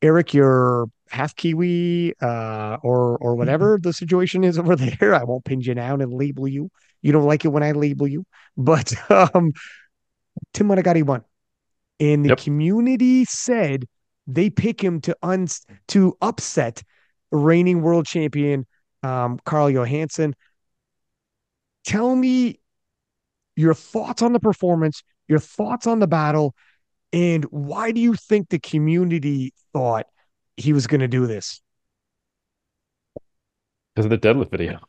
Eric 0.02 0.34
you're 0.34 0.88
half 1.10 1.36
Kiwi 1.36 2.14
uh 2.22 2.78
or 2.82 3.18
or 3.18 3.36
whatever 3.36 3.78
the 3.82 3.94
situation 3.94 4.44
is 4.44 4.58
over 4.60 4.76
there. 4.76 5.14
I 5.14 5.24
won't 5.24 5.46
pin 5.46 5.62
you 5.62 5.74
down 5.74 6.02
and 6.02 6.14
label 6.14 6.48
you. 6.48 6.70
You 7.02 7.12
don't 7.12 7.26
like 7.26 7.46
it 7.46 7.50
when 7.50 7.64
I 7.64 7.72
label 7.72 8.08
you. 8.08 8.26
But 8.56 8.94
um 9.12 9.54
Tim 10.54 10.68
Monagatti 10.68 11.04
won. 11.04 11.24
And 12.00 12.24
the 12.24 12.30
yep. 12.30 12.38
community 12.38 13.26
said 13.26 13.86
they 14.28 14.50
pick 14.50 14.84
him 14.84 15.02
to 15.02 15.16
un 15.24 15.48
to 15.88 16.18
upset 16.22 16.84
reigning 17.32 17.82
world 17.82 18.06
champion 18.06 18.66
um, 19.04 19.40
Carl 19.46 19.70
Johansson. 19.70 20.36
Tell 21.86 22.16
me 22.16 22.60
your 23.56 23.74
thoughts 23.74 24.22
on 24.22 24.34
the 24.34 24.40
performance, 24.40 25.02
your 25.28 25.40
thoughts 25.40 25.88
on 25.88 26.00
the 26.00 26.08
battle, 26.08 26.54
and 27.14 27.46
why 27.46 27.92
do 27.92 28.02
you 28.02 28.14
think 28.14 28.50
the 28.50 28.60
community 28.60 29.54
thought 29.74 30.06
he 30.58 30.74
was 30.74 30.88
going 30.88 31.02
to 31.02 31.08
do 31.08 31.26
this? 31.26 31.62
Because 33.96 34.06
of 34.06 34.12
the 34.12 34.18
deadlift 34.18 34.52
video. 34.52 34.80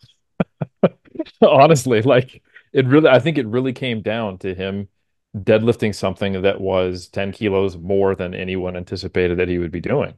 Honestly, 1.41 2.03
like 2.03 2.43
it 2.73 2.87
really, 2.87 3.09
I 3.09 3.21
think 3.21 3.39
it 3.39 3.47
really 3.47 3.73
came 3.73 4.03
down 4.03 4.39
to 4.39 4.55
him 4.55 4.89
deadlifting 5.37 5.95
something 5.95 6.43
that 6.43 6.61
was 6.61 7.09
10 7.09 7.33
kilos 7.33 7.77
more 7.77 8.15
than 8.15 8.35
anyone 8.35 8.77
anticipated 8.77 9.39
that 9.39 9.49
he 9.49 9.59
would 9.59 9.71
be 9.71 9.81
doing 9.81 10.15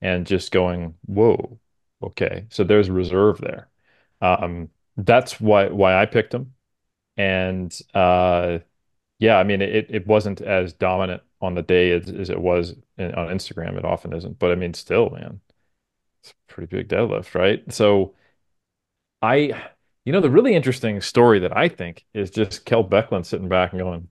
and 0.00 0.26
just 0.26 0.52
going, 0.52 0.94
whoa, 1.06 1.58
okay. 2.02 2.46
So 2.50 2.64
there's 2.64 2.90
reserve 2.90 3.38
there. 3.38 3.68
Um, 4.20 4.68
that's 4.96 5.40
why 5.40 5.68
why 5.68 6.00
I 6.00 6.06
picked 6.06 6.34
him. 6.34 6.54
And 7.16 7.76
uh, 7.94 8.60
yeah, 9.18 9.36
I 9.38 9.44
mean 9.44 9.62
it 9.62 9.86
it 9.90 10.06
wasn't 10.06 10.40
as 10.40 10.72
dominant 10.74 11.22
on 11.40 11.54
the 11.54 11.62
day 11.62 11.92
as, 11.92 12.08
as 12.10 12.30
it 12.30 12.40
was 12.40 12.74
in, 12.98 13.14
on 13.14 13.28
Instagram. 13.28 13.78
It 13.78 13.84
often 13.84 14.12
isn't. 14.14 14.38
But 14.38 14.52
I 14.52 14.54
mean 14.56 14.74
still, 14.74 15.10
man, 15.10 15.40
it's 16.22 16.32
a 16.32 16.52
pretty 16.52 16.76
big 16.76 16.88
deadlift, 16.88 17.34
right? 17.34 17.62
So 17.72 18.14
I 19.22 19.70
you 20.04 20.12
know, 20.12 20.20
the 20.20 20.30
really 20.30 20.54
interesting 20.54 21.00
story 21.00 21.40
that 21.40 21.56
I 21.56 21.68
think 21.68 22.06
is 22.14 22.30
just 22.30 22.64
Kel 22.64 22.84
Bakkelund 22.84 23.26
sitting 23.26 23.48
back 23.48 23.72
and 23.72 23.80
going, 23.80 24.08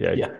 yeah, 0.00 0.12
yeah. 0.12 0.32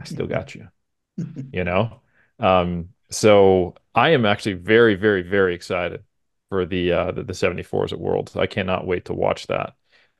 I 0.00 0.04
still 0.04 0.26
got 0.26 0.54
you. 0.54 0.68
you 1.52 1.64
know? 1.64 2.00
Um, 2.38 2.90
so 3.10 3.74
I 3.94 4.10
am 4.10 4.26
actually 4.26 4.54
very, 4.54 4.94
very, 4.94 5.22
very 5.22 5.54
excited 5.54 6.04
for 6.48 6.66
the 6.66 6.92
uh 6.92 7.12
the, 7.12 7.22
the 7.22 7.32
74s 7.32 7.92
at 7.92 8.00
Worlds. 8.00 8.36
I 8.36 8.46
cannot 8.46 8.86
wait 8.86 9.06
to 9.06 9.14
watch 9.14 9.46
that. 9.46 9.74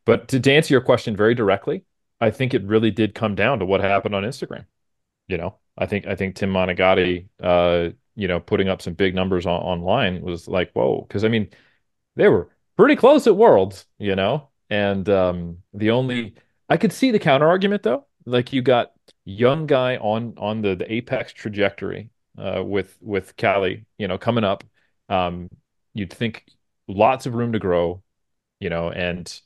But 0.07 0.29
to, 0.29 0.41
to 0.41 0.53
answer 0.53 0.75
your 0.75 0.81
question 0.81 1.17
very 1.17 1.35
directly, 1.35 1.85
I 2.21 2.31
think 2.31 2.55
it 2.55 2.65
really 2.65 2.91
did 2.91 3.15
come 3.15 3.35
down 3.35 3.59
to 3.59 3.67
what 3.67 3.81
happened 3.81 4.15
on 4.15 4.23
Instagram. 4.23 4.67
You 5.29 5.39
know, 5.39 5.57
I 5.77 5.87
think 5.87 6.07
I 6.07 6.15
think 6.15 6.37
Tim 6.37 6.53
Monagatti 6.53 7.29
uh, 7.43 7.91
you 8.17 8.29
know, 8.29 8.41
putting 8.41 8.69
up 8.69 8.83
some 8.83 8.95
big 8.95 9.15
numbers 9.15 9.47
on, 9.47 9.61
online 9.63 10.21
was 10.21 10.47
like, 10.49 10.73
whoa, 10.73 11.05
because 11.09 11.25
I 11.25 11.29
mean, 11.29 11.49
they 12.17 12.29
were 12.29 12.51
pretty 12.77 12.97
close 12.97 13.27
at 13.27 13.37
Worlds, 13.37 13.87
you 13.99 14.15
know, 14.15 14.49
and 14.69 15.09
um, 15.09 15.59
the 15.73 15.91
only 15.91 16.35
I 16.69 16.77
could 16.77 16.93
see 16.93 17.11
the 17.11 17.19
counter 17.19 17.49
argument 17.49 17.83
though 17.83 18.07
like 18.31 18.53
you 18.53 18.63
got 18.63 18.93
young 19.25 19.67
guy 19.67 19.97
on 19.97 20.35
on 20.39 20.63
the 20.63 20.75
the 20.75 20.93
apex 20.93 21.33
trajectory 21.33 22.11
uh, 22.39 22.63
with 22.65 22.97
with 23.01 23.37
Cali, 23.37 23.87
you 23.99 24.09
know, 24.09 24.19
coming 24.19 24.45
up. 24.45 24.65
Um, 25.09 25.49
you'd 25.95 26.13
think 26.13 26.47
lots 26.89 27.27
of 27.27 27.35
room 27.35 27.53
to 27.53 27.59
grow, 27.59 28.03
you 28.61 28.71
know, 28.71 28.91
and 28.91 29.41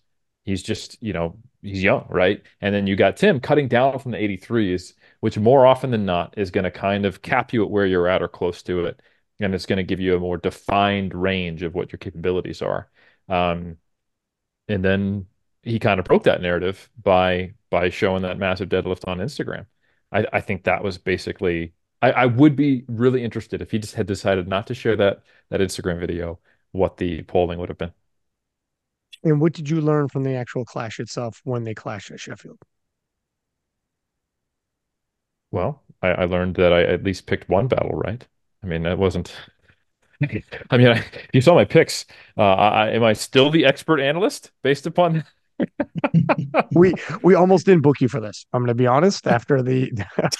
he's 0.45 0.63
just, 0.63 1.03
you 1.03 1.13
know, 1.13 1.39
he's 1.63 1.83
young, 1.83 2.07
right? 2.11 2.43
And 2.61 2.75
then 2.75 2.87
you 2.87 2.97
got 2.97 3.17
Tim 3.17 3.41
cutting 3.41 3.69
down 3.69 3.99
from 3.99 4.13
the 4.13 4.19
83s, 4.19 4.95
which 5.21 5.39
more 5.39 5.67
often 5.67 5.91
than 5.91 6.05
not 6.05 6.35
is 6.37 6.51
going 6.51 6.65
to 6.65 6.71
kind 6.71 7.07
of 7.07 7.23
cap 7.23 7.53
you 7.53 7.65
at 7.65 7.71
where 7.71 7.87
you're 7.87 8.09
at 8.09 8.23
or 8.23 8.29
close 8.29 8.63
to 8.65 8.87
it. 8.87 9.01
And 9.41 9.55
it's 9.55 9.67
going 9.67 9.79
to 9.79 9.83
give 9.83 10.01
you 10.01 10.17
a 10.17 10.21
more 10.21 10.37
defined 10.37 11.15
range 11.15 11.63
of 11.63 11.75
what 11.75 11.93
your 11.93 11.99
capabilities 11.99 12.63
are. 12.63 12.89
Um, 13.29 13.79
and 14.69 14.85
then 14.85 15.27
he 15.65 15.79
kind 15.79 15.99
of 15.99 16.07
broke 16.07 16.25
that 16.25 16.43
narrative 16.43 16.91
by 17.03 17.55
by 17.71 17.91
showing 17.91 18.23
that 18.23 18.39
massive 18.39 18.69
deadlift 18.69 19.07
on 19.09 19.19
Instagram. 19.19 19.67
I, 20.13 20.27
I 20.33 20.41
think 20.41 20.65
that 20.65 20.85
was 20.85 20.99
basically 20.99 21.73
I, 22.03 22.11
I 22.13 22.27
would 22.27 22.57
be 22.57 22.85
really 22.87 23.25
interested 23.25 23.63
if 23.63 23.71
he 23.71 23.79
just 23.79 23.95
had 23.95 24.07
decided 24.07 24.47
not 24.47 24.67
to 24.69 24.75
share 24.75 24.97
that 24.97 25.23
that 25.51 25.61
Instagram 25.61 25.99
video, 26.01 26.39
what 26.73 26.99
the 26.99 27.23
polling 27.23 27.59
would 27.59 27.69
have 27.69 27.79
been. 27.79 27.93
And 29.23 29.41
what 29.41 29.55
did 29.55 29.71
you 29.71 29.81
learn 29.81 30.09
from 30.09 30.23
the 30.23 30.35
actual 30.35 30.65
clash 30.67 31.01
itself 31.01 31.41
when 31.45 31.65
they 31.65 31.75
clashed 31.75 32.11
at 32.11 32.21
Sheffield? 32.21 32.59
Well, 35.51 35.83
I, 36.03 36.09
I 36.09 36.25
learned 36.25 36.57
that 36.57 36.73
I 36.73 36.83
at 36.83 37.05
least 37.05 37.27
picked 37.27 37.49
one 37.49 37.69
battle 37.69 37.93
right. 37.93 38.27
I 38.63 38.67
mean, 38.67 38.83
that 38.83 38.99
wasn't. 38.99 39.35
I 40.71 40.77
mean, 40.77 40.89
I, 40.89 40.99
if 40.99 41.31
you 41.33 41.41
saw 41.41 41.55
my 41.55 41.65
picks, 41.65 42.05
uh, 42.37 42.43
I, 42.43 42.91
am 42.91 43.03
I 43.05 43.15
still 43.15 43.51
the 43.51 43.65
expert 43.65 44.01
analyst 44.01 44.51
based 44.63 44.87
upon 44.87 45.25
we 46.73 46.95
we 47.23 47.35
almost 47.35 47.67
didn't 47.67 47.83
book 47.83 48.01
you 48.01 48.09
for 48.09 48.21
this. 48.21 48.47
I'm 48.53 48.61
going 48.61 48.69
to 48.69 48.75
be 48.75 48.87
honest. 48.87 49.27
After 49.27 49.63
the 49.63 49.93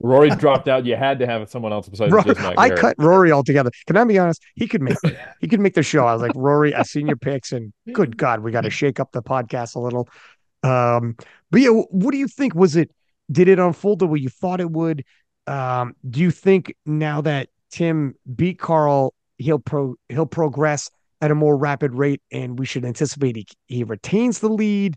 Rory 0.00 0.30
dropped 0.30 0.68
out, 0.68 0.84
you 0.84 0.96
had 0.96 1.18
to 1.20 1.26
have 1.26 1.48
someone 1.48 1.72
else 1.72 1.88
besides 1.88 2.12
Rory, 2.12 2.34
I 2.58 2.70
cut 2.70 2.96
Rory 2.98 3.30
altogether. 3.30 3.70
Can 3.86 3.96
I 3.96 4.04
be 4.04 4.18
honest? 4.18 4.42
He 4.54 4.66
could 4.66 4.82
make 4.82 4.96
he 5.40 5.48
could 5.48 5.60
make 5.60 5.74
the 5.74 5.82
show. 5.82 6.06
I 6.06 6.12
was 6.12 6.22
like, 6.22 6.32
Rory, 6.34 6.74
I 6.74 6.82
seen 6.82 7.06
your 7.06 7.16
picks, 7.16 7.52
and 7.52 7.72
good 7.92 8.16
God, 8.16 8.40
we 8.40 8.50
got 8.50 8.62
to 8.62 8.70
shake 8.70 9.00
up 9.00 9.12
the 9.12 9.22
podcast 9.22 9.76
a 9.76 9.80
little. 9.80 10.08
Um, 10.62 11.16
but 11.50 11.60
yeah, 11.60 11.70
what 11.70 12.12
do 12.12 12.18
you 12.18 12.28
think? 12.28 12.54
Was 12.54 12.76
it 12.76 12.90
did 13.30 13.48
it 13.48 13.58
unfold 13.58 14.00
the 14.00 14.06
way 14.06 14.18
you 14.18 14.28
thought 14.28 14.60
it 14.60 14.70
would? 14.70 15.04
Um, 15.46 15.94
do 16.08 16.20
you 16.20 16.30
think 16.30 16.74
now 16.84 17.20
that 17.22 17.48
Tim 17.70 18.14
beat 18.34 18.58
Carl, 18.58 19.14
he'll 19.38 19.58
pro 19.58 19.94
he'll 20.08 20.26
progress 20.26 20.90
at 21.22 21.30
a 21.30 21.34
more 21.34 21.56
rapid 21.56 21.94
rate, 21.94 22.20
and 22.32 22.58
we 22.58 22.66
should 22.66 22.84
anticipate 22.84 23.36
he, 23.36 23.46
he 23.68 23.84
retains 23.84 24.40
the 24.40 24.48
lead. 24.48 24.96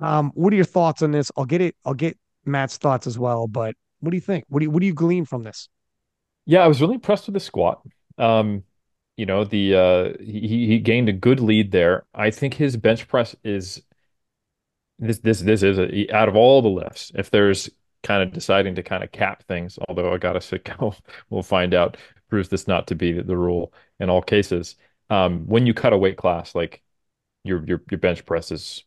Um, 0.00 0.30
what 0.34 0.52
are 0.52 0.56
your 0.56 0.64
thoughts 0.64 1.02
on 1.02 1.10
this? 1.10 1.30
I'll 1.36 1.44
get 1.44 1.60
it. 1.60 1.74
I'll 1.84 1.92
get 1.92 2.16
Matt's 2.44 2.78
thoughts 2.78 3.06
as 3.06 3.18
well. 3.18 3.48
But 3.48 3.74
what 4.00 4.10
do 4.10 4.16
you 4.16 4.20
think? 4.20 4.44
What 4.48 4.60
do 4.60 4.64
you 4.64 4.70
what 4.70 4.80
do 4.80 4.86
you 4.86 4.94
glean 4.94 5.24
from 5.24 5.42
this? 5.42 5.68
Yeah, 6.46 6.60
I 6.60 6.68
was 6.68 6.80
really 6.80 6.94
impressed 6.94 7.26
with 7.26 7.34
the 7.34 7.40
squat. 7.40 7.82
Um, 8.16 8.62
you 9.16 9.26
know, 9.26 9.44
the 9.44 9.74
uh, 9.74 10.22
he 10.22 10.66
he 10.68 10.78
gained 10.78 11.08
a 11.08 11.12
good 11.12 11.40
lead 11.40 11.72
there. 11.72 12.04
I 12.14 12.30
think 12.30 12.54
his 12.54 12.76
bench 12.76 13.08
press 13.08 13.34
is 13.42 13.82
this 15.00 15.18
this 15.18 15.40
this 15.40 15.62
is 15.64 15.78
a, 15.78 16.14
out 16.14 16.28
of 16.28 16.36
all 16.36 16.62
the 16.62 16.68
lifts. 16.68 17.10
If 17.16 17.30
there's 17.30 17.68
kind 18.04 18.22
of 18.22 18.32
deciding 18.32 18.76
to 18.76 18.84
kind 18.84 19.02
of 19.02 19.10
cap 19.10 19.42
things, 19.48 19.80
although 19.88 20.14
I 20.14 20.18
gotta 20.18 20.40
say, 20.42 20.60
we'll 21.28 21.42
find 21.42 21.74
out 21.74 21.96
proves 22.28 22.48
this 22.48 22.68
not 22.68 22.88
to 22.88 22.94
be 22.94 23.12
the 23.12 23.36
rule 23.36 23.72
in 24.00 24.10
all 24.10 24.20
cases 24.20 24.76
um, 25.10 25.46
when 25.46 25.66
you 25.66 25.74
cut 25.74 25.92
a 25.92 25.98
weight 25.98 26.16
class, 26.16 26.54
like 26.54 26.82
your 27.44 27.64
your 27.64 27.82
your 27.90 27.98
bench 27.98 28.24
press 28.26 28.50
is 28.50 28.84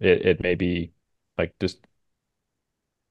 it 0.00 0.24
it 0.26 0.42
may 0.42 0.54
be 0.54 0.92
like 1.38 1.54
just 1.60 1.78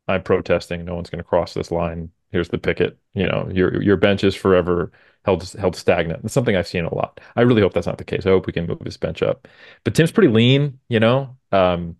I'm 0.07 0.23
protesting. 0.23 0.85
No 0.85 0.95
one's 0.95 1.09
going 1.09 1.23
to 1.23 1.27
cross 1.27 1.53
this 1.53 1.71
line. 1.71 2.11
Here's 2.31 2.49
the 2.49 2.57
picket. 2.57 2.97
You 3.13 3.27
know, 3.27 3.49
your 3.51 3.81
your 3.81 3.97
bench 3.97 4.23
is 4.23 4.35
forever 4.35 4.91
held 5.23 5.49
held 5.53 5.75
stagnant. 5.75 6.25
It's 6.25 6.33
something 6.33 6.55
I've 6.55 6.67
seen 6.67 6.85
a 6.85 6.93
lot. 6.93 7.19
I 7.35 7.41
really 7.41 7.61
hope 7.61 7.73
that's 7.73 7.87
not 7.87 7.97
the 7.97 8.03
case. 8.03 8.25
I 8.25 8.29
hope 8.29 8.47
we 8.47 8.53
can 8.53 8.67
move 8.67 8.79
this 8.79 8.97
bench 8.97 9.21
up. 9.23 9.47
But 9.83 9.95
Tim's 9.95 10.11
pretty 10.11 10.31
lean, 10.31 10.79
you 10.89 10.99
know, 10.99 11.37
um, 11.51 11.95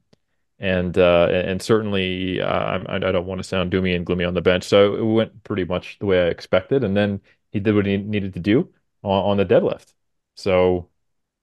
and 0.60 0.98
uh, 0.98 1.30
and 1.32 1.62
certainly 1.62 2.41
uh, 2.41 2.80
I, 2.88 2.95
I 2.95 2.99
don't 2.99 3.26
want 3.26 3.40
to 3.40 3.44
sound 3.44 3.72
doomy 3.72 3.95
and 3.95 4.06
gloomy 4.06 4.26
on 4.26 4.34
the 4.34 4.41
bench. 4.41 4.64
So 4.66 4.95
it 4.95 5.03
went 5.03 5.44
pretty 5.44 5.66
much 5.66 5.99
the 5.99 6.06
way 6.06 6.24
I 6.24 6.28
expected. 6.28 6.84
And 6.84 6.95
then 6.98 7.22
he 7.52 7.60
did 7.60 7.76
what 7.76 7.86
he 7.86 7.98
needed 7.98 8.34
to 8.34 8.40
do 8.40 8.70
on, 9.06 9.32
on 9.32 9.38
the 9.38 9.45
deadlift. 9.45 9.94
So 10.36 10.90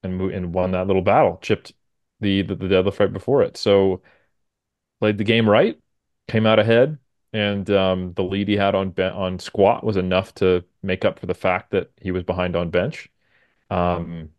and 0.04 0.20
and 0.32 0.54
won 0.54 0.72
that 0.72 0.86
little 0.88 1.02
battle, 1.02 1.38
chipped 1.42 1.72
the, 2.20 2.42
the 2.42 2.56
the 2.56 2.66
deadlift 2.68 3.00
right 3.00 3.12
before 3.12 3.42
it. 3.42 3.56
So 3.58 4.02
played 5.00 5.18
the 5.18 5.24
game 5.24 5.48
right, 5.48 5.78
came 6.28 6.46
out 6.46 6.58
ahead. 6.58 6.98
and 7.32 7.70
um, 7.70 8.12
the 8.14 8.22
lead 8.24 8.48
he 8.48 8.56
had 8.56 8.74
on 8.74 8.94
on 9.00 9.38
squat 9.38 9.84
was 9.84 9.96
enough 9.96 10.34
to 10.36 10.64
make 10.82 11.04
up 11.04 11.18
for 11.18 11.26
the 11.26 11.34
fact 11.34 11.70
that 11.72 11.90
he 12.00 12.10
was 12.10 12.22
behind 12.24 12.56
on 12.56 12.70
bench. 12.70 13.10
Um, 13.70 14.30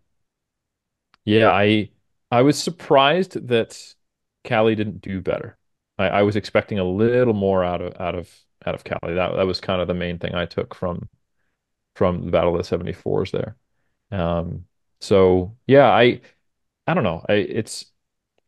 yeah, 1.26 1.50
I 1.52 1.92
I 2.32 2.42
was 2.42 2.62
surprised 2.62 3.48
that 3.48 3.96
Cali 4.44 4.76
didn't 4.76 5.02
do 5.02 5.22
better. 5.22 5.58
I, 5.98 6.08
I 6.10 6.22
was 6.24 6.36
expecting 6.36 6.80
a 6.80 6.84
little 6.84 7.34
more 7.34 7.64
out 7.64 7.82
of 7.82 8.00
out 8.00 8.16
of 8.16 8.34
out 8.66 8.76
of 8.76 8.84
Cali. 8.84 9.14
That 9.16 9.36
that 9.36 9.44
was 9.48 9.62
kind 9.62 9.82
of 9.82 9.88
the 9.88 9.94
main 9.94 10.20
thing 10.20 10.36
I 10.36 10.46
took 10.46 10.76
from 10.76 11.10
from 11.96 12.26
the 12.26 12.32
Battle 12.32 12.54
of 12.54 12.58
the 12.60 12.64
74s 12.64 13.32
there. 13.32 13.56
Um, 14.12 14.66
so 15.02 15.58
yeah, 15.68 15.90
I 15.90 16.22
I 16.88 16.94
don't 16.94 17.04
know. 17.04 17.26
I 17.30 17.34
it's 17.36 17.88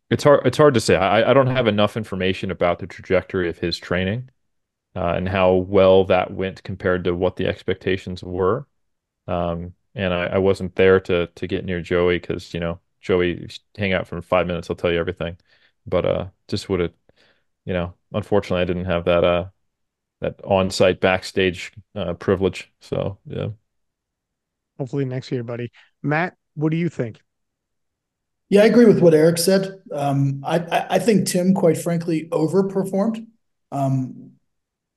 it's 0.10 0.24
hard 0.24 0.46
it's 0.48 0.58
hard 0.58 0.74
to 0.76 0.82
say. 0.82 0.96
I 0.96 1.32
I 1.32 1.34
don't 1.34 1.48
have 1.48 1.68
enough 1.68 1.98
information 1.98 2.52
about 2.52 2.80
the 2.80 2.88
trajectory 2.88 3.50
of 3.50 3.58
his 3.60 3.78
training 3.78 4.30
uh, 4.96 5.14
and 5.16 5.28
how 5.30 5.54
well 5.56 6.06
that 6.06 6.32
went 6.34 6.64
compared 6.64 7.04
to 7.06 7.16
what 7.16 7.36
the 7.36 7.48
expectations 7.48 8.24
were. 8.24 8.68
Um, 9.28 9.76
and 9.96 10.14
I, 10.14 10.26
I 10.28 10.38
wasn't 10.40 10.76
there 10.76 11.00
to 11.02 11.28
to 11.28 11.48
get 11.48 11.66
near 11.66 11.82
Joey 11.82 12.20
because 12.20 12.54
you 12.54 12.60
know 12.60 12.80
Joey 13.02 13.50
hang 13.78 13.94
out 13.94 14.08
for 14.08 14.22
five 14.22 14.48
minutes, 14.48 14.70
I'll 14.70 14.78
tell 14.78 14.92
you 14.92 15.00
everything. 15.00 15.38
But 15.88 16.06
uh, 16.06 16.28
just 16.48 16.70
would 16.70 16.80
have, 16.82 16.94
you 17.66 17.74
know, 17.74 17.96
unfortunately, 18.14 18.62
I 18.62 18.66
didn't 18.66 18.86
have 18.86 19.06
that 19.06 19.24
uh 19.24 19.50
that 20.26 20.44
on-site 20.44 21.00
backstage 21.00 21.72
uh, 21.96 22.14
privilege. 22.14 22.72
So 22.82 23.18
yeah. 23.26 23.50
Hopefully 24.78 25.06
next 25.06 25.32
year, 25.32 25.44
buddy. 25.44 25.72
Matt, 26.04 26.36
what 26.56 26.72
do 26.72 26.78
you 26.78 26.90
think? 26.90 27.22
Yeah, 28.50 28.64
I 28.64 28.66
agree 28.66 28.86
with 28.86 29.00
what 29.00 29.14
Eric 29.14 29.38
said. 29.38 29.82
Um, 29.92 30.44
I, 30.46 30.60
I, 30.60 30.88
I 30.92 31.00
think 31.00 31.28
Tim, 31.28 31.54
quite 31.54 31.78
frankly, 31.78 32.28
overperformed. 32.32 33.26
Um, 33.72 34.32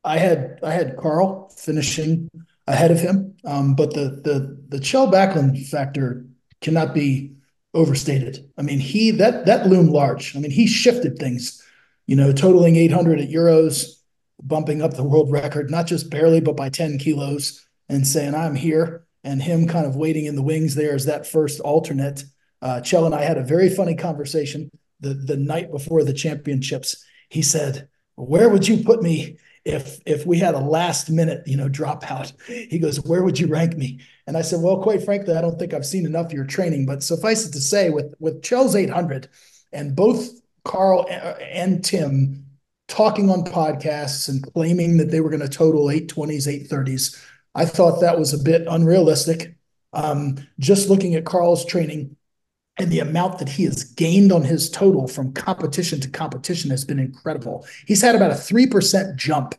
I 0.05 0.19
had 0.19 0.59
I 0.63 0.73
had 0.73 0.97
Carl 0.97 1.49
finishing 1.57 2.31
ahead 2.67 2.91
of 2.91 3.01
him, 3.01 3.37
um, 3.45 3.75
but 3.75 3.95
the 3.95 4.21
the 4.23 4.59
the 4.69 4.79
Kjell 4.79 5.13
Bakkelund 5.13 5.67
factor 5.69 6.27
cannot 6.61 6.95
be 6.95 7.35
overstated. 7.75 8.51
I 8.59 8.63
mean, 8.63 8.81
he 8.81 9.11
that 9.13 9.47
that 9.47 9.67
loomed 9.67 9.91
large. 9.91 10.37
I 10.37 10.41
mean, 10.41 10.51
he 10.51 10.67
shifted 10.67 11.19
things, 11.19 11.63
you 12.07 12.17
know, 12.17 12.33
totaling 12.33 12.77
800 12.77 13.21
at 13.21 13.31
Euros, 13.31 13.98
bumping 14.43 14.83
up 14.83 14.95
the 14.95 15.05
world 15.05 15.31
record, 15.31 15.71
not 15.71 15.87
just 15.87 16.11
barely, 16.11 16.41
but 16.41 16.57
by 16.57 16.69
10 16.69 16.99
kilos, 16.99 17.67
and 17.89 18.07
saying, 18.07 18.35
I'm 18.35 18.55
here. 18.55 19.05
And 19.25 19.43
him 19.43 19.67
kind 19.67 19.87
of 19.87 19.97
waiting 19.97 20.27
in 20.27 20.37
the 20.37 20.43
wings 20.43 20.75
there 20.75 20.95
as 20.95 21.07
that 21.07 21.27
first 21.27 21.61
alternate. 21.61 22.25
Uh, 22.63 22.81
Kjell 22.83 23.07
and 23.07 23.15
I 23.15 23.23
had 23.23 23.37
a 23.37 23.45
very 23.45 23.69
funny 23.69 23.95
conversation 23.95 24.71
the, 25.01 25.15
the 25.15 25.37
night 25.37 25.71
before 25.71 26.05
the 26.05 26.13
championships. 26.13 27.05
He 27.29 27.43
said, 27.43 27.89
Where 28.15 28.49
would 28.49 28.67
you 28.69 28.83
put 28.85 29.03
me 29.03 29.39
if 29.65 30.01
if 30.07 30.25
we 30.25 30.39
had 30.39 30.55
a 30.55 30.61
last 30.61 31.11
minute, 31.11 31.43
you 31.47 31.57
know, 31.57 31.69
dropout? 31.69 32.33
He 32.47 32.79
goes, 32.79 33.05
Where 33.05 33.23
would 33.23 33.39
you 33.39 33.49
rank 33.49 33.77
me? 33.77 34.01
And 34.27 34.37
I 34.37 34.43
said, 34.43 34.61
Well, 34.63 34.83
quite 34.83 35.03
frankly, 35.03 35.35
I 35.35 35.41
don't 35.41 35.59
think 35.59 35.75
I've 35.75 35.85
seen 35.87 36.07
enough 36.07 36.27
of 36.27 36.33
your 36.33 36.47
training, 36.47 36.87
but 36.87 37.03
suffice 37.03 37.47
it 37.47 37.53
to 37.53 37.61
say, 37.61 37.91
with 37.91 38.15
with 38.21 38.43
Kjell's 38.43 38.77
800 38.77 39.29
and 39.73 39.95
both 39.95 40.31
Carl 40.65 41.07
and 41.11 41.85
Tim 41.85 42.48
talking 42.89 43.31
on 43.31 43.45
podcasts 43.45 44.29
and 44.29 44.43
claiming 44.53 44.97
that 44.97 45.11
they 45.11 45.21
were 45.21 45.31
going 45.31 45.41
to 45.41 45.49
total 45.49 45.85
820s, 45.85 46.69
830s. 46.69 47.25
I 47.55 47.65
thought 47.65 48.01
that 48.01 48.19
was 48.19 48.33
a 48.33 48.43
bit 48.43 48.67
unrealistic. 48.69 49.55
Um, 49.93 50.39
just 50.59 50.89
looking 50.89 51.15
at 51.15 51.25
Carl's 51.25 51.65
training 51.65 52.17
and 52.79 52.91
the 52.91 53.01
amount 53.01 53.39
that 53.39 53.49
he 53.49 53.65
has 53.65 53.85
gained 53.85 54.33
on 54.33 54.43
his 54.43 54.71
total 54.71 55.09
from 55.09 55.33
competition 55.33 56.01
to 56.01 56.11
competition 56.11 56.71
has 56.71 56.85
been 56.85 56.99
incredible. 56.99 57.67
He's 57.87 58.03
had 58.03 58.15
about 58.15 58.31
a 58.31 58.35
3% 58.35 59.17
jump 59.17 59.55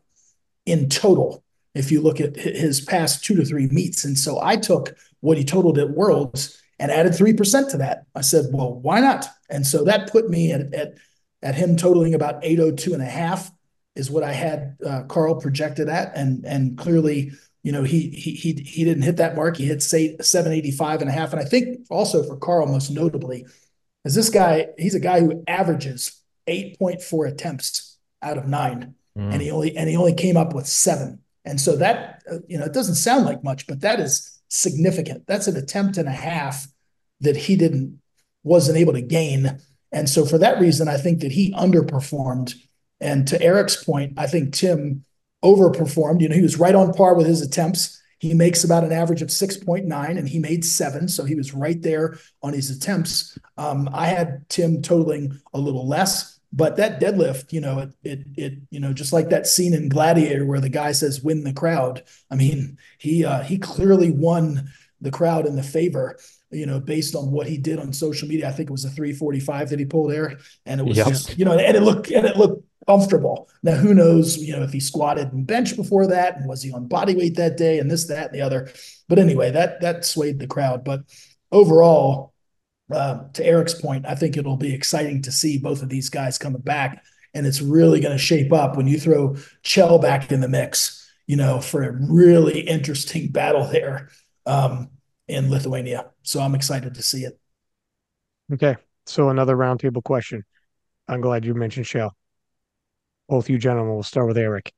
in 0.65 0.89
total 0.89 1.43
if 1.75 1.91
you 1.91 2.01
look 2.01 2.19
at 2.21 2.35
his 2.35 2.81
past 2.81 3.23
two 3.23 3.35
to 3.35 3.45
three 3.45 3.67
meets. 3.67 4.05
And 4.05 4.17
so 4.17 4.39
I 4.41 4.55
took 4.55 4.95
what 5.19 5.37
he 5.37 5.43
totaled 5.43 5.77
at 5.77 5.91
Worlds 5.91 6.61
and 6.79 6.91
added 6.91 7.11
3% 7.11 7.71
to 7.71 7.77
that. 7.77 8.05
I 8.15 8.21
said, 8.21 8.45
well, 8.51 8.73
why 8.73 9.01
not? 9.01 9.27
And 9.49 9.67
so 9.67 9.83
that 9.83 10.11
put 10.11 10.29
me 10.29 10.51
at, 10.51 10.73
at 10.73 10.93
at 11.41 11.55
him 11.55 11.77
totaling 11.77 12.13
about 12.13 12.43
802 12.43 12.93
and 12.93 13.01
a 13.01 13.05
half 13.05 13.51
is 13.95 14.09
what 14.09 14.23
I 14.23 14.33
had 14.33 14.77
uh, 14.85 15.03
Carl 15.03 15.35
projected 15.35 15.89
at. 15.89 16.15
And, 16.15 16.45
and 16.45 16.77
clearly, 16.77 17.31
you 17.63 17.71
know, 17.71 17.83
he, 17.83 18.09
he, 18.09 18.31
he, 18.31 18.53
he 18.53 18.83
didn't 18.83 19.03
hit 19.03 19.17
that 19.17 19.35
mark. 19.35 19.57
He 19.57 19.65
hit 19.65 19.81
say 19.81 20.15
785 20.21 21.01
and 21.01 21.09
a 21.09 21.13
half. 21.13 21.33
And 21.33 21.41
I 21.41 21.45
think 21.45 21.85
also 21.89 22.23
for 22.23 22.37
Carl, 22.37 22.67
most 22.67 22.89
notably, 22.89 23.45
is 24.05 24.15
this 24.15 24.29
guy, 24.29 24.67
he's 24.77 24.95
a 24.95 24.99
guy 24.99 25.19
who 25.19 25.43
averages 25.47 26.21
8.4 26.47 27.29
attempts 27.29 27.97
out 28.21 28.37
of 28.37 28.47
nine. 28.47 28.95
Mm. 29.17 29.33
And 29.33 29.41
he 29.41 29.51
only, 29.51 29.75
and 29.75 29.89
he 29.89 29.97
only 29.97 30.13
came 30.13 30.37
up 30.37 30.53
with 30.53 30.67
seven. 30.67 31.19
And 31.45 31.59
so 31.59 31.75
that, 31.77 32.21
uh, 32.31 32.37
you 32.47 32.57
know, 32.57 32.65
it 32.65 32.73
doesn't 32.73 32.95
sound 32.95 33.25
like 33.25 33.43
much, 33.43 33.67
but 33.67 33.81
that 33.81 33.99
is 33.99 34.39
significant. 34.49 35.25
That's 35.27 35.47
an 35.47 35.57
attempt 35.57 35.97
and 35.97 36.07
a 36.07 36.13
half 36.13 36.67
that 37.21 37.35
he 37.35 37.55
didn't, 37.55 38.01
wasn't 38.43 38.77
able 38.77 38.93
to 38.93 39.01
gain 39.01 39.59
and 39.91 40.09
so 40.09 40.25
for 40.25 40.37
that 40.37 40.59
reason, 40.59 40.87
I 40.87 40.97
think 40.97 41.21
that 41.21 41.31
he 41.31 41.53
underperformed. 41.53 42.53
And 43.01 43.27
to 43.27 43.41
Eric's 43.41 43.83
point, 43.83 44.13
I 44.17 44.27
think 44.27 44.53
Tim 44.53 45.05
overperformed. 45.43 46.21
You 46.21 46.29
know, 46.29 46.35
he 46.35 46.41
was 46.41 46.59
right 46.59 46.75
on 46.75 46.93
par 46.93 47.15
with 47.15 47.27
his 47.27 47.41
attempts. 47.41 48.01
He 48.19 48.33
makes 48.33 48.63
about 48.63 48.83
an 48.83 48.91
average 48.91 49.21
of 49.21 49.29
6.9 49.29 50.17
and 50.17 50.27
he 50.27 50.39
made 50.39 50.65
seven. 50.65 51.07
So 51.07 51.23
he 51.23 51.35
was 51.35 51.53
right 51.53 51.81
there 51.81 52.19
on 52.43 52.53
his 52.53 52.69
attempts. 52.69 53.37
Um, 53.57 53.89
I 53.93 54.07
had 54.07 54.47
Tim 54.49 54.81
totaling 54.81 55.39
a 55.53 55.59
little 55.59 55.87
less, 55.87 56.39
but 56.51 56.75
that 56.75 56.99
deadlift, 56.99 57.53
you 57.53 57.61
know, 57.61 57.79
it, 57.79 57.93
it, 58.03 58.19
it, 58.35 58.53
you 58.71 58.81
know, 58.81 58.91
just 58.91 59.13
like 59.13 59.29
that 59.29 59.47
scene 59.47 59.73
in 59.73 59.87
Gladiator 59.87 60.45
where 60.45 60.59
the 60.59 60.69
guy 60.69 60.91
says, 60.91 61.23
win 61.23 61.45
the 61.45 61.53
crowd. 61.53 62.03
I 62.29 62.35
mean, 62.35 62.77
he, 62.97 63.23
uh, 63.23 63.41
he 63.41 63.57
clearly 63.57 64.11
won 64.11 64.69
the 64.99 65.11
crowd 65.11 65.45
in 65.45 65.55
the 65.55 65.63
favor 65.63 66.17
you 66.51 66.65
know, 66.65 66.79
based 66.79 67.15
on 67.15 67.31
what 67.31 67.47
he 67.47 67.57
did 67.57 67.79
on 67.79 67.93
social 67.93 68.27
media. 68.27 68.47
I 68.47 68.51
think 68.51 68.69
it 68.69 68.71
was 68.73 68.85
a 68.85 68.89
345 68.89 69.69
that 69.69 69.79
he 69.79 69.85
pulled 69.85 70.11
there. 70.11 70.39
And 70.65 70.81
it 70.81 70.83
was 70.83 70.97
yep. 70.97 71.07
just, 71.07 71.37
you 71.37 71.45
know, 71.45 71.57
and 71.57 71.77
it 71.77 71.81
looked 71.81 72.09
and 72.09 72.25
it 72.25 72.37
looked 72.37 72.63
comfortable. 72.87 73.49
Now, 73.61 73.75
who 73.75 73.93
knows, 73.93 74.37
you 74.37 74.55
know, 74.55 74.63
if 74.63 74.71
he 74.71 74.79
squatted 74.79 75.31
and 75.31 75.45
bench 75.45 75.75
before 75.75 76.07
that 76.07 76.37
and 76.37 76.49
was 76.49 76.63
he 76.63 76.71
on 76.71 76.87
body 76.87 77.15
weight 77.15 77.35
that 77.35 77.57
day 77.57 77.79
and 77.79 77.89
this, 77.89 78.07
that, 78.07 78.27
and 78.27 78.35
the 78.35 78.41
other. 78.41 78.71
But 79.07 79.19
anyway, 79.19 79.51
that 79.51 79.81
that 79.81 80.05
swayed 80.05 80.39
the 80.39 80.47
crowd. 80.47 80.83
But 80.83 81.01
overall, 81.51 82.33
uh, 82.91 83.25
to 83.33 83.45
Eric's 83.45 83.75
point, 83.75 84.05
I 84.07 84.15
think 84.15 84.35
it'll 84.35 84.57
be 84.57 84.73
exciting 84.73 85.21
to 85.23 85.31
see 85.31 85.57
both 85.57 85.83
of 85.83 85.89
these 85.89 86.09
guys 86.09 86.37
coming 86.37 86.61
back. 86.61 87.03
And 87.35 87.45
it's 87.45 87.61
really 87.61 87.99
going 87.99 88.17
to 88.17 88.23
shape 88.23 88.51
up 88.51 88.75
when 88.75 88.87
you 88.87 88.99
throw 88.99 89.35
Kjell 89.63 90.01
back 90.01 90.31
in 90.31 90.41
the 90.41 90.47
mix, 90.47 91.07
you 91.27 91.35
know, 91.35 91.61
for 91.61 91.83
a 91.83 91.91
really 91.91 92.61
interesting 92.61 93.31
battle 93.31 93.65
there. 93.65 94.09
Um, 94.47 94.89
in 95.29 95.49
Lithuania. 95.49 96.07
So 96.23 96.41
I'm 96.41 96.55
excited 96.55 96.95
to 96.95 97.03
see 97.03 97.23
it. 97.23 97.39
Okay. 98.53 98.75
So 99.05 99.29
another 99.29 99.55
roundtable 99.55 100.03
question. 100.03 100.43
I'm 101.07 101.21
glad 101.21 101.45
you 101.45 101.53
mentioned 101.53 101.85
Kjell. 101.85 102.11
Both 103.27 103.49
you 103.49 103.57
gentlemen, 103.57 103.93
we'll 103.93 104.03
start 104.03 104.27
with 104.27 104.37
Eric. 104.37 104.73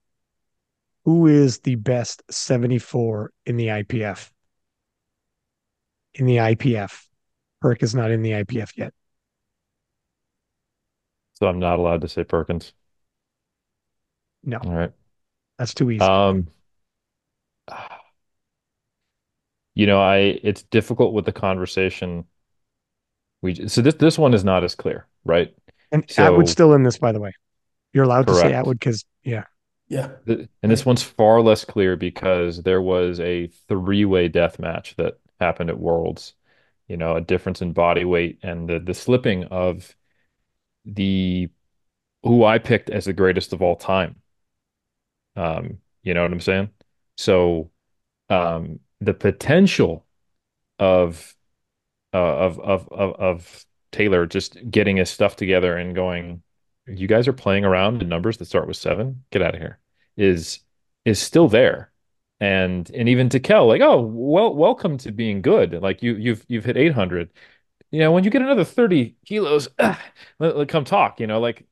Who 1.05 1.27
is 1.27 1.59
the 1.59 1.75
best 1.75 2.21
74 2.29 3.31
in 3.45 3.57
the 3.57 3.67
IPF? 3.67 4.29
In 6.15 6.25
the 6.25 6.37
IPF. 6.37 7.05
Perk 7.61 7.81
is 7.81 7.95
not 7.95 8.11
in 8.11 8.21
the 8.21 8.31
IPF 8.31 8.71
yet. 8.75 8.93
So 11.35 11.47
I'm 11.47 11.59
not 11.59 11.79
allowed 11.79 12.01
to 12.01 12.07
say 12.07 12.23
Perkins. 12.23 12.73
No. 14.43 14.57
All 14.57 14.73
right. 14.73 14.91
That's 15.57 15.73
too 15.73 15.89
easy. 15.91 16.01
Um 16.01 16.47
you 19.73 19.87
know, 19.87 20.01
I 20.01 20.39
it's 20.43 20.63
difficult 20.63 21.13
with 21.13 21.25
the 21.25 21.31
conversation. 21.31 22.25
We 23.41 23.67
so 23.67 23.81
this 23.81 23.95
this 23.95 24.17
one 24.17 24.33
is 24.33 24.43
not 24.43 24.63
as 24.63 24.75
clear, 24.75 25.07
right? 25.23 25.53
And 25.91 26.09
so, 26.09 26.23
Atwood's 26.23 26.51
still 26.51 26.73
in 26.73 26.83
this, 26.83 26.97
by 26.97 27.11
the 27.11 27.19
way. 27.19 27.33
You're 27.93 28.05
allowed 28.05 28.27
correct. 28.27 28.43
to 28.43 28.49
say 28.49 28.53
Atwood 28.53 28.79
because 28.79 29.05
yeah. 29.23 29.45
Yeah. 29.87 30.11
and 30.25 30.71
this 30.71 30.85
one's 30.85 31.03
far 31.03 31.41
less 31.41 31.65
clear 31.65 31.97
because 31.97 32.63
there 32.63 32.81
was 32.81 33.19
a 33.19 33.47
three-way 33.67 34.29
death 34.29 34.57
match 34.57 34.95
that 34.95 35.19
happened 35.41 35.69
at 35.69 35.79
Worlds. 35.79 36.33
You 36.87 36.95
know, 36.95 37.17
a 37.17 37.21
difference 37.21 37.61
in 37.61 37.73
body 37.73 38.05
weight 38.05 38.39
and 38.43 38.69
the 38.69 38.79
the 38.79 38.93
slipping 38.93 39.45
of 39.45 39.95
the 40.85 41.49
who 42.23 42.43
I 42.43 42.59
picked 42.59 42.89
as 42.89 43.05
the 43.05 43.13
greatest 43.13 43.53
of 43.53 43.61
all 43.61 43.75
time. 43.75 44.15
Um, 45.35 45.79
you 46.03 46.13
know 46.13 46.21
what 46.23 46.31
I'm 46.31 46.39
saying? 46.39 46.69
So 47.17 47.71
um 48.29 48.79
the 49.01 49.13
potential 49.13 50.05
of 50.79 51.35
uh, 52.13 52.17
of, 52.17 52.59
of 52.59 52.87
of 52.91 53.13
of 53.15 53.65
Taylor 53.91 54.25
just 54.25 54.57
getting 54.69 54.97
his 54.97 55.09
stuff 55.09 55.35
together 55.35 55.75
and 55.75 55.93
going, 55.95 56.41
you 56.87 57.07
guys 57.07 57.27
are 57.27 57.33
playing 57.33 57.65
around 57.65 58.01
in 58.01 58.09
numbers 58.09 58.37
that 58.37 58.45
start 58.45 58.67
with 58.67 58.77
seven. 58.77 59.23
Get 59.31 59.41
out 59.41 59.55
of 59.55 59.61
here. 59.61 59.79
Is 60.17 60.59
is 61.05 61.19
still 61.19 61.47
there, 61.47 61.91
and 62.39 62.89
and 62.91 63.09
even 63.09 63.29
to 63.29 63.39
Kel, 63.39 63.67
like, 63.67 63.81
oh, 63.81 64.01
well, 64.01 64.53
welcome 64.53 64.97
to 64.99 65.11
being 65.11 65.41
good. 65.41 65.73
Like 65.81 66.03
you 66.03 66.15
you've 66.15 66.45
you've 66.47 66.65
hit 66.65 66.77
eight 66.77 66.93
hundred. 66.93 67.31
You 67.91 67.99
know, 67.99 68.11
when 68.11 68.23
you 68.23 68.29
get 68.29 68.41
another 68.41 68.63
thirty 68.63 69.15
kilos, 69.25 69.67
let, 69.79 70.57
let, 70.57 70.67
come 70.69 70.85
talk. 70.85 71.19
You 71.19 71.27
know, 71.27 71.39
like 71.39 71.65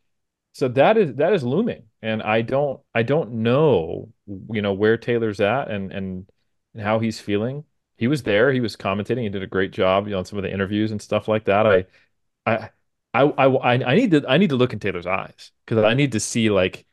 so 0.53 0.67
that 0.69 0.97
is 0.97 1.15
that 1.15 1.33
is 1.33 1.43
looming, 1.43 1.83
and 2.01 2.21
I 2.23 2.41
don't 2.41 2.79
I 2.95 3.03
don't 3.03 3.33
know 3.33 4.09
you 4.51 4.61
know 4.61 4.73
where 4.73 4.97
Taylor's 4.97 5.39
at 5.39 5.69
and 5.69 5.91
and, 5.91 6.29
and 6.73 6.83
how 6.83 6.99
he's 6.99 7.19
feeling. 7.19 7.63
He 7.97 8.07
was 8.07 8.23
there, 8.23 8.51
he 8.53 8.61
was 8.61 8.75
commentating, 8.75 9.23
he 9.23 9.29
did 9.29 9.43
a 9.43 9.47
great 9.47 9.71
job 9.71 10.05
you 10.07 10.11
know, 10.11 10.19
on 10.19 10.25
some 10.25 10.39
of 10.39 10.43
the 10.43 10.51
interviews 10.53 10.91
and 10.91 11.01
stuff 11.01 11.27
like 11.27 11.45
that. 11.45 11.67
I 11.67 11.85
I 12.45 12.69
I 13.13 13.23
I 13.23 13.83
I 13.85 13.95
need 13.95 14.11
to 14.11 14.25
I 14.27 14.37
need 14.37 14.49
to 14.51 14.55
look 14.55 14.73
in 14.73 14.79
Taylor's 14.79 15.07
eyes 15.07 15.51
because 15.65 15.83
I 15.83 15.93
need 15.93 16.13
to 16.13 16.19
see 16.19 16.49
like 16.49 16.85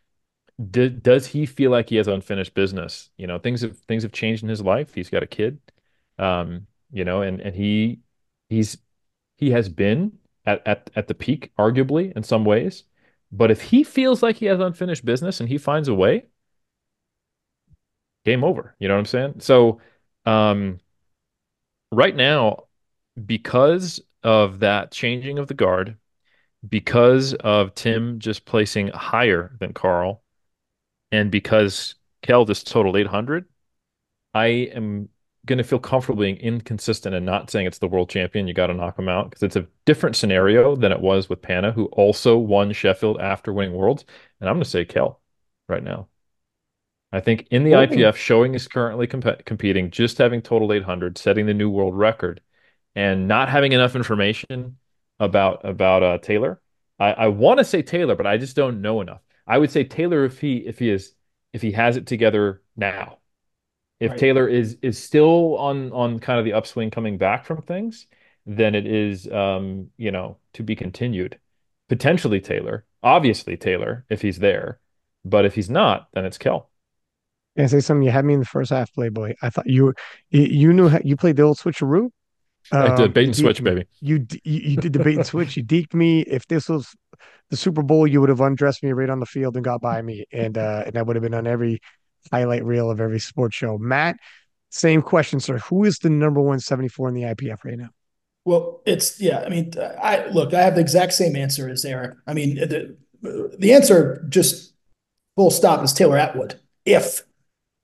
do, 0.70 0.88
does 0.88 1.26
he 1.26 1.46
feel 1.46 1.70
like 1.70 1.88
he 1.90 1.96
has 1.96 2.08
unfinished 2.08 2.54
business? 2.54 3.10
You 3.16 3.26
know, 3.26 3.38
things 3.38 3.62
have 3.62 3.78
things 3.80 4.02
have 4.02 4.12
changed 4.12 4.42
in 4.42 4.48
his 4.48 4.62
life. 4.62 4.94
He's 4.94 5.10
got 5.10 5.22
a 5.22 5.26
kid, 5.26 5.60
um, 6.18 6.66
you 6.90 7.04
know, 7.04 7.22
and 7.22 7.40
and 7.40 7.54
he 7.54 8.00
he's 8.48 8.78
he 9.36 9.50
has 9.50 9.68
been 9.68 10.18
at 10.46 10.66
at 10.66 10.90
at 10.96 11.08
the 11.08 11.14
peak, 11.14 11.52
arguably 11.58 12.12
in 12.16 12.22
some 12.22 12.44
ways. 12.44 12.84
But 13.32 13.50
if 13.50 13.60
he 13.62 13.84
feels 13.84 14.22
like 14.22 14.36
he 14.36 14.46
has 14.46 14.60
unfinished 14.60 15.04
business 15.04 15.40
and 15.40 15.48
he 15.48 15.58
finds 15.58 15.88
a 15.88 15.94
way, 15.94 16.26
game 18.26 18.44
over. 18.44 18.74
You 18.78 18.88
know 18.88 18.94
what 18.94 19.00
I'm 19.00 19.06
saying? 19.06 19.34
So, 19.38 19.80
um, 20.26 20.80
right 21.92 22.14
now, 22.14 22.64
because 23.24 24.00
of 24.22 24.58
that 24.60 24.90
changing 24.92 25.38
of 25.38 25.46
the 25.48 25.54
guard, 25.54 25.96
because 26.68 27.32
of 27.34 27.74
Tim 27.74 28.18
just 28.18 28.44
placing 28.44 28.88
higher 28.88 29.56
than 29.60 29.72
Carl, 29.72 30.22
and 31.12 31.30
because 31.30 31.94
Kell 32.22 32.44
just 32.44 32.66
totaled 32.66 32.96
800, 32.96 33.46
I 34.34 34.46
am 34.46 35.08
going 35.46 35.58
to 35.58 35.64
feel 35.64 35.78
comfortable 35.78 36.20
being 36.20 36.36
inconsistent 36.38 37.14
and 37.14 37.24
not 37.24 37.50
saying 37.50 37.66
it's 37.66 37.78
the 37.78 37.86
world 37.86 38.10
champion. 38.10 38.48
You 38.48 38.54
got 38.54 38.66
to 38.66 38.74
knock 38.74 38.98
him 38.98 39.08
out 39.08 39.30
because 39.30 39.44
it's 39.44 39.56
a 39.56 39.68
different 39.84 40.16
scenario 40.16 40.74
than 40.74 40.90
it 40.90 41.00
was 41.00 41.28
with 41.28 41.40
Panna, 41.40 41.70
who 41.70 41.86
also 41.86 42.36
won 42.36 42.72
Sheffield 42.72 43.20
after 43.20 43.52
winning 43.52 43.74
Worlds. 43.74 44.04
And 44.40 44.50
I'm 44.50 44.56
going 44.56 44.64
to 44.64 44.70
say 44.70 44.84
Kell 44.84 45.20
right 45.68 45.82
now. 45.82 46.08
I 47.12 47.20
think 47.20 47.46
in 47.50 47.64
the 47.64 47.72
Ooh. 47.72 47.86
IPF, 47.86 48.16
showing 48.16 48.54
is 48.54 48.68
currently 48.68 49.06
comp- 49.06 49.44
competing, 49.44 49.90
just 49.90 50.18
having 50.18 50.42
total 50.42 50.72
800, 50.72 51.16
setting 51.18 51.46
the 51.46 51.54
new 51.54 51.70
world 51.70 51.96
record, 51.96 52.40
and 52.94 53.28
not 53.28 53.48
having 53.48 53.72
enough 53.72 53.94
information 53.94 54.76
about 55.20 55.64
about 55.64 56.02
uh, 56.02 56.18
Taylor. 56.18 56.60
I, 56.98 57.12
I 57.12 57.28
want 57.28 57.58
to 57.58 57.64
say 57.64 57.82
Taylor, 57.82 58.16
but 58.16 58.26
I 58.26 58.38
just 58.38 58.56
don't 58.56 58.80
know 58.80 59.00
enough. 59.00 59.20
I 59.46 59.58
would 59.58 59.70
say 59.70 59.84
Taylor 59.84 60.24
if 60.24 60.40
he 60.40 60.56
if 60.58 60.78
he 60.78 60.90
is 60.90 61.14
if 61.52 61.62
he 61.62 61.72
has 61.72 61.96
it 61.96 62.06
together 62.06 62.62
now. 62.76 63.18
If 64.00 64.10
right. 64.10 64.20
Taylor 64.20 64.48
is 64.48 64.76
is 64.82 65.02
still 65.02 65.56
on 65.56 65.92
on 65.92 66.18
kind 66.18 66.38
of 66.38 66.44
the 66.44 66.52
upswing 66.52 66.90
coming 66.90 67.18
back 67.18 67.44
from 67.46 67.62
things, 67.62 68.06
then 68.44 68.74
it 68.74 68.86
is 68.86 69.30
um, 69.30 69.90
you 69.96 70.10
know, 70.10 70.38
to 70.54 70.62
be 70.62 70.76
continued. 70.76 71.38
Potentially 71.88 72.40
Taylor, 72.40 72.84
obviously 73.02 73.56
Taylor 73.56 74.04
if 74.10 74.20
he's 74.22 74.38
there, 74.38 74.80
but 75.24 75.44
if 75.44 75.54
he's 75.54 75.70
not, 75.70 76.08
then 76.12 76.24
it's 76.24 76.38
Kell. 76.38 76.68
Can 77.56 77.64
I 77.64 77.68
say 77.68 77.80
something? 77.80 78.02
You 78.02 78.10
had 78.10 78.24
me 78.24 78.34
in 78.34 78.40
the 78.40 78.46
first 78.46 78.70
half, 78.70 78.92
Playboy. 78.92 79.34
I 79.40 79.48
thought 79.48 79.66
you 79.66 79.94
you 80.30 80.72
knew 80.74 80.88
how, 80.88 81.00
you 81.02 81.16
played 81.16 81.36
the 81.36 81.42
old 81.42 81.58
switcheroo. 81.58 82.10
Um, 82.72 82.92
I 82.92 82.94
did 82.96 83.14
bait 83.14 83.26
and 83.26 83.36
switch, 83.36 83.62
baby. 83.64 83.86
You, 84.00 84.26
you 84.44 84.60
you 84.60 84.76
did 84.76 84.92
the 84.92 84.98
bait 84.98 85.16
and 85.16 85.26
switch. 85.26 85.56
You 85.56 85.64
deked 85.64 85.94
me. 85.94 86.20
If 86.20 86.46
this 86.48 86.68
was 86.68 86.94
the 87.48 87.56
Super 87.56 87.82
Bowl, 87.82 88.06
you 88.06 88.20
would 88.20 88.28
have 88.28 88.40
undressed 88.40 88.82
me 88.82 88.92
right 88.92 89.08
on 89.08 89.20
the 89.20 89.26
field 89.26 89.56
and 89.56 89.64
got 89.64 89.80
by 89.80 90.02
me, 90.02 90.26
and 90.32 90.58
uh, 90.58 90.82
and 90.84 90.94
that 90.94 91.06
would 91.06 91.16
have 91.16 91.22
been 91.22 91.34
on 91.34 91.46
every 91.46 91.80
highlight 92.30 92.64
reel 92.64 92.90
of 92.90 93.00
every 93.00 93.20
sports 93.20 93.56
show. 93.56 93.78
Matt, 93.78 94.16
same 94.70 95.00
question, 95.00 95.40
sir. 95.40 95.58
Who 95.58 95.84
is 95.84 95.98
the 95.98 96.10
number 96.10 96.40
one 96.42 96.60
seventy 96.60 96.88
four 96.88 97.08
in 97.08 97.14
the 97.14 97.22
IPF 97.22 97.64
right 97.64 97.78
now? 97.78 97.88
Well, 98.44 98.82
it's 98.84 99.18
yeah. 99.18 99.40
I 99.40 99.48
mean, 99.48 99.72
I 100.02 100.26
look. 100.26 100.52
I 100.52 100.60
have 100.60 100.74
the 100.74 100.80
exact 100.82 101.14
same 101.14 101.36
answer 101.36 101.70
as 101.70 101.84
Eric. 101.86 102.16
I 102.26 102.34
mean, 102.34 102.56
the 102.56 102.96
the 103.22 103.72
answer 103.72 104.26
just 104.28 104.74
full 105.36 105.50
stop 105.50 105.82
is 105.82 105.94
Taylor 105.94 106.18
Atwood. 106.18 106.60
If 106.84 107.22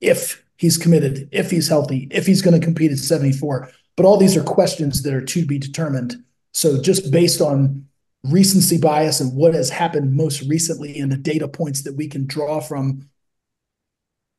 if 0.02 0.44
he's 0.56 0.76
committed, 0.76 1.30
if 1.32 1.50
he's 1.50 1.68
healthy, 1.68 2.08
if 2.10 2.26
he's 2.26 2.42
going 2.42 2.60
to 2.60 2.64
compete 2.64 2.92
at 2.92 2.98
seventy 2.98 3.32
four. 3.32 3.70
But 3.96 4.04
all 4.04 4.18
these 4.18 4.36
are 4.36 4.42
questions 4.42 5.02
that 5.02 5.14
are 5.14 5.24
to 5.24 5.46
be 5.46 5.58
determined. 5.58 6.16
So 6.52 6.80
just 6.80 7.10
based 7.10 7.40
on 7.40 7.86
recency 8.24 8.78
bias 8.78 9.20
and 9.20 9.34
what 9.34 9.54
has 9.54 9.70
happened 9.70 10.14
most 10.14 10.42
recently 10.42 10.98
and 10.98 11.10
the 11.10 11.16
data 11.16 11.48
points 11.48 11.82
that 11.82 11.96
we 11.96 12.08
can 12.08 12.26
draw 12.26 12.60
from 12.60 13.08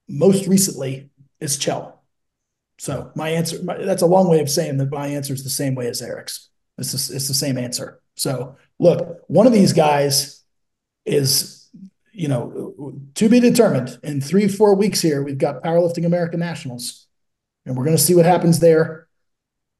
most 0.07 0.47
recently 0.47 1.09
is 1.39 1.57
Kjell. 1.57 1.93
So 2.79 3.11
my 3.15 3.29
answer, 3.29 3.61
my, 3.63 3.77
that's 3.77 4.01
a 4.01 4.07
long 4.07 4.29
way 4.29 4.39
of 4.39 4.49
saying 4.49 4.77
that 4.77 4.91
my 4.91 5.07
answer 5.07 5.33
is 5.33 5.43
the 5.43 5.49
same 5.49 5.75
way 5.75 5.87
as 5.87 6.01
Eric's. 6.01 6.49
It's, 6.77 6.93
it's 7.09 7.27
the 7.27 7.33
same 7.33 7.57
answer. 7.57 8.01
So 8.15 8.55
look, 8.79 9.19
one 9.27 9.47
of 9.47 9.53
these 9.53 9.73
guys 9.73 10.43
is, 11.05 11.62
you 12.13 12.27
know, 12.27 12.93
to 13.15 13.27
be 13.27 13.39
determined 13.39 13.97
in 14.03 14.21
three, 14.21 14.47
four 14.47 14.75
weeks 14.75 15.01
here, 15.01 15.23
we've 15.23 15.37
got 15.37 15.63
powerlifting 15.63 16.05
American 16.05 16.39
nationals 16.39 17.07
and 17.65 17.75
we're 17.75 17.83
going 17.83 17.97
to 17.97 18.01
see 18.01 18.15
what 18.15 18.25
happens 18.25 18.59
there 18.59 19.07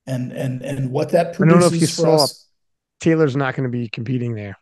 and, 0.08 0.32
and, 0.32 0.62
and 0.64 0.92
what 0.92 1.12
that 1.12 1.36
produces 1.36 1.58
I 1.58 1.62
don't 1.62 1.72
know 1.72 1.76
if 1.76 1.82
you 1.82 1.88
saw 1.88 2.24
us. 2.24 2.48
Taylor's 3.00 3.36
not 3.36 3.56
going 3.56 3.70
to 3.70 3.70
be 3.70 3.88
competing 3.88 4.34
there. 4.34 4.58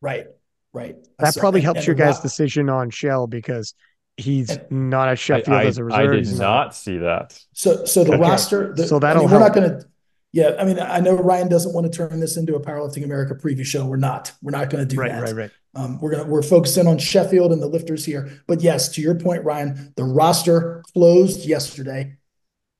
Right. 0.00 0.26
Right. 0.72 0.96
That 1.18 1.34
so, 1.34 1.40
probably 1.40 1.60
and, 1.60 1.64
helps 1.64 1.78
and 1.80 1.86
your 1.88 1.96
guys' 1.96 2.20
decision 2.20 2.70
on 2.70 2.90
Kjell 2.90 3.28
because 3.28 3.74
he's 4.16 4.48
and, 4.50 4.90
not 4.90 5.08
at 5.08 5.18
Sheffield 5.18 5.56
I, 5.56 5.64
as 5.64 5.76
a 5.76 5.84
reserve. 5.84 6.10
I 6.10 6.14
did 6.14 6.38
not 6.38 6.74
see 6.74 6.98
that. 6.98 7.38
So, 7.52 7.84
so 7.84 8.02
the 8.04 8.14
okay. 8.14 8.22
roster. 8.22 8.72
The, 8.74 8.86
so 8.86 8.98
that'll. 8.98 9.22
I 9.22 9.26
mean, 9.26 9.32
we're 9.32 9.40
not 9.40 9.54
going 9.54 9.70
to. 9.70 9.86
Yeah, 10.32 10.56
I 10.58 10.64
mean, 10.64 10.78
I 10.78 11.00
know 11.00 11.14
Ryan 11.14 11.48
doesn't 11.48 11.74
want 11.74 11.90
to 11.90 11.96
turn 11.96 12.18
this 12.18 12.38
into 12.38 12.54
a 12.54 12.60
Powerlifting 12.60 13.04
America 13.04 13.34
preview 13.34 13.66
show. 13.66 13.84
We're 13.84 13.96
not. 13.96 14.32
We're 14.40 14.52
not 14.52 14.70
going 14.70 14.86
to 14.86 14.94
do 14.94 14.98
right, 14.98 15.12
that. 15.12 15.22
Right, 15.22 15.34
right, 15.34 15.50
um, 15.74 16.00
we're 16.00 16.12
gonna 16.12 16.24
we're 16.24 16.42
focusing 16.42 16.86
on 16.86 16.98
Sheffield 16.98 17.52
and 17.52 17.60
the 17.60 17.66
lifters 17.66 18.04
here. 18.04 18.42
But 18.46 18.62
yes, 18.62 18.88
to 18.90 19.02
your 19.02 19.14
point, 19.14 19.44
Ryan, 19.44 19.92
the 19.96 20.04
roster 20.04 20.82
closed 20.94 21.46
yesterday. 21.46 22.16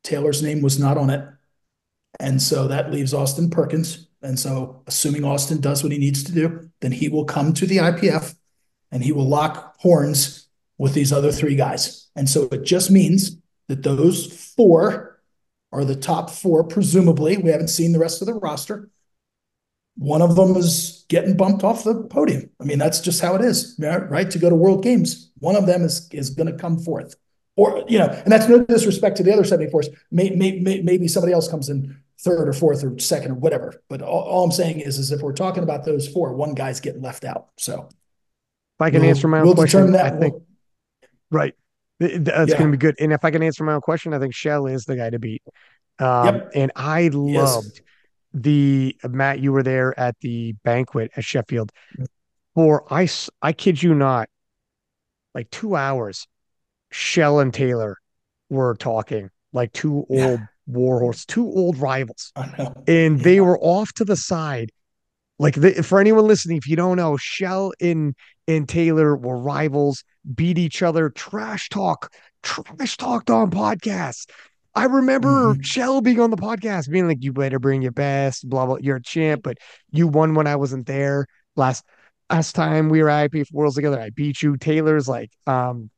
Taylor's 0.03 0.43
name 0.43 0.63
was 0.63 0.79
not 0.79 0.97
on 0.97 1.11
it, 1.11 1.27
and 2.19 2.41
so 2.41 2.69
that 2.69 2.91
leaves 2.91 3.13
Austin 3.13 3.51
Perkins. 3.51 4.09
And 4.23 4.39
so, 4.39 4.83
assuming 4.87 5.25
Austin 5.25 5.61
does 5.61 5.83
what 5.83 5.93
he 5.93 5.99
needs 5.99 6.23
to 6.25 6.33
do, 6.33 6.71
then 6.81 6.93
he 6.93 7.09
will 7.09 7.25
come 7.25 7.53
to 7.55 7.67
the 7.67 7.79
IPF 7.79 8.35
and 8.93 9.03
he 9.03 9.11
will 9.11 9.29
lock 9.29 9.75
horns 9.81 10.49
with 10.79 10.95
these 10.95 11.13
other 11.13 11.33
three 11.33 11.57
guys. 11.57 12.09
And 12.15 12.29
so 12.29 12.49
it 12.53 12.63
just 12.63 12.91
means 12.91 13.37
that 13.69 13.83
those 13.83 14.53
four 14.57 15.12
are 15.73 15.85
the 15.85 15.97
top 15.97 16.31
four, 16.31 16.65
presumably. 16.65 17.37
We 17.39 17.51
haven't 17.51 17.69
seen 17.69 17.93
the 17.93 17.99
rest 17.99 18.21
of 18.21 18.27
the 18.27 18.35
roster. 18.35 18.91
One 19.97 20.23
of 20.23 20.37
them 20.37 20.57
is 20.57 21.05
getting 21.09 21.37
bumped 21.37 21.65
off 21.65 21.85
the 21.85 22.05
podium. 22.05 22.51
I 22.61 22.65
mean, 22.65 22.79
that's 22.79 23.01
just 23.01 23.21
how 23.21 23.35
it 23.35 23.43
is, 23.43 23.77
right? 23.79 24.31
To 24.31 24.39
go 24.39 24.49
to 24.49 24.55
World 24.55 24.83
Games, 24.83 25.31
one 25.39 25.57
of 25.57 25.67
them 25.67 25.83
is 25.83 26.09
is 26.13 26.31
going 26.31 26.51
to 26.51 26.57
come 26.57 26.79
forth, 26.79 27.15
or 27.57 27.85
you 27.89 27.99
know, 27.99 28.07
and 28.07 28.33
that's 28.33 28.49
no 28.49 28.65
disrespect 28.65 29.19
to 29.19 29.23
the 29.23 29.33
other 29.33 29.43
74s. 29.43 29.89
May, 30.11 30.31
may, 30.31 30.61
may, 30.61 30.81
maybe 30.81 31.09
somebody 31.09 31.35
else 31.35 31.49
comes 31.49 31.69
in 31.69 31.97
third 32.21 32.49
or 32.49 32.53
fourth 32.53 32.85
or 32.85 32.99
second 32.99 33.33
or 33.33 33.35
whatever. 33.35 33.83
But 33.89 34.01
all, 34.01 34.23
all, 34.23 34.45
I'm 34.45 34.53
saying 34.53 34.81
is, 34.81 34.99
is 34.99 35.13
if 35.13 35.21
we're 35.21 35.33
talking 35.33 35.63
about 35.63 35.85
those 35.85 36.09
four, 36.09 36.33
one 36.35 36.55
guy's 36.55 36.81
getting 36.81 37.03
left 37.03 37.25
out. 37.25 37.49
So 37.59 37.89
if 37.91 38.81
I 38.81 38.91
can 38.91 39.01
we'll, 39.01 39.11
answer 39.11 39.29
my 39.29 39.41
own 39.41 39.47
we'll 39.47 39.55
question, 39.55 39.95
I 39.95 40.11
think 40.11 40.43
right. 41.31 41.55
That's 42.03 42.51
yeah. 42.51 42.59
going 42.59 42.71
to 42.73 42.77
be 42.77 42.81
good. 42.81 42.97
And 42.99 43.13
if 43.13 43.25
I 43.25 43.31
can 43.31 43.43
answer 43.43 43.65
my 43.65 43.75
own 43.75 43.81
question, 43.81 44.13
I 44.13 44.19
think 44.19 44.35
Kjell 44.35 44.73
is 44.73 44.85
the 44.85 44.97
guy 44.97 45.11
to 45.11 45.19
beat. 45.19 45.43
Um, 45.99 46.27
yep. 46.27 46.51
And 46.55 46.73
I 46.75 47.09
loved 47.09 47.67
yes. 47.75 47.81
the 48.35 48.97
Matt. 49.05 49.41
You 49.41 49.53
were 49.53 49.63
there 49.63 49.99
at 49.99 50.17
the 50.21 50.55
banquet 50.65 51.13
at 51.17 51.25
Sheffield. 51.25 51.71
For 52.55 52.85
I, 52.93 53.09
I 53.41 53.53
kid 53.53 53.83
you 53.83 53.95
not, 53.95 54.29
like 55.35 55.51
two 55.51 55.77
hours, 55.77 56.27
Kjell 56.93 57.41
and 57.41 57.55
Taylor 57.55 57.97
were 58.51 58.75
talking 58.75 59.31
like 59.53 59.73
two 59.73 60.05
old 60.09 60.41
yeah. 60.41 60.47
warhorse, 60.67 61.25
two 61.25 61.47
old 61.47 61.79
rivals, 61.79 62.33
and 62.87 63.19
yeah. 63.19 63.25
they 63.25 63.41
were 63.41 63.59
off 63.61 63.93
to 63.95 64.05
the 64.05 64.17
side. 64.17 64.71
Like 65.39 65.55
the, 65.55 65.83
for 65.83 66.01
anyone 66.01 66.27
listening, 66.27 66.57
if 66.57 66.69
you 66.69 66.77
don't 66.77 66.97
know, 66.97 67.13
Kjell 67.13 67.73
and 67.81 68.15
and 68.49 68.69
Taylor 68.69 69.17
were 69.17 69.39
rivals, 69.39 70.05
beat 70.35 70.59
each 70.59 70.83
other, 70.83 71.11
trash 71.11 71.69
talk, 71.69 72.13
trash 72.43 72.97
talked 72.97 73.31
on 73.31 73.51
podcasts. 73.51 74.27
I 74.75 74.85
remember 74.85 75.55
mm-hmm. 75.55 75.61
Kjell 75.61 76.03
being 76.03 76.21
on 76.21 76.31
the 76.31 76.37
podcast, 76.37 76.91
being 76.91 77.09
like, 77.09 77.23
"You 77.23 77.33
better 77.33 77.59
bring 77.59 77.83
your 77.83 77.93
best, 77.93 78.49
blah 78.49 78.67
blah. 78.67 78.79
You're 78.81 78.97
a 78.97 79.03
champ, 79.03 79.43
but 79.43 79.59
you 79.91 80.09
won 80.09 80.35
when 80.35 80.47
I 80.47 80.57
wasn't 80.57 80.87
there 80.87 81.27
last 81.57 81.85
last 82.31 82.55
time 82.55 82.89
we 82.89 83.03
were 83.03 83.09
IPF 83.09 83.53
Worlds 83.53 83.77
together. 83.77 84.01
I 84.01 84.11
beat 84.11 84.43
you." 84.43 84.57
Taylor's 84.57 85.09
like, 85.09 85.31
um, 85.47 85.91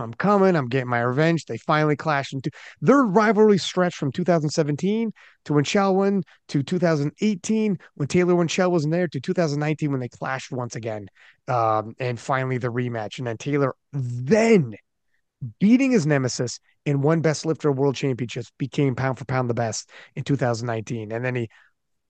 I'm 0.00 0.14
coming. 0.14 0.56
I'm 0.56 0.68
getting 0.68 0.88
my 0.88 1.00
revenge. 1.00 1.44
They 1.46 1.58
finally 1.58 1.96
clashed 1.96 2.32
into 2.32 2.50
their 2.80 3.02
rivalry 3.02 3.58
stretch 3.58 3.94
from 3.94 4.12
2017 4.12 5.12
to 5.44 5.52
when 5.52 5.64
Kjell 5.64 5.94
won 5.94 6.22
to 6.48 6.62
2018 6.62 7.78
when 7.94 8.08
Taylor 8.08 8.34
when 8.34 8.48
Kjell 8.48 8.70
wasn't 8.70 8.92
there 8.92 9.08
to 9.08 9.20
2019 9.20 9.90
when 9.90 10.00
they 10.00 10.08
clashed 10.08 10.52
once 10.52 10.76
again. 10.76 11.08
Um, 11.48 11.94
and 11.98 12.18
finally 12.18 12.58
the 12.58 12.68
rematch. 12.68 13.18
And 13.18 13.26
then 13.26 13.36
Taylor 13.36 13.74
then 13.92 14.74
beating 15.58 15.90
his 15.90 16.06
nemesis 16.06 16.58
in 16.84 17.02
one 17.02 17.20
best 17.20 17.46
lifter 17.46 17.72
world 17.72 17.94
championships 17.94 18.52
became 18.58 18.94
pound 18.94 19.18
for 19.18 19.24
pound 19.24 19.48
the 19.48 19.54
best 19.54 19.90
in 20.14 20.24
2019. 20.24 21.12
And 21.12 21.24
then 21.24 21.34
he 21.34 21.48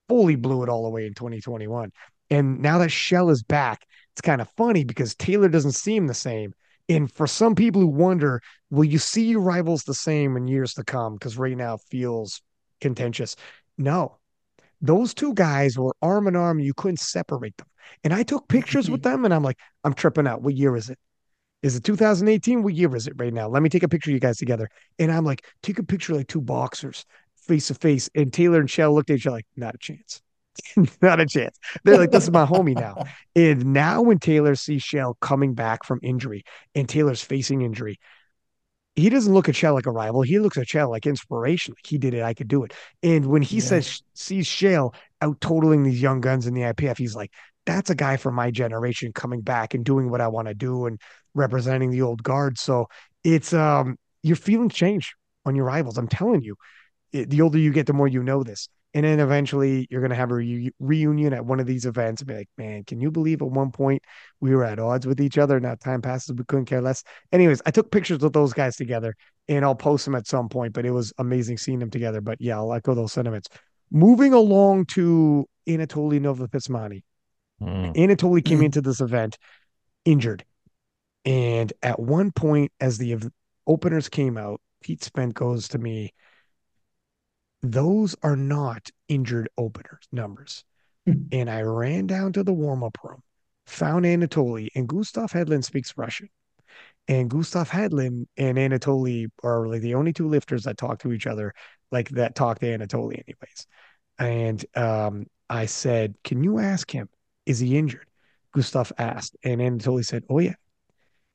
fully 0.09 0.37
blew 0.37 0.63
it 0.63 0.69
all 0.69 0.87
away 0.87 1.07
in 1.07 1.15
2021. 1.15 1.91
And 2.31 2.61
now 2.61 2.79
that 2.79 2.91
Kjell 2.91 3.31
is 3.31 3.43
back, 3.43 3.85
it's 4.13 4.21
kind 4.21 4.41
of 4.41 4.49
funny 4.57 4.85
because 4.85 5.15
Taylor 5.15 5.49
doesn't 5.49 5.73
seem 5.73 6.07
the 6.07 6.15
same. 6.15 6.55
And 6.89 7.11
for 7.11 7.27
some 7.27 7.55
people 7.55 7.81
who 7.81 7.89
wonder, 7.89 8.43
will 8.71 8.85
you 8.85 8.99
see 8.99 9.25
your 9.27 9.41
rivals 9.41 9.85
the 9.85 9.95
same 9.95 10.37
in 10.37 10.49
years 10.49 10.75
to 10.75 10.85
come? 10.85 11.15
Because 11.15 11.39
right 11.39 11.57
now 11.57 11.79
feels 11.91 12.43
contentious. 12.81 13.37
No, 13.79 14.19
those 14.81 15.15
two 15.15 15.33
guys 15.35 15.79
were 15.79 15.97
arm 16.03 16.27
in 16.27 16.37
arm. 16.37 16.61
You 16.61 16.75
couldn't 16.75 17.01
separate 17.01 17.57
them. 17.57 17.67
And 18.03 18.13
I 18.13 18.23
took 18.23 18.49
pictures 18.49 18.91
with 18.91 19.03
them 19.05 19.25
and 19.25 19.33
I'm 19.33 19.43
like, 19.43 19.59
I'm 19.83 19.95
tripping 19.95 20.27
out. 20.27 20.43
What 20.43 20.55
year 20.55 20.77
is 20.77 20.91
it? 20.91 20.99
Is 21.63 21.77
it 21.77 21.85
2018? 21.85 22.63
What 22.63 22.75
year 22.75 22.95
is 22.95 23.07
it 23.07 23.15
right 23.17 23.33
now? 23.33 23.49
Let 23.49 23.63
me 23.63 23.71
take 23.71 23.83
a 23.83 23.89
picture 23.89 24.11
of 24.11 24.15
you 24.15 24.21
guys 24.21 24.37
together. 24.37 24.69
And 24.99 25.11
I'm 25.11 25.25
like, 25.25 25.47
take 25.63 25.79
a 25.79 25.83
picture 25.83 26.15
like 26.15 26.29
two 26.29 26.43
boxers 26.43 27.07
face 27.37 27.69
to 27.69 27.75
face. 27.75 28.11
And 28.15 28.33
Taylor 28.33 28.61
and 28.61 28.69
Kjell 28.69 28.93
looked 28.93 29.11
at 29.11 29.17
each 29.17 29.27
other 29.27 29.37
like, 29.37 29.47
not 29.57 29.75
a 29.75 29.79
chance. 29.79 30.21
not 31.03 31.21
a 31.21 31.27
chance. 31.27 31.59
They're 31.85 31.99
like, 31.99 32.11
this 32.11 32.25
is 32.25 32.31
my 32.31 32.47
homie 32.47 32.75
now. 32.75 33.05
And 33.35 33.67
now 33.73 34.03
when 34.03 34.19
Taylor 34.19 34.55
sees 34.55 34.85
Kjell 34.85 35.15
coming 35.21 35.55
back 35.55 35.85
from 35.85 36.01
injury 36.03 36.45
and 36.75 36.89
Taylor's 36.89 37.23
facing 37.23 37.63
injury, 37.63 37.99
he 38.97 39.11
doesn't 39.11 39.33
look 39.33 39.49
at 39.49 39.55
Kjell 39.57 39.75
like 39.75 39.87
a 39.87 39.91
rival. 39.91 40.23
He 40.23 40.39
looks 40.39 40.57
at 40.57 40.67
Kjell 40.67 40.89
like 40.91 41.07
inspiration. 41.07 41.75
Like 41.77 41.87
he 41.87 41.99
did 41.99 42.15
it, 42.15 42.23
I 42.23 42.35
could 42.35 42.49
do 42.49 42.63
it. 42.65 42.73
And 43.03 43.27
when 43.27 43.43
he 43.43 43.57
yeah. 43.57 43.65
says 43.65 44.03
sees 44.15 44.49
Kjell 44.49 44.95
out 45.21 45.41
totaling 45.41 45.83
these 45.83 46.01
young 46.01 46.21
guns 46.21 46.47
in 46.47 46.55
the 46.55 46.63
IPF, 46.63 46.99
he's 46.99 47.17
like, 47.17 47.33
that's 47.67 47.91
a 47.91 47.95
guy 47.95 48.17
from 48.17 48.35
my 48.35 48.51
generation 48.51 49.13
coming 49.13 49.41
back 49.41 49.75
and 49.75 49.85
doing 49.85 50.11
what 50.11 50.21
I 50.21 50.29
want 50.29 50.49
to 50.49 50.55
do 50.55 50.87
and 50.87 51.01
representing 51.35 51.91
the 51.91 52.03
old 52.03 52.23
guard. 52.23 52.59
So 52.59 52.87
it's 53.25 53.53
um 53.53 53.97
your 54.23 54.37
feelings 54.37 54.75
change 54.75 55.15
on 55.45 55.57
your 55.57 55.65
rivals. 55.65 55.99
I'm 55.99 56.09
telling 56.09 56.43
you, 56.43 56.57
it, 57.13 57.31
the 57.31 57.41
older 57.41 57.59
you 57.59 57.73
get, 57.73 57.87
the 57.87 57.93
more 57.93 58.09
you 58.09 58.23
know 58.23 58.43
this. 58.43 58.69
And 58.95 59.05
then 59.05 59.19
eventually 59.19 59.89
you're 59.91 60.01
going 60.01 60.11
to 60.11 60.17
have 60.17 60.31
a 60.31 60.37
re- 60.37 60.71
reunion 60.79 61.33
at 61.33 61.45
one 61.45 61.59
of 61.59 61.67
these 61.67 61.85
events 61.85 62.23
and 62.23 62.29
be 62.29 62.35
like, 62.35 62.49
man, 62.57 62.85
can 62.85 63.01
you 63.01 63.11
believe 63.11 63.43
at 63.43 63.49
one 63.49 63.73
point 63.73 64.03
we 64.41 64.55
were 64.55 64.65
at 64.65 64.79
odds 64.79 65.05
with 65.07 65.21
each 65.21 65.37
other? 65.37 65.59
Now 65.59 65.75
time 65.75 66.01
passes, 66.01 66.33
we 66.33 66.45
couldn't 66.45 66.67
care 66.67 66.81
less. 66.81 67.03
Anyways, 67.33 67.61
I 67.67 67.73
took 67.73 67.91
pictures 67.91 68.21
with 68.21 68.33
those 68.33 68.53
guys 68.53 68.77
together 68.77 69.17
and 69.49 69.65
I'll 69.65 69.75
post 69.75 70.05
them 70.05 70.15
at 70.15 70.29
some 70.29 70.49
point, 70.49 70.73
but 70.73 70.87
it 70.87 70.93
was 70.93 71.13
amazing 71.19 71.59
seeing 71.59 71.81
them 71.81 71.91
together. 71.91 72.21
But 72.21 72.41
yeah, 72.41 72.57
I'll 72.57 72.73
echo 72.73 72.95
those 72.95 73.13
sentiments. 73.13 73.49
Moving 73.91 74.33
along 74.33 74.87
to 74.87 75.45
Anatoly 75.69 76.21
Novopismennyi. 76.21 77.03
Mm. 77.61 77.97
Anatoly 77.97 78.45
came 78.45 78.61
mm. 78.61 78.65
into 78.67 78.81
this 78.81 79.01
event 79.01 79.39
injured. 80.05 80.45
And 81.25 81.73
at 81.83 81.99
one 81.99 82.31
point, 82.31 82.73
as 82.81 82.99
the 82.99 83.17
openers 83.67 84.09
came 84.09 84.37
out, 84.37 84.61
Pete 84.83 85.03
Spence 85.03 85.33
goes 85.33 85.69
to 85.69 85.79
me, 85.79 86.13
those 87.73 88.17
are 88.23 88.37
not 88.37 88.91
injured 89.09 89.49
openers 89.57 90.07
numbers. 90.13 90.65
Hmm. 91.07 91.25
and 91.33 91.51
I 91.51 91.63
ran 91.63 92.07
down 92.07 92.33
to 92.33 92.43
the 92.43 92.53
warm 92.53 92.83
up 92.83 92.97
room, 93.05 93.23
found 93.67 94.07
Anatoly, 94.07 94.69
and 94.75 94.89
Gustav 94.89 95.33
Hedlund 95.33 95.65
speaks 95.65 95.99
Russian. 95.99 96.31
And 97.09 97.29
Gustav 97.29 97.69
Hedlund 97.69 98.27
and 98.39 98.57
Anatoly 98.57 99.29
are 99.43 99.69
like 99.69 99.83
the 99.83 99.95
only 99.95 100.15
two 100.15 100.27
lifters 100.27 100.65
that 100.65 100.79
talk 100.79 101.01
to 101.01 101.13
each 101.13 101.27
other, 101.27 101.53
like 101.93 102.09
that 102.11 102.35
talk 102.35 102.61
to 102.61 102.67
Anatoly, 102.67 103.23
anyways. 103.23 103.67
And 104.19 104.65
um, 104.75 105.27
I 105.51 105.67
said, 105.67 106.15
Can 106.25 106.43
you 106.43 106.59
ask 106.59 106.91
him, 106.91 107.11
is 107.45 107.59
he 107.59 107.77
injured? 107.77 108.07
Gustav 108.53 108.91
asked. 108.97 109.37
And 109.45 109.61
Anatoly 109.61 110.07
said, 110.07 110.25
Oh, 110.31 110.39
yeah, 110.39 110.55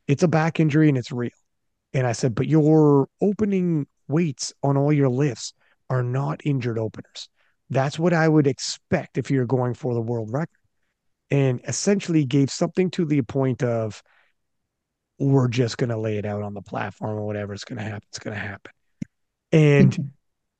it's 0.07 0.23
a 0.23 0.27
back 0.27 0.59
injury 0.59 0.89
and 0.89 0.97
it's 0.97 1.11
real. 1.11 1.29
And 1.93 2.07
I 2.07 2.13
said, 2.13 2.33
But 2.33 2.47
your 2.47 3.07
opening 3.21 3.85
weights 4.07 4.51
on 4.63 4.77
all 4.77 4.91
your 4.91 5.09
lifts 5.09 5.53
are 5.89 6.03
not 6.03 6.41
injured 6.45 6.77
openers. 6.77 7.29
That's 7.69 7.99
what 7.99 8.13
I 8.13 8.27
would 8.27 8.47
expect 8.47 9.17
if 9.17 9.29
you're 9.29 9.45
going 9.45 9.73
for 9.73 9.93
the 9.93 10.01
world 10.01 10.31
record. 10.31 10.49
And 11.31 11.61
essentially 11.67 12.25
gave 12.25 12.49
something 12.49 12.89
to 12.91 13.05
the 13.05 13.21
point 13.21 13.61
of, 13.61 14.01
we're 15.19 15.49
just 15.49 15.77
going 15.77 15.89
to 15.89 15.97
lay 15.97 16.17
it 16.17 16.25
out 16.25 16.41
on 16.41 16.53
the 16.53 16.61
platform 16.61 17.17
or 17.17 17.25
whatever's 17.25 17.63
going 17.65 17.77
to 17.77 17.83
happen, 17.83 18.07
it's 18.09 18.19
going 18.19 18.33
to 18.33 18.41
happen. 18.41 18.71
And 19.51 19.91
mm-hmm. 19.91 20.07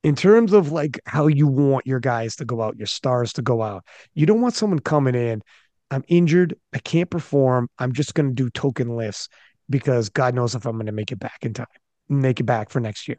in 0.03 0.15
terms 0.15 0.53
of 0.53 0.71
like 0.71 0.99
how 1.05 1.27
you 1.27 1.47
want 1.47 1.87
your 1.87 1.99
guys 1.99 2.35
to 2.35 2.45
go 2.45 2.61
out, 2.61 2.77
your 2.77 2.87
stars 2.87 3.33
to 3.33 3.41
go 3.41 3.61
out, 3.63 3.85
you 4.13 4.25
don't 4.25 4.41
want 4.41 4.53
someone 4.53 4.79
coming 4.79 5.15
in, 5.15 5.41
I'm 5.89 6.03
injured, 6.07 6.55
I 6.73 6.79
can't 6.79 7.09
perform, 7.09 7.69
I'm 7.79 7.93
just 7.93 8.13
going 8.13 8.29
to 8.29 8.35
do 8.35 8.49
token 8.49 8.95
lifts 8.95 9.29
because 9.69 10.09
God 10.09 10.35
knows 10.35 10.55
if 10.55 10.65
I'm 10.65 10.75
going 10.75 10.87
to 10.87 10.91
make 10.91 11.11
it 11.11 11.19
back 11.19 11.39
in 11.41 11.53
time, 11.53 11.67
make 12.09 12.39
it 12.39 12.45
back 12.45 12.69
for 12.69 12.79
next 12.79 13.07
year. 13.07 13.17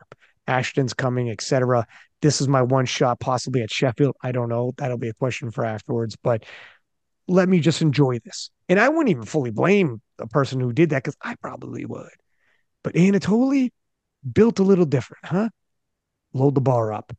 Ashton's 0.50 0.92
coming, 0.92 1.30
etc. 1.30 1.86
This 2.20 2.40
is 2.40 2.48
my 2.48 2.60
one 2.60 2.84
shot, 2.84 3.20
possibly 3.20 3.62
at 3.62 3.70
Sheffield. 3.70 4.16
I 4.22 4.32
don't 4.32 4.48
know. 4.48 4.72
That'll 4.76 4.98
be 4.98 5.08
a 5.08 5.14
question 5.14 5.50
for 5.50 5.64
afterwards. 5.64 6.16
But 6.22 6.44
let 7.28 7.48
me 7.48 7.60
just 7.60 7.80
enjoy 7.80 8.18
this. 8.18 8.50
And 8.68 8.80
I 8.80 8.88
wouldn't 8.88 9.10
even 9.10 9.24
fully 9.24 9.52
blame 9.52 10.02
the 10.18 10.26
person 10.26 10.60
who 10.60 10.72
did 10.72 10.90
that 10.90 11.04
because 11.04 11.16
I 11.22 11.36
probably 11.36 11.84
would. 11.84 12.10
But 12.82 12.94
Anatoly 12.94 13.70
built 14.30 14.58
a 14.58 14.64
little 14.64 14.84
different, 14.84 15.24
huh? 15.24 15.48
Load 16.32 16.54
the 16.56 16.60
bar 16.60 16.92
up, 16.92 17.12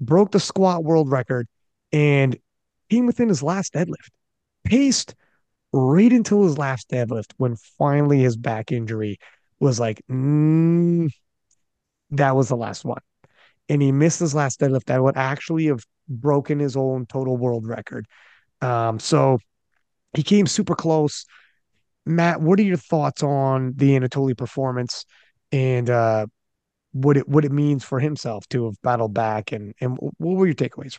broke 0.00 0.32
the 0.32 0.40
squat 0.40 0.84
world 0.84 1.10
record, 1.10 1.46
and 1.92 2.36
came 2.90 3.06
within 3.06 3.28
his 3.28 3.42
last 3.42 3.74
deadlift. 3.74 4.10
Paced 4.64 5.14
right 5.72 6.12
until 6.12 6.44
his 6.44 6.58
last 6.58 6.90
deadlift 6.90 7.32
when 7.36 7.56
finally 7.78 8.20
his 8.20 8.36
back 8.36 8.72
injury 8.72 9.18
was 9.58 9.80
like, 9.80 10.02
mm, 10.10 11.08
that 12.12 12.36
was 12.36 12.48
the 12.48 12.56
last 12.56 12.84
one. 12.84 13.00
And 13.68 13.80
he 13.80 13.92
missed 13.92 14.20
his 14.20 14.34
last 14.34 14.60
deadlift 14.60 14.84
that 14.84 15.02
would 15.02 15.16
actually 15.16 15.66
have 15.66 15.84
broken 16.08 16.58
his 16.58 16.76
own 16.76 17.06
total 17.06 17.36
world 17.36 17.66
record. 17.66 18.06
Um, 18.60 18.98
so 18.98 19.38
he 20.14 20.22
came 20.22 20.46
super 20.46 20.74
close. 20.74 21.24
Matt, 22.04 22.40
what 22.40 22.58
are 22.58 22.64
your 22.64 22.76
thoughts 22.76 23.22
on 23.22 23.74
the 23.76 23.90
Anatoly 23.90 24.36
performance 24.36 25.04
and 25.52 25.88
uh, 25.88 26.26
what 26.92 27.16
it 27.16 27.28
what 27.28 27.44
it 27.44 27.52
means 27.52 27.84
for 27.84 28.00
himself 28.00 28.46
to 28.48 28.66
have 28.66 28.80
battled 28.82 29.14
back 29.14 29.52
and 29.52 29.74
and 29.80 29.96
what 30.00 30.36
were 30.36 30.46
your 30.46 30.54
takeaways? 30.54 30.98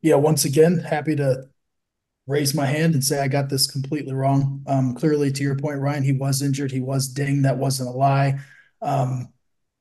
Yeah, 0.00 0.16
once 0.16 0.44
again, 0.44 0.78
happy 0.78 1.16
to 1.16 1.44
raise 2.26 2.54
my 2.54 2.66
hand 2.66 2.94
and 2.94 3.04
say 3.04 3.20
I 3.20 3.28
got 3.28 3.48
this 3.48 3.70
completely 3.70 4.14
wrong. 4.14 4.62
Um, 4.66 4.94
clearly, 4.94 5.30
to 5.32 5.42
your 5.42 5.56
point, 5.56 5.80
Ryan, 5.80 6.02
he 6.02 6.12
was 6.12 6.42
injured. 6.42 6.72
He 6.72 6.80
was 6.80 7.08
dinged. 7.08 7.44
That 7.44 7.58
wasn't 7.58 7.88
a 7.88 7.92
lie. 7.92 8.40
Um, 8.80 9.31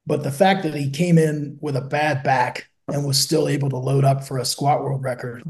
but 0.06 0.24
the 0.24 0.32
fact 0.32 0.64
that 0.64 0.74
he 0.74 0.90
came 0.90 1.18
in 1.18 1.58
with 1.62 1.76
a 1.76 1.82
bad 1.82 2.24
back 2.24 2.70
and 2.88 3.06
was 3.06 3.20
still 3.20 3.48
able 3.48 3.70
to 3.70 3.78
load 3.78 4.04
up 4.04 4.24
for 4.24 4.38
a 4.38 4.46
squat 4.46 4.84
world 4.84 5.04
record 5.04 5.44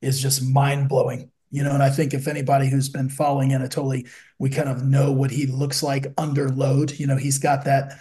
is 0.00 0.20
just 0.20 0.42
mind 0.42 0.88
blowing. 0.88 1.30
You 1.50 1.64
know, 1.64 1.72
and 1.72 1.82
I 1.82 1.88
think 1.88 2.12
if 2.12 2.28
anybody 2.28 2.68
who's 2.68 2.90
been 2.90 3.08
following 3.08 3.50
Anatoly, 3.50 4.06
we 4.38 4.50
kind 4.50 4.68
of 4.68 4.84
know 4.84 5.12
what 5.12 5.30
he 5.30 5.46
looks 5.46 5.82
like 5.82 6.06
under 6.18 6.50
load. 6.50 6.98
You 6.98 7.06
know, 7.06 7.16
he's 7.16 7.38
got 7.38 7.64
that 7.64 7.98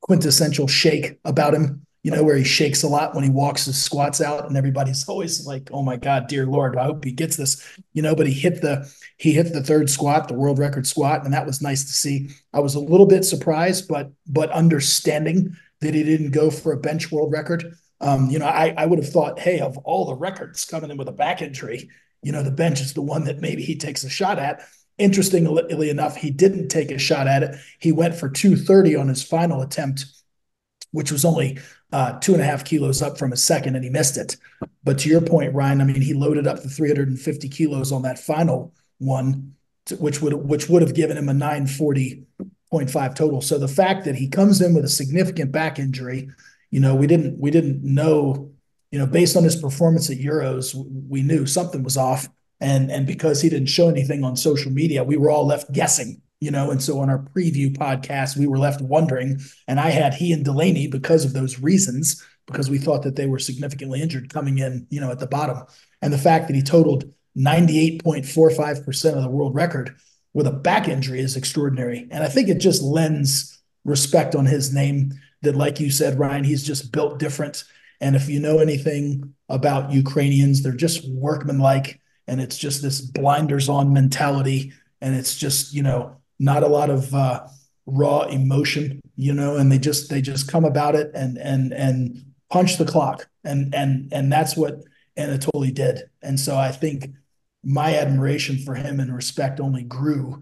quintessential 0.00 0.66
shake 0.66 1.18
about 1.24 1.54
him 1.54 1.85
you 2.06 2.12
know, 2.12 2.22
where 2.22 2.36
he 2.36 2.44
shakes 2.44 2.84
a 2.84 2.88
lot 2.88 3.16
when 3.16 3.24
he 3.24 3.30
walks 3.30 3.64
his 3.64 3.82
squats 3.82 4.20
out, 4.20 4.46
and 4.46 4.56
everybody's 4.56 5.08
always 5.08 5.44
like, 5.44 5.68
"Oh 5.72 5.82
my 5.82 5.96
God, 5.96 6.28
dear 6.28 6.46
Lord, 6.46 6.76
I 6.76 6.84
hope 6.84 7.04
he 7.04 7.10
gets 7.10 7.34
this." 7.34 7.60
You 7.94 8.02
know, 8.02 8.14
but 8.14 8.28
he 8.28 8.32
hit 8.32 8.62
the 8.62 8.88
he 9.16 9.32
hit 9.32 9.52
the 9.52 9.60
third 9.60 9.90
squat, 9.90 10.28
the 10.28 10.34
world 10.34 10.60
record 10.60 10.86
squat, 10.86 11.24
and 11.24 11.34
that 11.34 11.46
was 11.46 11.60
nice 11.60 11.82
to 11.82 11.92
see. 11.92 12.28
I 12.52 12.60
was 12.60 12.76
a 12.76 12.80
little 12.80 13.06
bit 13.06 13.24
surprised, 13.24 13.88
but 13.88 14.12
but 14.28 14.52
understanding 14.52 15.56
that 15.80 15.94
he 15.94 16.04
didn't 16.04 16.30
go 16.30 16.48
for 16.48 16.70
a 16.70 16.76
bench 16.76 17.10
world 17.10 17.32
record. 17.32 17.74
Um, 18.00 18.30
you 18.30 18.38
know, 18.38 18.46
I 18.46 18.72
I 18.78 18.86
would 18.86 19.00
have 19.00 19.12
thought, 19.12 19.40
hey, 19.40 19.58
of 19.58 19.76
all 19.78 20.04
the 20.04 20.14
records 20.14 20.64
coming 20.64 20.92
in 20.92 20.98
with 20.98 21.08
a 21.08 21.12
back 21.12 21.42
injury, 21.42 21.90
you 22.22 22.30
know, 22.30 22.44
the 22.44 22.52
bench 22.52 22.80
is 22.80 22.94
the 22.94 23.02
one 23.02 23.24
that 23.24 23.40
maybe 23.40 23.64
he 23.64 23.74
takes 23.74 24.04
a 24.04 24.08
shot 24.08 24.38
at. 24.38 24.64
Interestingly 24.96 25.90
enough, 25.90 26.14
he 26.14 26.30
didn't 26.30 26.68
take 26.68 26.92
a 26.92 26.98
shot 26.98 27.26
at 27.26 27.42
it. 27.42 27.56
He 27.80 27.90
went 27.90 28.14
for 28.14 28.28
230 28.28 28.94
on 28.94 29.08
his 29.08 29.24
final 29.24 29.60
attempt 29.60 30.04
which 30.96 31.12
was 31.12 31.26
only 31.26 31.58
uh, 31.92 32.18
two 32.20 32.32
and 32.32 32.40
a 32.40 32.44
half 32.46 32.64
kilos 32.64 33.02
up 33.02 33.18
from 33.18 33.30
his 33.30 33.44
second, 33.44 33.74
and 33.74 33.84
he 33.84 33.90
missed 33.90 34.16
it. 34.16 34.38
But 34.82 34.98
to 35.00 35.10
your 35.10 35.20
point, 35.20 35.52
Ryan, 35.52 35.82
I 35.82 35.84
mean, 35.84 36.00
he 36.00 36.14
loaded 36.14 36.46
up 36.46 36.62
the 36.62 36.70
350 36.70 37.50
kilos 37.50 37.92
on 37.92 38.00
that 38.02 38.18
final 38.18 38.72
one, 38.96 39.54
which 39.98 40.22
would 40.22 40.32
which 40.32 40.70
would 40.70 40.80
have 40.80 40.94
given 40.94 41.18
him 41.18 41.28
a 41.28 41.32
940.5 41.32 43.14
total. 43.14 43.42
So 43.42 43.58
the 43.58 43.68
fact 43.68 44.06
that 44.06 44.14
he 44.14 44.26
comes 44.26 44.62
in 44.62 44.72
with 44.72 44.86
a 44.86 44.88
significant 44.88 45.52
back 45.52 45.78
injury, 45.78 46.30
you 46.70 46.80
know, 46.80 46.94
we 46.94 47.06
didn't 47.06 47.38
we 47.38 47.50
didn't 47.50 47.84
know, 47.84 48.50
you 48.90 48.98
know, 48.98 49.06
based 49.06 49.36
on 49.36 49.44
his 49.44 49.56
performance 49.56 50.08
at 50.08 50.16
Euros, 50.16 50.74
we 51.10 51.20
knew 51.20 51.44
something 51.44 51.82
was 51.82 51.98
off. 51.98 52.26
And 52.58 52.90
and 52.90 53.06
because 53.06 53.42
he 53.42 53.50
didn't 53.50 53.68
show 53.68 53.90
anything 53.90 54.24
on 54.24 54.34
social 54.34 54.72
media, 54.72 55.04
we 55.04 55.18
were 55.18 55.28
all 55.28 55.46
left 55.46 55.72
guessing 55.72 56.22
you 56.40 56.50
know, 56.50 56.70
and 56.70 56.82
so 56.82 57.00
on 57.00 57.10
our 57.10 57.18
preview 57.18 57.74
podcast, 57.74 58.36
we 58.36 58.46
were 58.46 58.58
left 58.58 58.80
wondering, 58.80 59.40
and 59.66 59.80
I 59.80 59.90
had 59.90 60.14
he 60.14 60.32
and 60.32 60.44
Delaney 60.44 60.86
because 60.86 61.24
of 61.24 61.32
those 61.32 61.60
reasons, 61.60 62.22
because 62.46 62.70
we 62.70 62.78
thought 62.78 63.02
that 63.02 63.16
they 63.16 63.26
were 63.26 63.38
significantly 63.38 64.02
injured 64.02 64.32
coming 64.32 64.58
in, 64.58 64.86
you 64.90 65.00
know, 65.00 65.10
at 65.10 65.18
the 65.18 65.26
bottom. 65.26 65.62
And 66.02 66.12
the 66.12 66.18
fact 66.18 66.46
that 66.46 66.56
he 66.56 66.62
totaled 66.62 67.10
98.45% 67.36 69.16
of 69.16 69.22
the 69.22 69.30
world 69.30 69.54
record 69.54 69.96
with 70.34 70.46
a 70.46 70.52
back 70.52 70.88
injury 70.88 71.20
is 71.20 71.36
extraordinary. 71.36 72.06
And 72.10 72.22
I 72.22 72.28
think 72.28 72.48
it 72.48 72.58
just 72.58 72.82
lends 72.82 73.58
respect 73.84 74.34
on 74.34 74.46
his 74.46 74.74
name 74.74 75.12
that, 75.42 75.56
like 75.56 75.80
you 75.80 75.90
said, 75.90 76.18
Ryan, 76.18 76.44
he's 76.44 76.62
just 76.62 76.92
built 76.92 77.18
different. 77.18 77.64
And 78.00 78.14
if 78.14 78.28
you 78.28 78.40
know 78.40 78.58
anything 78.58 79.34
about 79.48 79.92
Ukrainians, 79.92 80.62
they're 80.62 80.72
just 80.72 81.08
workmanlike 81.08 82.00
and 82.26 82.40
it's 82.40 82.58
just 82.58 82.82
this 82.82 83.00
blinders 83.00 83.68
on 83.68 83.92
mentality, 83.92 84.72
and 85.00 85.14
it's 85.14 85.36
just 85.36 85.72
you 85.72 85.82
know 85.82 86.16
not 86.38 86.62
a 86.62 86.68
lot 86.68 86.90
of 86.90 87.14
uh, 87.14 87.46
raw 87.86 88.22
emotion, 88.22 89.00
you 89.16 89.32
know, 89.32 89.56
and 89.56 89.70
they 89.70 89.78
just 89.78 90.10
they 90.10 90.20
just 90.20 90.50
come 90.50 90.64
about 90.64 90.94
it 90.94 91.10
and 91.14 91.38
and 91.38 91.72
and 91.72 92.24
punch 92.50 92.76
the 92.76 92.84
clock, 92.84 93.28
and 93.44 93.74
and 93.74 94.12
and 94.12 94.32
that's 94.32 94.56
what 94.56 94.82
Anatoly 95.18 95.72
did, 95.72 96.02
and 96.22 96.38
so 96.38 96.56
I 96.56 96.72
think 96.72 97.10
my 97.66 97.96
admiration 97.96 98.58
for 98.58 98.74
him 98.74 99.00
and 99.00 99.14
respect 99.14 99.58
only 99.58 99.82
grew, 99.82 100.40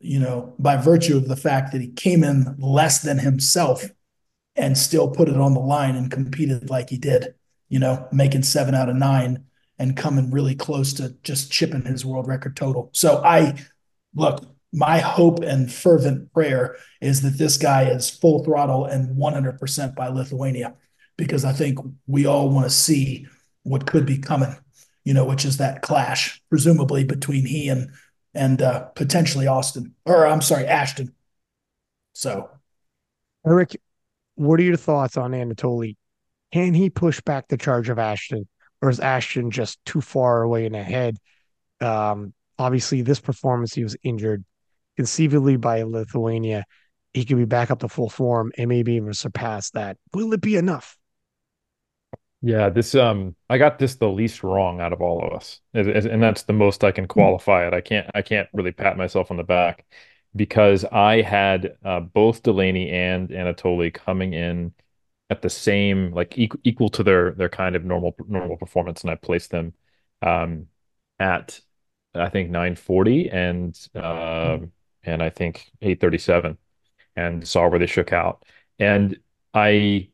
you 0.00 0.18
know, 0.18 0.54
by 0.58 0.76
virtue 0.76 1.18
of 1.18 1.28
the 1.28 1.36
fact 1.36 1.70
that 1.70 1.82
he 1.82 1.88
came 1.88 2.24
in 2.24 2.56
less 2.58 3.02
than 3.02 3.18
himself 3.18 3.84
and 4.56 4.76
still 4.76 5.10
put 5.10 5.28
it 5.28 5.36
on 5.36 5.52
the 5.52 5.60
line 5.60 5.96
and 5.96 6.10
competed 6.10 6.70
like 6.70 6.88
he 6.88 6.96
did, 6.96 7.34
you 7.68 7.78
know, 7.78 8.08
making 8.10 8.42
seven 8.42 8.74
out 8.74 8.88
of 8.88 8.96
nine 8.96 9.44
and 9.78 9.96
coming 9.98 10.30
really 10.30 10.54
close 10.54 10.94
to 10.94 11.14
just 11.22 11.52
chipping 11.52 11.84
his 11.84 12.06
world 12.06 12.26
record 12.26 12.56
total. 12.56 12.88
So 12.92 13.22
I 13.22 13.54
look, 14.14 14.42
my 14.72 14.98
hope 14.98 15.40
and 15.40 15.72
fervent 15.72 16.32
prayer 16.32 16.76
is 17.00 17.22
that 17.22 17.36
this 17.38 17.58
guy 17.58 17.84
is 17.84 18.08
full 18.08 18.42
throttle 18.42 18.86
and 18.86 19.16
100% 19.16 19.94
by 19.94 20.08
Lithuania, 20.08 20.74
because 21.16 21.44
I 21.44 21.52
think 21.52 21.78
we 22.06 22.26
all 22.26 22.48
want 22.48 22.64
to 22.64 22.70
see 22.70 23.26
what 23.64 23.86
could 23.86 24.06
be 24.06 24.18
coming, 24.18 24.56
you 25.04 25.14
know, 25.14 25.24
which 25.24 25.44
is 25.44 25.58
that 25.58 25.82
clash, 25.82 26.42
presumably 26.48 27.04
between 27.04 27.46
he 27.46 27.68
and 27.68 27.90
and 28.34 28.62
uh, 28.62 28.80
potentially 28.94 29.46
Austin, 29.46 29.94
or 30.06 30.26
I'm 30.26 30.40
sorry, 30.40 30.66
Ashton. 30.66 31.14
So, 32.14 32.48
Eric, 33.46 33.76
what 34.36 34.58
are 34.58 34.62
your 34.62 34.76
thoughts 34.76 35.18
on 35.18 35.32
Anatoly? 35.32 35.96
Can 36.50 36.72
he 36.72 36.88
push 36.88 37.20
back 37.20 37.48
the 37.48 37.58
charge 37.58 37.90
of 37.90 37.98
Ashton, 37.98 38.48
or 38.80 38.88
is 38.88 39.00
Ashton 39.00 39.50
just 39.50 39.84
too 39.84 40.00
far 40.00 40.42
away 40.42 40.64
and 40.64 40.76
ahead? 40.76 41.18
Um, 41.80 42.32
obviously, 42.58 43.02
this 43.02 43.20
performance 43.20 43.74
he 43.74 43.82
was 43.82 43.96
injured, 44.02 44.44
conceivably 44.96 45.56
by 45.56 45.82
Lithuania. 45.82 46.64
He 47.14 47.24
could 47.24 47.36
be 47.36 47.44
back 47.44 47.70
up 47.70 47.80
to 47.80 47.88
full 47.88 48.10
form 48.10 48.52
and 48.58 48.68
maybe 48.68 48.94
even 48.94 49.12
surpass 49.14 49.70
that. 49.72 49.98
Will 50.14 50.32
it 50.32 50.40
be 50.40 50.56
enough? 50.56 50.98
Yeah, 52.44 52.70
this 52.70 52.94
um 52.94 53.36
I 53.48 53.58
got 53.58 53.78
this 53.78 53.94
the 53.96 54.08
least 54.08 54.42
wrong 54.42 54.80
out 54.80 54.92
of 54.92 55.00
all 55.00 55.24
of 55.24 55.32
us. 55.32 55.60
And 55.74 55.88
and 55.88 56.22
that's 56.22 56.42
the 56.42 56.52
most 56.52 56.82
I 56.84 56.90
can 56.92 57.06
qualify 57.06 57.66
it. 57.66 57.74
I 57.74 57.80
can't 57.80 58.10
I 58.14 58.22
can't 58.22 58.48
really 58.52 58.72
pat 58.72 58.96
myself 58.96 59.30
on 59.30 59.36
the 59.36 59.44
back 59.44 59.86
because 60.34 60.84
I 60.84 61.22
had 61.22 61.76
uh, 61.84 62.00
both 62.00 62.42
Delaney 62.42 62.90
and 62.90 63.28
Anatoly 63.30 63.92
coming 63.94 64.32
in 64.34 64.74
at 65.30 65.42
the 65.42 65.50
same 65.50 66.12
like 66.14 66.36
equal, 66.38 66.60
equal 66.64 66.88
to 66.90 67.02
their 67.04 67.32
their 67.32 67.48
kind 67.48 67.76
of 67.76 67.84
normal 67.84 68.14
normal 68.28 68.56
performance 68.56 69.02
and 69.02 69.10
I 69.10 69.14
placed 69.16 69.50
them 69.50 69.74
um 70.22 70.68
at 71.20 71.60
I 72.14 72.28
think 72.30 72.50
940 72.50 73.30
and 73.30 73.78
uh, 73.94 74.58
and 75.04 75.22
I 75.22 75.30
think 75.30 75.70
837 75.82 76.58
and 77.16 77.46
saw 77.46 77.68
where 77.68 77.78
they 77.78 77.86
shook 77.86 78.12
out. 78.12 78.44
And 78.78 79.18
I 79.54 80.08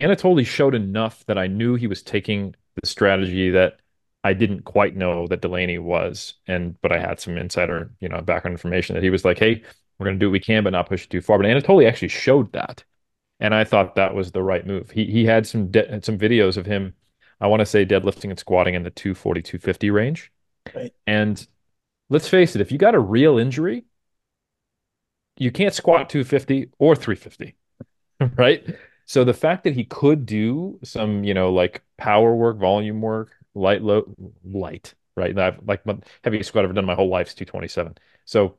Anatoly 0.00 0.46
showed 0.46 0.74
enough 0.74 1.24
that 1.26 1.38
I 1.38 1.46
knew 1.46 1.74
he 1.74 1.86
was 1.86 2.02
taking 2.02 2.54
the 2.80 2.86
strategy 2.86 3.50
that 3.50 3.80
I 4.24 4.32
didn't 4.34 4.62
quite 4.64 4.96
know 4.96 5.26
that 5.28 5.40
Delaney 5.40 5.78
was, 5.78 6.34
and 6.46 6.78
but 6.82 6.92
I 6.92 6.98
had 6.98 7.20
some 7.20 7.38
insider, 7.38 7.90
you 8.00 8.08
know, 8.08 8.20
background 8.20 8.54
information 8.54 8.94
that 8.94 9.02
he 9.02 9.10
was 9.10 9.24
like, 9.24 9.38
"Hey, 9.38 9.62
we're 9.98 10.04
going 10.04 10.16
to 10.16 10.20
do 10.20 10.28
what 10.28 10.32
we 10.32 10.40
can, 10.40 10.64
but 10.64 10.70
not 10.70 10.88
push 10.88 11.04
it 11.04 11.10
too 11.10 11.22
far." 11.22 11.38
But 11.38 11.46
Anatoly 11.46 11.88
actually 11.88 12.08
showed 12.08 12.52
that, 12.52 12.84
and 13.40 13.54
I 13.54 13.64
thought 13.64 13.94
that 13.96 14.14
was 14.14 14.32
the 14.32 14.42
right 14.42 14.66
move. 14.66 14.90
He 14.90 15.06
he 15.06 15.24
had 15.24 15.46
some 15.46 15.70
de- 15.70 16.02
some 16.02 16.18
videos 16.18 16.56
of 16.56 16.66
him, 16.66 16.94
I 17.40 17.46
want 17.46 17.60
to 17.60 17.66
say 17.66 17.84
deadlifting 17.86 18.30
and 18.30 18.38
squatting 18.38 18.74
in 18.74 18.82
the 18.82 18.90
240 18.90 19.42
250 19.42 19.90
range, 19.90 20.32
right. 20.74 20.92
and 21.06 21.46
let's 22.08 22.28
face 22.28 22.54
it, 22.54 22.60
if 22.60 22.72
you 22.72 22.78
got 22.78 22.94
a 22.94 23.00
real 23.00 23.38
injury, 23.38 23.84
you 25.36 25.50
can't 25.50 25.74
squat 25.74 26.08
250 26.08 26.70
or 26.78 26.96
350, 26.96 27.54
right? 28.36 28.64
So 29.04 29.24
the 29.24 29.34
fact 29.34 29.64
that 29.64 29.74
he 29.74 29.84
could 29.84 30.26
do 30.26 30.78
some, 30.82 31.24
you 31.24 31.34
know, 31.34 31.52
like 31.52 31.82
power 31.96 32.34
work, 32.34 32.58
volume 32.58 33.00
work, 33.00 33.32
light 33.54 33.82
load, 33.82 34.14
light, 34.44 34.94
right? 35.16 35.36
I've 35.38 35.60
like 35.66 35.82
heaviest 36.24 36.48
squat 36.48 36.64
I've 36.64 36.70
ever 36.70 36.74
done 36.74 36.86
my 36.86 36.94
whole 36.94 37.08
life 37.10 37.28
is 37.28 37.34
227. 37.34 37.94
So 38.24 38.56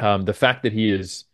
um, 0.00 0.24
the 0.24 0.34
fact 0.34 0.64
that 0.64 0.72
he 0.72 0.90
is 0.90 1.24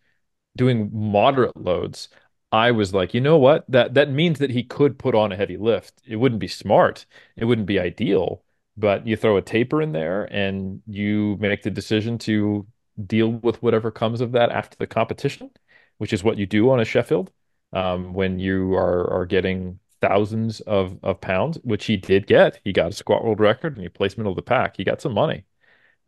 doing 0.56 0.90
moderate 0.92 1.56
loads, 1.56 2.08
I 2.52 2.72
was 2.72 2.94
like, 2.94 3.14
you 3.14 3.20
know 3.20 3.38
what? 3.38 3.64
That 3.70 3.94
that 3.94 4.10
means 4.10 4.38
that 4.40 4.50
he 4.50 4.64
could 4.64 4.98
put 4.98 5.14
on 5.14 5.32
a 5.32 5.36
heavy 5.36 5.56
lift. 5.58 6.02
It 6.06 6.16
wouldn't 6.16 6.40
be 6.40 6.48
smart. 6.48 7.06
It 7.36 7.46
wouldn't 7.46 7.66
be 7.68 7.80
ideal, 7.80 8.44
but 8.76 9.06
you 9.06 9.16
throw 9.16 9.36
a 9.36 9.42
taper 9.42 9.80
in 9.82 9.92
there 9.92 10.24
and 10.24 10.82
you 10.86 11.36
make 11.40 11.62
the 11.62 11.70
decision 11.70 12.18
to 12.18 12.66
deal 13.06 13.28
with 13.30 13.62
whatever 13.62 13.90
comes 13.90 14.20
of 14.20 14.32
that 14.32 14.50
after 14.50 14.76
the 14.76 14.86
competition, 14.86 15.50
which 15.98 16.12
is 16.12 16.24
what 16.24 16.38
you 16.38 16.46
do 16.46 16.70
on 16.70 16.80
a 16.80 16.84
Sheffield 16.84 17.30
um, 17.72 18.14
when 18.14 18.38
you 18.38 18.74
are 18.74 19.10
are 19.12 19.26
getting 19.26 19.78
thousands 20.00 20.60
of 20.60 20.98
of 21.02 21.20
pounds, 21.20 21.58
which 21.62 21.86
he 21.86 21.96
did 21.96 22.26
get. 22.26 22.60
He 22.64 22.72
got 22.72 22.90
a 22.90 22.94
squat 22.94 23.24
world 23.24 23.40
record 23.40 23.74
and 23.76 23.82
he 23.82 23.88
placed 23.88 24.18
middle 24.18 24.32
of 24.32 24.36
the 24.36 24.42
pack. 24.42 24.76
He 24.76 24.84
got 24.84 25.00
some 25.00 25.14
money. 25.14 25.44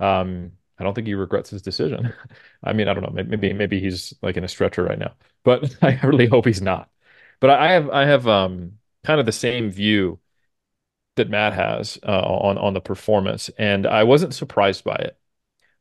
Um, 0.00 0.52
I 0.78 0.84
don't 0.84 0.94
think 0.94 1.06
he 1.06 1.14
regrets 1.14 1.50
his 1.50 1.62
decision. 1.62 2.12
I 2.64 2.72
mean, 2.72 2.88
I 2.88 2.94
don't 2.94 3.02
know. 3.02 3.24
Maybe 3.24 3.52
maybe 3.52 3.80
he's 3.80 4.14
like 4.22 4.36
in 4.36 4.44
a 4.44 4.48
stretcher 4.48 4.84
right 4.84 4.98
now, 4.98 5.14
but 5.44 5.76
I 5.82 6.00
really 6.04 6.26
hope 6.26 6.46
he's 6.46 6.62
not. 6.62 6.90
But 7.40 7.50
I 7.50 7.72
have 7.72 7.90
I 7.90 8.06
have 8.06 8.26
um, 8.28 8.78
kind 9.04 9.20
of 9.20 9.26
the 9.26 9.32
same 9.32 9.70
view 9.70 10.20
that 11.16 11.30
Matt 11.30 11.52
has 11.52 11.98
uh, 12.06 12.20
on 12.20 12.58
on 12.58 12.74
the 12.74 12.80
performance, 12.80 13.50
and 13.58 13.86
I 13.86 14.04
wasn't 14.04 14.34
surprised 14.34 14.84
by 14.84 14.96
it. 14.96 15.18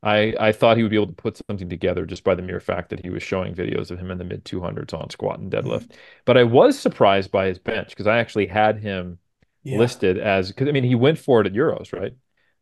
I, 0.05 0.35
I 0.39 0.51
thought 0.51 0.77
he 0.77 0.83
would 0.83 0.91
be 0.91 0.97
able 0.97 1.07
to 1.07 1.13
put 1.13 1.41
something 1.49 1.67
together 1.67 2.05
just 2.05 2.23
by 2.23 2.35
the 2.35 2.43
mere 2.43 2.59
fact 2.59 2.91
that 2.91 3.03
he 3.03 3.09
was 3.09 3.23
showing 3.23 3.55
videos 3.55 3.89
of 3.89 3.97
him 3.97 4.11
in 4.11 4.19
the 4.19 4.23
mid 4.23 4.45
200s 4.45 4.93
on 4.93 5.09
squat 5.09 5.39
and 5.39 5.51
deadlift. 5.51 5.93
But 6.25 6.37
I 6.37 6.43
was 6.43 6.77
surprised 6.77 7.31
by 7.31 7.47
his 7.47 7.57
bench 7.57 7.89
because 7.89 8.05
I 8.05 8.19
actually 8.19 8.45
had 8.45 8.77
him 8.77 9.17
yeah. 9.63 9.79
listed 9.79 10.19
as 10.19 10.49
because 10.49 10.67
I 10.69 10.71
mean 10.71 10.83
he 10.83 10.93
went 10.93 11.17
for 11.17 11.41
it 11.41 11.47
at 11.47 11.53
Euros, 11.53 11.91
right? 11.91 12.13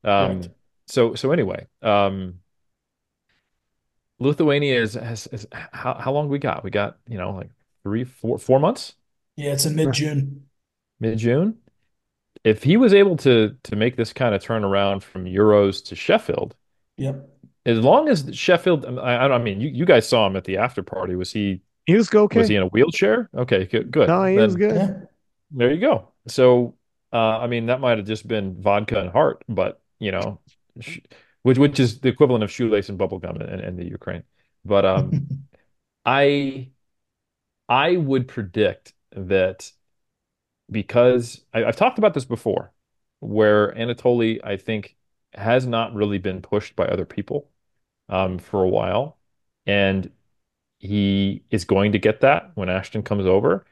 Um, 0.05 0.39
right. 0.39 0.49
So 0.87 1.15
so 1.15 1.31
anyway, 1.31 1.67
um, 1.81 2.35
Lithuania 4.19 4.81
is 4.81 4.93
has, 4.93 5.27
has, 5.31 5.45
how 5.51 5.95
how 5.95 6.13
long 6.13 6.29
we 6.29 6.39
got? 6.39 6.63
We 6.63 6.71
got 6.71 6.97
you 7.09 7.17
know 7.17 7.31
like 7.31 7.49
three 7.83 8.05
four 8.05 8.39
four 8.39 8.59
months. 8.59 8.95
Yeah, 9.35 9.51
it's 9.51 9.65
in 9.65 9.75
mid 9.75 9.91
June. 9.93 10.45
Mid 11.01 11.17
June. 11.17 11.57
If 12.43 12.63
he 12.63 12.77
was 12.77 12.93
able 12.93 13.17
to 13.17 13.55
to 13.63 13.75
make 13.75 13.95
this 13.95 14.13
kind 14.13 14.35
of 14.35 14.43
turnaround 14.43 15.03
from 15.03 15.25
Euros 15.25 15.83
to 15.85 15.95
Sheffield, 15.95 16.55
yep 16.97 17.29
as 17.65 17.79
long 17.79 18.09
as 18.09 18.29
Sheffield, 18.33 18.85
I, 18.99 19.17
I 19.27 19.37
mean, 19.37 19.61
you, 19.61 19.69
you 19.69 19.85
guys 19.85 20.07
saw 20.07 20.27
him 20.27 20.35
at 20.35 20.43
the 20.43 20.57
after 20.57 20.83
party. 20.83 21.15
Was 21.15 21.31
he? 21.31 21.61
He 21.85 21.95
was 21.95 22.13
okay. 22.13 22.39
Was 22.39 22.49
he 22.49 22.55
in 22.55 22.63
a 22.63 22.67
wheelchair? 22.67 23.29
Okay, 23.35 23.65
good. 23.65 23.91
good. 23.91 24.07
No, 24.07 24.25
he 24.25 24.35
then, 24.35 24.45
was 24.45 24.55
good. 24.55 24.75
Yeah. 24.75 24.93
There 25.51 25.71
you 25.71 25.79
go. 25.79 26.09
So, 26.27 26.75
uh, 27.11 27.39
I 27.39 27.47
mean, 27.47 27.67
that 27.67 27.79
might 27.79 27.97
have 27.97 28.07
just 28.07 28.27
been 28.27 28.61
vodka 28.61 28.99
and 28.99 29.09
heart, 29.09 29.43
but 29.47 29.81
you 29.99 30.11
know, 30.11 30.39
which 31.43 31.57
which 31.57 31.79
is 31.79 31.99
the 31.99 32.09
equivalent 32.09 32.43
of 32.43 32.51
shoelace 32.51 32.89
and 32.89 32.99
bubblegum 32.99 33.41
in, 33.41 33.59
in 33.59 33.75
the 33.77 33.85
Ukraine. 33.85 34.23
But 34.65 34.85
um, 34.85 35.27
I 36.05 36.69
I 37.69 37.95
would 37.95 38.27
predict 38.27 38.93
that 39.15 39.71
because 40.69 41.41
I, 41.53 41.59
have 41.61 41.75
talked 41.75 41.97
about 41.97 42.13
this 42.13 42.25
before, 42.25 42.71
where 43.19 43.73
Anatoly, 43.73 44.39
I 44.43 44.57
think, 44.57 44.95
has 45.33 45.65
not 45.65 45.93
really 45.93 46.17
been 46.17 46.41
pushed 46.41 46.75
by 46.75 46.85
other 46.85 47.05
people 47.05 47.49
um, 48.09 48.37
for 48.37 48.63
a 48.63 48.69
while, 48.69 49.17
and 49.65 50.11
he 50.79 51.43
is 51.49 51.65
going 51.65 51.93
to 51.93 51.99
get 51.99 52.21
that 52.21 52.51
when 52.55 52.69
Ashton 52.69 53.03
comes 53.03 53.25
over. 53.25 53.65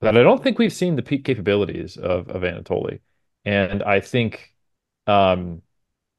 But 0.00 0.16
I 0.16 0.22
don't 0.22 0.42
think 0.42 0.58
we've 0.58 0.72
seen 0.72 0.96
the 0.96 1.02
peak 1.02 1.24
capabilities 1.24 1.96
of 1.96 2.28
of 2.28 2.42
Anatoly, 2.42 3.00
and 3.44 3.82
I 3.82 4.00
think 4.00 4.54
um, 5.06 5.62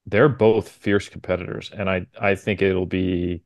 they're 0.06 0.30
both 0.30 0.70
fierce 0.70 1.10
competitors, 1.10 1.72
and 1.74 1.90
I 1.90 2.08
I 2.20 2.36
think 2.36 2.62
it'll 2.62 2.86
be. 2.86 3.44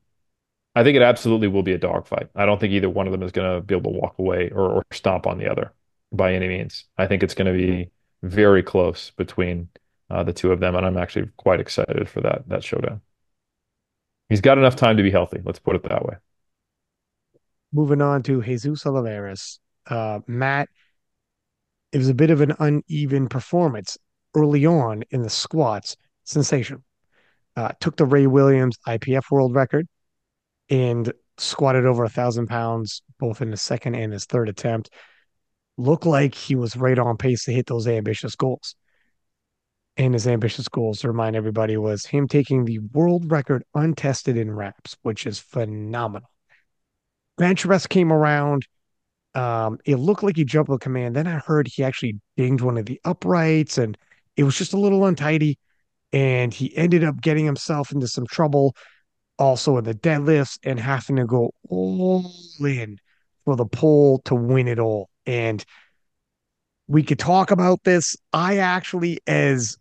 I 0.76 0.82
think 0.82 0.96
it 0.96 1.02
absolutely 1.02 1.48
will 1.48 1.62
be 1.62 1.72
a 1.72 1.78
dogfight. 1.78 2.30
I 2.34 2.46
don't 2.46 2.60
think 2.60 2.72
either 2.72 2.90
one 2.90 3.06
of 3.06 3.12
them 3.12 3.22
is 3.22 3.30
going 3.32 3.54
to 3.54 3.62
be 3.62 3.76
able 3.76 3.92
to 3.92 3.98
walk 3.98 4.18
away 4.18 4.50
or, 4.50 4.70
or 4.70 4.82
stomp 4.90 5.24
on 5.26 5.38
the 5.38 5.48
other 5.48 5.72
by 6.16 6.34
any 6.34 6.48
means. 6.48 6.84
I 6.96 7.06
think 7.06 7.22
it's 7.22 7.34
going 7.34 7.52
to 7.52 7.58
be 7.58 7.90
very 8.22 8.62
close 8.62 9.10
between 9.10 9.68
uh, 10.10 10.22
the 10.22 10.32
two 10.32 10.52
of 10.52 10.60
them, 10.60 10.74
and 10.74 10.86
I'm 10.86 10.96
actually 10.96 11.30
quite 11.36 11.60
excited 11.60 12.08
for 12.08 12.20
that 12.22 12.48
that 12.48 12.64
showdown. 12.64 13.00
He's 14.28 14.40
got 14.40 14.58
enough 14.58 14.76
time 14.76 14.96
to 14.96 15.02
be 15.02 15.10
healthy. 15.10 15.40
Let's 15.44 15.58
put 15.58 15.76
it 15.76 15.82
that 15.84 16.04
way. 16.04 16.14
Moving 17.72 18.00
on 18.00 18.22
to 18.24 18.42
Jesus 18.42 18.86
Olivares. 18.86 19.58
Uh, 19.86 20.20
Matt, 20.26 20.68
it 21.92 21.98
was 21.98 22.08
a 22.08 22.14
bit 22.14 22.30
of 22.30 22.40
an 22.40 22.54
uneven 22.58 23.28
performance 23.28 23.98
early 24.34 24.64
on 24.66 25.04
in 25.10 25.22
the 25.22 25.30
squats. 25.30 25.96
Sensation. 26.24 26.82
Uh, 27.56 27.70
took 27.80 27.96
the 27.96 28.06
Ray 28.06 28.26
Williams 28.26 28.76
IPF 28.88 29.30
world 29.30 29.54
record 29.54 29.86
and 30.70 31.12
squatted 31.38 31.86
over 31.86 32.04
a 32.04 32.08
thousand 32.08 32.46
pounds 32.46 33.02
both 33.18 33.42
in 33.42 33.50
his 33.50 33.62
second 33.62 33.94
and 33.94 34.12
his 34.12 34.24
third 34.24 34.48
attempt. 34.48 34.90
Looked 35.76 36.06
like 36.06 36.34
he 36.34 36.56
was 36.56 36.76
right 36.76 36.98
on 36.98 37.16
pace 37.16 37.44
to 37.44 37.52
hit 37.52 37.66
those 37.66 37.86
ambitious 37.86 38.34
goals. 38.36 38.74
and 39.96 40.14
his 40.14 40.26
ambitious 40.26 40.68
goals 40.68 41.00
to 41.00 41.08
remind 41.08 41.36
everybody 41.36 41.76
was 41.76 42.06
him 42.06 42.26
taking 42.26 42.64
the 42.64 42.78
world 42.80 43.30
record 43.30 43.64
untested 43.74 44.36
in 44.36 44.50
reps, 44.50 44.96
which 45.02 45.26
is 45.26 45.38
phenomenal. 45.38 46.28
Bench 47.38 47.64
press 47.64 47.86
came 47.86 48.12
around. 48.12 48.66
Um, 49.34 49.78
it 49.84 49.96
looked 49.96 50.22
like 50.22 50.36
he 50.36 50.44
jumped 50.44 50.70
with 50.70 50.80
command. 50.80 51.16
Then 51.16 51.26
I 51.26 51.38
heard 51.38 51.68
he 51.68 51.84
actually 51.84 52.20
dinged 52.36 52.62
one 52.64 52.78
of 52.78 52.86
the 52.86 53.00
uprights, 53.04 53.78
and 53.78 53.98
it 54.36 54.44
was 54.44 54.56
just 54.58 54.74
a 54.74 54.78
little 54.78 55.04
untidy. 55.06 55.58
And 56.12 56.54
he 56.54 56.76
ended 56.76 57.04
up 57.04 57.20
getting 57.20 57.46
himself 57.46 57.92
into 57.92 58.08
some 58.08 58.26
trouble 58.26 58.76
also 59.38 59.78
in 59.78 59.84
the 59.84 59.94
deadlifts 59.94 60.58
and 60.64 60.80
having 60.80 61.16
to 61.16 61.26
go 61.26 61.52
all 61.68 62.30
in 62.60 62.98
for 63.44 63.56
the 63.56 63.66
pull 63.66 64.20
to 64.26 64.34
win 64.34 64.68
it 64.68 64.78
all. 64.78 65.10
And 65.26 65.64
we 66.86 67.02
could 67.02 67.18
talk 67.18 67.50
about 67.50 67.84
this. 67.84 68.16
I 68.32 68.58
actually, 68.58 69.20
as 69.26 69.76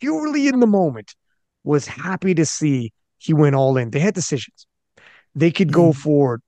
purely 0.00 0.48
in 0.48 0.60
the 0.60 0.66
moment, 0.66 1.14
was 1.64 1.86
happy 1.86 2.34
to 2.34 2.44
see 2.44 2.92
he 3.18 3.32
went 3.32 3.54
all 3.54 3.76
in. 3.76 3.90
They 3.90 4.00
had 4.00 4.14
decisions. 4.14 4.66
They 5.34 5.50
could 5.50 5.72
go 5.72 5.90
mm. 5.90 5.96
for 5.96 6.40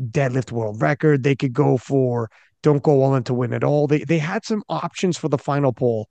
deadlift 0.00 0.52
world 0.52 0.80
record. 0.80 1.22
They 1.22 1.36
could 1.36 1.52
go 1.52 1.76
for 1.76 2.30
don't 2.62 2.82
go 2.82 3.02
all 3.02 3.14
in 3.16 3.24
to 3.24 3.34
win 3.34 3.52
it 3.52 3.64
all. 3.64 3.86
They 3.86 4.04
they 4.04 4.18
had 4.18 4.44
some 4.44 4.62
options 4.68 5.18
for 5.18 5.28
the 5.28 5.38
final 5.38 5.72
poll. 5.72 6.08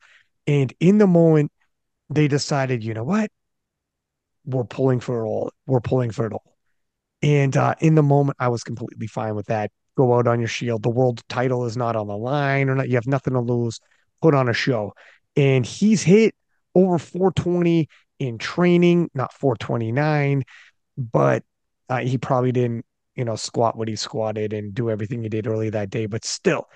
And 0.48 0.74
in 0.80 0.98
the 0.98 1.08
moment, 1.08 1.52
they 2.10 2.28
decided, 2.28 2.84
you 2.84 2.94
know 2.94 3.04
what? 3.04 3.32
We're 4.46 4.66
pulling 4.66 5.00
for 5.00 5.24
it 5.24 5.28
all. 5.28 5.52
We're 5.66 5.82
pulling 5.82 6.12
for 6.12 6.26
it 6.26 6.34
all. 6.34 6.56
And 7.22 7.56
uh, 7.56 7.76
in 7.80 7.96
the 7.96 8.04
moment, 8.04 8.38
I 8.40 8.50
was 8.50 8.64
completely 8.64 9.08
fine 9.08 9.36
with 9.36 9.46
that. 9.48 9.72
Go 9.98 10.14
out 10.14 10.28
on 10.28 10.40
your 10.40 10.48
shield. 10.48 10.84
The 10.84 10.90
world 10.90 11.22
title 11.28 11.66
is 11.66 11.76
not 11.76 11.96
on 11.96 12.08
the 12.08 12.18
line, 12.18 12.70
or 12.70 12.76
not. 12.76 12.90
You 12.90 12.96
have 12.96 13.08
nothing 13.08 13.34
to 13.34 13.42
lose. 13.42 13.80
Put 14.22 14.34
on 14.34 14.50
a 14.50 14.54
show. 14.54 14.94
And 15.36 15.66
he's 15.66 16.04
hit 16.04 16.36
over 16.76 16.98
420 16.98 17.88
in 18.20 18.38
training, 18.38 19.10
not 19.14 19.34
429, 19.34 20.44
but 20.98 21.44
uh, 21.90 22.00
he 22.00 22.18
probably 22.18 22.52
didn't, 22.52 22.86
you 23.16 23.26
know, 23.26 23.36
squat 23.36 23.76
what 23.76 23.88
he 23.88 23.96
squatted 23.96 24.54
and 24.54 24.74
do 24.74 24.90
everything 24.90 25.24
he 25.24 25.30
did 25.30 25.48
early 25.48 25.70
that 25.72 25.90
day. 25.90 26.06
But 26.06 26.24
still, 26.24 26.68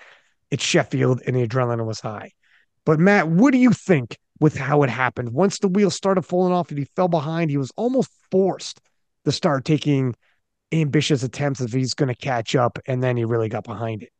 it's 0.51 0.63
Sheffield 0.63 1.21
and 1.25 1.35
the 1.35 1.47
adrenaline 1.47 1.85
was 1.85 1.99
high. 1.99 2.31
But 2.85 2.99
Matt, 2.99 3.27
what 3.27 3.51
do 3.51 3.57
you 3.57 3.71
think 3.71 4.17
with 4.39 4.57
how 4.57 4.83
it 4.83 4.89
happened? 4.89 5.29
Once 5.31 5.59
the 5.59 5.67
wheels 5.67 5.95
started 5.95 6.23
falling 6.23 6.53
off 6.53 6.69
and 6.69 6.79
he 6.79 6.87
fell 6.95 7.07
behind, 7.07 7.49
he 7.49 7.57
was 7.57 7.71
almost 7.77 8.11
forced 8.31 8.81
to 9.25 9.31
start 9.31 9.65
taking 9.65 10.15
ambitious 10.81 11.23
attempts 11.23 11.61
if 11.61 11.73
he's 11.73 11.93
going 11.93 12.09
to 12.09 12.15
catch 12.15 12.55
up, 12.55 12.79
and 12.85 13.03
then 13.03 13.17
he 13.17 13.25
really 13.25 13.49
got 13.49 13.63
behind 13.63 14.03
it. 14.03 14.11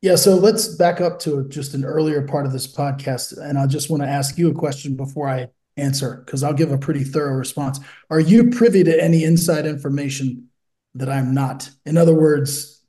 Yeah, 0.00 0.14
so 0.14 0.36
let's 0.36 0.68
back 0.76 1.00
up 1.00 1.18
to 1.20 1.48
just 1.48 1.74
an 1.74 1.84
earlier 1.84 2.22
part 2.22 2.46
of 2.46 2.52
this 2.52 2.72
podcast, 2.72 3.36
and 3.36 3.58
I 3.58 3.66
just 3.66 3.90
want 3.90 4.02
to 4.02 4.08
ask 4.08 4.38
you 4.38 4.48
a 4.50 4.54
question 4.54 4.96
before 4.96 5.28
I 5.28 5.48
answer 5.76 6.22
because 6.24 6.42
I'll 6.42 6.52
give 6.52 6.70
a 6.70 6.78
pretty 6.78 7.04
thorough 7.04 7.34
response. 7.34 7.80
Are 8.10 8.20
you 8.20 8.50
privy 8.50 8.84
to 8.84 9.02
any 9.02 9.24
inside 9.24 9.66
information 9.66 10.48
that 10.94 11.08
I'm 11.08 11.34
not? 11.34 11.70
In 11.84 11.96
other 11.96 12.14
words, 12.14 12.80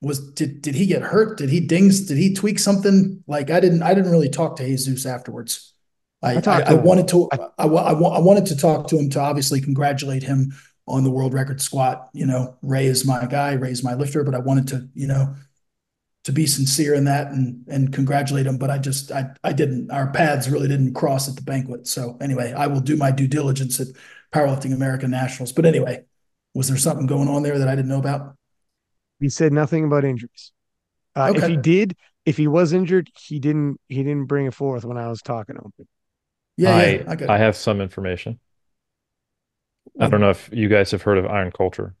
was 0.00 0.32
did 0.32 0.60
did 0.62 0.74
he 0.74 0.86
get 0.86 1.02
hurt? 1.02 1.38
Did 1.38 1.50
he 1.50 1.60
dings? 1.60 2.00
Did 2.06 2.18
he 2.18 2.34
tweak 2.34 2.58
something? 2.58 3.22
Like 3.26 3.50
I 3.50 3.60
didn't 3.60 3.82
I 3.82 3.94
didn't 3.94 4.10
really 4.10 4.28
talk 4.28 4.56
to 4.56 4.66
Jesus 4.66 5.06
afterwards. 5.06 5.72
I, 6.22 6.36
I, 6.36 6.42
I, 6.46 6.60
I 6.60 6.74
wanted 6.74 7.08
to 7.08 7.28
I, 7.32 7.36
I, 7.58 7.66
I, 7.66 7.92
I 7.92 8.20
wanted 8.20 8.46
to 8.46 8.56
talk 8.56 8.88
to 8.88 8.98
him 8.98 9.10
to 9.10 9.20
obviously 9.20 9.60
congratulate 9.60 10.22
him 10.22 10.52
on 10.86 11.04
the 11.04 11.10
world 11.10 11.34
record 11.34 11.60
squat. 11.60 12.08
You 12.12 12.26
know, 12.26 12.56
Ray 12.62 12.86
is 12.86 13.06
my 13.06 13.26
guy, 13.26 13.52
Ray 13.52 13.70
is 13.70 13.84
my 13.84 13.94
lifter, 13.94 14.24
but 14.24 14.34
I 14.34 14.38
wanted 14.38 14.68
to 14.68 14.88
you 14.94 15.06
know 15.06 15.34
to 16.24 16.32
be 16.32 16.46
sincere 16.46 16.94
in 16.94 17.04
that 17.04 17.28
and 17.28 17.64
and 17.68 17.92
congratulate 17.92 18.46
him. 18.46 18.58
But 18.58 18.70
I 18.70 18.78
just 18.78 19.12
I 19.12 19.30
I 19.42 19.52
didn't. 19.52 19.90
Our 19.90 20.10
paths 20.10 20.48
really 20.48 20.68
didn't 20.68 20.94
cross 20.94 21.28
at 21.28 21.36
the 21.36 21.42
banquet. 21.42 21.86
So 21.86 22.16
anyway, 22.20 22.52
I 22.52 22.66
will 22.66 22.80
do 22.80 22.96
my 22.96 23.10
due 23.10 23.28
diligence 23.28 23.80
at 23.80 23.88
Powerlifting 24.32 24.74
American 24.74 25.10
Nationals. 25.10 25.52
But 25.52 25.66
anyway, 25.66 26.04
was 26.54 26.68
there 26.68 26.76
something 26.76 27.06
going 27.06 27.28
on 27.28 27.42
there 27.42 27.58
that 27.58 27.68
I 27.68 27.74
didn't 27.74 27.88
know 27.88 27.98
about? 27.98 28.36
He 29.20 29.28
said 29.28 29.52
nothing 29.52 29.84
about 29.84 30.04
injuries. 30.04 30.52
Uh, 31.16 31.28
okay. 31.30 31.38
If 31.38 31.48
he 31.48 31.56
did, 31.56 31.96
if 32.26 32.36
he 32.36 32.48
was 32.48 32.72
injured, 32.72 33.10
he 33.18 33.38
didn't 33.38 33.80
he 33.88 34.02
didn't 34.02 34.26
bring 34.26 34.46
it 34.46 34.54
forth 34.54 34.84
when 34.84 34.96
I 34.96 35.08
was 35.08 35.22
talking 35.22 35.56
to 35.56 35.62
him. 35.62 35.88
Yeah, 36.56 36.76
I, 36.76 36.84
yeah, 36.84 37.26
I, 37.28 37.34
I 37.34 37.38
have 37.38 37.56
some 37.56 37.80
information. 37.80 38.38
I 39.98 40.08
don't 40.08 40.20
know 40.20 40.30
if 40.30 40.50
you 40.52 40.68
guys 40.68 40.90
have 40.90 41.02
heard 41.02 41.18
of 41.18 41.26
Iron 41.26 41.52
Culture. 41.52 41.94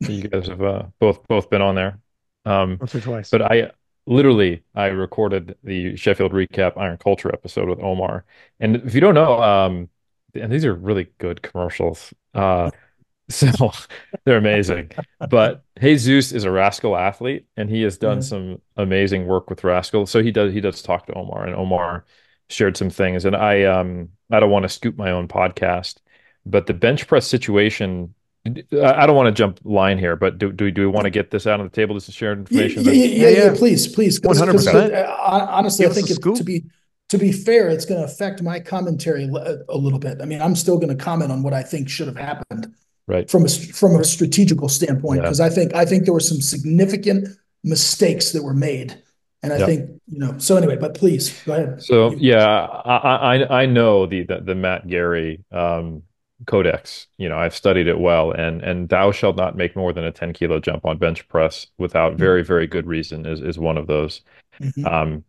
You 0.00 0.28
guys 0.28 0.48
have 0.48 0.62
uh, 0.62 0.84
both 0.98 1.26
both 1.28 1.50
been 1.50 1.62
on 1.62 1.74
there. 1.74 2.00
Um, 2.44 2.78
Once 2.80 2.94
or 2.94 3.00
twice. 3.00 3.30
But 3.30 3.42
I 3.42 3.70
literally 4.06 4.62
I 4.74 4.86
recorded 4.86 5.56
the 5.62 5.96
Sheffield 5.96 6.32
Recap 6.32 6.76
Iron 6.76 6.98
Culture 6.98 7.30
episode 7.32 7.68
with 7.68 7.80
Omar. 7.80 8.24
And 8.60 8.76
if 8.76 8.94
you 8.94 9.00
don't 9.00 9.14
know, 9.14 9.40
um, 9.42 9.88
and 10.34 10.50
these 10.50 10.64
are 10.64 10.74
really 10.74 11.08
good 11.18 11.42
commercials. 11.42 12.12
Uh, 12.34 12.70
so 13.28 13.72
they're 14.24 14.38
amazing. 14.38 14.90
But 15.28 15.64
Jesus 15.80 16.32
is 16.32 16.44
a 16.44 16.50
Rascal 16.50 16.96
athlete, 16.96 17.46
and 17.56 17.70
he 17.70 17.82
has 17.82 17.98
done 17.98 18.22
some 18.22 18.60
amazing 18.76 19.26
work 19.26 19.48
with 19.50 19.64
Rascal. 19.64 20.06
So 20.06 20.22
he 20.22 20.30
does 20.32 20.52
he 20.52 20.60
does 20.60 20.82
talk 20.82 21.06
to 21.06 21.14
Omar, 21.14 21.46
and 21.46 21.54
Omar 21.54 22.04
shared 22.48 22.76
some 22.76 22.90
things. 22.90 23.24
And 23.24 23.36
I 23.36 23.64
um 23.64 24.10
I 24.30 24.40
don't 24.40 24.50
want 24.50 24.64
to 24.64 24.68
scoop 24.68 24.96
my 24.96 25.10
own 25.10 25.28
podcast, 25.28 25.98
but 26.44 26.66
the 26.66 26.74
bench 26.74 27.06
press 27.06 27.26
situation 27.26 28.14
I 28.44 29.06
don't 29.06 29.14
want 29.14 29.28
to 29.28 29.32
jump 29.32 29.60
line 29.62 29.98
here, 29.98 30.16
but 30.16 30.36
do 30.36 30.50
do, 30.50 30.70
do 30.72 30.80
we 30.80 30.88
want 30.88 31.04
to 31.04 31.10
get 31.10 31.30
this 31.30 31.46
out 31.46 31.60
on 31.60 31.66
the 31.66 31.70
table? 31.70 31.94
This 31.94 32.08
is 32.08 32.14
shared 32.14 32.38
information. 32.38 32.82
Yeah, 32.82 32.90
yeah, 32.90 33.04
yeah, 33.04 33.28
yeah, 33.28 33.44
yeah. 33.44 33.54
please, 33.56 33.86
please. 33.86 34.20
One 34.20 34.36
hundred 34.36 34.54
percent. 34.54 34.92
Honestly, 34.92 35.86
I 35.86 35.90
think 35.90 36.10
it, 36.10 36.20
to 36.20 36.42
be 36.42 36.64
to 37.10 37.18
be 37.18 37.30
fair, 37.30 37.68
it's 37.68 37.84
going 37.84 38.00
to 38.00 38.04
affect 38.04 38.42
my 38.42 38.58
commentary 38.58 39.30
a 39.68 39.76
little 39.76 40.00
bit. 40.00 40.20
I 40.20 40.24
mean, 40.24 40.42
I'm 40.42 40.56
still 40.56 40.76
going 40.76 40.96
to 40.96 41.02
comment 41.02 41.30
on 41.30 41.44
what 41.44 41.52
I 41.52 41.62
think 41.62 41.88
should 41.88 42.08
have 42.08 42.16
happened, 42.16 42.74
right? 43.06 43.30
From 43.30 43.44
a 43.44 43.48
from 43.48 43.94
a 43.94 44.02
strategical 44.02 44.68
standpoint, 44.68 45.22
because 45.22 45.38
yeah. 45.38 45.46
I 45.46 45.48
think 45.48 45.74
I 45.74 45.84
think 45.84 46.04
there 46.04 46.14
were 46.14 46.18
some 46.18 46.40
significant 46.40 47.28
mistakes 47.62 48.32
that 48.32 48.42
were 48.42 48.54
made, 48.54 49.00
and 49.44 49.52
I 49.52 49.58
yep. 49.58 49.68
think 49.68 49.90
you 50.08 50.18
know. 50.18 50.38
So 50.38 50.56
anyway, 50.56 50.76
but 50.76 50.94
please 50.94 51.40
go 51.44 51.52
ahead. 51.52 51.80
So 51.84 52.10
yeah, 52.14 52.44
I 52.44 53.36
I, 53.36 53.62
I 53.62 53.66
know 53.66 54.06
the, 54.06 54.24
the 54.24 54.40
the 54.40 54.54
Matt 54.56 54.88
Gary 54.88 55.44
um, 55.52 56.02
codex 56.46 57.06
you 57.18 57.28
know 57.28 57.38
i've 57.38 57.54
studied 57.54 57.86
it 57.86 57.98
well 57.98 58.32
and 58.32 58.62
and 58.62 58.88
thou 58.88 59.12
shalt 59.12 59.36
not 59.36 59.56
make 59.56 59.76
more 59.76 59.92
than 59.92 60.04
a 60.04 60.12
10 60.12 60.32
kilo 60.32 60.58
jump 60.58 60.84
on 60.84 60.98
bench 60.98 61.26
press 61.28 61.66
without 61.78 62.12
mm-hmm. 62.12 62.20
very 62.20 62.44
very 62.44 62.66
good 62.66 62.86
reason 62.86 63.26
is 63.26 63.40
is 63.40 63.58
one 63.58 63.78
of 63.78 63.86
those 63.86 64.22
mm-hmm. 64.60 64.86
um 64.86 65.24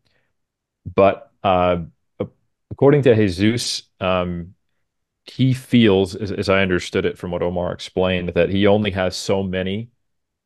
but 0.96 1.32
uh 1.44 1.78
according 2.72 3.02
to 3.02 3.16
jesus 3.16 3.84
um 4.00 4.54
he 5.26 5.54
feels 5.54 6.16
as, 6.16 6.32
as 6.32 6.50
i 6.50 6.62
understood 6.62 7.06
it 7.06 7.18
from 7.18 7.32
what 7.32 7.44
omar 7.44 7.72
explained 7.72 8.30
that 8.36 8.50
he 8.50 8.66
only 8.66 8.92
has 8.92 9.16
so 9.16 9.44
many 9.44 9.90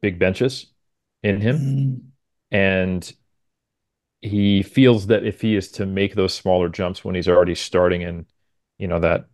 big 0.01 0.19
benches 0.19 0.67
in 1.23 1.41
him 1.41 1.57
mm-hmm. 1.57 2.55
and 2.55 3.13
he 4.21 4.63
feels 4.63 5.07
that 5.07 5.23
if 5.23 5.41
he 5.41 5.55
is 5.55 5.71
to 5.71 5.85
make 5.85 6.15
those 6.15 6.33
smaller 6.33 6.69
jumps 6.69 7.05
when 7.05 7.15
he's 7.15 7.27
already 7.27 7.55
starting 7.55 8.01
in 8.01 8.25
you 8.77 8.87
know 8.87 8.99
that 8.99 9.27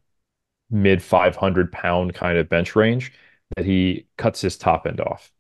mid 0.74 1.02
500 1.02 1.72
pound 1.72 2.14
kind 2.14 2.38
of 2.38 2.50
bench 2.50 2.76
range 2.76 3.14
that 3.56 3.66
he 3.66 4.06
cuts 4.18 4.42
his 4.42 4.58
top 4.58 4.86
end 4.88 5.00
off. 5.00 5.32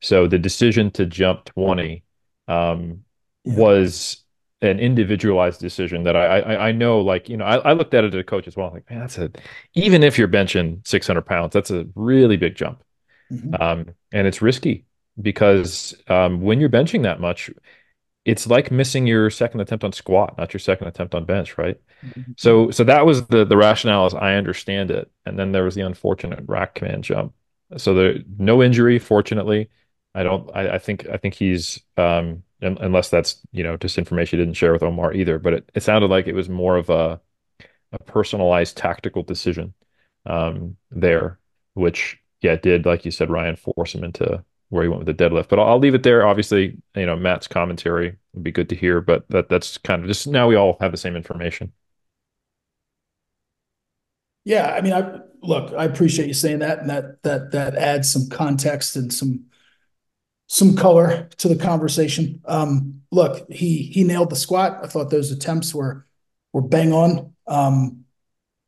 So 0.00 0.26
the 0.26 0.38
decision 0.38 0.90
to 0.92 1.06
jump 1.06 1.44
20 1.44 2.02
um, 2.48 3.04
yeah. 3.44 3.54
was 3.54 4.24
an 4.62 4.78
individualized 4.78 5.60
decision 5.60 6.02
that 6.04 6.16
I, 6.16 6.40
I, 6.40 6.68
I 6.68 6.72
know 6.72 7.00
like 7.00 7.28
you 7.28 7.36
know 7.36 7.46
I, 7.46 7.56
I 7.56 7.72
looked 7.72 7.94
at 7.94 8.04
it 8.04 8.14
as 8.14 8.20
a 8.20 8.24
coach 8.24 8.46
as 8.46 8.56
well 8.56 8.66
I'm 8.66 8.74
like 8.74 8.90
man 8.90 9.00
that's 9.00 9.16
a 9.16 9.30
even 9.72 10.02
if 10.02 10.18
you're 10.18 10.28
benching 10.28 10.86
600 10.86 11.22
pounds 11.22 11.54
that's 11.54 11.70
a 11.70 11.86
really 11.94 12.36
big 12.36 12.56
jump 12.56 12.82
mm-hmm. 13.32 13.54
um, 13.54 13.86
and 14.12 14.26
it's 14.26 14.42
risky 14.42 14.84
because 15.20 15.94
um, 16.08 16.42
when 16.42 16.60
you're 16.60 16.68
benching 16.68 17.04
that 17.04 17.20
much 17.20 17.50
it's 18.30 18.46
like 18.46 18.70
missing 18.70 19.06
your 19.06 19.28
second 19.30 19.60
attempt 19.60 19.84
on 19.84 19.92
squat, 19.92 20.38
not 20.38 20.52
your 20.54 20.60
second 20.60 20.86
attempt 20.86 21.14
on 21.14 21.24
bench, 21.24 21.58
right? 21.58 21.80
Mm-hmm. 22.06 22.32
So 22.36 22.70
so 22.70 22.84
that 22.84 23.04
was 23.04 23.26
the 23.26 23.44
the 23.44 23.56
rationale 23.56 24.06
as 24.06 24.14
I 24.14 24.34
understand 24.34 24.90
it. 24.90 25.10
And 25.26 25.38
then 25.38 25.52
there 25.52 25.64
was 25.64 25.74
the 25.74 25.80
unfortunate 25.80 26.44
rack 26.46 26.76
command 26.76 27.04
jump. 27.04 27.34
So 27.76 27.94
there 27.94 28.14
no 28.38 28.62
injury, 28.62 28.98
fortunately. 29.00 29.68
I 30.14 30.22
don't 30.22 30.48
I, 30.54 30.76
I 30.76 30.78
think 30.78 31.08
I 31.08 31.16
think 31.16 31.34
he's 31.34 31.80
um 31.96 32.44
unless 32.62 33.10
that's 33.10 33.40
you 33.52 33.64
know 33.64 33.76
just 33.76 33.98
information 33.98 34.38
he 34.38 34.44
didn't 34.44 34.56
share 34.56 34.72
with 34.72 34.82
Omar 34.84 35.12
either, 35.12 35.38
but 35.38 35.54
it, 35.54 35.70
it 35.74 35.82
sounded 35.82 36.10
like 36.10 36.26
it 36.28 36.34
was 36.34 36.48
more 36.48 36.76
of 36.76 36.88
a 36.90 37.20
a 37.92 37.98
personalized 38.04 38.76
tactical 38.76 39.24
decision 39.24 39.74
um 40.26 40.76
there, 40.92 41.40
which 41.74 42.20
yeah, 42.42 42.56
did, 42.56 42.86
like 42.86 43.04
you 43.04 43.10
said, 43.10 43.30
Ryan, 43.30 43.56
force 43.56 43.94
him 43.94 44.04
into 44.04 44.44
where 44.70 44.82
he 44.82 44.88
went 44.88 45.04
with 45.04 45.16
the 45.16 45.24
deadlift. 45.24 45.48
But 45.48 45.58
I'll, 45.58 45.68
I'll, 45.68 45.78
leave 45.78 45.94
it 45.94 46.02
there. 46.02 46.26
Obviously, 46.26 46.78
you 46.96 47.06
know, 47.06 47.16
Matt's 47.16 47.46
commentary 47.46 48.16
would 48.32 48.42
be 48.42 48.52
good 48.52 48.68
to 48.70 48.76
hear, 48.76 49.00
but 49.00 49.28
that 49.28 49.48
that's 49.48 49.76
kind 49.78 50.02
of 50.02 50.08
just 50.08 50.26
now 50.26 50.48
we 50.48 50.54
all 50.54 50.76
have 50.80 50.92
the 50.92 50.96
same 50.96 51.16
information. 51.16 51.72
Yeah, 54.44 54.72
I 54.72 54.80
mean, 54.80 54.94
I 54.94 55.18
look, 55.42 55.74
I 55.76 55.84
appreciate 55.84 56.28
you 56.28 56.34
saying 56.34 56.60
that, 56.60 56.78
and 56.78 56.88
that 56.90 57.22
that 57.24 57.50
that 57.52 57.74
adds 57.74 58.10
some 58.10 58.28
context 58.28 58.96
and 58.96 59.12
some 59.12 59.44
some 60.46 60.74
color 60.76 61.28
to 61.38 61.48
the 61.48 61.56
conversation. 61.56 62.40
Um, 62.46 63.02
look, 63.10 63.50
he 63.50 63.82
he 63.82 64.04
nailed 64.04 64.30
the 64.30 64.36
squat. 64.36 64.80
I 64.82 64.86
thought 64.86 65.10
those 65.10 65.30
attempts 65.30 65.74
were 65.74 66.06
were 66.52 66.62
bang 66.62 66.92
on. 66.92 67.34
Um, 67.46 68.04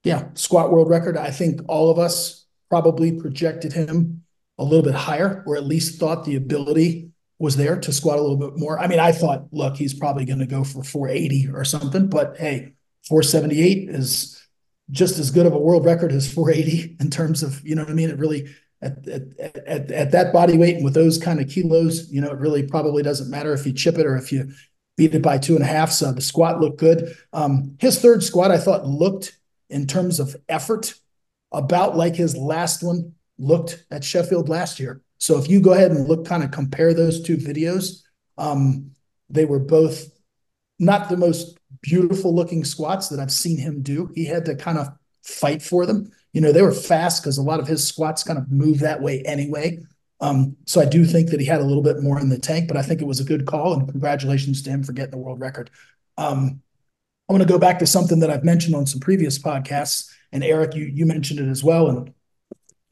yeah, 0.04 0.28
squat 0.34 0.72
world 0.72 0.90
record. 0.90 1.16
I 1.16 1.30
think 1.30 1.60
all 1.68 1.90
of 1.90 1.98
us 1.98 2.44
probably 2.68 3.12
projected 3.12 3.72
him 3.72 4.21
a 4.62 4.64
little 4.64 4.84
bit 4.84 4.94
higher, 4.94 5.42
or 5.46 5.56
at 5.56 5.66
least 5.66 5.98
thought 5.98 6.24
the 6.24 6.36
ability 6.36 7.10
was 7.38 7.56
there 7.56 7.78
to 7.80 7.92
squat 7.92 8.18
a 8.18 8.22
little 8.22 8.36
bit 8.36 8.56
more. 8.56 8.78
I 8.78 8.86
mean, 8.86 9.00
I 9.00 9.10
thought, 9.10 9.46
look, 9.50 9.76
he's 9.76 9.94
probably 9.94 10.24
going 10.24 10.38
to 10.38 10.46
go 10.46 10.62
for 10.62 10.84
480 10.84 11.48
or 11.52 11.64
something, 11.64 12.08
but 12.08 12.36
hey, 12.38 12.74
478 13.08 13.90
is 13.90 14.40
just 14.92 15.18
as 15.18 15.32
good 15.32 15.46
of 15.46 15.52
a 15.52 15.58
world 15.58 15.84
record 15.84 16.12
as 16.12 16.32
480 16.32 16.98
in 17.00 17.10
terms 17.10 17.42
of, 17.42 17.60
you 17.66 17.74
know 17.74 17.82
what 17.82 17.90
I 17.90 17.94
mean? 17.94 18.10
It 18.10 18.18
really, 18.18 18.54
at, 18.80 19.08
at, 19.08 19.22
at, 19.66 19.90
at 19.90 20.10
that 20.12 20.32
body 20.32 20.56
weight 20.56 20.76
and 20.76 20.84
with 20.84 20.94
those 20.94 21.18
kind 21.18 21.40
of 21.40 21.48
kilos, 21.48 22.10
you 22.12 22.20
know, 22.20 22.30
it 22.30 22.38
really 22.38 22.62
probably 22.62 23.02
doesn't 23.02 23.30
matter 23.30 23.52
if 23.52 23.66
you 23.66 23.72
chip 23.72 23.98
it 23.98 24.06
or 24.06 24.16
if 24.16 24.30
you 24.30 24.52
beat 24.96 25.14
it 25.14 25.22
by 25.22 25.38
two 25.38 25.56
and 25.56 25.64
a 25.64 25.66
half. 25.66 25.90
So 25.90 26.12
the 26.12 26.20
squat 26.20 26.60
looked 26.60 26.78
good. 26.78 27.16
Um, 27.32 27.76
his 27.80 28.00
third 28.00 28.22
squat, 28.22 28.52
I 28.52 28.58
thought, 28.58 28.86
looked 28.86 29.36
in 29.68 29.88
terms 29.88 30.20
of 30.20 30.36
effort 30.48 30.94
about 31.50 31.96
like 31.96 32.14
his 32.14 32.36
last 32.36 32.84
one 32.84 33.14
looked 33.42 33.84
at 33.90 34.04
Sheffield 34.04 34.48
last 34.48 34.78
year. 34.80 35.02
So 35.18 35.38
if 35.38 35.48
you 35.48 35.60
go 35.60 35.72
ahead 35.72 35.90
and 35.90 36.08
look, 36.08 36.26
kind 36.26 36.42
of 36.42 36.50
compare 36.50 36.94
those 36.94 37.22
two 37.22 37.36
videos, 37.36 38.02
um, 38.38 38.90
they 39.28 39.44
were 39.44 39.58
both 39.58 40.10
not 40.78 41.08
the 41.08 41.16
most 41.16 41.58
beautiful 41.80 42.34
looking 42.34 42.64
squats 42.64 43.08
that 43.08 43.20
I've 43.20 43.32
seen 43.32 43.58
him 43.58 43.82
do. 43.82 44.10
He 44.14 44.24
had 44.24 44.44
to 44.46 44.56
kind 44.56 44.78
of 44.78 44.88
fight 45.22 45.62
for 45.62 45.86
them. 45.86 46.10
You 46.32 46.40
know, 46.40 46.52
they 46.52 46.62
were 46.62 46.72
fast 46.72 47.22
because 47.22 47.38
a 47.38 47.42
lot 47.42 47.60
of 47.60 47.68
his 47.68 47.86
squats 47.86 48.24
kind 48.24 48.38
of 48.38 48.50
move 48.50 48.80
that 48.80 49.00
way 49.00 49.22
anyway. 49.22 49.80
Um, 50.20 50.56
so 50.66 50.80
I 50.80 50.84
do 50.84 51.04
think 51.04 51.30
that 51.30 51.40
he 51.40 51.46
had 51.46 51.60
a 51.60 51.64
little 51.64 51.82
bit 51.82 52.02
more 52.02 52.20
in 52.20 52.28
the 52.28 52.38
tank, 52.38 52.68
but 52.68 52.76
I 52.76 52.82
think 52.82 53.00
it 53.00 53.06
was 53.06 53.20
a 53.20 53.24
good 53.24 53.44
call 53.44 53.74
and 53.74 53.88
congratulations 53.88 54.62
to 54.62 54.70
him 54.70 54.82
for 54.82 54.92
getting 54.92 55.10
the 55.10 55.18
world 55.18 55.40
record. 55.40 55.70
Um, 56.16 56.62
I 57.28 57.32
want 57.32 57.42
to 57.42 57.48
go 57.48 57.58
back 57.58 57.78
to 57.80 57.86
something 57.86 58.20
that 58.20 58.30
I've 58.30 58.44
mentioned 58.44 58.74
on 58.74 58.86
some 58.86 59.00
previous 59.00 59.38
podcasts, 59.38 60.10
and 60.32 60.44
Eric, 60.44 60.74
you 60.74 60.84
you 60.84 61.06
mentioned 61.06 61.40
it 61.40 61.48
as 61.48 61.64
well, 61.64 61.88
and 61.88 62.12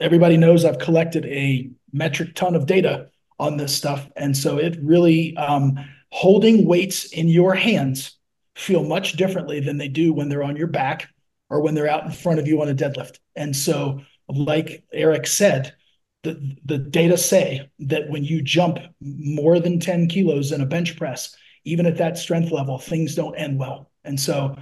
everybody 0.01 0.37
knows 0.37 0.65
I've 0.65 0.79
collected 0.79 1.27
a 1.27 1.71
metric 1.93 2.35
ton 2.35 2.55
of 2.55 2.67
data 2.67 3.09
on 3.39 3.57
this 3.57 3.75
stuff, 3.75 4.09
and 4.17 4.37
so 4.37 4.59
it 4.59 4.79
really 4.83 5.37
um, 5.37 5.79
holding 6.11 6.67
weights 6.67 7.13
in 7.13 7.29
your 7.29 7.55
hands 7.55 8.17
feel 8.55 8.85
much 8.85 9.15
differently 9.15 9.61
than 9.61 9.79
they 9.79 9.89
do 9.89 10.13
when 10.13 10.29
they're 10.29 10.43
on 10.43 10.57
your 10.57 10.67
back 10.67 11.09
or 11.49 11.61
when 11.61 11.75
they're 11.75 11.89
out 11.89 12.05
in 12.05 12.13
front 12.13 12.39
of 12.39 12.47
you 12.47 12.61
on 12.61 12.69
a 12.69 12.75
deadlift. 12.75 13.19
And 13.37 13.55
so, 13.55 14.01
like 14.29 14.85
Eric 14.93 15.27
said, 15.27 15.75
the, 16.23 16.57
the 16.65 16.79
data 16.79 17.17
say 17.17 17.71
that 17.81 18.09
when 18.11 18.25
you 18.25 18.43
jump 18.43 18.79
more 19.01 19.59
than 19.59 19.81
10 19.81 20.09
kilos 20.09 20.53
in 20.53 20.61
a 20.61 20.67
bench 20.67 20.97
press, 20.97 21.35
even 21.65 21.87
at 21.87 21.97
that 21.97 22.19
strength 22.19 22.51
level, 22.51 22.79
things 22.79 23.15
don't 23.15 23.35
end 23.37 23.59
well. 23.59 23.91
And 24.05 24.19
so 24.19 24.57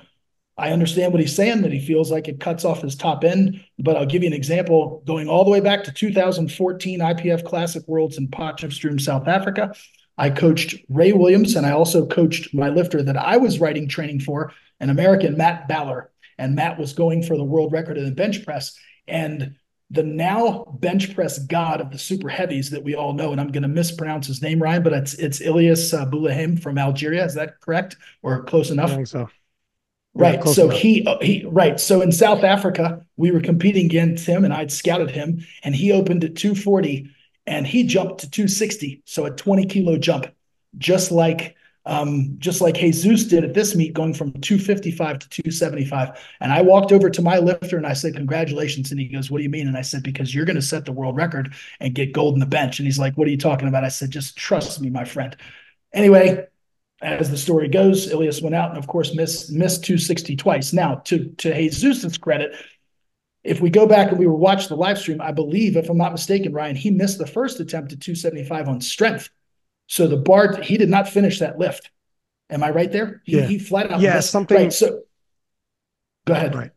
I 0.59 0.72
understand 0.72 1.12
what 1.12 1.20
he's 1.20 1.36
saying 1.36 1.62
that 1.62 1.72
he 1.72 1.78
feels 1.78 2.10
like 2.10 2.26
it 2.26 2.40
cuts 2.40 2.64
off 2.64 2.82
his 2.82 2.97
top 2.97 3.22
end, 3.22 3.64
but 3.78 3.97
I'll 3.97 4.06
give 4.06 4.22
you 4.22 4.26
an 4.26 4.35
example 4.35 5.02
going 5.06 5.28
all 5.28 5.44
the 5.44 5.51
way 5.51 5.60
back 5.60 5.85
to 5.85 5.93
2014 5.93 6.98
IPF 6.98 7.44
Classic 7.44 7.86
Worlds 7.86 8.18
in 8.18 8.26
Potchefstroom, 8.26 9.01
South 9.01 9.28
Africa. 9.28 9.72
I 10.18 10.30
coached 10.30 10.74
Ray 10.89 11.12
Williams 11.12 11.55
and 11.55 11.64
I 11.64 11.70
also 11.70 12.05
coached 12.06 12.52
my 12.52 12.70
lifter 12.70 13.05
that 13.05 13.16
I 13.16 13.36
was 13.36 13.60
writing 13.60 13.89
training 13.89 14.20
for, 14.20 14.52
an 14.80 14.90
American, 14.90 15.36
Matt 15.36 15.68
Baller. 15.68 16.06
And 16.39 16.56
Matt 16.56 16.78
was 16.78 16.93
going 16.93 17.22
for 17.22 17.36
the 17.36 17.44
world 17.44 17.72
record 17.72 17.97
in 17.97 18.05
the 18.05 18.10
bench 18.10 18.44
press. 18.44 18.76
And 19.06 19.56
the 19.90 20.02
now 20.02 20.64
bench 20.80 21.14
press 21.14 21.39
god 21.39 21.80
of 21.80 21.90
the 21.90 21.98
super 21.98 22.28
heavies 22.28 22.70
that 22.70 22.82
we 22.82 22.94
all 22.94 23.12
know, 23.12 23.32
and 23.32 23.40
I'm 23.40 23.51
going 23.52 23.62
to 23.62 23.68
mispronounce 23.68 24.26
his 24.26 24.43
name, 24.43 24.62
Ryan, 24.62 24.82
but 24.82 24.93
it's 24.93 25.14
it's 25.14 25.40
Ilias 25.40 25.94
uh, 25.94 26.05
Boulahim 26.05 26.60
from 26.60 26.78
Algeria. 26.78 27.24
Is 27.24 27.35
that 27.35 27.60
correct 27.60 27.97
or 28.22 28.44
close 28.44 28.70
enough? 28.70 28.90
I 28.90 28.97
think 28.97 29.06
so. 29.06 29.30
Right. 30.14 30.40
Yeah, 30.44 30.52
so 30.52 30.64
enough. 30.64 30.78
he 30.78 31.06
uh, 31.06 31.18
he 31.20 31.44
right. 31.47 31.78
So 31.78 32.01
in 32.01 32.10
South 32.10 32.43
Africa, 32.43 33.05
we 33.16 33.30
were 33.30 33.40
competing 33.40 33.86
against 33.86 34.26
him, 34.26 34.44
and 34.44 34.52
I'd 34.52 34.72
scouted 34.72 35.10
him, 35.10 35.47
and 35.62 35.74
he 35.74 35.93
opened 35.93 36.24
at 36.24 36.35
240 36.35 37.10
and 37.48 37.66
he 37.66 37.82
jumped 37.82 38.20
to 38.20 38.30
260, 38.30 39.02
so 39.06 39.24
a 39.24 39.30
20 39.30 39.64
kilo 39.66 39.97
jump, 39.97 40.26
just 40.76 41.10
like 41.10 41.56
um, 41.86 42.36
just 42.39 42.60
like 42.60 42.74
Jesus 42.74 43.24
did 43.24 43.44
at 43.44 43.55
this 43.55 43.74
meet, 43.74 43.94
going 43.94 44.12
from 44.12 44.32
255 44.32 45.20
to 45.20 45.28
275. 45.30 46.22
And 46.40 46.52
I 46.52 46.60
walked 46.60 46.93
over 46.93 47.09
to 47.09 47.22
my 47.22 47.39
lifter 47.39 47.78
and 47.78 47.86
I 47.86 47.94
said, 47.94 48.14
"Congratulations!" 48.14 48.90
And 48.90 49.01
he 49.01 49.09
goes, 49.09 49.30
"What 49.30 49.39
do 49.39 49.44
you 49.44 49.48
mean?" 49.48 49.66
And 49.66 49.76
I 49.76 49.80
said, 49.80 50.02
"Because 50.02 50.35
you're 50.35 50.44
going 50.44 50.56
to 50.56 50.62
set 50.62 50.85
the 50.85 50.93
world 50.93 51.16
record 51.16 51.55
and 51.80 51.94
get 51.94 52.12
gold 52.12 52.35
in 52.35 52.40
the 52.40 52.47
bench." 52.47 52.78
And 52.78 52.86
he's 52.86 52.98
like, 52.98 53.16
"What 53.16 53.26
are 53.26 53.30
you 53.30 53.39
talking 53.39 53.68
about?" 53.68 53.85
I 53.85 53.89
said, 53.89 54.10
"Just 54.10 54.36
trust 54.36 54.82
me, 54.82 54.90
my 54.90 55.06
friend." 55.06 55.35
Anyway, 55.94 56.47
as 57.01 57.31
the 57.31 57.37
story 57.37 57.69
goes, 57.69 58.11
Ilias 58.11 58.43
went 58.43 58.55
out 58.55 58.70
and, 58.70 58.79
of 58.79 58.87
course, 58.87 59.15
missed 59.15 59.53
missed 59.53 59.85
260 59.85 60.37
twice. 60.37 60.73
Now, 60.73 60.97
to 61.07 61.29
to 61.39 61.53
Jesus's 61.53 62.19
credit, 62.19 62.55
if 63.45 63.61
we 63.61 63.70
go 63.70 63.87
back 63.87 64.11
and 64.11 64.19
we 64.19 64.27
were 64.27 64.35
watch 64.35 64.69
the 64.69 64.77
live 64.77 64.99
stream, 64.99 65.20
I 65.20 65.33
believe, 65.33 65.77
if 65.77 65.89
I'm 65.89 65.97
not 65.97 66.12
mistaken, 66.12 66.53
Ryan, 66.53 66.77
he 66.77 66.91
missed 66.91 67.19
the 67.19 67.27
first 67.27 67.61
attempt 67.61 67.93
at 67.93 68.01
275 68.01 68.69
on 68.69 68.81
strength. 68.81 69.31
So 69.87 70.07
the 70.07 70.16
bar, 70.16 70.61
he 70.61 70.77
did 70.77 70.91
not 70.91 71.09
finish 71.09 71.39
that 71.39 71.59
lift. 71.59 71.91
Am 72.51 72.62
I 72.62 72.70
right 72.70 72.91
there? 72.91 73.23
He, 73.25 73.39
yeah. 73.39 73.47
he 73.47 73.59
flat 73.59 73.91
out 73.91 74.01
yeah, 74.01 74.15
missed. 74.15 74.31
something. 74.31 74.57
Right. 74.57 74.73
So 74.73 75.03
go 76.27 76.35
ahead. 76.35 76.55
Right. 76.55 76.70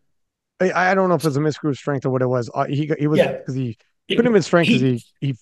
I, 0.61 0.91
I 0.91 0.95
don't 0.95 1.09
know 1.09 1.15
if 1.15 1.23
it 1.23 1.27
was 1.27 1.37
a 1.37 1.41
miscrew 1.41 1.73
strength 1.73 2.05
or 2.05 2.11
what 2.11 2.21
it 2.21 2.27
was. 2.27 2.49
Uh, 2.53 2.65
he 2.65 2.91
he 2.99 3.07
was 3.07 3.19
because 3.19 3.57
yeah. 3.57 3.63
he, 3.63 3.77
he 4.07 4.15
couldn't 4.15 4.31
have 4.31 4.33
been 4.33 4.43
strength 4.43 4.67
because 4.67 4.81
he, 4.81 5.03
he 5.19 5.35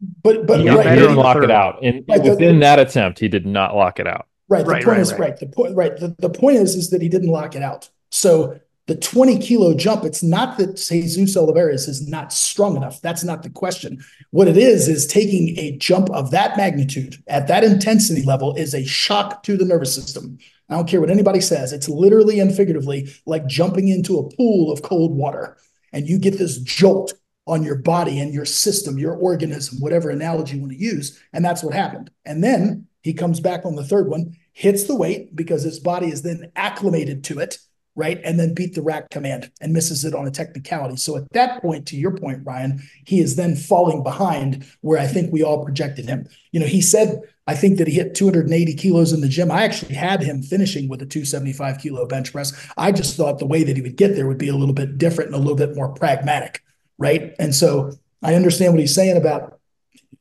but 0.00 0.46
but 0.46 0.60
he 0.60 0.68
right, 0.68 0.94
didn't 0.94 1.16
lock 1.16 1.42
it 1.42 1.50
out. 1.50 1.82
And 1.82 2.04
right, 2.08 2.22
within 2.22 2.56
the, 2.56 2.60
that 2.60 2.78
attempt, 2.78 3.18
he 3.18 3.28
did 3.28 3.46
not 3.46 3.74
lock 3.74 3.98
it 3.98 4.06
out. 4.06 4.26
Right. 4.48 4.64
The 4.64 4.70
right, 4.70 4.84
point 4.84 4.96
right, 4.96 5.00
is 5.00 5.14
right. 5.14 5.36
The 5.38 5.46
point 5.46 5.76
right. 5.76 5.96
The, 5.96 6.14
the 6.18 6.30
point 6.30 6.58
is 6.58 6.74
is 6.76 6.90
that 6.90 7.02
he 7.02 7.08
didn't 7.08 7.30
lock 7.30 7.54
it 7.56 7.62
out. 7.62 7.88
So 8.10 8.60
the 8.86 8.94
20 8.94 9.40
kilo 9.40 9.74
jump, 9.74 10.04
it's 10.04 10.22
not 10.22 10.58
that 10.58 10.76
Jesus 10.76 11.36
Olivares 11.36 11.88
is 11.88 12.06
not 12.06 12.32
strong 12.32 12.76
enough. 12.76 13.00
That's 13.00 13.24
not 13.24 13.42
the 13.42 13.50
question. 13.50 14.04
What 14.30 14.46
it 14.46 14.56
is, 14.56 14.86
is 14.86 15.06
taking 15.08 15.58
a 15.58 15.76
jump 15.78 16.08
of 16.10 16.30
that 16.30 16.56
magnitude 16.56 17.20
at 17.26 17.48
that 17.48 17.64
intensity 17.64 18.22
level 18.22 18.54
is 18.54 18.74
a 18.74 18.84
shock 18.84 19.42
to 19.42 19.56
the 19.56 19.64
nervous 19.64 19.92
system. 19.92 20.38
I 20.68 20.76
don't 20.76 20.88
care 20.88 21.00
what 21.00 21.10
anybody 21.10 21.40
says. 21.40 21.72
It's 21.72 21.88
literally 21.88 22.38
and 22.38 22.54
figuratively 22.54 23.12
like 23.24 23.46
jumping 23.46 23.88
into 23.88 24.18
a 24.18 24.30
pool 24.36 24.70
of 24.70 24.82
cold 24.82 25.16
water 25.16 25.56
and 25.92 26.08
you 26.08 26.18
get 26.18 26.38
this 26.38 26.58
jolt 26.58 27.14
on 27.46 27.62
your 27.62 27.76
body 27.76 28.18
and 28.18 28.34
your 28.34 28.44
system, 28.44 28.98
your 28.98 29.14
organism, 29.14 29.80
whatever 29.80 30.10
analogy 30.10 30.56
you 30.56 30.60
want 30.60 30.72
to 30.72 30.78
use. 30.78 31.20
And 31.32 31.44
that's 31.44 31.62
what 31.62 31.74
happened. 31.74 32.10
And 32.24 32.42
then 32.42 32.86
he 33.02 33.12
comes 33.12 33.40
back 33.40 33.64
on 33.64 33.76
the 33.76 33.84
third 33.84 34.08
one, 34.08 34.36
hits 34.52 34.84
the 34.84 34.96
weight 34.96 35.36
because 35.36 35.62
his 35.62 35.78
body 35.78 36.08
is 36.08 36.22
then 36.22 36.50
acclimated 36.56 37.22
to 37.24 37.38
it 37.38 37.58
right? 37.96 38.20
And 38.22 38.38
then 38.38 38.54
beat 38.54 38.74
the 38.74 38.82
rack 38.82 39.10
command 39.10 39.50
and 39.60 39.72
misses 39.72 40.04
it 40.04 40.14
on 40.14 40.26
a 40.26 40.30
technicality. 40.30 40.96
So 40.96 41.16
at 41.16 41.32
that 41.32 41.60
point, 41.62 41.86
to 41.88 41.96
your 41.96 42.14
point, 42.14 42.42
Ryan, 42.44 42.82
he 43.06 43.20
is 43.20 43.36
then 43.36 43.56
falling 43.56 44.02
behind 44.02 44.66
where 44.82 45.00
I 45.00 45.06
think 45.06 45.32
we 45.32 45.42
all 45.42 45.64
projected 45.64 46.06
him. 46.06 46.28
You 46.52 46.60
know, 46.60 46.66
he 46.66 46.82
said, 46.82 47.22
I 47.46 47.54
think 47.54 47.78
that 47.78 47.88
he 47.88 47.94
hit 47.94 48.14
280 48.14 48.74
kilos 48.74 49.12
in 49.12 49.22
the 49.22 49.28
gym. 49.28 49.50
I 49.50 49.64
actually 49.64 49.94
had 49.94 50.22
him 50.22 50.42
finishing 50.42 50.88
with 50.88 51.00
a 51.00 51.06
275 51.06 51.78
kilo 51.78 52.06
bench 52.06 52.32
press. 52.32 52.52
I 52.76 52.92
just 52.92 53.16
thought 53.16 53.38
the 53.38 53.46
way 53.46 53.64
that 53.64 53.76
he 53.76 53.82
would 53.82 53.96
get 53.96 54.14
there 54.14 54.26
would 54.26 54.38
be 54.38 54.48
a 54.48 54.56
little 54.56 54.74
bit 54.74 54.98
different 54.98 55.28
and 55.28 55.36
a 55.36 55.40
little 55.40 55.56
bit 55.56 55.74
more 55.74 55.88
pragmatic, 55.88 56.62
right? 56.98 57.34
And 57.38 57.54
so 57.54 57.92
I 58.22 58.34
understand 58.34 58.72
what 58.72 58.80
he's 58.80 58.94
saying 58.94 59.16
about 59.16 59.60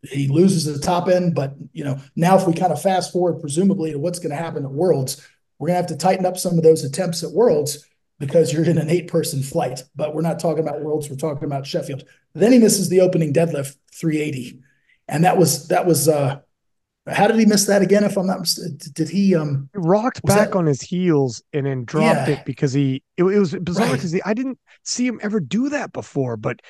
he 0.03 0.27
loses 0.27 0.65
the 0.65 0.79
top 0.79 1.07
end, 1.07 1.33
but 1.33 1.55
you 1.73 1.83
know, 1.83 1.99
now 2.15 2.37
if 2.37 2.47
we 2.47 2.53
kind 2.53 2.71
of 2.71 2.81
fast 2.81 3.11
forward, 3.11 3.39
presumably 3.39 3.91
to 3.91 3.99
what's 3.99 4.19
going 4.19 4.29
to 4.29 4.35
happen 4.35 4.63
at 4.63 4.71
Worlds, 4.71 5.25
we're 5.57 5.67
going 5.67 5.75
to 5.75 5.81
have 5.81 5.97
to 5.97 5.97
tighten 5.97 6.25
up 6.25 6.37
some 6.37 6.57
of 6.57 6.63
those 6.63 6.83
attempts 6.83 7.23
at 7.23 7.31
Worlds 7.31 7.85
because 8.19 8.53
you're 8.53 8.65
in 8.65 8.77
an 8.77 8.89
eight 8.89 9.07
person 9.07 9.41
flight. 9.41 9.83
But 9.95 10.13
we're 10.13 10.21
not 10.21 10.39
talking 10.39 10.63
about 10.63 10.81
Worlds, 10.81 11.09
we're 11.09 11.15
talking 11.15 11.45
about 11.45 11.65
Sheffield. 11.65 12.03
Then 12.33 12.51
he 12.51 12.59
misses 12.59 12.89
the 12.89 13.01
opening 13.01 13.33
deadlift 13.33 13.75
380. 13.93 14.59
And 15.07 15.23
that 15.23 15.37
was, 15.37 15.67
that 15.69 15.85
was, 15.85 16.07
uh, 16.07 16.39
how 17.07 17.27
did 17.27 17.37
he 17.37 17.45
miss 17.45 17.65
that 17.65 17.81
again? 17.81 18.03
If 18.03 18.17
I'm 18.17 18.27
not, 18.27 18.47
did 18.93 19.09
he, 19.09 19.35
um, 19.35 19.69
he 19.73 19.79
rocked 19.79 20.23
back 20.23 20.51
that, 20.51 20.57
on 20.57 20.65
his 20.65 20.81
heels 20.81 21.43
and 21.53 21.65
then 21.65 21.85
dropped 21.85 22.27
yeah. 22.27 22.35
it 22.35 22.45
because 22.45 22.73
he, 22.73 23.03
it, 23.17 23.23
it 23.23 23.39
was 23.39 23.53
bizarre 23.53 23.93
because 23.93 24.13
right. 24.13 24.21
I 24.25 24.33
didn't 24.33 24.59
see 24.83 25.05
him 25.05 25.19
ever 25.21 25.39
do 25.39 25.69
that 25.69 25.93
before, 25.93 26.35
but 26.35 26.61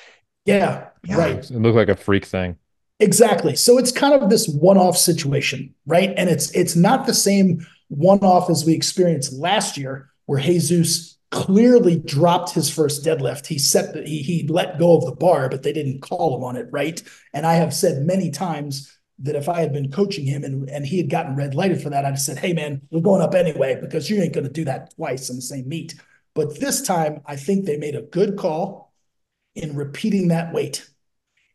yeah, 0.44 0.88
yeah, 1.04 1.16
right. 1.16 1.38
It 1.38 1.50
looked 1.50 1.76
like 1.76 1.88
a 1.88 1.96
freak 1.96 2.24
thing. 2.24 2.56
Exactly. 3.00 3.56
So 3.56 3.78
it's 3.78 3.92
kind 3.92 4.14
of 4.14 4.30
this 4.30 4.48
one-off 4.48 4.96
situation, 4.96 5.74
right? 5.86 6.14
And 6.16 6.30
it's 6.30 6.50
it's 6.52 6.76
not 6.76 7.06
the 7.06 7.14
same 7.14 7.66
one-off 7.88 8.48
as 8.48 8.64
we 8.64 8.74
experienced 8.74 9.32
last 9.32 9.76
year, 9.76 10.08
where 10.26 10.40
Jesus 10.40 11.18
clearly 11.30 11.96
dropped 11.96 12.52
his 12.52 12.70
first 12.70 13.04
deadlift. 13.04 13.46
He 13.46 13.58
set 13.58 13.92
the, 13.92 14.02
he 14.02 14.22
he 14.22 14.46
let 14.48 14.78
go 14.78 14.96
of 14.96 15.04
the 15.04 15.12
bar, 15.12 15.48
but 15.48 15.62
they 15.62 15.72
didn't 15.72 16.00
call 16.00 16.36
him 16.36 16.44
on 16.44 16.56
it, 16.56 16.68
right? 16.70 17.02
And 17.34 17.44
I 17.44 17.54
have 17.54 17.74
said 17.74 18.06
many 18.06 18.30
times 18.30 18.95
that 19.20 19.36
if 19.36 19.48
I 19.48 19.60
had 19.60 19.72
been 19.72 19.90
coaching 19.90 20.26
him 20.26 20.44
and, 20.44 20.68
and 20.68 20.86
he 20.86 20.98
had 20.98 21.10
gotten 21.10 21.36
red 21.36 21.54
lighted 21.54 21.82
for 21.82 21.90
that, 21.90 22.04
I'd 22.04 22.10
have 22.10 22.20
said, 22.20 22.38
hey 22.38 22.52
man, 22.52 22.82
we're 22.90 23.00
going 23.00 23.22
up 23.22 23.34
anyway, 23.34 23.78
because 23.80 24.10
you 24.10 24.20
ain't 24.20 24.34
gonna 24.34 24.48
do 24.48 24.64
that 24.66 24.94
twice 24.94 25.30
in 25.30 25.36
the 25.36 25.42
same 25.42 25.68
meet. 25.68 25.94
But 26.34 26.60
this 26.60 26.82
time, 26.82 27.22
I 27.24 27.36
think 27.36 27.64
they 27.64 27.78
made 27.78 27.94
a 27.94 28.02
good 28.02 28.36
call 28.36 28.92
in 29.54 29.74
repeating 29.74 30.28
that 30.28 30.52
weight. 30.52 30.88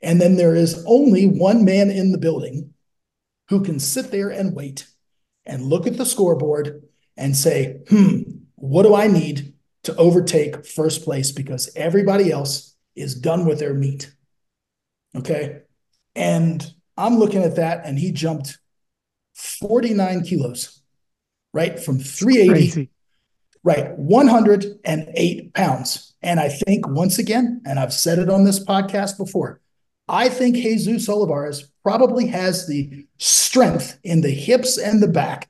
And 0.02 0.20
then 0.20 0.36
there 0.36 0.56
is 0.56 0.84
only 0.88 1.28
one 1.28 1.64
man 1.64 1.92
in 1.92 2.12
the 2.12 2.18
building 2.18 2.74
who 3.50 3.64
can 3.64 3.80
sit 3.80 4.10
there 4.10 4.30
and 4.30 4.56
wait 4.56 4.88
and 5.46 5.64
look 5.64 5.86
at 5.86 5.98
the 5.98 6.06
scoreboard 6.06 6.84
and 7.16 7.38
say, 7.38 7.82
hmm, 7.90 8.22
what 8.56 8.84
do 8.84 8.96
I 8.96 9.08
need 9.08 9.54
to 9.84 9.96
overtake 9.96 10.66
first 10.66 11.04
place 11.04 11.32
because 11.32 11.72
everybody 11.76 12.32
else 12.32 12.76
is 12.96 13.14
done 13.14 13.46
with 13.46 13.60
their 13.60 13.74
meat? 13.74 14.12
Okay. 15.16 15.60
And 16.16 16.66
I'm 17.02 17.18
looking 17.18 17.44
at 17.44 17.56
that, 17.56 17.86
and 17.86 17.98
he 17.98 18.12
jumped 18.12 18.60
49 19.34 20.24
kilos, 20.24 20.82
right? 21.54 21.80
From 21.80 21.98
380, 21.98 22.52
Crazy. 22.52 22.90
right? 23.64 23.98
108 23.98 25.54
pounds. 25.54 26.14
And 26.22 26.40
I 26.40 26.50
think, 26.50 26.88
once 26.88 27.18
again, 27.18 27.62
and 27.66 27.80
I've 27.80 27.94
said 27.94 28.20
it 28.20 28.30
on 28.30 28.44
this 28.44 28.64
podcast 28.64 29.18
before, 29.18 29.60
I 30.08 30.30
think 30.30 30.56
Jesus 30.56 31.10
Olivares 31.10 31.72
probably 31.84 32.28
has 32.28 32.68
the 32.68 33.08
strength 33.18 33.98
in 34.04 34.22
the 34.22 34.30
hips 34.30 34.78
and 34.78 35.02
the 35.02 35.08
back 35.08 35.50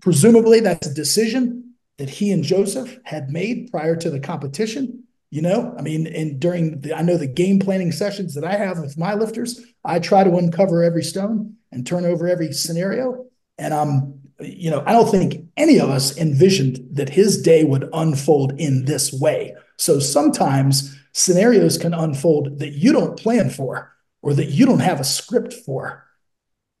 presumably 0.00 0.60
that's 0.60 0.86
a 0.86 0.94
decision 0.94 1.74
that 1.96 2.10
he 2.10 2.30
and 2.30 2.44
Joseph 2.44 2.98
had 3.04 3.30
made 3.30 3.70
prior 3.70 3.96
to 3.96 4.10
the 4.10 4.20
competition. 4.20 5.04
You 5.30 5.42
know, 5.42 5.74
I 5.78 5.82
mean, 5.82 6.06
and 6.06 6.38
during 6.38 6.80
the, 6.80 6.94
I 6.94 7.02
know 7.02 7.16
the 7.16 7.26
game 7.26 7.58
planning 7.58 7.90
sessions 7.90 8.34
that 8.34 8.44
I 8.44 8.54
have 8.54 8.78
with 8.78 8.98
my 8.98 9.14
lifters, 9.14 9.60
I 9.84 9.98
try 9.98 10.22
to 10.22 10.36
uncover 10.36 10.84
every 10.84 11.02
stone 11.02 11.56
and 11.72 11.86
turn 11.86 12.04
over 12.04 12.28
every 12.28 12.52
scenario. 12.52 13.24
And 13.58 13.72
I'm 13.72 14.13
you 14.40 14.70
know, 14.70 14.82
I 14.86 14.92
don't 14.92 15.10
think 15.10 15.46
any 15.56 15.78
of 15.78 15.90
us 15.90 16.16
envisioned 16.16 16.80
that 16.92 17.08
his 17.08 17.40
day 17.40 17.64
would 17.64 17.88
unfold 17.92 18.58
in 18.58 18.84
this 18.84 19.12
way. 19.12 19.54
So 19.78 19.98
sometimes 19.98 20.96
scenarios 21.12 21.78
can 21.78 21.94
unfold 21.94 22.58
that 22.58 22.72
you 22.72 22.92
don't 22.92 23.18
plan 23.18 23.50
for 23.50 23.92
or 24.22 24.34
that 24.34 24.46
you 24.50 24.66
don't 24.66 24.80
have 24.80 25.00
a 25.00 25.04
script 25.04 25.52
for. 25.52 26.04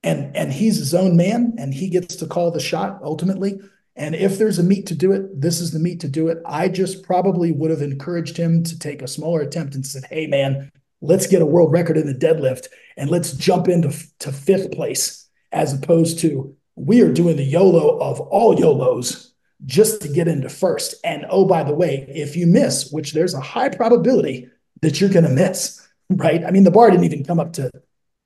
And, 0.02 0.36
and 0.36 0.52
he's 0.52 0.76
his 0.76 0.94
own 0.94 1.16
man 1.16 1.54
and 1.58 1.72
he 1.72 1.88
gets 1.88 2.16
to 2.16 2.26
call 2.26 2.50
the 2.50 2.60
shot 2.60 3.00
ultimately. 3.02 3.60
And 3.96 4.14
if 4.14 4.38
there's 4.38 4.58
a 4.58 4.64
meet 4.64 4.86
to 4.86 4.94
do 4.94 5.12
it, 5.12 5.40
this 5.40 5.60
is 5.60 5.70
the 5.70 5.78
meet 5.78 6.00
to 6.00 6.08
do 6.08 6.28
it. 6.28 6.38
I 6.44 6.68
just 6.68 7.04
probably 7.04 7.52
would 7.52 7.70
have 7.70 7.82
encouraged 7.82 8.36
him 8.36 8.64
to 8.64 8.78
take 8.78 9.02
a 9.02 9.08
smaller 9.08 9.40
attempt 9.40 9.76
and 9.76 9.86
said, 9.86 10.04
hey, 10.10 10.26
man, 10.26 10.72
let's 11.00 11.28
get 11.28 11.42
a 11.42 11.46
world 11.46 11.72
record 11.72 11.96
in 11.96 12.06
the 12.06 12.14
deadlift 12.14 12.66
and 12.96 13.08
let's 13.08 13.32
jump 13.32 13.68
into 13.68 13.94
to 14.18 14.32
fifth 14.32 14.72
place 14.72 15.28
as 15.52 15.72
opposed 15.72 16.18
to 16.18 16.56
we 16.76 17.00
are 17.02 17.12
doing 17.12 17.36
the 17.36 17.44
YOLO 17.44 17.98
of 17.98 18.20
all 18.20 18.58
YOLOs 18.58 19.32
just 19.64 20.02
to 20.02 20.08
get 20.08 20.28
into 20.28 20.48
first. 20.48 20.94
And 21.04 21.24
oh, 21.30 21.46
by 21.46 21.62
the 21.62 21.74
way, 21.74 22.06
if 22.08 22.36
you 22.36 22.46
miss, 22.46 22.90
which 22.90 23.12
there's 23.12 23.34
a 23.34 23.40
high 23.40 23.68
probability 23.68 24.48
that 24.82 25.00
you're 25.00 25.10
going 25.10 25.24
to 25.24 25.30
miss, 25.30 25.86
right? 26.10 26.44
I 26.44 26.50
mean, 26.50 26.64
the 26.64 26.70
bar 26.70 26.90
didn't 26.90 27.04
even 27.04 27.24
come 27.24 27.40
up 27.40 27.54
to 27.54 27.70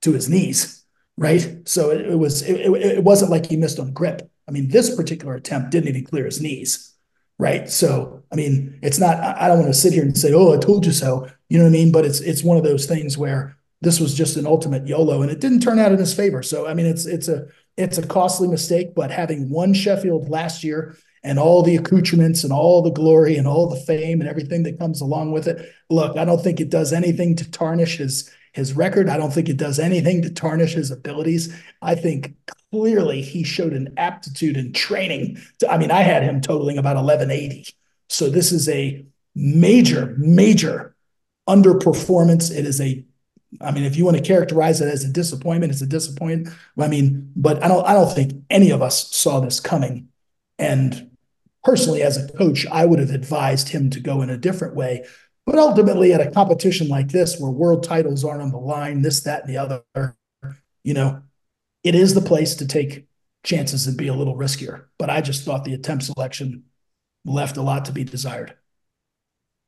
to 0.02 0.12
his 0.12 0.28
knees, 0.28 0.84
right? 1.16 1.60
So 1.68 1.90
it, 1.90 2.02
it 2.06 2.18
was 2.18 2.42
it, 2.42 2.56
it 2.56 3.04
wasn't 3.04 3.30
like 3.30 3.46
he 3.46 3.56
missed 3.56 3.78
on 3.78 3.92
grip. 3.92 4.30
I 4.46 4.52
mean, 4.52 4.68
this 4.68 4.94
particular 4.94 5.34
attempt 5.34 5.70
didn't 5.70 5.88
even 5.88 6.04
clear 6.04 6.24
his 6.24 6.40
knees, 6.40 6.94
right? 7.38 7.68
So 7.68 8.22
I 8.32 8.36
mean, 8.36 8.78
it's 8.82 8.98
not. 8.98 9.18
I 9.18 9.48
don't 9.48 9.60
want 9.60 9.72
to 9.72 9.78
sit 9.78 9.92
here 9.92 10.04
and 10.04 10.16
say, 10.16 10.32
"Oh, 10.32 10.54
I 10.54 10.58
told 10.58 10.86
you 10.86 10.92
so." 10.92 11.28
You 11.48 11.58
know 11.58 11.64
what 11.64 11.70
I 11.70 11.72
mean? 11.72 11.92
But 11.92 12.04
it's 12.04 12.20
it's 12.20 12.44
one 12.44 12.56
of 12.56 12.64
those 12.64 12.86
things 12.86 13.18
where 13.18 13.56
this 13.80 14.00
was 14.00 14.14
just 14.14 14.36
an 14.36 14.46
ultimate 14.46 14.86
YOLO, 14.86 15.22
and 15.22 15.30
it 15.30 15.40
didn't 15.40 15.60
turn 15.60 15.78
out 15.78 15.92
in 15.92 15.98
his 15.98 16.14
favor. 16.14 16.42
So 16.42 16.66
I 16.66 16.74
mean, 16.74 16.86
it's 16.86 17.06
it's 17.06 17.28
a 17.28 17.46
it's 17.78 17.96
a 17.96 18.06
costly 18.06 18.48
mistake, 18.48 18.94
but 18.94 19.10
having 19.10 19.48
won 19.48 19.72
Sheffield 19.72 20.28
last 20.28 20.64
year 20.64 20.96
and 21.22 21.38
all 21.38 21.62
the 21.62 21.76
accoutrements 21.76 22.42
and 22.42 22.52
all 22.52 22.82
the 22.82 22.90
glory 22.90 23.36
and 23.36 23.46
all 23.46 23.68
the 23.68 23.80
fame 23.80 24.20
and 24.20 24.28
everything 24.28 24.64
that 24.64 24.78
comes 24.78 25.00
along 25.00 25.32
with 25.32 25.46
it, 25.46 25.72
look, 25.88 26.16
I 26.16 26.24
don't 26.24 26.42
think 26.42 26.60
it 26.60 26.70
does 26.70 26.92
anything 26.92 27.36
to 27.36 27.50
tarnish 27.50 27.96
his 27.98 28.30
his 28.52 28.72
record. 28.72 29.09
I 29.09 29.16
don't 29.16 29.32
think 29.32 29.48
it 29.48 29.56
does 29.56 29.78
anything 29.78 30.22
to 30.22 30.30
tarnish 30.30 30.72
his 30.72 30.90
abilities. 30.90 31.55
I 31.80 31.94
think 31.94 32.34
clearly 32.72 33.22
he 33.22 33.44
showed 33.44 33.72
an 33.72 33.94
aptitude 33.96 34.56
and 34.56 34.74
training. 34.74 35.38
To, 35.60 35.70
I 35.70 35.78
mean, 35.78 35.92
I 35.92 36.00
had 36.00 36.24
him 36.24 36.40
totaling 36.40 36.78
about 36.78 36.96
1180. 36.96 37.66
So 38.09 38.28
this 38.28 38.50
is 38.50 38.68
a 38.68 39.06
major, 39.36 40.16
major 40.18 40.96
underperformance. 41.48 42.50
It 42.50 42.64
is 42.64 42.80
a 42.80 43.05
I 43.60 43.70
mean, 43.70 43.84
if 43.84 43.96
you 43.96 44.04
want 44.04 44.16
to 44.16 44.22
characterize 44.22 44.80
it 44.80 44.88
as 44.88 45.04
a 45.04 45.12
disappointment, 45.12 45.72
it's 45.72 45.82
a 45.82 45.86
disappointment. 45.86 46.54
I 46.78 46.88
mean, 46.88 47.32
but 47.34 47.62
I 47.62 47.68
don't 47.68 47.86
I 47.86 47.94
don't 47.94 48.14
think 48.14 48.44
any 48.50 48.70
of 48.70 48.82
us 48.82 49.10
saw 49.14 49.40
this 49.40 49.60
coming. 49.60 50.08
And 50.58 51.16
personally, 51.64 52.02
as 52.02 52.16
a 52.16 52.32
coach, 52.32 52.66
I 52.70 52.84
would 52.84 52.98
have 52.98 53.10
advised 53.10 53.68
him 53.68 53.90
to 53.90 54.00
go 54.00 54.22
in 54.22 54.30
a 54.30 54.36
different 54.36 54.74
way. 54.74 55.04
But 55.46 55.58
ultimately, 55.58 56.12
at 56.12 56.20
a 56.20 56.30
competition 56.30 56.88
like 56.88 57.08
this, 57.08 57.40
where 57.40 57.50
world 57.50 57.82
titles 57.82 58.22
aren't 58.22 58.42
on 58.42 58.50
the 58.50 58.58
line, 58.58 59.00
this, 59.00 59.20
that, 59.22 59.42
and 59.42 59.50
the 59.50 59.56
other, 59.56 59.82
you 60.84 60.92
know, 60.92 61.22
it 61.82 61.94
is 61.94 62.12
the 62.12 62.20
place 62.20 62.54
to 62.56 62.66
take 62.66 63.06
chances 63.44 63.86
and 63.86 63.96
be 63.96 64.08
a 64.08 64.14
little 64.14 64.36
riskier. 64.36 64.84
But 64.98 65.08
I 65.08 65.22
just 65.22 65.44
thought 65.44 65.64
the 65.64 65.72
attempt 65.72 66.04
selection 66.04 66.64
left 67.24 67.56
a 67.56 67.62
lot 67.62 67.86
to 67.86 67.92
be 67.92 68.04
desired. 68.04 68.54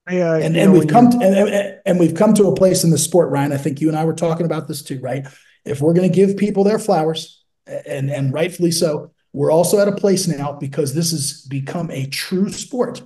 Yeah, 0.08 0.36
and 0.36 0.56
and 0.56 0.72
we've 0.72 0.88
come 0.88 1.10
to, 1.10 1.18
and, 1.18 1.80
and 1.84 2.00
we've 2.00 2.14
come 2.14 2.34
to 2.34 2.46
a 2.46 2.54
place 2.54 2.84
in 2.84 2.90
the 2.90 2.98
sport, 2.98 3.30
Ryan. 3.30 3.52
I 3.52 3.58
think 3.58 3.80
you 3.80 3.88
and 3.88 3.96
I 3.96 4.04
were 4.04 4.14
talking 4.14 4.46
about 4.46 4.66
this 4.66 4.82
too, 4.82 4.98
right? 5.00 5.26
If 5.64 5.80
we're 5.80 5.92
going 5.92 6.10
to 6.10 6.14
give 6.14 6.36
people 6.36 6.64
their 6.64 6.78
flowers, 6.78 7.44
and 7.66 8.10
and 8.10 8.32
rightfully 8.32 8.70
so, 8.70 9.12
we're 9.32 9.52
also 9.52 9.78
at 9.78 9.88
a 9.88 9.92
place 9.92 10.26
now 10.26 10.52
because 10.52 10.94
this 10.94 11.10
has 11.12 11.42
become 11.42 11.90
a 11.90 12.06
true 12.06 12.50
sport 12.50 13.02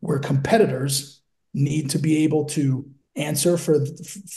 where 0.00 0.18
competitors 0.18 1.22
need 1.54 1.90
to 1.90 1.98
be 1.98 2.24
able 2.24 2.44
to 2.44 2.88
answer 3.16 3.56
for 3.56 3.84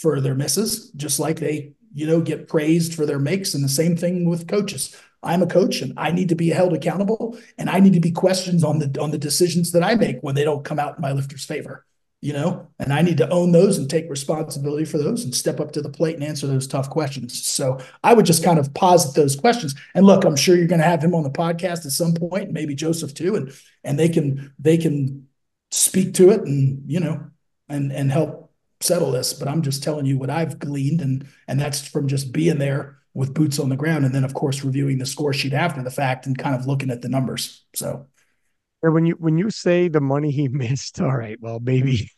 for 0.00 0.20
their 0.20 0.34
misses, 0.34 0.90
just 0.92 1.20
like 1.20 1.38
they 1.38 1.74
you 1.94 2.06
know 2.06 2.20
get 2.20 2.48
praised 2.48 2.94
for 2.94 3.06
their 3.06 3.20
makes, 3.20 3.54
and 3.54 3.62
the 3.62 3.68
same 3.68 3.96
thing 3.96 4.28
with 4.28 4.48
coaches. 4.48 4.96
I'm 5.22 5.42
a 5.42 5.46
coach 5.46 5.82
and 5.82 5.92
I 5.96 6.12
need 6.12 6.28
to 6.30 6.36
be 6.36 6.48
held 6.48 6.72
accountable 6.72 7.36
and 7.58 7.68
I 7.68 7.80
need 7.80 7.94
to 7.94 8.00
be 8.00 8.12
questioned 8.12 8.64
on 8.64 8.78
the 8.78 9.00
on 9.00 9.10
the 9.10 9.18
decisions 9.18 9.72
that 9.72 9.82
I 9.82 9.96
make 9.96 10.18
when 10.20 10.36
they 10.36 10.44
don't 10.44 10.64
come 10.64 10.78
out 10.78 10.96
in 10.96 11.02
my 11.02 11.10
lifter's 11.10 11.44
favor 11.44 11.84
you 12.20 12.32
know, 12.32 12.66
and 12.80 12.92
I 12.92 13.02
need 13.02 13.18
to 13.18 13.30
own 13.30 13.52
those 13.52 13.78
and 13.78 13.88
take 13.88 14.10
responsibility 14.10 14.84
for 14.84 14.98
those 14.98 15.22
and 15.22 15.32
step 15.32 15.60
up 15.60 15.70
to 15.72 15.80
the 15.80 15.88
plate 15.88 16.16
and 16.16 16.24
answer 16.24 16.48
those 16.48 16.66
tough 16.66 16.90
questions. 16.90 17.46
So 17.46 17.78
I 18.02 18.12
would 18.12 18.26
just 18.26 18.42
kind 18.42 18.58
of 18.58 18.74
posit 18.74 19.14
those 19.14 19.36
questions. 19.36 19.76
And 19.94 20.04
look, 20.04 20.24
I'm 20.24 20.34
sure 20.34 20.56
you're 20.56 20.66
going 20.66 20.80
to 20.80 20.86
have 20.86 21.02
him 21.02 21.14
on 21.14 21.22
the 21.22 21.30
podcast 21.30 21.86
at 21.86 21.92
some 21.92 22.14
point, 22.14 22.50
maybe 22.50 22.74
Joseph 22.74 23.14
too, 23.14 23.36
and 23.36 23.52
and 23.84 23.98
they 23.98 24.08
can 24.08 24.52
they 24.58 24.76
can 24.78 25.28
speak 25.70 26.14
to 26.14 26.30
it 26.30 26.40
and 26.40 26.82
you 26.90 26.98
know 26.98 27.24
and 27.68 27.92
and 27.92 28.10
help 28.10 28.52
settle 28.80 29.12
this. 29.12 29.32
But 29.32 29.46
I'm 29.46 29.62
just 29.62 29.84
telling 29.84 30.06
you 30.06 30.18
what 30.18 30.30
I've 30.30 30.58
gleaned, 30.58 31.00
and 31.00 31.28
and 31.46 31.60
that's 31.60 31.86
from 31.86 32.08
just 32.08 32.32
being 32.32 32.58
there 32.58 32.98
with 33.14 33.32
boots 33.34 33.60
on 33.60 33.68
the 33.68 33.76
ground, 33.76 34.04
and 34.04 34.14
then 34.14 34.24
of 34.24 34.34
course 34.34 34.64
reviewing 34.64 34.98
the 34.98 35.06
score 35.06 35.32
sheet 35.32 35.52
after 35.52 35.84
the 35.84 35.90
fact 35.90 36.26
and 36.26 36.36
kind 36.36 36.56
of 36.56 36.66
looking 36.66 36.90
at 36.90 37.02
the 37.02 37.08
numbers. 37.08 37.64
So. 37.74 38.08
When 38.80 39.06
you 39.06 39.14
when 39.14 39.38
you 39.38 39.50
say 39.50 39.88
the 39.88 40.00
money 40.00 40.30
he 40.30 40.48
missed, 40.48 41.00
all 41.00 41.16
right, 41.16 41.38
well 41.40 41.60
maybe 41.60 42.10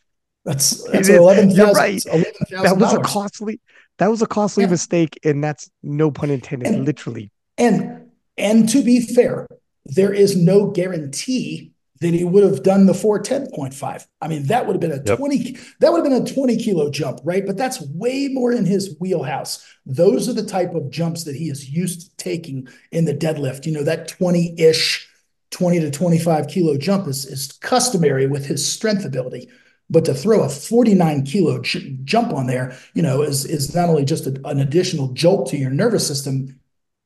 that's 0.45 0.83
that's 0.91 1.09
eleven 1.09 1.49
thousand. 1.49 1.75
Right. 1.75 2.03
that 2.51 2.77
was 2.77 2.93
a 2.93 2.99
costly 2.99 3.59
that 3.97 4.07
was 4.07 4.21
a 4.21 4.27
costly 4.27 4.63
yeah. 4.63 4.71
mistake, 4.71 5.19
and 5.23 5.43
that's 5.43 5.69
no 5.83 6.11
pun 6.11 6.29
intended, 6.29 6.67
and, 6.67 6.85
literally. 6.85 7.31
And 7.57 8.09
and 8.37 8.67
to 8.69 8.83
be 8.83 9.01
fair, 9.01 9.47
there 9.85 10.13
is 10.13 10.35
no 10.35 10.67
guarantee 10.71 11.73
that 12.01 12.15
he 12.15 12.23
would 12.23 12.43
have 12.43 12.63
done 12.63 12.87
the 12.87 12.93
410.5. 12.93 14.07
I 14.21 14.27
mean, 14.27 14.47
that 14.47 14.65
would 14.65 14.73
have 14.73 14.81
been 14.81 14.91
a 14.91 15.03
yep. 15.05 15.19
20, 15.19 15.57
that 15.79 15.91
would 15.91 16.03
have 16.03 16.11
been 16.11 16.27
a 16.27 16.33
20 16.33 16.57
kilo 16.57 16.89
jump, 16.89 17.19
right? 17.23 17.45
But 17.45 17.57
that's 17.57 17.79
way 17.79 18.27
more 18.27 18.51
in 18.51 18.65
his 18.65 18.97
wheelhouse. 18.99 19.63
Those 19.85 20.27
are 20.27 20.33
the 20.33 20.43
type 20.43 20.73
of 20.73 20.89
jumps 20.89 21.25
that 21.25 21.35
he 21.35 21.49
is 21.49 21.69
used 21.69 22.01
to 22.01 22.15
taking 22.17 22.67
in 22.91 23.05
the 23.05 23.13
deadlift. 23.13 23.67
You 23.67 23.73
know, 23.73 23.83
that 23.83 24.09
20-ish, 24.09 25.07
20 25.51 25.79
to 25.81 25.91
25 25.91 26.47
kilo 26.47 26.77
jump 26.77 27.07
is, 27.07 27.25
is 27.25 27.51
customary 27.61 28.25
with 28.25 28.45
his 28.45 28.65
strength 28.69 29.05
ability. 29.05 29.49
But 29.89 30.05
to 30.05 30.13
throw 30.13 30.43
a 30.43 30.49
49 30.49 31.25
kilo 31.25 31.61
jump 31.61 32.33
on 32.33 32.47
there, 32.47 32.77
you 32.93 33.01
know, 33.01 33.21
is, 33.21 33.45
is 33.45 33.75
not 33.75 33.89
only 33.89 34.05
just 34.05 34.25
a, 34.25 34.41
an 34.45 34.59
additional 34.59 35.09
jolt 35.09 35.49
to 35.49 35.57
your 35.57 35.69
nervous 35.69 36.07
system 36.07 36.59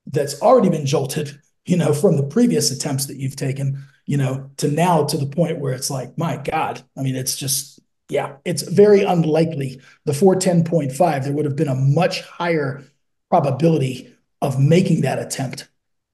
that's 0.05 0.39
already 0.41 0.69
been 0.69 0.85
jolted, 0.85 1.41
you 1.65 1.75
know, 1.75 1.93
from 1.93 2.15
the 2.15 2.23
previous 2.23 2.71
attempts 2.71 3.07
that 3.07 3.17
you've 3.17 3.35
taken, 3.35 3.83
you 4.05 4.17
know, 4.17 4.51
to 4.57 4.67
now 4.67 5.03
to 5.05 5.17
the 5.17 5.25
point 5.25 5.59
where 5.59 5.73
it's 5.73 5.89
like, 5.89 6.15
my 6.15 6.37
God, 6.37 6.83
I 6.95 7.01
mean, 7.01 7.15
it's 7.15 7.35
just, 7.35 7.79
yeah, 8.07 8.35
it's 8.45 8.61
very 8.61 9.01
unlikely. 9.01 9.81
The 10.05 10.11
410.5, 10.11 11.23
there 11.23 11.33
would 11.33 11.45
have 11.45 11.55
been 11.55 11.67
a 11.67 11.75
much 11.75 12.21
higher 12.21 12.83
probability 13.31 14.13
of 14.43 14.59
making 14.59 15.01
that 15.01 15.17
attempt, 15.17 15.67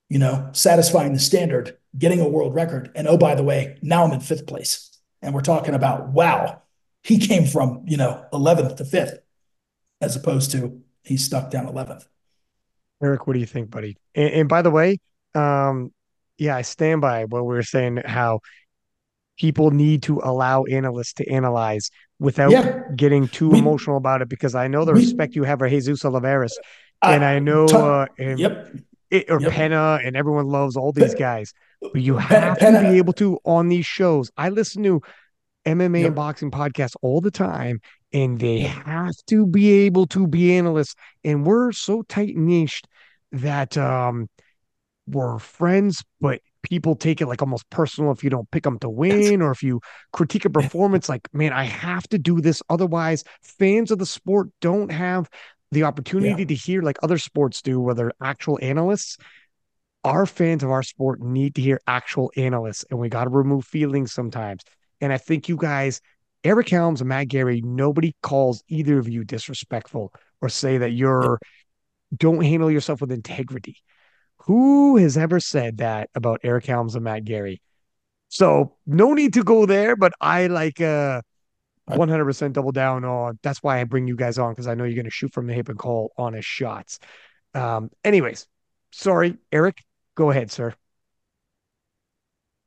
you 0.07 0.19
know, 0.19 0.49
satisfying 0.53 1.11
the 1.11 1.19
standard, 1.19 1.77
getting 1.97 2.21
a 2.21 2.27
world 2.27 2.53
record. 2.53 2.91
And 2.95 3.07
oh, 3.07 3.17
by 3.17 3.35
the 3.35 3.43
way, 3.43 3.77
now 3.81 4.03
I'm 4.03 4.11
in 4.11 4.19
fifth 4.19 4.47
place. 4.47 4.89
And 5.21 5.33
we're 5.33 5.41
talking 5.41 5.73
about, 5.73 6.09
wow, 6.09 6.61
he 7.03 7.17
came 7.17 7.45
from, 7.45 7.83
you 7.87 7.97
know, 7.97 8.25
11th 8.33 8.77
to 8.77 8.85
fifth, 8.85 9.19
as 9.99 10.15
opposed 10.15 10.51
to 10.51 10.81
he's 11.03 11.23
stuck 11.23 11.51
down 11.51 11.67
11th. 11.67 12.05
Eric, 13.03 13.27
what 13.27 13.33
do 13.33 13.39
you 13.39 13.45
think, 13.45 13.69
buddy? 13.71 13.97
And, 14.15 14.33
and 14.33 14.49
by 14.49 14.61
the 14.61 14.71
way, 14.71 14.99
um, 15.33 15.91
yeah, 16.37 16.55
I 16.55 16.61
stand 16.61 17.01
by 17.01 17.25
what 17.25 17.43
we 17.45 17.53
were 17.53 17.63
saying, 17.63 18.01
how 18.05 18.41
people 19.37 19.71
need 19.71 20.03
to 20.03 20.21
allow 20.23 20.63
analysts 20.65 21.13
to 21.13 21.29
analyze 21.29 21.89
without 22.19 22.51
yeah. 22.51 22.83
getting 22.95 23.27
too 23.27 23.49
we, 23.49 23.59
emotional 23.59 23.97
about 23.97 24.21
it 24.21 24.29
because 24.29 24.53
I 24.53 24.67
know 24.67 24.85
the 24.85 24.93
we, 24.93 25.01
respect 25.01 25.35
you 25.35 25.43
have 25.43 25.59
for 25.59 25.69
Jesus 25.69 26.05
Olivares. 26.05 26.57
and 27.01 27.25
I 27.25 27.39
know 27.39 27.65
uh, 27.65 28.05
and, 28.19 28.39
yep. 28.39 28.71
It, 29.09 29.29
or 29.29 29.41
yep. 29.41 29.51
Penna 29.51 29.99
and 30.03 30.15
everyone 30.15 30.47
loves 30.47 30.77
all 30.77 30.91
these 30.91 31.15
guys. 31.15 31.53
But 31.81 32.01
you 32.01 32.17
have 32.17 32.59
to 32.59 32.79
be 32.81 32.97
able 32.97 33.13
to 33.13 33.39
on 33.43 33.69
these 33.69 33.85
shows. 33.85 34.31
I 34.37 34.49
listen 34.49 34.83
to 34.83 35.01
MMA 35.65 35.99
yep. 35.99 36.07
and 36.07 36.15
boxing 36.15 36.51
podcasts 36.51 36.95
all 37.01 37.21
the 37.21 37.31
time, 37.31 37.81
and 38.13 38.39
they 38.39 38.59
have 38.59 39.15
to 39.27 39.45
be 39.45 39.71
able 39.85 40.07
to 40.07 40.27
be 40.27 40.55
analysts. 40.55 40.95
And 41.23 41.45
we're 41.45 41.71
so 41.71 42.03
tight 42.03 42.35
niched 42.35 42.87
that 43.31 43.77
um 43.77 44.29
we're 45.07 45.39
friends, 45.39 46.03
but 46.19 46.41
people 46.63 46.95
take 46.95 47.21
it 47.21 47.27
like 47.27 47.41
almost 47.41 47.69
personal 47.69 48.11
if 48.11 48.23
you 48.23 48.29
don't 48.29 48.49
pick 48.51 48.63
them 48.63 48.79
to 48.79 48.89
win 48.89 49.41
or 49.41 49.51
if 49.51 49.63
you 49.63 49.81
critique 50.13 50.45
a 50.45 50.49
performance 50.49 51.09
like 51.09 51.27
man 51.33 51.51
i 51.51 51.63
have 51.63 52.07
to 52.07 52.19
do 52.19 52.39
this 52.39 52.61
otherwise 52.69 53.23
fans 53.41 53.91
of 53.91 53.97
the 53.97 54.05
sport 54.05 54.49
don't 54.61 54.91
have 54.91 55.29
the 55.71 55.83
opportunity 55.83 56.43
yeah. 56.43 56.47
to 56.47 56.53
hear 56.53 56.81
like 56.81 56.97
other 57.01 57.17
sports 57.17 57.61
do 57.61 57.79
where 57.79 57.95
they're 57.95 58.11
actual 58.21 58.59
analysts 58.61 59.17
our 60.03 60.25
fans 60.25 60.63
of 60.63 60.71
our 60.71 60.83
sport 60.83 61.21
need 61.21 61.55
to 61.55 61.61
hear 61.61 61.79
actual 61.87 62.31
analysts 62.35 62.85
and 62.89 62.99
we 62.99 63.09
got 63.09 63.25
to 63.25 63.29
remove 63.29 63.65
feelings 63.65 64.11
sometimes 64.11 64.63
and 64.99 65.13
i 65.13 65.17
think 65.17 65.47
you 65.47 65.57
guys 65.57 66.01
eric 66.43 66.69
helms 66.69 67.01
and 67.01 67.07
matt 67.09 67.27
gary 67.27 67.61
nobody 67.61 68.15
calls 68.23 68.63
either 68.67 68.97
of 68.97 69.07
you 69.07 69.23
disrespectful 69.23 70.11
or 70.41 70.49
say 70.49 70.77
that 70.77 70.91
you're 70.91 71.39
don't 72.15 72.43
handle 72.43 72.71
yourself 72.71 72.99
with 73.01 73.11
integrity 73.11 73.77
who 74.45 74.97
has 74.97 75.17
ever 75.17 75.39
said 75.39 75.77
that 75.77 76.09
about 76.15 76.41
Eric 76.43 76.65
Helms 76.65 76.95
and 76.95 77.03
Matt 77.03 77.25
Gary? 77.25 77.61
So 78.29 78.75
no 78.85 79.13
need 79.13 79.33
to 79.33 79.43
go 79.43 79.65
there, 79.65 79.95
but 79.95 80.13
I 80.19 80.47
like 80.47 80.81
uh 80.81 81.21
100% 81.89 82.53
double 82.53 82.71
down 82.71 83.03
on. 83.03 83.37
That's 83.43 83.61
why 83.61 83.79
I 83.79 83.83
bring 83.83 84.07
you 84.07 84.15
guys 84.15 84.37
on 84.37 84.53
because 84.53 84.67
I 84.67 84.75
know 84.75 84.85
you're 84.85 84.95
going 84.95 85.05
to 85.05 85.11
shoot 85.11 85.33
from 85.33 85.47
the 85.47 85.53
hip 85.53 85.69
and 85.69 85.77
call 85.77 86.11
honest 86.17 86.47
shots. 86.47 86.99
Um, 87.53 87.89
anyways, 88.03 88.47
sorry, 88.91 89.37
Eric, 89.51 89.83
go 90.15 90.31
ahead, 90.31 90.51
sir. 90.51 90.73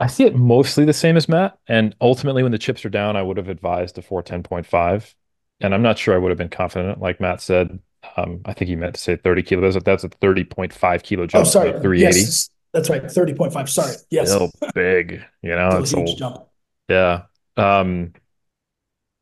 I 0.00 0.06
see 0.08 0.24
it 0.24 0.34
mostly 0.34 0.84
the 0.84 0.92
same 0.92 1.16
as 1.16 1.28
Matt. 1.28 1.58
And 1.68 1.94
ultimately, 2.00 2.42
when 2.42 2.52
the 2.52 2.58
chips 2.58 2.84
are 2.84 2.90
down, 2.90 3.16
I 3.16 3.22
would 3.22 3.36
have 3.36 3.48
advised 3.48 3.96
a 3.98 4.02
410.5. 4.02 5.14
And 5.60 5.72
I'm 5.72 5.82
not 5.82 5.98
sure 5.98 6.14
I 6.14 6.18
would 6.18 6.30
have 6.30 6.38
been 6.38 6.48
confident. 6.48 7.00
Like 7.00 7.20
Matt 7.20 7.40
said, 7.40 7.78
um, 8.16 8.40
I 8.44 8.52
think 8.52 8.68
he 8.68 8.76
meant 8.76 8.96
to 8.96 9.00
say 9.00 9.16
30 9.16 9.42
kilos. 9.42 9.74
That's 9.82 10.04
a 10.04 10.08
30.5 10.08 11.02
kilo 11.02 11.26
jump. 11.26 11.46
Oh, 11.46 11.48
sorry. 11.48 11.70
380. 11.70 11.98
Yes, 11.98 12.50
that's 12.72 12.90
right. 12.90 13.02
30.5. 13.02 13.68
Sorry. 13.68 13.94
Yes. 14.10 14.32
Still 14.32 14.50
big, 14.74 15.24
you 15.42 15.54
know, 15.54 15.68
it's 15.78 15.92
a 15.92 16.00
huge 16.00 16.18
jump. 16.18 16.44
Yeah. 16.88 17.22
Um, 17.56 18.12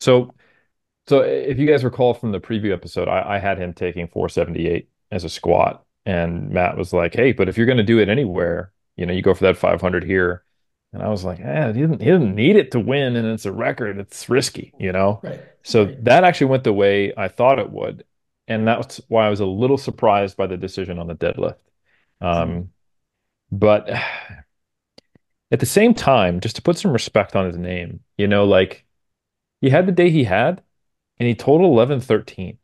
so, 0.00 0.34
so 1.06 1.20
if 1.20 1.58
you 1.58 1.66
guys 1.66 1.84
recall 1.84 2.14
from 2.14 2.32
the 2.32 2.40
preview 2.40 2.72
episode, 2.72 3.08
I, 3.08 3.36
I 3.36 3.38
had 3.38 3.58
him 3.58 3.72
taking 3.72 4.08
478 4.08 4.88
as 5.10 5.24
a 5.24 5.28
squat. 5.28 5.84
And 6.04 6.50
Matt 6.50 6.76
was 6.76 6.92
like, 6.92 7.14
Hey, 7.14 7.32
but 7.32 7.48
if 7.48 7.56
you're 7.56 7.66
going 7.66 7.78
to 7.78 7.84
do 7.84 7.98
it 7.98 8.08
anywhere, 8.08 8.72
you 8.96 9.06
know, 9.06 9.12
you 9.12 9.22
go 9.22 9.34
for 9.34 9.44
that 9.44 9.56
500 9.56 10.04
here. 10.04 10.44
And 10.92 11.02
I 11.02 11.08
was 11.08 11.24
like, 11.24 11.40
eh, 11.40 11.72
he 11.72 11.80
didn't, 11.80 12.00
he 12.00 12.06
didn't 12.06 12.34
need 12.34 12.56
it 12.56 12.72
to 12.72 12.80
win. 12.80 13.16
And 13.16 13.26
it's 13.26 13.46
a 13.46 13.52
record. 13.52 13.98
It's 13.98 14.28
risky, 14.28 14.74
you 14.78 14.92
know? 14.92 15.20
Right. 15.22 15.40
So 15.62 15.84
right. 15.84 16.04
that 16.04 16.24
actually 16.24 16.48
went 16.48 16.64
the 16.64 16.72
way 16.72 17.14
I 17.16 17.28
thought 17.28 17.58
it 17.58 17.70
would 17.70 18.04
and 18.48 18.66
that's 18.66 19.00
why 19.08 19.26
I 19.26 19.30
was 19.30 19.40
a 19.40 19.46
little 19.46 19.78
surprised 19.78 20.36
by 20.36 20.46
the 20.46 20.56
decision 20.56 20.98
on 20.98 21.06
the 21.06 21.14
deadlift. 21.14 21.60
Um, 22.20 22.70
but 23.50 23.88
at 25.50 25.60
the 25.60 25.66
same 25.66 25.94
time, 25.94 26.40
just 26.40 26.56
to 26.56 26.62
put 26.62 26.78
some 26.78 26.92
respect 26.92 27.36
on 27.36 27.46
his 27.46 27.56
name, 27.56 28.00
you 28.16 28.26
know, 28.26 28.44
like 28.44 28.84
he 29.60 29.70
had 29.70 29.86
the 29.86 29.92
day 29.92 30.10
he 30.10 30.24
had, 30.24 30.62
and 31.18 31.28
he 31.28 31.34
totaled 31.34 31.72
eleven 31.72 32.00
thirteen. 32.00 32.58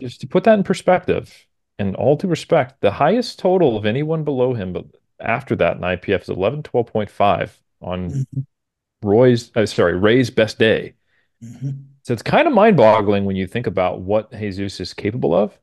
just 0.00 0.20
to 0.20 0.26
put 0.26 0.44
that 0.44 0.58
in 0.58 0.64
perspective, 0.64 1.46
and 1.78 1.96
all 1.96 2.16
due 2.16 2.28
respect, 2.28 2.80
the 2.80 2.92
highest 2.92 3.38
total 3.38 3.76
of 3.76 3.86
anyone 3.86 4.24
below 4.24 4.54
him, 4.54 4.72
but 4.72 4.86
after 5.20 5.56
that 5.56 5.76
in 5.76 5.82
IPF 5.82 6.22
is 6.22 6.28
11 6.28 6.62
12.5 6.62 7.50
on 7.80 8.10
mm-hmm. 8.10 8.40
Roy's, 9.02 9.50
uh, 9.56 9.66
sorry, 9.66 9.96
Ray's 9.96 10.30
best 10.30 10.58
day. 10.58 10.94
Mm-hmm. 11.42 11.70
So 12.02 12.12
it's 12.12 12.22
kind 12.22 12.46
of 12.46 12.54
mind 12.54 12.76
boggling 12.76 13.24
when 13.24 13.36
you 13.36 13.46
think 13.46 13.66
about 13.66 14.00
what 14.00 14.30
Jesus 14.32 14.78
is 14.78 14.92
capable 14.92 15.34
of 15.34 15.58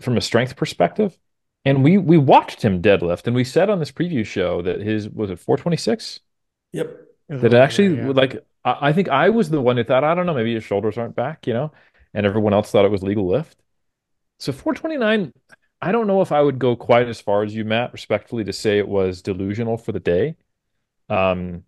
from 0.00 0.16
a 0.16 0.20
strength 0.20 0.56
perspective. 0.56 1.18
And 1.64 1.84
we 1.84 1.96
we 1.96 2.18
watched 2.18 2.60
him 2.62 2.82
deadlift, 2.82 3.26
and 3.26 3.36
we 3.36 3.44
said 3.44 3.70
on 3.70 3.78
this 3.78 3.92
preview 3.92 4.26
show 4.26 4.62
that 4.62 4.80
his 4.80 5.08
was 5.08 5.30
it 5.30 5.38
426. 5.38 6.20
Yep. 6.72 7.08
That 7.28 7.54
actually 7.54 7.96
yeah. 7.96 8.08
like 8.08 8.44
I, 8.64 8.88
I 8.88 8.92
think 8.92 9.08
I 9.08 9.30
was 9.30 9.48
the 9.48 9.60
one 9.60 9.76
who 9.76 9.84
thought 9.84 10.04
I 10.04 10.14
don't 10.14 10.26
know 10.26 10.34
maybe 10.34 10.54
his 10.54 10.64
shoulders 10.64 10.98
aren't 10.98 11.14
back, 11.14 11.46
you 11.46 11.54
know, 11.54 11.72
and 12.12 12.26
everyone 12.26 12.52
else 12.52 12.70
thought 12.70 12.84
it 12.84 12.90
was 12.90 13.02
legal 13.02 13.28
lift. 13.28 13.56
So 14.42 14.50
429, 14.50 15.32
I 15.80 15.92
don't 15.92 16.08
know 16.08 16.20
if 16.20 16.32
I 16.32 16.42
would 16.42 16.58
go 16.58 16.74
quite 16.74 17.06
as 17.06 17.20
far 17.20 17.44
as 17.44 17.54
you, 17.54 17.64
Matt, 17.64 17.92
respectfully, 17.92 18.42
to 18.42 18.52
say 18.52 18.76
it 18.76 18.88
was 18.88 19.22
delusional 19.22 19.76
for 19.76 19.92
the 19.92 20.00
day. 20.00 20.34
Um, 21.08 21.62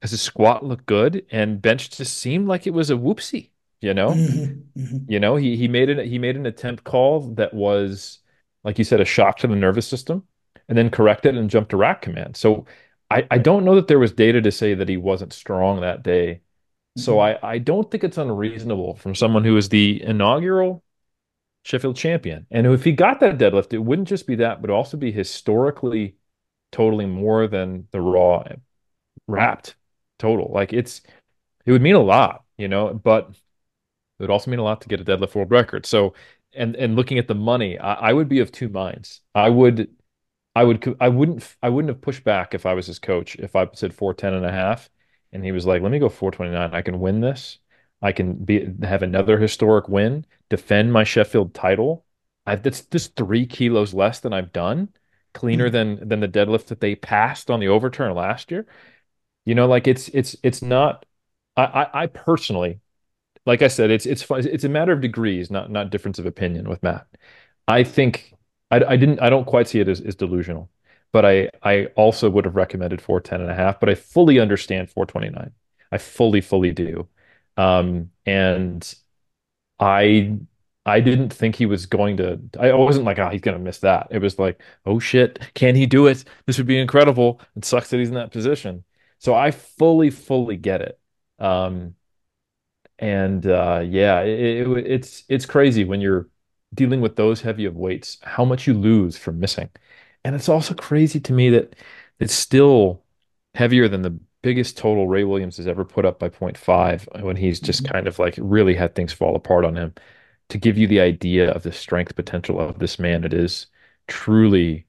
because 0.00 0.12
his 0.12 0.22
squat 0.22 0.64
looked 0.64 0.86
good 0.86 1.26
and 1.30 1.60
bench 1.60 1.90
just 1.90 2.16
seemed 2.16 2.48
like 2.48 2.66
it 2.66 2.72
was 2.72 2.88
a 2.88 2.94
whoopsie. 2.94 3.50
You 3.82 3.92
know, 3.92 4.12
mm-hmm, 4.12 4.80
mm-hmm. 4.80 4.96
you 5.06 5.20
know 5.20 5.36
he 5.36 5.54
he 5.54 5.68
made 5.68 5.90
it 5.90 6.06
he 6.06 6.18
made 6.18 6.36
an 6.36 6.46
attempt 6.46 6.84
call 6.84 7.34
that 7.34 7.52
was 7.52 8.20
like 8.64 8.78
you 8.78 8.84
said 8.84 9.02
a 9.02 9.04
shock 9.04 9.36
to 9.38 9.46
the 9.46 9.54
nervous 9.54 9.86
system, 9.86 10.22
and 10.70 10.78
then 10.78 10.88
corrected 10.88 11.36
and 11.36 11.50
jumped 11.50 11.72
to 11.72 11.76
rack 11.76 12.00
command. 12.00 12.38
So 12.38 12.64
I 13.10 13.26
I 13.30 13.36
don't 13.36 13.66
know 13.66 13.74
that 13.74 13.88
there 13.88 13.98
was 13.98 14.12
data 14.12 14.40
to 14.40 14.50
say 14.50 14.72
that 14.72 14.88
he 14.88 14.96
wasn't 14.96 15.34
strong 15.34 15.82
that 15.82 16.02
day. 16.02 16.40
Mm-hmm. 16.96 17.02
So 17.02 17.18
I 17.18 17.38
I 17.42 17.58
don't 17.58 17.90
think 17.90 18.02
it's 18.02 18.18
unreasonable 18.18 18.94
from 18.94 19.14
someone 19.14 19.44
who 19.44 19.58
is 19.58 19.68
the 19.68 20.02
inaugural 20.02 20.82
Sheffield 21.62 21.96
champion. 21.96 22.46
And 22.50 22.66
if 22.66 22.84
he 22.84 22.92
got 22.92 23.20
that 23.20 23.38
deadlift, 23.38 23.72
it 23.72 23.78
wouldn't 23.78 24.08
just 24.08 24.26
be 24.26 24.36
that, 24.36 24.60
but 24.60 24.70
also 24.70 24.96
be 24.96 25.12
historically 25.12 26.16
totaling 26.72 27.10
more 27.10 27.46
than 27.46 27.86
the 27.92 28.00
raw 28.00 28.44
wrapped 29.28 29.76
total. 30.18 30.50
Like 30.52 30.72
it's 30.72 31.02
it 31.66 31.72
would 31.72 31.82
mean 31.82 31.94
a 31.94 32.00
lot, 32.00 32.44
you 32.58 32.68
know, 32.68 32.92
but 32.94 33.30
it 33.30 33.36
would 34.20 34.30
also 34.30 34.50
mean 34.50 34.60
a 34.60 34.64
lot 34.64 34.80
to 34.82 34.88
get 34.88 35.00
a 35.00 35.04
deadlift 35.04 35.34
world 35.34 35.50
record. 35.50 35.86
So 35.86 36.14
and 36.54 36.76
and 36.76 36.96
looking 36.96 37.18
at 37.18 37.28
the 37.28 37.34
money, 37.34 37.78
I, 37.78 38.10
I 38.10 38.12
would 38.12 38.28
be 38.28 38.40
of 38.40 38.52
two 38.52 38.68
minds. 38.68 39.20
I 39.34 39.48
would 39.50 39.88
I 40.54 40.64
would 40.64 40.96
I 41.00 41.08
wouldn't 41.08 41.56
I 41.62 41.68
wouldn't 41.70 41.90
have 41.90 42.00
pushed 42.02 42.24
back 42.24 42.54
if 42.54 42.66
I 42.66 42.74
was 42.74 42.86
his 42.86 42.98
coach 42.98 43.36
if 43.36 43.56
I 43.56 43.68
said 43.74 43.94
410 43.94 44.34
and 44.34 44.46
a 44.46 44.52
half 44.52 44.90
and 45.32 45.44
he 45.44 45.52
was 45.52 45.66
like, 45.66 45.82
"Let 45.82 45.92
me 45.92 45.98
go 45.98 46.08
429. 46.08 46.74
I 46.74 46.82
can 46.82 47.00
win 47.00 47.20
this. 47.20 47.58
I 48.02 48.12
can 48.12 48.34
be 48.44 48.68
have 48.82 49.02
another 49.02 49.38
historic 49.38 49.88
win, 49.88 50.26
defend 50.50 50.92
my 50.92 51.04
Sheffield 51.04 51.54
title. 51.54 52.04
I 52.46 52.56
that's 52.56 52.82
just 52.86 53.16
three 53.16 53.46
kilos 53.46 53.94
less 53.94 54.20
than 54.20 54.32
I've 54.32 54.52
done, 54.52 54.90
cleaner 55.34 55.68
Mhm. 55.68 55.72
than 55.72 56.08
than 56.08 56.20
the 56.20 56.28
deadlift 56.28 56.66
that 56.66 56.80
they 56.80 56.94
passed 56.96 57.50
on 57.50 57.60
the 57.60 57.68
overturn 57.68 58.14
last 58.14 58.50
year. 58.50 58.66
You 59.44 59.54
know, 59.54 59.66
like 59.66 59.86
it's 59.88 60.08
it's 60.08 60.36
it's 60.42 60.62
not. 60.62 61.04
I 61.56 61.64
I, 61.64 62.02
I 62.04 62.06
personally, 62.06 62.80
like 63.46 63.62
I 63.62 63.68
said, 63.68 63.90
it's 63.90 64.06
it's. 64.06 64.26
It's 64.30 64.64
a 64.64 64.68
matter 64.68 64.92
of 64.92 65.00
degrees, 65.00 65.50
not 65.50 65.70
not 65.70 65.90
difference 65.90 66.18
of 66.18 66.26
opinion 66.26 66.68
with 66.68 66.82
Matt. 66.82 67.06
I 67.68 67.84
think 67.84 68.34
I, 68.70 68.84
I 68.84 68.96
didn't 68.96 69.20
I 69.20 69.30
don't 69.30 69.46
quite 69.46 69.68
see 69.68 69.80
it 69.80 69.88
as, 69.88 70.00
as 70.00 70.16
delusional, 70.16 70.70
but 71.12 71.24
I 71.26 71.50
I 71.62 71.86
also 71.96 72.30
would 72.30 72.44
have 72.46 72.56
recommended 72.56 73.02
410 73.02 73.42
and 73.42 73.50
a 73.50 73.54
half, 73.54 73.80
but 73.80 73.88
I 73.90 73.94
fully 73.96 74.40
understand 74.40 74.90
429. 74.90 75.52
I 75.92 75.98
fully, 75.98 76.40
fully 76.42 76.72
do. 76.72 77.08
Um, 77.56 78.10
and 78.26 78.94
I 79.80 80.38
I 80.86 81.00
didn't 81.00 81.30
think 81.32 81.56
he 81.56 81.66
was 81.66 81.86
going 81.86 82.16
to 82.18 82.40
I 82.58 82.72
wasn't 82.74 83.06
like, 83.06 83.18
oh, 83.18 83.28
he's 83.30 83.40
gonna 83.40 83.58
miss 83.58 83.78
that. 83.80 84.08
It 84.10 84.18
was 84.20 84.38
like, 84.38 84.60
oh 84.86 84.98
shit, 84.98 85.40
can 85.54 85.76
he 85.76 85.86
do 85.86 86.06
it? 86.08 86.24
This 86.46 86.58
would 86.58 86.66
be 86.66 86.78
incredible. 86.80 87.40
It 87.56 87.64
sucks 87.64 87.90
that 87.90 87.98
he's 87.98 88.08
in 88.08 88.14
that 88.14 88.32
position. 88.32 88.84
So 89.18 89.34
I 89.34 89.50
fully, 89.52 90.10
fully 90.10 90.56
get 90.56 90.82
it. 90.82 91.00
Um, 91.38 91.94
and 92.98 93.46
uh, 93.46 93.82
yeah, 93.84 94.20
it, 94.20 94.66
it, 94.68 94.86
it's 94.86 95.24
it's 95.28 95.46
crazy 95.46 95.84
when 95.84 96.00
you're 96.00 96.28
dealing 96.74 97.00
with 97.00 97.16
those 97.16 97.40
heavy 97.40 97.64
of 97.64 97.76
weights, 97.76 98.18
how 98.22 98.44
much 98.44 98.66
you 98.66 98.74
lose 98.74 99.18
from 99.18 99.38
missing. 99.40 99.70
And 100.24 100.34
it's 100.34 100.48
also 100.48 100.74
crazy 100.74 101.20
to 101.20 101.32
me 101.32 101.50
that 101.50 101.74
it's 102.20 102.34
still 102.34 103.02
heavier 103.54 103.88
than 103.88 104.02
the 104.02 104.18
biggest 104.42 104.76
total 104.78 105.08
Ray 105.08 105.24
Williams 105.24 105.56
has 105.58 105.66
ever 105.68 105.84
put 105.84 106.04
up 106.04 106.18
by 106.18 106.28
point 106.28 106.58
five 106.58 107.08
when 107.20 107.36
he's 107.36 107.60
just 107.60 107.84
Mhm. 107.84 107.92
kind 107.92 108.06
of 108.08 108.18
like 108.18 108.34
really 108.38 108.74
had 108.74 108.94
things 108.94 109.12
fall 109.12 109.36
apart 109.36 109.64
on 109.64 109.76
him. 109.76 109.94
To 110.50 110.58
give 110.58 110.78
you 110.78 110.86
the 110.86 111.00
idea 111.00 111.50
of 111.52 111.62
the 111.64 111.72
strength 111.72 112.14
potential 112.16 112.60
of 112.60 112.78
this 112.78 112.98
man, 112.98 113.24
it 113.24 113.34
is 113.34 113.66
truly 114.08 114.86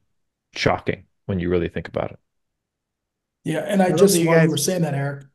shocking 0.56 1.06
when 1.28 1.40
you 1.40 1.50
really 1.50 1.70
think 1.70 1.88
about 1.90 2.12
it. 2.14 2.20
Yeah, 3.44 3.60
and 3.60 3.82
I 3.82 3.92
I 3.92 3.92
just 3.92 4.16
you 4.18 4.26
while 4.28 4.40
you 4.40 4.50
guys. 4.50 4.50
were 4.50 4.58
saying 4.58 4.84
that, 4.84 4.94
Eric, 4.94 5.26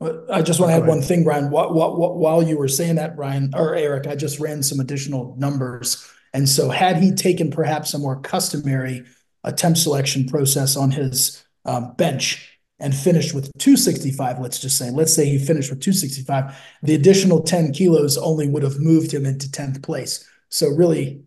uh, 0.00 0.12
I 0.32 0.42
just 0.42 0.60
want 0.60 0.70
to 0.70 0.76
add 0.76 0.86
one 0.86 1.02
thing, 1.02 1.24
Brian. 1.24 1.50
What, 1.50 1.74
what, 1.74 1.98
what, 1.98 2.16
while 2.16 2.42
you 2.42 2.58
were 2.58 2.68
saying 2.68 2.96
that, 2.96 3.16
Brian 3.16 3.52
or 3.54 3.74
Eric, 3.74 4.06
I 4.06 4.16
just 4.16 4.40
ran 4.40 4.62
some 4.62 4.80
additional 4.80 5.36
numbers. 5.38 6.06
And 6.34 6.48
so, 6.48 6.70
had 6.70 6.98
he 6.98 7.12
taken 7.14 7.50
perhaps 7.50 7.94
a 7.94 7.98
more 7.98 8.20
customary 8.20 9.04
attempt 9.44 9.78
selection 9.78 10.26
process 10.26 10.76
on 10.76 10.90
his 10.92 11.44
um, 11.66 11.94
bench 11.96 12.49
and 12.80 12.94
finished 12.94 13.34
with 13.34 13.50
265, 13.58 14.38
let's 14.40 14.58
just 14.58 14.78
say, 14.78 14.90
let's 14.90 15.14
say 15.14 15.26
he 15.26 15.38
finished 15.38 15.70
with 15.70 15.80
265, 15.80 16.56
the 16.82 16.94
additional 16.94 17.42
10 17.42 17.72
kilos 17.72 18.16
only 18.16 18.48
would 18.48 18.62
have 18.62 18.80
moved 18.80 19.12
him 19.12 19.26
into 19.26 19.48
10th 19.50 19.82
place. 19.82 20.26
So, 20.48 20.68
really, 20.68 21.22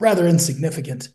rather 0.00 0.26
insignificant. 0.26 1.08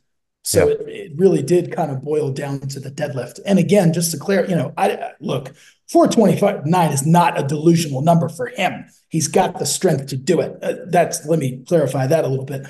So 0.43 0.67
Yeah. 0.67 0.73
it, 0.73 0.81
it 0.87 1.11
really 1.17 1.43
did 1.43 1.71
kind 1.71 1.91
of 1.91 2.01
boil 2.01 2.31
down 2.31 2.61
to 2.61 2.79
the 2.79 2.91
deadlift. 2.91 3.39
And 3.45 3.59
again, 3.59 3.93
just 3.93 4.11
to 4.11 4.17
clear, 4.17 4.45
you 4.47 4.55
know, 4.55 4.73
I 4.77 5.11
look, 5.19 5.53
425 5.89 6.93
is 6.93 7.05
not 7.05 7.39
a 7.39 7.43
delusional 7.43 8.01
number 8.01 8.29
for 8.29 8.47
him. 8.47 8.85
He's 9.09 9.27
got 9.27 9.59
the 9.59 9.65
strength 9.65 10.07
to 10.07 10.17
do 10.17 10.39
it. 10.41 10.57
Uh, 10.63 10.75
that's 10.87 11.25
let 11.25 11.37
me 11.37 11.63
clarify 11.67 12.07
that 12.07 12.23
a 12.23 12.27
little 12.27 12.45
bit. 12.45 12.65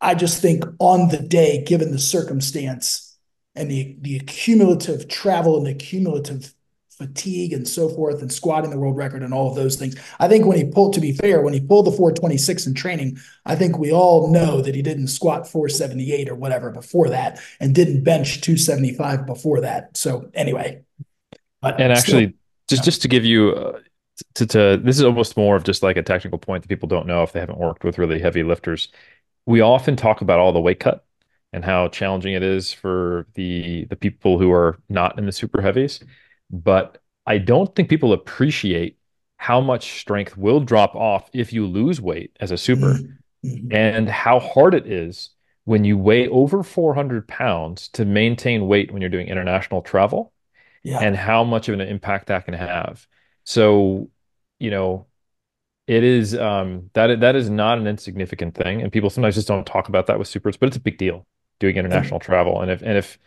I 0.00 0.14
just 0.14 0.42
think 0.42 0.64
on 0.80 1.08
the 1.08 1.18
day, 1.18 1.64
given 1.64 1.92
the 1.92 1.98
circumstance 1.98 3.13
and 3.54 3.70
the 3.70 3.96
the 4.00 4.20
cumulative 4.20 5.08
travel 5.08 5.56
and 5.56 5.66
the 5.66 5.74
cumulative 5.74 6.54
fatigue 6.90 7.52
and 7.52 7.66
so 7.66 7.88
forth 7.88 8.22
and 8.22 8.32
squatting 8.32 8.70
the 8.70 8.78
world 8.78 8.96
record 8.96 9.22
and 9.22 9.34
all 9.34 9.48
of 9.48 9.56
those 9.56 9.76
things. 9.76 9.96
I 10.20 10.28
think 10.28 10.46
when 10.46 10.56
he 10.56 10.64
pulled, 10.64 10.94
to 10.94 11.00
be 11.00 11.12
fair, 11.12 11.42
when 11.42 11.52
he 11.52 11.60
pulled 11.60 11.86
the 11.86 11.90
426 11.90 12.66
in 12.68 12.74
training, 12.74 13.18
I 13.44 13.56
think 13.56 13.78
we 13.78 13.92
all 13.92 14.30
know 14.30 14.60
that 14.60 14.74
he 14.76 14.82
didn't 14.82 15.08
squat 15.08 15.48
478 15.48 16.28
or 16.28 16.36
whatever 16.36 16.70
before 16.70 17.08
that 17.10 17.40
and 17.58 17.74
didn't 17.74 18.04
bench 18.04 18.40
275 18.40 19.26
before 19.26 19.60
that. 19.62 19.96
So 19.96 20.30
anyway, 20.34 20.82
but 21.62 21.76
And 21.78 21.92
still, 21.94 22.20
actually, 22.20 22.34
just 22.68 22.82
yeah. 22.82 22.84
just 22.84 23.02
to 23.02 23.08
give 23.08 23.24
you 23.24 23.50
uh, 23.52 23.80
to, 24.36 24.46
to 24.46 24.80
this 24.82 24.98
is 24.98 25.04
almost 25.04 25.36
more 25.36 25.56
of 25.56 25.64
just 25.64 25.82
like 25.82 25.96
a 25.96 26.02
technical 26.02 26.38
point 26.38 26.62
that 26.62 26.68
people 26.68 26.88
don't 26.88 27.06
know 27.06 27.22
if 27.22 27.32
they 27.32 27.40
haven't 27.40 27.58
worked 27.58 27.84
with 27.84 27.98
really 27.98 28.18
heavy 28.20 28.42
lifters. 28.42 28.88
We 29.46 29.60
often 29.60 29.96
talk 29.96 30.20
about 30.22 30.40
all 30.40 30.52
the 30.52 30.60
weight 30.60 30.80
cut 30.80 31.03
and 31.54 31.64
how 31.64 31.88
challenging 31.88 32.34
it 32.34 32.42
is 32.42 32.72
for 32.72 33.26
the 33.34 33.86
the 33.86 33.96
people 33.96 34.38
who 34.38 34.52
are 34.52 34.78
not 34.88 35.18
in 35.18 35.26
the 35.26 35.32
super 35.32 35.62
heavies, 35.62 36.00
but 36.50 36.98
I 37.26 37.38
don't 37.38 37.74
think 37.74 37.88
people 37.88 38.12
appreciate 38.12 38.98
how 39.36 39.60
much 39.60 40.00
strength 40.00 40.36
will 40.36 40.60
drop 40.60 40.94
off 40.94 41.30
if 41.32 41.52
you 41.52 41.66
lose 41.66 42.00
weight 42.00 42.36
as 42.40 42.50
a 42.50 42.56
super 42.58 42.94
Mhm. 42.94 43.18
Mhm. 43.44 43.74
and 43.74 44.08
how 44.08 44.38
hard 44.40 44.74
it 44.74 44.86
is 44.86 45.30
when 45.64 45.84
you 45.84 45.96
weigh 45.96 46.28
over 46.28 46.62
400 46.62 47.26
pounds 47.28 47.88
to 47.90 48.04
maintain 48.04 48.66
weight 48.66 48.90
when 48.90 49.00
you're 49.00 49.10
doing 49.10 49.28
international 49.28 49.80
travel 49.82 50.32
yeah. 50.82 50.98
and 51.00 51.16
how 51.16 51.44
much 51.44 51.68
of 51.68 51.74
an 51.74 51.80
impact 51.80 52.26
that 52.26 52.44
can 52.44 52.54
have. 52.54 53.06
So, 53.44 54.10
you 54.58 54.70
know, 54.70 55.06
it 55.86 56.02
is 56.02 56.34
um 56.34 56.90
that 56.94 57.20
that 57.20 57.36
is 57.36 57.50
not 57.50 57.78
an 57.78 57.86
insignificant 57.86 58.54
thing, 58.54 58.82
and 58.82 58.90
people 58.92 59.10
sometimes 59.10 59.34
just 59.36 59.48
don't 59.48 59.66
talk 59.66 59.88
about 59.88 60.06
that 60.06 60.18
with 60.18 60.28
supers, 60.28 60.56
but 60.56 60.66
it's 60.66 60.76
a 60.76 60.80
big 60.80 60.98
deal 60.98 61.26
doing 61.60 61.76
international 61.76 62.20
travel. 62.20 62.60
And 62.60 62.70
if 62.70 62.82
and 62.82 62.96
if 62.98 63.18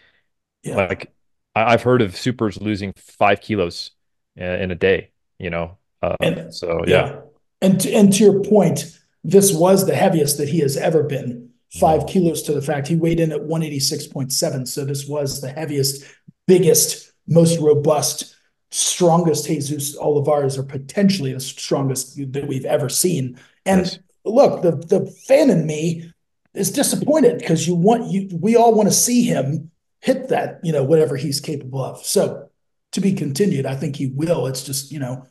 yeah. 0.63 0.75
like 0.75 1.13
I, 1.55 1.73
I've 1.73 1.83
heard 1.83 2.01
of 2.01 2.15
supers 2.15 2.61
losing 2.61 2.93
five 2.97 3.41
kilos 3.41 3.91
uh, 4.39 4.43
in 4.43 4.71
a 4.71 4.75
day, 4.75 5.11
you 5.39 5.49
know. 5.49 5.77
Um, 6.01 6.15
And 6.21 6.53
so 6.53 6.83
yeah, 6.85 7.11
yeah. 7.11 7.21
And 7.61 7.79
to, 7.81 7.91
and 7.91 8.13
to 8.13 8.23
your 8.23 8.43
point, 8.43 8.99
this 9.23 9.53
was 9.53 9.85
the 9.85 9.95
heaviest 9.95 10.37
that 10.37 10.49
he 10.49 10.59
has 10.59 10.77
ever 10.77 11.03
been. 11.03 11.49
Five 11.69 12.01
Mhm. 12.01 12.07
kilos 12.07 12.43
to 12.43 12.53
the 12.53 12.61
fact 12.61 12.87
he 12.87 12.95
weighed 12.95 13.19
in 13.19 13.31
at 13.31 13.43
186.7. 13.43 14.65
So 14.65 14.85
this 14.85 15.07
was 15.07 15.41
the 15.41 15.49
heaviest, 15.49 16.03
biggest, 16.47 17.11
most 17.27 17.59
robust, 17.59 18.35
strongest 18.71 19.47
Jesus 19.47 19.97
Olivares, 19.97 20.57
or 20.57 20.63
potentially 20.63 21.33
the 21.33 21.39
strongest 21.39 22.15
that 22.33 22.47
we've 22.47 22.65
ever 22.65 22.89
seen. 22.89 23.37
yes, 23.71 23.91
And 23.91 23.99
look, 24.23 24.61
the 24.61 24.71
the 24.71 25.05
fan 25.27 25.49
in 25.49 25.65
me 25.65 26.11
is 26.57 26.71
disappointed 26.71 27.39
because 27.39 27.67
you 27.67 27.75
want 27.75 28.11
you 28.11 28.29
we 28.39 28.55
all 28.55 28.73
want 28.75 28.89
to 28.89 28.93
see 28.95 29.23
him 29.23 29.71
hit 30.01 30.29
that, 30.29 30.59
you 30.63 30.71
know, 30.71 30.83
whatever 30.83 31.15
he's 31.17 31.39
capable 31.39 31.83
of. 31.83 32.05
So 32.05 32.49
to 32.93 33.01
be 33.01 33.13
continued, 33.13 33.65
I 33.65 33.75
think 33.75 33.95
he 33.95 34.07
will. 34.07 34.47
It's 34.47 34.63
just, 34.63 34.91
you 34.91 34.99
know, 34.99 35.25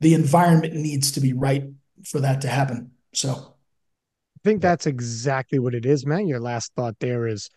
the 0.00 0.14
environment 0.14 0.74
needs 0.74 1.12
to 1.12 1.20
be 1.20 1.32
right 1.32 1.64
for 2.04 2.20
that 2.20 2.40
to 2.42 2.48
happen. 2.48 2.92
So 3.14 3.54
I 4.36 4.40
think 4.44 4.62
that's 4.62 4.86
exactly 4.86 5.58
what 5.58 5.74
it 5.74 5.86
is, 5.86 6.06
man. 6.06 6.26
Your 6.26 6.40
last 6.40 6.72
thought 6.74 6.96
there 7.00 7.26
is 7.26 7.50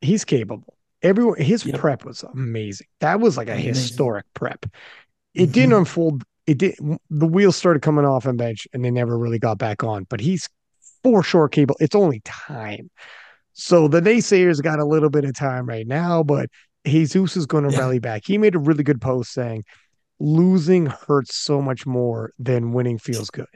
he's 0.00 0.24
capable. 0.24 0.76
Everyone, 1.02 1.40
his 1.40 1.64
yep, 1.64 1.74
prep 1.74 2.04
was 2.04 2.24
amazing. 2.24 2.88
That 3.00 3.20
was 3.20 3.36
like 3.36 3.48
a 3.48 3.56
amazing. 3.56 3.56
historic 3.56 4.26
prep. 4.34 4.66
It 5.34 5.52
didn't 5.52 5.72
hmm 5.72 5.78
unfold. 5.78 6.24
It 6.46 6.58
did. 6.58 6.76
The 7.10 7.26
wheels 7.26 7.56
started 7.56 7.82
coming 7.82 8.04
off 8.06 8.26
on 8.26 8.36
bench, 8.36 8.68
and 8.72 8.84
they 8.84 8.90
never 8.90 9.18
really 9.18 9.38
got 9.38 9.58
back 9.58 9.84
on. 9.84 10.04
But 10.04 10.20
he's 10.20 10.48
for 11.02 11.22
sure 11.22 11.48
cable. 11.48 11.76
It's 11.80 11.94
only 11.94 12.20
time. 12.20 12.90
So 13.52 13.88
the 13.88 14.00
naysayers 14.00 14.62
got 14.62 14.78
a 14.78 14.84
little 14.84 15.10
bit 15.10 15.24
of 15.24 15.34
time 15.34 15.66
right 15.66 15.86
now, 15.86 16.22
but 16.22 16.48
Jesus 16.86 17.36
is 17.36 17.46
going 17.46 17.64
to 17.64 17.70
Yeah. 17.70 17.80
rally 17.80 17.98
back. 17.98 18.22
He 18.24 18.38
made 18.38 18.54
a 18.54 18.58
really 18.58 18.84
good 18.84 19.00
post 19.00 19.32
saying 19.32 19.64
losing 20.20 20.86
hurts 20.86 21.34
so 21.34 21.60
much 21.60 21.86
more 21.86 22.32
than 22.38 22.72
winning 22.72 22.98
feels 22.98 23.30
good. 23.30 23.46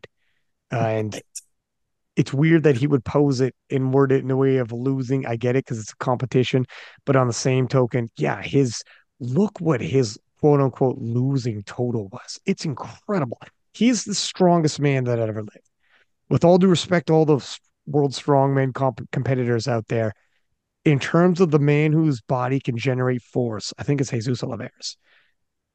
Uh, 0.73 0.77
and 0.77 1.21
it's 2.17 2.33
weird 2.33 2.63
that 2.65 2.77
he 2.77 2.87
would 2.87 3.05
pose 3.05 3.41
it 3.41 3.55
and 3.71 3.93
word 3.93 4.13
it 4.13 4.23
in 4.23 4.31
a 4.31 4.37
way 4.37 4.59
of 4.59 4.73
losing. 4.73 5.27
I 5.27 5.37
get 5.37 5.57
it 5.57 5.65
because 5.65 5.79
it's 5.79 5.93
a 5.93 5.97
competition, 5.97 6.67
but 7.05 7.17
on 7.17 7.27
the 7.27 7.33
same 7.33 7.69
token, 7.69 8.11
yeah, 8.17 8.43
his 8.43 8.83
look 9.21 9.61
what 9.61 9.81
his 9.81 10.19
quote 10.41 10.61
unquote 10.61 10.99
losing 10.99 11.63
total 11.63 12.09
was. 12.09 12.39
It's 12.45 12.65
incredible. 12.65 13.39
He's 13.73 14.05
the 14.05 14.15
strongest 14.15 14.81
man 14.81 15.05
that 15.05 15.19
ever 15.19 15.41
lived. 15.43 15.71
With 16.29 16.45
all 16.45 16.59
due 16.59 16.69
respect 16.69 17.09
to 17.09 17.13
all 17.13 17.25
those 17.25 17.59
world 17.87 18.13
strongman 18.13 18.75
comp- 18.75 19.11
competitors 19.11 19.69
out 19.69 19.89
there, 19.89 20.13
in 20.85 20.99
terms 20.99 21.41
of 21.41 21.51
the 21.51 21.59
man 21.59 21.93
whose 21.93 22.21
body 22.21 22.59
can 22.61 22.77
generate 22.77 23.23
force, 23.23 23.73
I 23.79 23.83
think 23.83 24.01
it's 24.01 24.11
Jesus 24.11 24.43
Olivares 24.43 24.97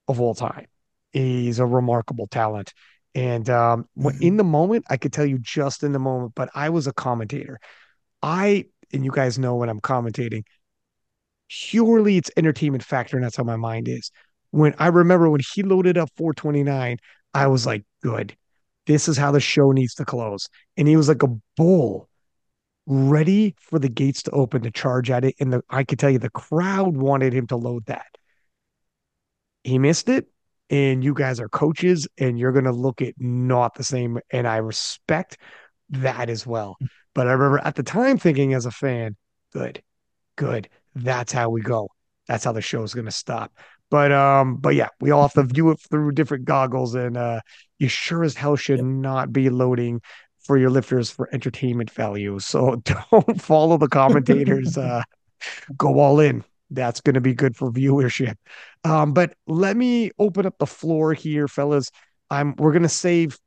of 0.07 0.19
all 0.19 0.36
time. 0.36 0.65
He's 1.14 1.60
a 1.60 1.65
remarkable 1.65 2.28
talent. 2.28 2.74
And 3.15 3.49
um, 3.49 3.88
in 4.19 4.38
hmm 4.38 4.38
the 4.38 4.44
moment, 4.44 4.86
I 4.90 4.98
could 4.98 5.14
tell 5.14 5.26
you 5.26 5.40
just 5.40 5.84
in 5.84 5.91
the 5.91 5.99
moment, 5.99 6.34
but 6.36 6.49
I 6.53 6.69
was 6.69 6.88
a 6.88 6.94
commentator. 6.94 7.60
I, 8.22 8.65
and 8.94 9.06
you 9.06 9.11
guys 9.11 9.40
know 9.40 9.56
when 9.56 9.69
I'm 9.69 9.80
commentating, 9.80 10.44
purely 11.49 12.18
it's 12.18 12.32
entertainment 12.38 12.84
factor, 12.84 13.18
and 13.18 13.24
that's 13.24 13.38
how 13.38 13.44
my 13.44 13.56
mind 13.56 13.88
is. 13.88 14.11
When 14.52 14.76
I 14.80 14.88
remember 14.88 15.30
when 15.30 15.41
he 15.53 15.64
loaded 15.64 15.98
up 15.98 16.10
429, 16.18 16.98
I 17.34 17.48
was 17.48 17.65
like, 17.65 17.86
good. 18.02 18.36
This 18.88 19.07
is 19.07 19.18
how 19.18 19.31
the 19.31 19.39
show 19.39 19.72
needs 19.72 19.93
to 19.95 20.05
close. 20.05 20.49
And 20.77 20.88
he 20.88 20.97
was 20.97 21.07
like 21.09 21.23
a 21.23 21.38
bull 21.55 22.09
ready 22.88 23.55
for 23.59 23.80
the 23.80 23.89
gates 23.89 24.23
to 24.23 24.31
open 24.31 24.64
to 24.64 24.72
charge 24.72 25.11
at 25.11 25.26
it. 25.26 25.35
And 25.39 25.53
the, 25.53 25.64
I 25.69 25.84
could 25.84 25.99
tell 25.99 26.09
you 26.09 26.19
the 26.19 26.30
crowd 26.31 26.97
wanted 26.97 27.34
him 27.34 27.47
to 27.47 27.57
load 27.57 27.85
that. 27.88 28.07
He 29.64 29.77
missed 29.77 30.09
it. 30.09 30.27
and 30.69 31.03
you 31.03 31.14
guys 31.14 31.39
are 31.39 31.49
coaches 31.49 32.07
and 32.18 32.38
you're 32.38 32.51
going 32.51 32.65
to 32.65 32.72
look 32.72 33.01
at 33.01 33.14
not 33.18 33.76
the 33.76 33.84
same. 33.84 34.19
And 34.31 34.47
I 34.47 34.57
respect 34.57 35.38
that 35.89 36.30
as 36.30 36.45
well. 36.45 36.77
But 37.14 37.27
I 37.27 37.34
remember 37.34 37.59
at 37.64 37.76
the 37.76 37.84
time 37.84 38.18
thinking 38.18 38.53
as 38.53 38.65
a 38.65 38.72
fan, 38.72 39.15
good, 39.53 39.81
good. 40.35 40.69
That's 40.95 41.31
how 41.31 41.49
we 41.49 41.61
go. 41.61 41.89
That's 42.27 42.43
how 42.43 42.51
the 42.51 42.61
show 42.61 42.84
is 42.84 42.93
going 42.93 43.05
to 43.05 43.11
stop. 43.11 43.53
But 43.89 44.11
um, 44.11 44.57
but 44.57 44.76
yeah, 44.76 44.89
we 44.99 45.11
all 45.11 45.22
have 45.22 45.34
to 45.34 45.43
view 45.43 45.72
it 45.72 45.80
through 45.80 46.11
different 46.11 46.45
goggles, 46.45 46.93
and 46.93 47.15
uh, 47.15 47.41
you 47.80 47.88
sure 47.88 48.23
as 48.23 48.35
hell 48.35 48.55
should 48.55 48.84
not 48.84 49.31
be 49.31 49.49
loading 49.49 50.01
for 50.39 50.57
your 50.57 50.69
lifters 50.69 51.09
for 51.09 51.30
entertainment 51.34 51.91
value. 51.91 52.39
So 52.39 52.76
don't 53.11 53.41
follow 53.41 53.77
the 53.77 53.89
commentators. 53.89 54.77
Uh, 54.88 55.03
go 55.77 55.99
all 55.99 56.19
in. 56.19 56.43
That's 56.72 56.99
going 56.99 57.14
to 57.14 57.22
be 57.22 57.35
good 57.35 57.55
for 57.55 57.72
viewership. 57.72 58.35
Um, 58.84 59.14
but 59.14 59.35
let 59.45 59.77
me 59.77 60.09
open 60.18 60.47
up 60.47 60.57
the 60.57 60.65
floor 60.65 61.14
here, 61.14 61.47
fellas. 61.47 61.91
I'm 62.30 62.55
we're 62.57 62.72
going 62.72 62.84
to 62.84 62.89
save 62.89 63.38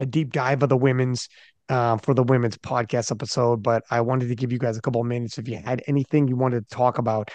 a 0.00 0.06
deep 0.06 0.32
dive 0.32 0.62
of 0.62 0.68
the 0.68 0.76
women's 0.76 1.28
um, 1.68 2.00
for 2.00 2.14
the 2.14 2.24
women's 2.24 2.58
podcast 2.58 3.12
episode, 3.12 3.62
but 3.62 3.84
I 3.90 4.00
wanted 4.00 4.28
to 4.28 4.34
give 4.34 4.50
you 4.50 4.58
guys 4.58 4.76
a 4.76 4.80
couple 4.80 5.00
of 5.00 5.06
minutes 5.06 5.38
if 5.38 5.46
you 5.46 5.56
had 5.56 5.82
anything 5.86 6.26
you 6.26 6.36
wanted 6.36 6.68
to 6.68 6.74
talk 6.74 6.98
about 6.98 7.30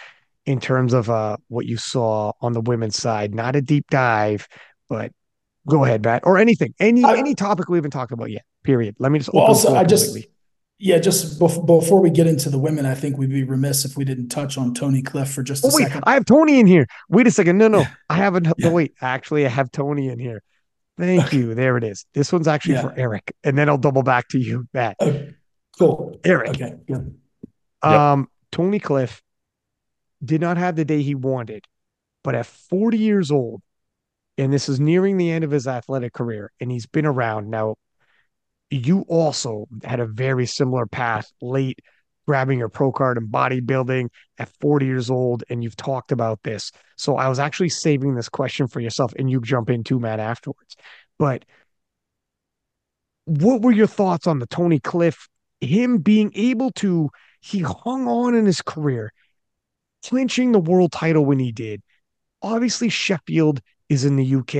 in 0.46 0.60
terms 0.60 0.94
of 0.94 1.10
uh, 1.10 1.36
what 1.48 1.66
you 1.66 1.76
saw 1.76 2.32
on 2.40 2.52
the 2.52 2.60
women's 2.60 2.96
side. 2.96 3.34
Not 3.34 3.56
a 3.56 3.60
deep 3.60 3.86
dive, 3.90 4.48
but 4.88 5.12
go 5.68 5.84
ahead, 5.84 6.04
Matt, 6.04 6.22
or 6.24 6.38
anything, 6.38 6.72
any 6.78 7.04
I, 7.04 7.16
any 7.16 7.34
topic 7.34 7.68
we 7.68 7.76
haven't 7.76 7.90
talked 7.90 8.12
about 8.12 8.30
yet. 8.30 8.44
Period. 8.64 8.96
Let 8.98 9.12
me 9.12 9.18
just. 9.18 9.32
Well, 9.32 9.44
also, 9.44 9.74
I 9.74 9.84
just 9.84 10.16
yeah, 10.78 10.98
just 10.98 11.38
before 11.38 12.00
we 12.00 12.10
get 12.10 12.26
into 12.26 12.50
the 12.50 12.58
women, 12.58 12.84
I 12.84 12.94
think 12.94 13.16
we'd 13.16 13.30
be 13.30 13.44
remiss 13.44 13.84
if 13.84 13.96
we 13.96 14.04
didn't 14.04 14.28
touch 14.28 14.58
on 14.58 14.74
Tony 14.74 15.02
Cliff 15.02 15.30
for 15.30 15.42
just 15.42 15.64
a 15.64 15.68
oh, 15.68 15.70
wait, 15.74 15.84
second. 15.84 16.04
I 16.06 16.14
have 16.14 16.26
Tony 16.26 16.60
in 16.60 16.66
here. 16.66 16.86
Wait 17.08 17.26
a 17.26 17.30
second. 17.30 17.58
No, 17.58 17.68
no, 17.68 17.80
yeah. 17.80 17.94
I 18.10 18.16
haven't. 18.16 18.46
Yeah. 18.46 18.68
No, 18.68 18.72
wait, 18.72 18.94
actually, 19.00 19.46
I 19.46 19.48
have 19.48 19.70
Tony 19.70 20.08
in 20.08 20.18
here. 20.18 20.42
Thank 20.98 21.32
you. 21.32 21.54
There 21.54 21.76
it 21.76 21.84
is. 21.84 22.06
This 22.14 22.32
one's 22.32 22.48
actually 22.48 22.74
yeah. 22.74 22.82
for 22.82 22.94
Eric, 22.96 23.34
and 23.44 23.56
then 23.56 23.68
I'll 23.68 23.78
double 23.78 24.02
back 24.02 24.28
to 24.28 24.38
you, 24.38 24.66
Matt. 24.72 24.96
Okay. 25.00 25.34
Cool. 25.78 26.18
Eric. 26.24 26.50
Okay. 26.50 26.74
Um, 27.82 28.20
yep. 28.20 28.28
Tony 28.52 28.78
Cliff 28.78 29.22
did 30.24 30.40
not 30.40 30.56
have 30.56 30.76
the 30.76 30.84
day 30.84 31.02
he 31.02 31.14
wanted, 31.14 31.64
but 32.24 32.34
at 32.34 32.46
40 32.46 32.98
years 32.98 33.30
old, 33.30 33.62
and 34.38 34.52
this 34.52 34.68
is 34.68 34.80
nearing 34.80 35.16
the 35.16 35.30
end 35.30 35.44
of 35.44 35.50
his 35.50 35.66
athletic 35.66 36.12
career, 36.12 36.52
and 36.60 36.70
he's 36.70 36.86
been 36.86 37.06
around. 37.06 37.50
Now 37.50 37.76
you 38.70 39.04
also 39.08 39.66
had 39.84 40.00
a 40.00 40.06
very 40.06 40.46
similar 40.46 40.86
path 40.86 41.30
late 41.40 41.80
grabbing 42.26 42.58
your 42.58 42.68
pro 42.68 42.90
card 42.90 43.16
and 43.16 43.28
bodybuilding 43.28 44.08
at 44.38 44.50
40 44.60 44.86
years 44.86 45.10
old 45.10 45.44
and 45.48 45.62
you've 45.62 45.76
talked 45.76 46.10
about 46.10 46.42
this. 46.42 46.72
So 46.96 47.16
i 47.16 47.28
was 47.28 47.38
actually 47.38 47.68
saving 47.68 48.14
this 48.14 48.28
question 48.28 48.66
for 48.66 48.80
yourself 48.80 49.12
and 49.16 49.30
you 49.30 49.40
jump 49.40 49.70
in 49.70 49.84
too 49.84 50.00
matt 50.00 50.18
afterwards. 50.18 50.76
But 51.18 51.44
what 53.26 53.62
were 53.62 53.72
your 53.72 53.86
thoughts 53.86 54.26
on 54.26 54.38
the 54.40 54.46
Tony 54.46 54.80
cliff 54.80 55.28
him 55.60 55.98
being 55.98 56.32
able 56.34 56.70
to 56.72 57.10
he 57.40 57.60
hung 57.60 58.08
on 58.08 58.34
in 58.34 58.44
his 58.44 58.60
career 58.60 59.12
clinching 60.08 60.52
the 60.52 60.58
world 60.58 60.92
title 60.92 61.24
when 61.24 61.38
he 61.38 61.52
did 61.52 61.82
obviously 62.42 62.88
sheffield 62.88 63.60
is 63.88 64.04
in 64.04 64.16
the 64.16 64.34
uk 64.36 64.54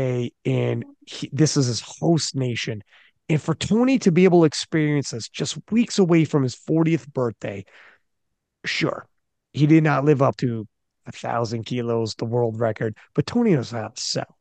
and 0.45 0.85
he, 1.07 1.29
this 1.33 1.57
is 1.57 1.67
his 1.67 1.81
host 1.81 2.35
nation 2.35 2.83
and 3.29 3.43
for 3.43 3.55
Tony 3.55 3.99
to 4.01 4.13
be 4.13 4.25
able 4.25 4.41
to 4.43 4.47
experience 4.47 5.11
this 5.11 5.29
just 5.29 5.59
weeks 5.71 5.99
away 5.99 6.25
from 6.25 6.43
his 6.43 6.55
40th 6.55 7.13
birthday, 7.13 7.65
sure, 8.65 9.07
he 9.53 9.67
did 9.67 9.83
not 9.83 10.05
live 10.05 10.23
up 10.23 10.37
to 10.39 10.67
a 11.07 11.13
thousand 11.13 11.65
kilos, 11.65 12.15
the 12.15 12.25
world 12.25 12.61
record, 12.61 12.97
but 13.15 13.27
Tony 13.27 13.53
knows 13.53 13.71
how 13.71 13.89
to 13.89 14.01
sell. 14.01 14.37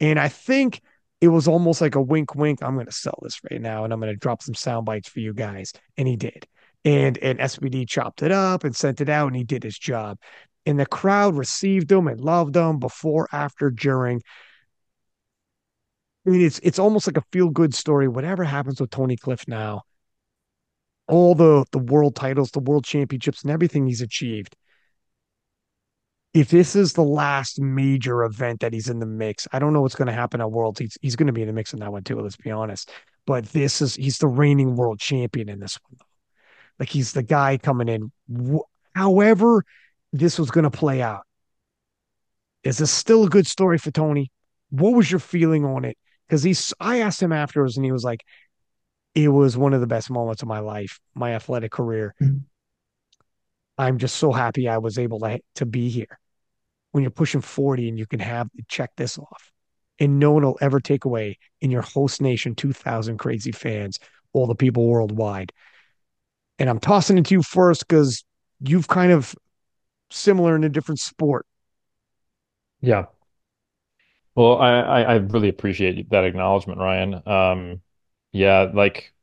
And 0.00 0.18
I 0.18 0.28
think 0.28 0.82
it 1.20 1.28
was 1.28 1.48
almost 1.48 1.80
like 1.80 1.94
a 1.94 2.00
wink, 2.00 2.34
wink. 2.34 2.62
I'm 2.62 2.74
going 2.74 2.86
to 2.86 2.92
sell 2.92 3.18
this 3.22 3.40
right 3.50 3.60
now 3.60 3.84
and 3.84 3.92
I'm 3.92 4.00
going 4.00 4.12
to 4.12 4.18
drop 4.18 4.42
some 4.42 4.54
sound 4.54 4.84
bites 4.84 5.08
for 5.08 5.20
you 5.20 5.32
guys. 5.32 5.72
And 5.96 6.06
he 6.06 6.16
did. 6.16 6.46
And, 6.86 7.18
and 7.18 7.38
SBD 7.40 7.88
chopped 7.88 8.22
it 8.22 8.30
up 8.30 8.62
and 8.62 8.74
sent 8.74 9.00
it 9.00 9.08
out 9.08 9.26
and 9.26 9.36
he 9.36 9.44
did 9.44 9.64
his 9.64 9.78
job. 9.78 10.18
And 10.64 10.78
the 10.78 10.86
crowd 10.86 11.36
received 11.36 11.90
him 11.90 12.06
and 12.06 12.20
loved 12.20 12.56
him 12.56 12.78
before, 12.78 13.28
after, 13.32 13.70
during. 13.70 14.22
I 16.26 16.30
mean, 16.30 16.40
it's 16.40 16.58
it's 16.60 16.78
almost 16.78 17.06
like 17.06 17.16
a 17.16 17.24
feel 17.32 17.50
good 17.50 17.74
story. 17.74 18.08
Whatever 18.08 18.44
happens 18.44 18.80
with 18.80 18.90
Tony 18.90 19.16
Cliff 19.16 19.46
now, 19.46 19.82
all 21.08 21.34
the 21.34 21.64
the 21.72 21.78
world 21.78 22.16
titles, 22.16 22.50
the 22.50 22.60
world 22.60 22.84
championships, 22.84 23.42
and 23.42 23.50
everything 23.50 23.86
he's 23.86 24.00
achieved. 24.00 24.56
If 26.34 26.50
this 26.50 26.76
is 26.76 26.92
the 26.92 27.02
last 27.02 27.60
major 27.60 28.24
event 28.24 28.60
that 28.60 28.72
he's 28.72 28.88
in 28.88 28.98
the 28.98 29.06
mix, 29.06 29.48
I 29.52 29.58
don't 29.58 29.72
know 29.72 29.82
what's 29.82 29.94
going 29.94 30.06
to 30.06 30.12
happen 30.12 30.40
at 30.40 30.50
Worlds. 30.50 30.80
He's 30.80 30.98
he's 31.00 31.16
going 31.16 31.28
to 31.28 31.32
be 31.32 31.42
in 31.42 31.48
the 31.48 31.54
mix 31.54 31.72
in 31.72 31.80
that 31.80 31.92
one 31.92 32.04
too. 32.04 32.20
Let's 32.20 32.36
be 32.36 32.50
honest. 32.50 32.90
But 33.26 33.46
this 33.46 33.80
is 33.80 33.94
he's 33.94 34.18
the 34.18 34.28
reigning 34.28 34.76
world 34.76 34.98
champion 34.98 35.48
in 35.48 35.60
this 35.60 35.78
one. 35.88 35.98
Like 36.78 36.88
he's 36.88 37.12
the 37.12 37.22
guy 37.22 37.58
coming 37.58 37.88
in. 37.88 38.12
However, 38.94 39.64
this 40.12 40.38
was 40.38 40.50
going 40.50 40.64
to 40.64 40.70
play 40.70 41.02
out. 41.02 41.22
Is 42.62 42.78
this 42.78 42.90
still 42.90 43.24
a 43.24 43.28
good 43.28 43.46
story 43.46 43.78
for 43.78 43.90
Tony? 43.90 44.30
What 44.70 44.94
was 44.94 45.10
your 45.10 45.20
feeling 45.20 45.64
on 45.64 45.84
it? 45.84 45.96
because 46.26 46.42
he's 46.42 46.72
I 46.80 47.00
asked 47.00 47.22
him 47.22 47.32
afterwards 47.32 47.76
and 47.76 47.84
he 47.84 47.92
was 47.92 48.04
like, 48.04 48.24
it 49.14 49.28
was 49.28 49.56
one 49.56 49.72
of 49.72 49.80
the 49.80 49.86
best 49.86 50.10
moments 50.10 50.42
of 50.42 50.48
my 50.48 50.58
life, 50.58 51.00
my 51.14 51.34
athletic 51.34 51.72
career. 51.72 52.14
Mm-hmm. 52.20 52.38
I'm 53.78 53.98
just 53.98 54.16
so 54.16 54.32
happy 54.32 54.68
I 54.68 54.78
was 54.78 54.98
able 54.98 55.20
to 55.20 55.40
to 55.56 55.66
be 55.66 55.88
here. 55.88 56.18
When 56.92 57.02
you're 57.02 57.10
pushing 57.10 57.42
40 57.42 57.90
and 57.90 57.98
you 57.98 58.06
can 58.06 58.20
have 58.20 58.48
check 58.68 58.90
this 58.96 59.18
off. 59.18 59.52
And 59.98 60.18
no 60.18 60.32
one 60.32 60.44
will 60.44 60.58
ever 60.60 60.78
take 60.80 61.06
away 61.06 61.38
in 61.60 61.70
your 61.70 61.82
host 61.82 62.20
nation 62.20 62.54
2,000 62.54 63.16
crazy 63.16 63.52
fans, 63.52 63.98
all 64.34 64.46
the 64.46 64.54
people 64.54 64.86
worldwide. 64.86 65.52
And 66.58 66.70
I'm 66.70 66.80
tossing 66.80 67.18
it 67.18 67.26
to 67.26 67.34
you 67.34 67.42
first 67.42 67.86
because 67.86 68.24
you've 68.60 68.88
kind 68.88 69.12
of 69.12 69.34
similar 70.10 70.56
in 70.56 70.64
a 70.64 70.68
different 70.68 71.00
sport. 71.00 71.46
Yeah. 72.80 73.06
Well, 74.34 74.58
I, 74.58 75.02
I, 75.02 75.14
really 75.16 75.48
appreciate 75.48 76.10
that 76.10 76.24
acknowledgement, 76.24 76.78
Ryan. 76.78 77.22
Um, 77.26 77.80
yeah, 78.32 78.70
like 78.72 79.14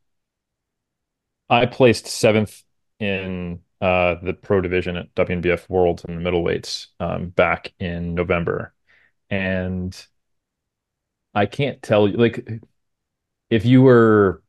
I 1.50 1.68
placed 1.68 2.08
seventh 2.08 2.64
in 3.00 3.60
uh, 3.80 4.16
the 4.24 4.34
pro 4.34 4.60
division 4.60 4.98
at 4.98 5.14
WNBF 5.14 5.70
Worlds 5.70 6.04
in 6.04 6.16
the 6.16 6.30
middleweights 6.30 6.88
um, 7.00 7.30
back 7.30 7.74
in 7.80 8.16
November, 8.16 8.74
and 9.30 9.96
I 11.36 11.46
can't 11.46 11.82
tell 11.84 12.08
you 12.08 12.18
like 12.18 12.48
if 13.52 13.66
you 13.66 13.84
were 13.84 14.42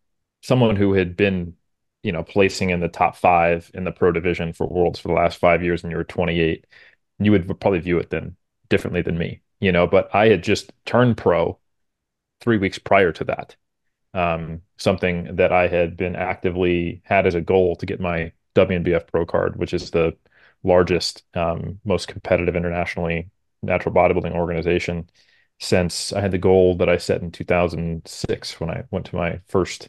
someone 0.43 0.77
who 0.77 0.95
had 0.95 1.15
been, 1.15 1.55
you 2.05 2.13
know, 2.13 2.23
placing 2.23 2.71
in 2.71 2.81
the 2.81 2.89
top 2.89 3.17
five 3.17 3.71
in 3.75 3.85
the 3.85 3.93
pro 3.93 4.13
division 4.13 4.53
for 4.53 4.69
Worlds 4.69 5.01
for 5.01 5.09
the 5.09 5.15
last 5.15 5.39
five 5.39 5.63
years, 5.65 5.83
and 5.83 5.91
you 5.91 5.97
were 5.97 6.05
28, 6.05 6.67
you 7.19 7.33
would 7.33 7.49
probably 7.61 7.81
view 7.81 7.99
it 7.99 8.11
then 8.11 8.37
differently 8.69 9.03
than 9.03 9.19
me 9.19 9.41
you 9.65 9.73
know, 9.73 9.87
but 9.87 10.15
I 10.15 10.29
had 10.29 10.43
just 10.43 10.73
turned 10.85 11.17
pro 11.17 11.59
three 12.41 12.59
weeks 12.59 12.79
prior 12.79 13.13
to 13.13 13.25
that. 13.25 13.57
Um, 14.13 14.61
something 14.77 15.37
that 15.37 15.53
I 15.53 15.69
had 15.69 15.97
been 15.97 16.17
actively 16.17 17.01
had 17.05 17.27
as 17.27 17.35
a 17.35 17.41
goal 17.41 17.75
to 17.77 17.87
get 17.87 17.99
my 17.99 18.33
WNBF 18.55 19.07
pro 19.11 19.25
card, 19.25 19.57
which 19.57 19.73
is 19.73 19.91
the 19.91 20.17
largest, 20.63 21.25
um, 21.35 21.81
most 21.85 22.09
competitive 22.09 22.57
internationally 22.57 23.31
natural 23.63 23.95
bodybuilding 23.95 24.35
organization 24.35 25.09
since 25.61 26.13
I 26.13 26.21
had 26.21 26.33
the 26.33 26.39
goal 26.39 26.77
that 26.77 26.91
I 26.91 26.99
set 26.99 27.23
in 27.23 27.31
2006 27.31 28.61
when 28.61 28.71
I 28.71 28.85
went 28.91 29.07
to 29.07 29.17
my 29.17 29.41
first 29.49 29.89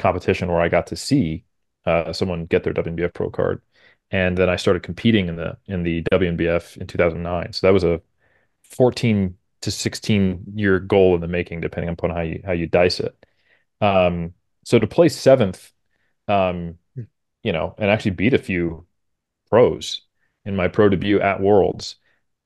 competition 0.00 0.48
where 0.48 0.60
I 0.60 0.68
got 0.68 0.86
to 0.88 0.96
see 0.96 1.44
uh, 1.86 2.12
someone 2.12 2.46
get 2.46 2.64
their 2.64 2.74
WNBF 2.74 3.14
pro 3.14 3.30
card. 3.30 3.62
And 4.10 4.36
then 4.36 4.48
I 4.48 4.56
started 4.56 4.82
competing 4.82 5.28
in 5.28 5.36
the 5.36 5.56
in 5.66 5.84
the 5.84 6.02
WNBF 6.12 6.76
in 6.78 6.86
2009. 6.86 7.52
So 7.52 7.66
that 7.66 7.72
was 7.72 7.84
a 7.84 8.00
14 8.64 9.36
to 9.62 9.70
16 9.70 10.44
year 10.54 10.80
goal 10.80 11.14
in 11.14 11.20
the 11.20 11.28
making, 11.28 11.60
depending 11.60 11.90
upon 11.90 12.10
how 12.10 12.22
you 12.22 12.42
how 12.44 12.52
you 12.52 12.66
dice 12.66 13.00
it. 13.00 13.14
Um, 13.80 14.34
so 14.64 14.78
to 14.78 14.86
play 14.86 15.08
seventh, 15.08 15.72
um, 16.28 16.78
you 17.42 17.52
know, 17.52 17.74
and 17.78 17.90
actually 17.90 18.12
beat 18.12 18.34
a 18.34 18.38
few 18.38 18.86
pros 19.48 20.02
in 20.44 20.56
my 20.56 20.68
pro 20.68 20.88
debut 20.88 21.20
at 21.20 21.40
Worlds, 21.40 21.96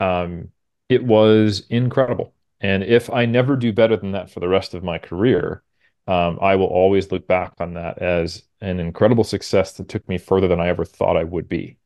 um, 0.00 0.50
it 0.88 1.04
was 1.04 1.64
incredible. 1.70 2.34
And 2.60 2.82
if 2.82 3.10
I 3.10 3.26
never 3.26 3.56
do 3.56 3.72
better 3.72 3.96
than 3.96 4.12
that 4.12 4.30
for 4.30 4.40
the 4.40 4.48
rest 4.48 4.74
of 4.74 4.84
my 4.84 4.98
career, 4.98 5.62
um, 6.06 6.38
I 6.40 6.56
will 6.56 6.66
always 6.66 7.10
look 7.10 7.26
back 7.26 7.54
on 7.58 7.74
that 7.74 7.98
as 7.98 8.42
an 8.60 8.80
incredible 8.80 9.24
success 9.24 9.72
that 9.74 9.88
took 9.88 10.06
me 10.08 10.18
further 10.18 10.48
than 10.48 10.60
I 10.60 10.68
ever 10.68 10.84
thought 10.84 11.16
I 11.16 11.24
would 11.24 11.48
be. 11.48 11.78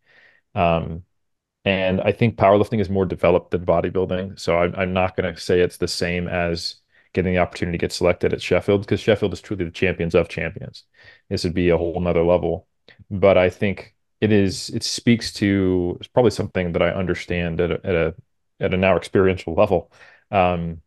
Um, 0.54 1.04
and 1.64 2.00
I 2.00 2.12
think 2.12 2.36
powerlifting 2.36 2.80
is 2.80 2.88
more 2.90 3.04
developed 3.06 3.50
than 3.50 3.66
bodybuilding. 3.66 4.40
So 4.40 4.58
I'm, 4.58 4.74
I'm 4.76 4.92
not 4.92 5.16
going 5.16 5.34
to 5.34 5.40
say 5.40 5.60
it's 5.60 5.76
the 5.76 5.88
same 5.88 6.28
as 6.28 6.76
getting 7.12 7.32
the 7.32 7.38
opportunity 7.40 7.78
to 7.78 7.82
get 7.82 7.92
selected 7.92 8.32
at 8.32 8.42
Sheffield 8.42 8.82
because 8.82 9.00
Sheffield 9.00 9.32
is 9.32 9.40
truly 9.40 9.64
the 9.64 9.70
champions 9.70 10.14
of 10.14 10.28
champions. 10.28 10.84
This 11.28 11.44
would 11.44 11.54
be 11.54 11.68
a 11.68 11.76
whole 11.76 12.00
nother 12.00 12.24
level. 12.24 12.66
But 13.10 13.38
I 13.38 13.50
think 13.50 13.94
it 14.20 14.32
is, 14.32 14.70
it 14.70 14.82
speaks 14.82 15.32
to 15.34 15.96
it's 16.00 16.08
probably 16.08 16.30
something 16.30 16.72
that 16.72 16.82
I 16.82 16.90
understand 16.90 17.60
at 17.60 17.70
a, 17.70 17.80
at 17.84 17.94
a, 17.94 18.14
at 18.60 18.74
a 18.74 18.76
now 18.76 18.96
experiential 18.96 19.54
level. 19.54 19.92
Um, 20.30 20.80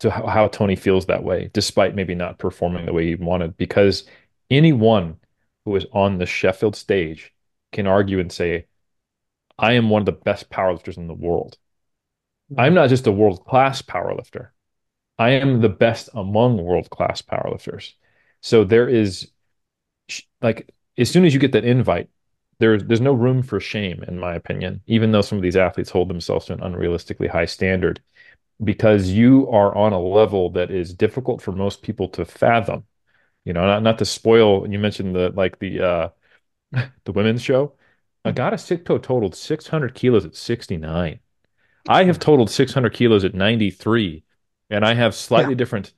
to 0.00 0.10
how, 0.10 0.26
how 0.26 0.48
Tony 0.48 0.76
feels 0.76 1.06
that 1.06 1.24
way, 1.24 1.50
despite 1.52 1.94
maybe 1.94 2.14
not 2.14 2.38
performing 2.38 2.86
the 2.86 2.92
way 2.92 3.06
he 3.06 3.14
wanted. 3.14 3.56
Because 3.56 4.04
anyone 4.50 5.16
who 5.64 5.74
is 5.76 5.86
on 5.92 6.18
the 6.18 6.26
Sheffield 6.26 6.76
stage 6.76 7.32
can 7.72 7.86
argue 7.86 8.20
and 8.20 8.30
say, 8.30 8.66
I 9.58 9.72
am 9.72 9.90
one 9.90 10.02
of 10.02 10.06
the 10.06 10.12
best 10.12 10.50
powerlifters 10.50 10.96
in 10.96 11.06
the 11.08 11.14
world. 11.14 11.56
I'm 12.56 12.66
mm-hmm. 12.66 12.74
not 12.74 12.88
just 12.88 13.06
a 13.06 13.12
world 13.12 13.44
class 13.44 13.82
powerlifter. 13.82 14.48
I 15.18 15.30
am 15.30 15.60
the 15.62 15.68
best 15.68 16.10
among 16.14 16.62
world 16.62 16.90
class 16.90 17.22
powerlifters. 17.22 17.92
So 18.42 18.64
there 18.64 18.88
is 18.88 19.30
like 20.42 20.72
as 20.98 21.10
soon 21.10 21.24
as 21.24 21.34
you 21.34 21.40
get 21.40 21.52
that 21.52 21.64
invite, 21.64 22.08
there's 22.58 22.84
there's 22.84 23.00
no 23.00 23.12
room 23.12 23.42
for 23.42 23.60
shame, 23.60 24.04
in 24.06 24.18
my 24.18 24.34
opinion, 24.34 24.82
even 24.86 25.12
though 25.12 25.22
some 25.22 25.38
of 25.38 25.42
these 25.42 25.56
athletes 25.56 25.90
hold 25.90 26.08
themselves 26.08 26.46
to 26.46 26.52
an 26.52 26.60
unrealistically 26.60 27.28
high 27.28 27.44
standard, 27.46 28.00
because 28.62 29.10
you 29.10 29.48
are 29.50 29.74
on 29.74 29.92
a 29.92 30.00
level 30.00 30.50
that 30.50 30.70
is 30.70 30.94
difficult 30.94 31.42
for 31.42 31.52
most 31.52 31.82
people 31.82 32.08
to 32.10 32.24
fathom. 32.24 32.84
You 33.44 33.52
know, 33.52 33.66
not 33.66 33.82
not 33.82 33.98
to 33.98 34.04
spoil. 34.04 34.70
You 34.70 34.78
mentioned 34.78 35.14
the 35.14 35.30
like 35.30 35.58
the 35.58 35.80
uh 35.80 36.08
the 37.04 37.12
women's 37.12 37.42
show. 37.42 37.74
I 38.24 38.32
got 38.32 38.52
Agata 38.52 38.56
Sitko 38.56 39.00
totaled 39.00 39.36
600 39.36 39.94
kilos 39.94 40.24
at 40.24 40.34
69. 40.34 41.20
I 41.88 42.04
have 42.04 42.18
totaled 42.18 42.50
600 42.50 42.92
kilos 42.92 43.24
at 43.24 43.34
93, 43.34 44.24
and 44.70 44.84
I 44.84 44.94
have 44.94 45.14
slightly 45.14 45.52
yeah. 45.52 45.58
different 45.58 45.92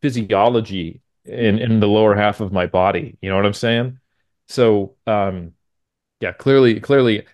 physiology 0.00 1.02
in 1.24 1.58
in 1.58 1.80
the 1.80 1.88
lower 1.88 2.14
half 2.14 2.40
of 2.40 2.52
my 2.52 2.66
body. 2.66 3.18
You 3.20 3.30
know 3.30 3.36
what 3.36 3.46
I'm 3.46 3.54
saying? 3.54 3.98
So, 4.46 4.94
um, 5.06 5.52
yeah, 6.20 6.32
clearly, 6.32 6.78
clearly, 6.78 7.24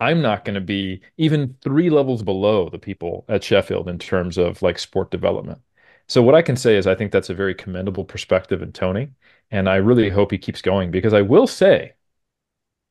I'm 0.00 0.20
not 0.20 0.44
going 0.44 0.54
to 0.54 0.60
be 0.60 1.00
even 1.16 1.56
three 1.62 1.90
levels 1.90 2.22
below 2.22 2.68
the 2.68 2.78
people 2.78 3.24
at 3.28 3.42
Sheffield 3.44 3.88
in 3.88 3.98
terms 3.98 4.36
of 4.38 4.60
like 4.62 4.78
sport 4.78 5.10
development. 5.10 5.60
So 6.08 6.22
what 6.22 6.34
I 6.34 6.42
can 6.42 6.56
say 6.56 6.76
is 6.76 6.86
I 6.86 6.94
think 6.94 7.12
that's 7.12 7.30
a 7.30 7.34
very 7.34 7.54
commendable 7.54 8.04
perspective 8.04 8.62
in 8.62 8.72
Tony, 8.72 9.10
and 9.50 9.68
I 9.68 9.76
really 9.76 10.08
hope 10.10 10.30
he 10.30 10.38
keeps 10.38 10.62
going 10.62 10.90
because 10.90 11.14
I 11.14 11.22
will 11.22 11.46
say 11.46 11.94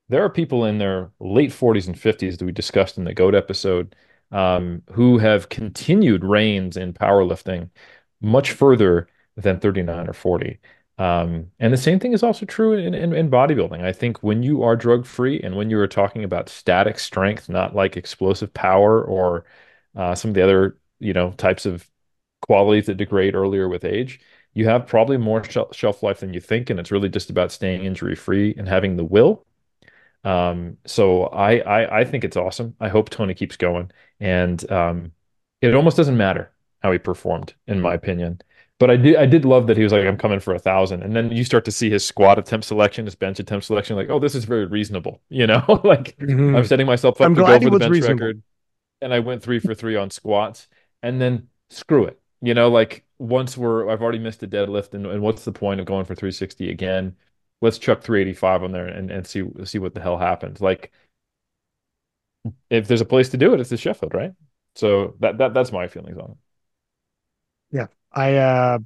there 0.09 0.23
are 0.23 0.29
people 0.29 0.65
in 0.65 0.77
their 0.77 1.11
late 1.19 1.51
40s 1.51 1.87
and 1.87 1.95
50s 1.95 2.37
that 2.37 2.45
we 2.45 2.51
discussed 2.51 2.97
in 2.97 3.05
the 3.05 3.13
GOAT 3.13 3.35
episode 3.35 3.95
um, 4.31 4.81
who 4.91 5.17
have 5.17 5.49
continued 5.49 6.23
reigns 6.23 6.77
in 6.77 6.93
powerlifting 6.93 7.69
much 8.21 8.51
further 8.51 9.07
than 9.37 9.59
39 9.59 10.07
or 10.09 10.13
40. 10.13 10.59
Um, 10.97 11.51
and 11.59 11.73
the 11.73 11.77
same 11.77 11.99
thing 11.99 12.13
is 12.13 12.23
also 12.23 12.45
true 12.45 12.73
in, 12.73 12.93
in, 12.93 13.13
in 13.13 13.29
bodybuilding. 13.29 13.83
I 13.83 13.91
think 13.91 14.23
when 14.23 14.43
you 14.43 14.63
are 14.63 14.75
drug 14.77 15.05
free 15.05 15.41
and 15.41 15.55
when 15.57 15.69
you 15.69 15.77
are 15.79 15.87
talking 15.87 16.23
about 16.23 16.47
static 16.49 16.99
strength, 16.99 17.49
not 17.49 17.75
like 17.75 17.97
explosive 17.97 18.53
power 18.53 19.03
or 19.03 19.45
uh, 19.95 20.15
some 20.15 20.29
of 20.29 20.35
the 20.35 20.43
other 20.43 20.77
you 20.99 21.13
know 21.13 21.31
types 21.33 21.65
of 21.65 21.89
qualities 22.47 22.85
that 22.87 22.95
degrade 22.97 23.35
earlier 23.35 23.67
with 23.69 23.85
age, 23.85 24.19
you 24.53 24.65
have 24.67 24.87
probably 24.87 25.17
more 25.17 25.43
shelf, 25.43 26.03
life 26.03 26.19
than 26.21 26.33
you 26.33 26.39
think, 26.41 26.69
and 26.69 26.79
it's 26.79 26.91
really 26.91 27.09
just 27.09 27.29
about 27.29 27.51
staying 27.51 27.83
injury 27.85 28.15
free 28.15 28.55
and 28.57 28.67
having 28.67 28.95
the 28.97 29.05
will. 29.05 29.45
Um, 30.23 30.77
so 30.85 31.25
I, 31.25 31.59
I 31.59 31.99
I 32.01 32.05
think 32.05 32.23
it's 32.23 32.37
awesome. 32.37 32.75
I 32.79 32.89
hope 32.89 33.09
Tony 33.09 33.33
keeps 33.35 33.57
going, 33.57 33.91
and 34.19 34.69
um, 34.71 35.13
it 35.61 35.73
almost 35.75 35.97
doesn't 35.97 36.17
matter 36.17 36.51
how 36.81 36.91
he 36.91 36.97
performed, 36.99 37.53
in 37.67 37.81
my 37.81 37.93
opinion. 37.93 38.41
But 38.77 38.91
I 38.91 38.97
did 38.97 39.15
I 39.15 39.25
did 39.25 39.45
love 39.45 39.67
that 39.67 39.77
he 39.77 39.83
was 39.83 39.93
like, 39.93 40.05
I'm 40.05 40.17
coming 40.17 40.39
for 40.39 40.53
a 40.53 40.59
thousand. 40.59 41.01
And 41.03 41.15
then 41.15 41.31
you 41.31 41.43
start 41.45 41.63
to 41.65 41.71
see 41.71 41.89
his 41.89 42.03
squat 42.03 42.37
attempt 42.37 42.65
selection, 42.65 43.05
his 43.05 43.15
bench 43.15 43.39
attempt 43.39 43.65
selection, 43.65 43.95
like, 43.95 44.09
oh, 44.09 44.19
this 44.19 44.35
is 44.35 44.45
very 44.45 44.65
reasonable. 44.65 45.21
You 45.29 45.47
know, 45.47 45.63
like 45.83 46.17
mm-hmm. 46.17 46.55
I'm 46.55 46.65
setting 46.65 46.85
myself 46.85 47.19
up 47.21 47.27
I'm 47.27 47.35
to 47.35 47.41
go 47.41 47.59
for 47.59 47.69
the 47.69 47.79
bench 47.79 47.91
reasonable. 47.91 48.25
record. 48.25 48.43
And 49.01 49.13
I 49.13 49.19
went 49.19 49.43
three 49.43 49.59
for 49.59 49.73
three 49.73 49.95
on 49.95 50.09
squats. 50.09 50.67
And 51.03 51.21
then 51.21 51.49
screw 51.69 52.05
it. 52.05 52.19
You 52.41 52.53
know, 52.53 52.69
like 52.69 53.05
once 53.19 53.57
we're 53.57 53.89
I've 53.89 54.01
already 54.01 54.19
missed 54.19 54.43
a 54.43 54.47
deadlift, 54.47 54.93
and, 54.93 55.05
and 55.05 55.21
what's 55.21 55.45
the 55.45 55.51
point 55.51 55.79
of 55.79 55.85
going 55.85 56.05
for 56.05 56.15
360 56.15 56.69
again? 56.69 57.15
Let's 57.61 57.77
chuck 57.77 58.01
385 58.01 58.63
on 58.63 58.71
there 58.71 58.87
and, 58.87 59.09
and 59.09 59.25
see 59.25 59.43
see 59.63 59.79
what 59.79 59.93
the 59.93 60.01
hell 60.01 60.17
happens. 60.17 60.61
Like 60.61 60.91
if 62.69 62.87
there's 62.87 63.01
a 63.01 63.05
place 63.05 63.29
to 63.29 63.37
do 63.37 63.53
it, 63.53 63.59
it's 63.59 63.69
the 63.69 63.77
Sheffield, 63.77 64.13
right? 64.13 64.33
So 64.75 65.15
that 65.19 65.37
that 65.37 65.53
that's 65.53 65.71
my 65.71 65.87
feelings 65.87 66.17
on 66.17 66.31
it. 66.31 66.37
I 68.15 68.35
uh 68.35 68.79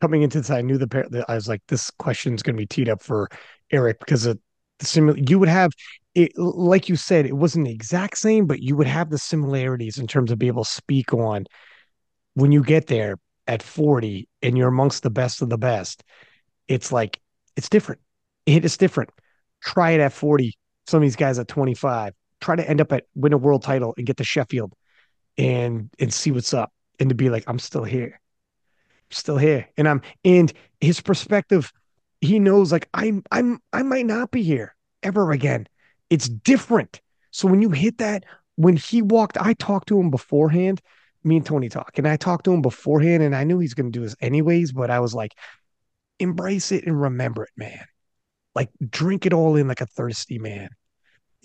coming 0.00 0.22
into 0.22 0.38
this, 0.38 0.50
I 0.50 0.62
knew 0.62 0.78
the 0.78 0.88
pair. 0.88 1.06
I 1.28 1.34
was 1.34 1.48
like, 1.48 1.62
this 1.68 1.90
question 1.90 2.34
is 2.34 2.42
going 2.42 2.56
to 2.56 2.60
be 2.60 2.66
teed 2.66 2.88
up 2.88 3.02
for 3.02 3.28
Eric 3.70 3.98
because 4.00 4.26
of 4.26 4.38
the 4.78 4.86
similar. 4.86 5.18
You 5.18 5.38
would 5.38 5.48
have 5.48 5.72
it, 6.14 6.32
like 6.38 6.88
you 6.88 6.96
said, 6.96 7.26
it 7.26 7.36
wasn't 7.36 7.66
the 7.66 7.72
exact 7.72 8.18
same, 8.18 8.46
but 8.46 8.60
you 8.60 8.76
would 8.76 8.86
have 8.86 9.10
the 9.10 9.18
similarities 9.18 9.98
in 9.98 10.06
terms 10.06 10.30
of 10.30 10.38
be 10.38 10.46
able 10.46 10.64
to 10.64 10.70
speak 10.70 11.12
on 11.12 11.44
when 12.34 12.52
you 12.52 12.62
get 12.62 12.86
there 12.86 13.16
at 13.46 13.62
40 13.62 14.28
and 14.42 14.56
you're 14.56 14.68
amongst 14.68 15.02
the 15.02 15.10
best 15.10 15.42
of 15.42 15.50
the 15.50 15.58
best. 15.58 16.02
It's 16.68 16.90
like 16.90 17.20
it's 17.56 17.68
different. 17.68 18.00
It 18.46 18.64
is 18.64 18.76
different. 18.76 19.10
Try 19.62 19.92
it 19.92 20.00
at 20.00 20.12
40. 20.12 20.54
Some 20.86 20.98
of 20.98 21.02
these 21.02 21.16
guys 21.16 21.38
at 21.38 21.48
25. 21.48 22.14
Try 22.40 22.56
to 22.56 22.68
end 22.68 22.80
up 22.80 22.92
at 22.92 23.04
win 23.14 23.32
a 23.32 23.38
world 23.38 23.62
title 23.62 23.94
and 23.96 24.06
get 24.06 24.18
to 24.18 24.24
Sheffield 24.24 24.72
and 25.38 25.90
and 25.98 26.12
see 26.12 26.30
what's 26.30 26.54
up 26.54 26.72
and 26.98 27.08
to 27.08 27.14
be 27.14 27.30
like, 27.30 27.44
I'm 27.46 27.58
still 27.58 27.84
here 27.84 28.20
still 29.10 29.38
here 29.38 29.68
and 29.76 29.88
i'm 29.88 30.02
and 30.24 30.52
his 30.80 31.00
perspective 31.00 31.72
he 32.20 32.38
knows 32.38 32.72
like 32.72 32.88
i'm 32.94 33.22
i'm 33.30 33.60
i 33.72 33.82
might 33.82 34.06
not 34.06 34.30
be 34.30 34.42
here 34.42 34.74
ever 35.02 35.32
again 35.32 35.66
it's 36.10 36.28
different 36.28 37.00
so 37.30 37.48
when 37.48 37.62
you 37.62 37.70
hit 37.70 37.98
that 37.98 38.24
when 38.56 38.76
he 38.76 39.02
walked 39.02 39.38
i 39.38 39.52
talked 39.54 39.88
to 39.88 39.98
him 39.98 40.10
beforehand 40.10 40.80
me 41.24 41.36
and 41.36 41.46
tony 41.46 41.68
talk 41.68 41.98
and 41.98 42.08
i 42.08 42.16
talked 42.16 42.44
to 42.44 42.52
him 42.52 42.62
beforehand 42.62 43.22
and 43.22 43.34
i 43.34 43.44
knew 43.44 43.58
he's 43.58 43.74
going 43.74 43.90
to 43.90 43.98
do 43.98 44.04
this 44.04 44.16
anyways 44.20 44.72
but 44.72 44.90
i 44.90 45.00
was 45.00 45.14
like 45.14 45.34
embrace 46.18 46.72
it 46.72 46.86
and 46.86 47.00
remember 47.00 47.44
it 47.44 47.50
man 47.56 47.84
like 48.54 48.70
drink 48.88 49.26
it 49.26 49.32
all 49.32 49.56
in 49.56 49.68
like 49.68 49.80
a 49.80 49.86
thirsty 49.86 50.38
man 50.38 50.68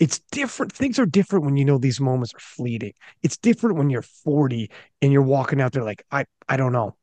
it's 0.02 0.20
different. 0.32 0.74
Things 0.74 0.98
are 0.98 1.06
different 1.06 1.46
when 1.46 1.58
you 1.58 1.64
know 1.64 1.78
these 1.78 2.00
moments 2.00 2.34
are 2.34 2.40
fleeting. 2.40 2.94
It's 3.22 3.38
different 3.38 3.78
when 3.78 3.92
you're 3.92 4.02
40 4.02 4.72
and 5.00 5.14
you're 5.14 5.22
walking 5.22 5.62
out 5.62 5.74
there 5.74 5.84
like, 5.84 6.04
I, 6.10 6.26
I 6.50 6.58
don't 6.58 6.72
know. 6.72 6.96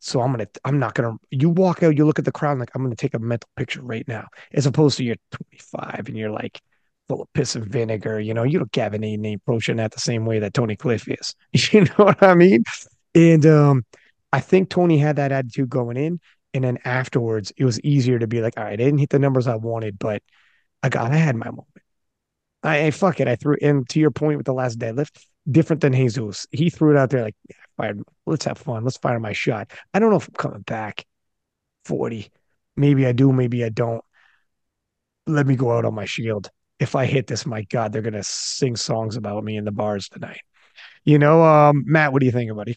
So 0.00 0.20
I'm 0.20 0.30
gonna, 0.32 0.46
I'm 0.64 0.78
not 0.78 0.94
gonna. 0.94 1.16
You 1.30 1.50
walk 1.50 1.82
out, 1.82 1.96
you 1.96 2.04
look 2.06 2.18
at 2.18 2.24
the 2.24 2.32
crowd, 2.32 2.58
like 2.58 2.70
I'm 2.74 2.82
gonna 2.82 2.96
take 2.96 3.14
a 3.14 3.18
mental 3.18 3.48
picture 3.56 3.82
right 3.82 4.06
now, 4.06 4.26
as 4.52 4.66
opposed 4.66 4.96
to 4.98 5.04
you're 5.04 5.16
25 5.32 6.04
and 6.08 6.16
you're 6.16 6.30
like 6.30 6.60
full 7.08 7.22
of 7.22 7.32
piss 7.32 7.56
and 7.56 7.66
vinegar. 7.66 8.20
You 8.20 8.34
know, 8.34 8.44
you 8.44 8.58
don't 8.58 8.72
Gavin 8.72 9.02
ain't 9.04 9.26
approaching 9.42 9.76
that 9.76 9.92
the 9.92 10.00
same 10.00 10.24
way 10.26 10.38
that 10.40 10.54
Tony 10.54 10.76
Cliff 10.76 11.08
is. 11.08 11.34
You 11.72 11.84
know 11.84 12.04
what 12.04 12.22
I 12.22 12.34
mean? 12.34 12.62
And 13.14 13.44
um, 13.46 13.84
I 14.32 14.40
think 14.40 14.70
Tony 14.70 14.98
had 14.98 15.16
that 15.16 15.32
attitude 15.32 15.70
going 15.70 15.96
in, 15.96 16.20
and 16.54 16.64
then 16.64 16.78
afterwards, 16.84 17.52
it 17.56 17.64
was 17.64 17.80
easier 17.80 18.18
to 18.18 18.26
be 18.26 18.40
like, 18.40 18.54
all 18.56 18.64
right, 18.64 18.74
I 18.74 18.76
didn't 18.76 18.98
hit 18.98 19.10
the 19.10 19.18
numbers 19.18 19.46
I 19.46 19.56
wanted, 19.56 19.98
but 19.98 20.22
I 20.82 20.88
got, 20.88 21.10
I 21.10 21.16
had 21.16 21.36
my 21.36 21.50
moment. 21.50 21.66
I 22.62 22.90
fuck 22.90 23.20
it. 23.20 23.28
I 23.28 23.36
threw 23.36 23.56
and 23.62 23.88
to 23.90 24.00
your 24.00 24.10
point 24.10 24.36
with 24.36 24.46
the 24.46 24.52
last 24.52 24.78
deadlift, 24.78 25.24
different 25.50 25.82
than 25.82 25.92
Jesus. 25.92 26.46
He 26.50 26.70
threw 26.70 26.90
it 26.90 26.98
out 26.98 27.10
there 27.10 27.22
like, 27.22 27.36
yeah, 27.48 27.92
let's 28.26 28.44
have 28.44 28.58
fun. 28.58 28.84
Let's 28.84 28.96
fire 28.96 29.20
my 29.20 29.32
shot. 29.32 29.72
I 29.94 29.98
don't 29.98 30.10
know 30.10 30.16
if 30.16 30.28
I'm 30.28 30.34
coming 30.34 30.62
back 30.62 31.04
40. 31.84 32.30
Maybe 32.76 33.06
I 33.06 33.12
do, 33.12 33.32
maybe 33.32 33.64
I 33.64 33.68
don't. 33.68 34.02
Let 35.26 35.46
me 35.46 35.56
go 35.56 35.72
out 35.72 35.84
on 35.84 35.94
my 35.94 36.04
shield. 36.04 36.50
If 36.78 36.94
I 36.94 37.06
hit 37.06 37.26
this, 37.26 37.44
my 37.44 37.62
God, 37.62 37.92
they're 37.92 38.02
gonna 38.02 38.22
sing 38.22 38.76
songs 38.76 39.16
about 39.16 39.44
me 39.44 39.56
in 39.56 39.64
the 39.64 39.72
bars 39.72 40.08
tonight. 40.08 40.40
You 41.04 41.18
know, 41.18 41.42
um, 41.42 41.84
Matt, 41.86 42.12
what 42.12 42.20
do 42.20 42.26
you 42.26 42.32
think, 42.32 42.54
buddy? 42.54 42.76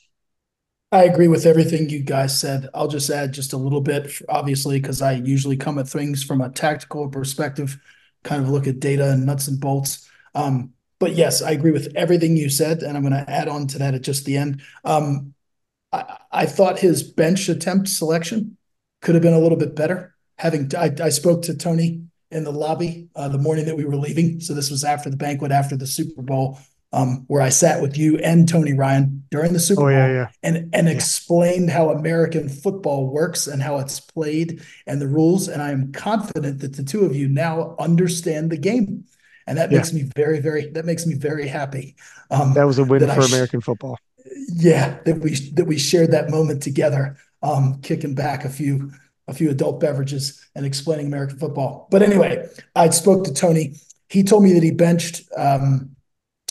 I 0.92 1.04
agree 1.04 1.30
with 1.30 1.46
everything 1.46 1.90
you 1.90 2.04
guys 2.04 2.38
said. 2.38 2.68
I'll 2.74 2.88
just 2.88 3.10
add 3.10 3.34
just 3.34 3.54
a 3.54 3.58
little 3.58 3.80
bit, 3.80 4.12
obviously, 4.28 4.82
because 4.82 5.02
I 5.02 5.14
usually 5.14 5.56
come 5.56 5.78
at 5.78 5.88
things 5.88 6.24
from 6.24 6.42
a 6.42 6.50
tactical 6.50 7.08
perspective 7.08 7.80
kind 8.24 8.44
of 8.44 8.50
look 8.50 8.68
at 8.68 8.80
data 8.80 9.12
and 9.12 9.26
nuts 9.26 9.48
and 9.48 9.60
bolts. 9.60 10.08
Um, 10.36 10.74
but 11.02 11.16
yes, 11.16 11.42
I 11.42 11.50
agree 11.52 11.72
with 11.72 11.92
everything 11.96 12.38
you 12.38 12.48
said, 12.48 12.84
and 12.84 12.96
I'm 12.96 13.04
going 13.04 13.26
to 13.26 13.30
add 13.30 13.50
on 13.50 13.66
to 13.68 13.80
that 13.80 13.96
at 13.96 14.04
just 14.04 14.24
the 14.24 14.38
end. 14.38 14.62
Um, 14.86 15.34
I, 15.92 16.18
I, 16.32 16.46
thought 16.46 16.78
his 16.78 17.02
bench 17.02 17.50
attempt 17.50 17.90
selection 17.90 18.56
could 19.02 19.16
have 19.16 19.24
been 19.24 19.34
a 19.34 19.40
little 19.40 19.58
bit 19.58 19.76
better. 19.76 20.16
Having 20.38 20.72
I, 20.78 20.94
I 21.02 21.10
spoke 21.10 21.42
to 21.44 21.58
Tony 21.58 22.04
in 22.30 22.44
the 22.44 22.52
lobby 22.52 23.10
uh, 23.16 23.28
the 23.30 23.40
morning 23.40 23.66
that 23.66 23.76
we 23.76 23.84
were 23.84 23.98
leaving, 23.98 24.40
so 24.40 24.54
this 24.54 24.70
was 24.70 24.84
after 24.84 25.10
the 25.10 25.18
banquet, 25.18 25.52
after 25.52 25.76
the 25.76 25.88
Super 25.88 26.22
Bowl, 26.22 26.60
um, 26.94 27.26
where 27.28 27.42
I 27.42 27.50
sat 27.50 27.82
with 27.82 27.98
you 27.98 28.18
and 28.20 28.48
Tony 28.48 28.74
Ryan 28.74 29.24
during 29.32 29.54
the 29.54 29.60
Super 29.60 29.82
oh, 29.82 29.86
Bowl 29.86 29.94
yeah, 29.94 30.08
yeah. 30.08 30.28
and 30.44 30.70
and 30.74 30.88
yeah. 30.88 30.94
explained 30.94 31.72
how 31.72 31.90
American 31.90 32.48
football 32.48 33.10
works 33.10 33.48
and 33.48 33.62
how 33.62 33.80
it's 33.80 34.00
played 34.00 34.62
and 34.86 35.02
the 35.02 35.08
rules. 35.08 35.48
And 35.48 35.64
I 35.64 35.72
am 35.72 35.92
confident 35.94 36.60
that 36.60 36.76
the 36.76 36.84
two 36.84 37.06
of 37.06 37.16
you 37.16 37.28
now 37.28 37.76
understand 37.80 38.52
the 38.52 38.58
game, 38.58 39.06
and 39.48 39.58
that 39.58 39.72
makes 39.72 39.94
me 39.94 40.04
very 40.16 40.40
very 40.40 40.70
that 40.72 40.86
makes 40.86 41.06
me 41.06 41.16
very 41.16 41.48
happy. 41.48 41.96
Um, 42.30 42.54
that 42.54 42.66
was 42.66 42.80
a 42.80 42.84
win 42.84 43.08
for 43.10 43.22
sh- 43.22 43.34
American 43.34 43.62
football. 43.62 43.98
Yeah, 44.54 45.00
that 45.06 45.20
we 45.20 45.36
that 45.54 45.66
we 45.66 45.78
shared 45.78 46.12
that 46.12 46.30
moment 46.30 46.62
together, 46.62 47.18
um, 47.42 47.82
kicking 47.82 48.16
back 48.16 48.46
a 48.46 48.50
few 48.50 48.92
a 49.28 49.34
few 49.34 49.50
adult 49.50 49.80
beverages 49.80 50.46
and 50.56 50.66
explaining 50.66 51.08
American 51.08 51.38
football. 51.38 51.88
But 51.92 52.02
anyway, 52.02 52.48
I 52.76 52.90
spoke 52.90 53.24
to 53.26 53.34
Tony. 53.34 53.76
He 54.10 54.24
told 54.24 54.44
me 54.44 54.54
that 54.54 54.64
he 54.64 54.72
benched. 54.72 55.24
Um, 55.36 55.96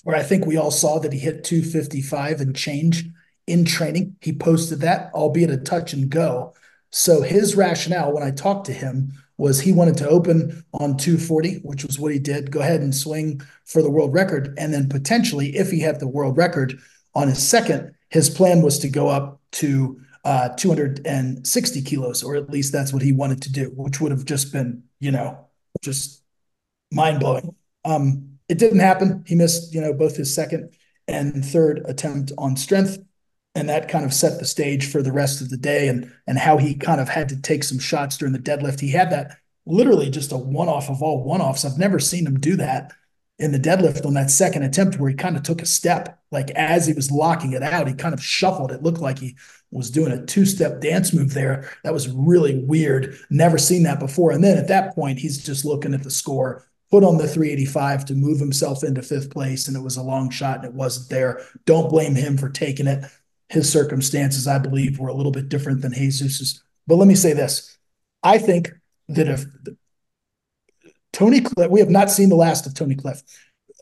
where 0.05 0.17
I 0.17 0.23
think 0.23 0.47
we 0.47 0.57
all 0.57 0.71
saw 0.71 0.99
that 0.99 1.13
he 1.13 1.19
hit 1.19 1.45
255 1.45 2.41
and 2.41 2.57
change 2.57 3.05
in 3.47 3.65
training. 3.65 4.17
He 4.21 4.33
posted 4.33 4.81
that, 4.81 5.13
albeit 5.13 5.51
a 5.51 5.59
touch 5.59 5.93
and 5.93 6.09
go. 6.09 6.55
So 6.91 7.23
his 7.23 7.55
rationale 7.55 8.13
when 8.13 8.23
I 8.23 8.31
talked 8.31 8.67
to 8.67 8.73
him 8.73 9.13
was 9.41 9.59
he 9.59 9.73
wanted 9.73 9.97
to 9.97 10.09
open 10.09 10.63
on 10.75 10.99
240, 10.99 11.61
which 11.63 11.85
was 11.85 11.99
what 11.99 12.13
he 12.13 12.19
did. 12.19 12.51
Go 12.51 12.61
ahead 12.61 12.83
and 12.83 12.95
swing 12.95 13.41
for 13.65 13.81
the 13.81 13.91
world 13.91 14.13
record. 14.13 14.55
And 14.59 14.73
then 14.73 14.89
potentially, 14.89 15.57
if 15.57 15.71
he 15.71 15.81
had 15.81 15.99
the 15.99 16.07
world 16.07 16.37
record 16.37 16.79
on 17.15 17.29
his 17.29 17.49
second, 17.49 17.95
his 18.11 18.29
plan 18.29 18.61
was 18.61 18.79
to 18.81 18.89
go 18.89 19.09
up 19.09 19.41
to 19.53 19.99
uh, 20.25 20.51
260 20.51 21.83
kilos, 21.83 22.23
or 22.23 22.37
at 22.37 22.51
least 22.51 22.71
that's 22.71 22.93
what 22.93 23.03
he 23.03 23.13
wanted 23.13 23.41
to 23.43 23.53
do, 23.53 23.73
which 23.77 24.01
would 24.01 24.13
have 24.13 24.27
just 24.27 24.53
been, 24.53 24.83
you 25.01 25.11
know, 25.11 25.49
just 25.81 26.23
mind 26.93 27.21
blowing. 27.21 27.55
Um, 27.85 28.39
it 28.51 28.59
didn't 28.59 28.81
happen. 28.81 29.25
He 29.27 29.37
missed, 29.37 29.73
you 29.73 29.81
know, 29.81 29.95
both 29.95 30.17
his 30.17 30.35
second 30.35 30.75
and 31.09 31.43
third 31.43 31.83
attempt 31.87 32.33
on 32.37 32.57
strength. 32.57 32.99
And 33.55 33.69
that 33.69 33.89
kind 33.89 34.05
of 34.05 34.15
set 34.15 34.39
the 34.39 34.47
stage 34.47 34.91
for 34.91 35.03
the 35.03 35.13
rest 35.13 35.41
of 35.41 35.51
the 35.51 35.57
day 35.57 35.89
and 35.89 36.13
and 36.27 36.39
how 36.39 36.57
he 36.57 36.75
kind 36.75 37.01
of 37.01 37.09
had 37.09 37.29
to 37.31 37.41
take 37.41 37.65
some 37.65 37.79
shots 37.79 38.17
during 38.17 38.33
the 38.33 38.39
deadlift. 38.39 38.81
He 38.81 38.91
had 38.91 39.11
that 39.11 39.39
literally 39.67 40.09
just 40.09 40.33
a 40.33 40.37
one-off 40.37 40.89
of 40.89 41.03
all 41.03 41.25
one-offs. 41.25 41.65
I've 41.65 41.79
never 41.79 41.99
seen 41.99 42.27
him 42.27 42.39
do 42.39 42.57
that 42.57 42.93
in 43.39 43.53
the 43.53 43.59
deadlift 43.59 44.05
on 44.05 44.15
that 44.15 44.31
second 44.31 44.63
attempt 44.63 44.99
where 44.99 45.11
he 45.11 45.17
kind 45.17 45.37
of 45.37 45.43
took 45.43 45.63
a 45.63 45.67
step. 45.67 46.21
Like 46.31 46.51
as 46.51 46.87
he 46.87 46.93
was 46.93 47.11
locking 47.11 47.53
it 47.53 47.63
out, 47.63 47.89
he 47.89 47.95
kind 47.95 48.15
of 48.15 48.23
shuffled. 48.23 48.71
It 48.71 48.83
looked 48.83 49.01
like 49.01 49.19
he 49.19 49.37
was 49.71 49.91
doing 49.91 50.13
a 50.13 50.25
two-step 50.27 50.81
dance 50.81 51.13
move 51.13 51.33
there. 51.33 51.71
That 51.83 51.95
was 51.95 52.09
really 52.09 52.63
weird. 52.65 53.17
Never 53.31 53.59
seen 53.59 53.83
that 53.85 53.99
before. 53.99 54.31
And 54.31 54.45
then 54.45 54.59
at 54.59 54.69
that 54.69 54.95
point, 54.95 55.19
he's 55.19 55.43
just 55.43 55.65
looking 55.65 55.95
at 55.95 56.03
the 56.03 56.11
score 56.11 56.67
put 56.91 57.05
on 57.05 57.17
the 57.17 57.29
385 57.29 58.05
to 58.07 58.15
move 58.15 58.41
himself 58.41 58.83
into 58.83 59.03
fifth 59.03 59.31
place, 59.31 59.69
and 59.69 59.77
it 59.77 59.81
was 59.81 59.97
a 59.97 60.03
long 60.03 60.29
shot 60.29 60.57
and 60.57 60.65
it 60.65 60.75
wasn't 60.75 61.09
there. 61.09 61.41
Don't 61.65 61.89
blame 61.89 62.15
him 62.15 62.37
for 62.37 62.49
taking 62.49 62.87
it. 62.87 63.05
His 63.51 63.71
circumstances, 63.71 64.47
I 64.47 64.59
believe, 64.59 64.99
were 64.99 65.09
a 65.09 65.15
little 65.15 65.33
bit 65.33 65.49
different 65.49 65.83
than 65.83 65.93
Jesus's. 65.93 66.63
But 66.87 66.97
let 66.97 67.09
me 67.09 67.15
say 67.15 67.33
this 67.33 67.79
I 68.23 68.39
think 68.39 68.71
that 69.09 69.29
if 69.29 69.45
Tony 71.13 71.45
we 71.69 71.81
have 71.81 71.91
not 71.91 72.11
seen 72.11 72.29
the 72.29 72.37
last 72.37 72.67
of 72.67 72.75
Tony 72.75 72.95
Cliff. 72.95 73.23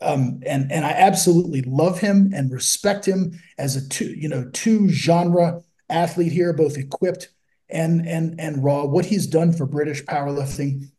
Um, 0.01 0.41
and 0.45 0.71
and 0.71 0.85
I 0.85 0.91
absolutely 0.91 1.61
love 1.63 1.99
him 1.99 2.31
and 2.33 2.51
respect 2.51 3.05
him 3.05 3.37
as 3.57 3.75
a 3.75 3.87
two 3.89 4.05
you 4.05 4.29
know 4.29 4.49
two 4.53 4.89
genre 4.89 5.61
athlete 5.89 6.31
here, 6.31 6.53
both 6.53 6.77
equipped 6.77 7.29
and 7.69 8.07
and 8.07 8.39
and 8.39 8.63
raw. 8.63 8.85
What 8.85 9.05
he's 9.05 9.27
done 9.27 9.51
for 9.51 9.65
British 9.65 10.03
powerlifting 10.05 10.89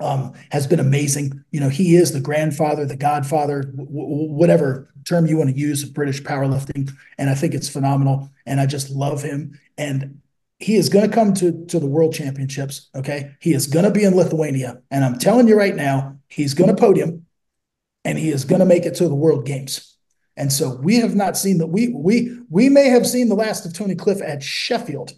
um, 0.00 0.32
has 0.50 0.66
been 0.66 0.80
amazing. 0.80 1.44
You 1.50 1.60
know, 1.60 1.68
he 1.68 1.94
is 1.96 2.12
the 2.12 2.20
grandfather, 2.20 2.86
the 2.86 2.96
godfather, 2.96 3.62
w- 3.62 3.86
w- 3.86 4.32
whatever 4.32 4.92
term 5.06 5.26
you 5.26 5.36
want 5.36 5.50
to 5.50 5.56
use 5.56 5.82
of 5.82 5.94
British 5.94 6.22
powerlifting. 6.22 6.90
And 7.18 7.30
I 7.30 7.34
think 7.34 7.54
it's 7.54 7.68
phenomenal. 7.68 8.30
And 8.46 8.60
I 8.60 8.66
just 8.66 8.90
love 8.90 9.22
him. 9.22 9.58
And 9.78 10.20
he 10.58 10.76
is 10.76 10.88
going 10.88 11.08
to 11.08 11.14
come 11.14 11.32
to, 11.34 11.64
to 11.66 11.78
the 11.78 11.86
world 11.86 12.14
championships. 12.14 12.90
Okay. 12.94 13.34
He 13.40 13.54
is 13.54 13.66
going 13.66 13.84
to 13.84 13.90
be 13.90 14.04
in 14.04 14.14
Lithuania. 14.14 14.82
And 14.90 15.04
I'm 15.04 15.18
telling 15.18 15.48
you 15.48 15.56
right 15.56 15.74
now, 15.74 16.18
he's 16.28 16.54
going 16.54 16.74
to 16.74 16.80
podium 16.80 17.26
and 18.04 18.18
he 18.18 18.30
is 18.30 18.44
going 18.44 18.60
to 18.60 18.66
make 18.66 18.84
it 18.84 18.94
to 18.96 19.08
the 19.08 19.14
world 19.14 19.46
games. 19.46 19.96
And 20.36 20.52
so 20.52 20.76
we 20.76 20.96
have 20.96 21.14
not 21.14 21.36
seen 21.36 21.58
that. 21.58 21.66
We, 21.66 21.88
we, 21.88 22.38
we 22.48 22.68
may 22.68 22.88
have 22.88 23.06
seen 23.06 23.28
the 23.28 23.34
last 23.34 23.66
of 23.66 23.74
Tony 23.74 23.94
Cliff 23.94 24.22
at 24.22 24.42
Sheffield, 24.42 25.12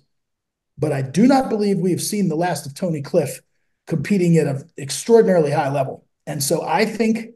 but 0.78 0.90
I 0.90 1.02
do 1.02 1.26
not 1.26 1.48
believe 1.48 1.78
we 1.78 1.92
have 1.92 2.02
seen 2.02 2.28
the 2.28 2.34
last 2.34 2.66
of 2.66 2.74
Tony 2.74 3.02
Cliff 3.02 3.40
competing 3.86 4.36
at 4.36 4.46
an 4.46 4.70
extraordinarily 4.78 5.50
high 5.50 5.70
level. 5.70 6.06
And 6.26 6.42
so 6.42 6.62
I 6.62 6.84
think 6.84 7.34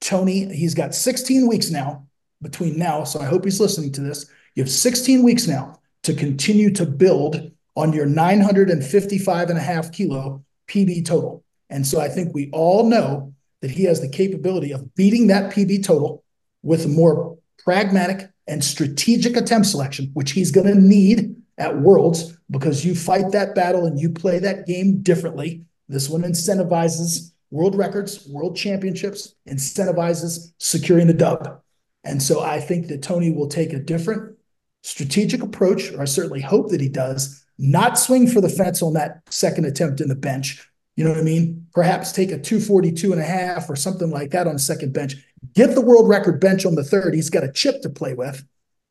Tony, 0.00 0.54
he's 0.54 0.74
got 0.74 0.94
16 0.94 1.46
weeks 1.46 1.70
now 1.70 2.06
between 2.40 2.78
now. 2.78 3.04
So 3.04 3.20
I 3.20 3.24
hope 3.24 3.44
he's 3.44 3.60
listening 3.60 3.92
to 3.92 4.00
this. 4.00 4.30
You 4.54 4.62
have 4.62 4.70
16 4.70 5.22
weeks 5.22 5.46
now 5.46 5.80
to 6.04 6.14
continue 6.14 6.72
to 6.74 6.86
build 6.86 7.50
on 7.76 7.92
your 7.92 8.06
955 8.06 9.50
and 9.50 9.58
a 9.58 9.62
half 9.62 9.92
kilo 9.92 10.44
PB 10.68 11.04
total. 11.04 11.44
And 11.70 11.86
so 11.86 12.00
I 12.00 12.08
think 12.08 12.34
we 12.34 12.50
all 12.52 12.88
know 12.88 13.34
that 13.60 13.70
he 13.70 13.84
has 13.84 14.00
the 14.00 14.08
capability 14.08 14.72
of 14.72 14.94
beating 14.94 15.26
that 15.28 15.52
PB 15.52 15.84
total 15.84 16.24
with 16.62 16.88
more 16.88 17.36
pragmatic 17.64 18.30
and 18.46 18.64
strategic 18.64 19.36
attempt 19.36 19.66
selection, 19.66 20.10
which 20.14 20.32
he's 20.32 20.50
going 20.50 20.66
to 20.66 20.74
need 20.74 21.36
at 21.58 21.78
Worlds 21.78 22.36
because 22.50 22.84
you 22.84 22.94
fight 22.94 23.32
that 23.32 23.54
battle 23.54 23.84
and 23.84 23.98
you 23.98 24.10
play 24.10 24.38
that 24.38 24.66
game 24.66 25.02
differently 25.02 25.64
this 25.88 26.08
one 26.08 26.22
incentivizes 26.22 27.32
world 27.50 27.74
records, 27.74 28.26
world 28.28 28.56
championships, 28.56 29.34
incentivizes 29.48 30.52
securing 30.58 31.06
the 31.06 31.14
dub. 31.14 31.60
And 32.04 32.22
so 32.22 32.40
I 32.40 32.60
think 32.60 32.88
that 32.88 33.02
Tony 33.02 33.30
will 33.30 33.48
take 33.48 33.72
a 33.72 33.78
different 33.78 34.36
strategic 34.82 35.42
approach, 35.42 35.92
or 35.92 36.02
I 36.02 36.04
certainly 36.04 36.40
hope 36.40 36.70
that 36.70 36.80
he 36.80 36.88
does, 36.88 37.44
not 37.58 37.98
swing 37.98 38.28
for 38.28 38.40
the 38.40 38.48
fence 38.48 38.82
on 38.82 38.92
that 38.94 39.22
second 39.30 39.64
attempt 39.64 40.00
in 40.00 40.08
the 40.08 40.14
bench. 40.14 40.64
You 40.96 41.04
know 41.04 41.10
what 41.10 41.20
I 41.20 41.24
mean? 41.24 41.66
Perhaps 41.72 42.12
take 42.12 42.30
a 42.30 42.38
242 42.38 43.12
and 43.12 43.20
a 43.20 43.24
half 43.24 43.68
or 43.68 43.76
something 43.76 44.10
like 44.10 44.30
that 44.30 44.46
on 44.46 44.54
the 44.54 44.58
second 44.58 44.92
bench. 44.92 45.16
Get 45.54 45.74
the 45.74 45.80
world 45.80 46.08
record 46.08 46.40
bench 46.40 46.66
on 46.66 46.74
the 46.74 46.84
third. 46.84 47.14
He's 47.14 47.30
got 47.30 47.44
a 47.44 47.52
chip 47.52 47.82
to 47.82 47.90
play 47.90 48.14
with. 48.14 48.44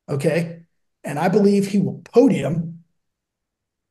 Okay. 0.09 0.63
And 1.03 1.19
I 1.19 1.27
believe 1.27 1.67
he 1.67 1.79
will 1.79 2.01
podium 2.05 2.76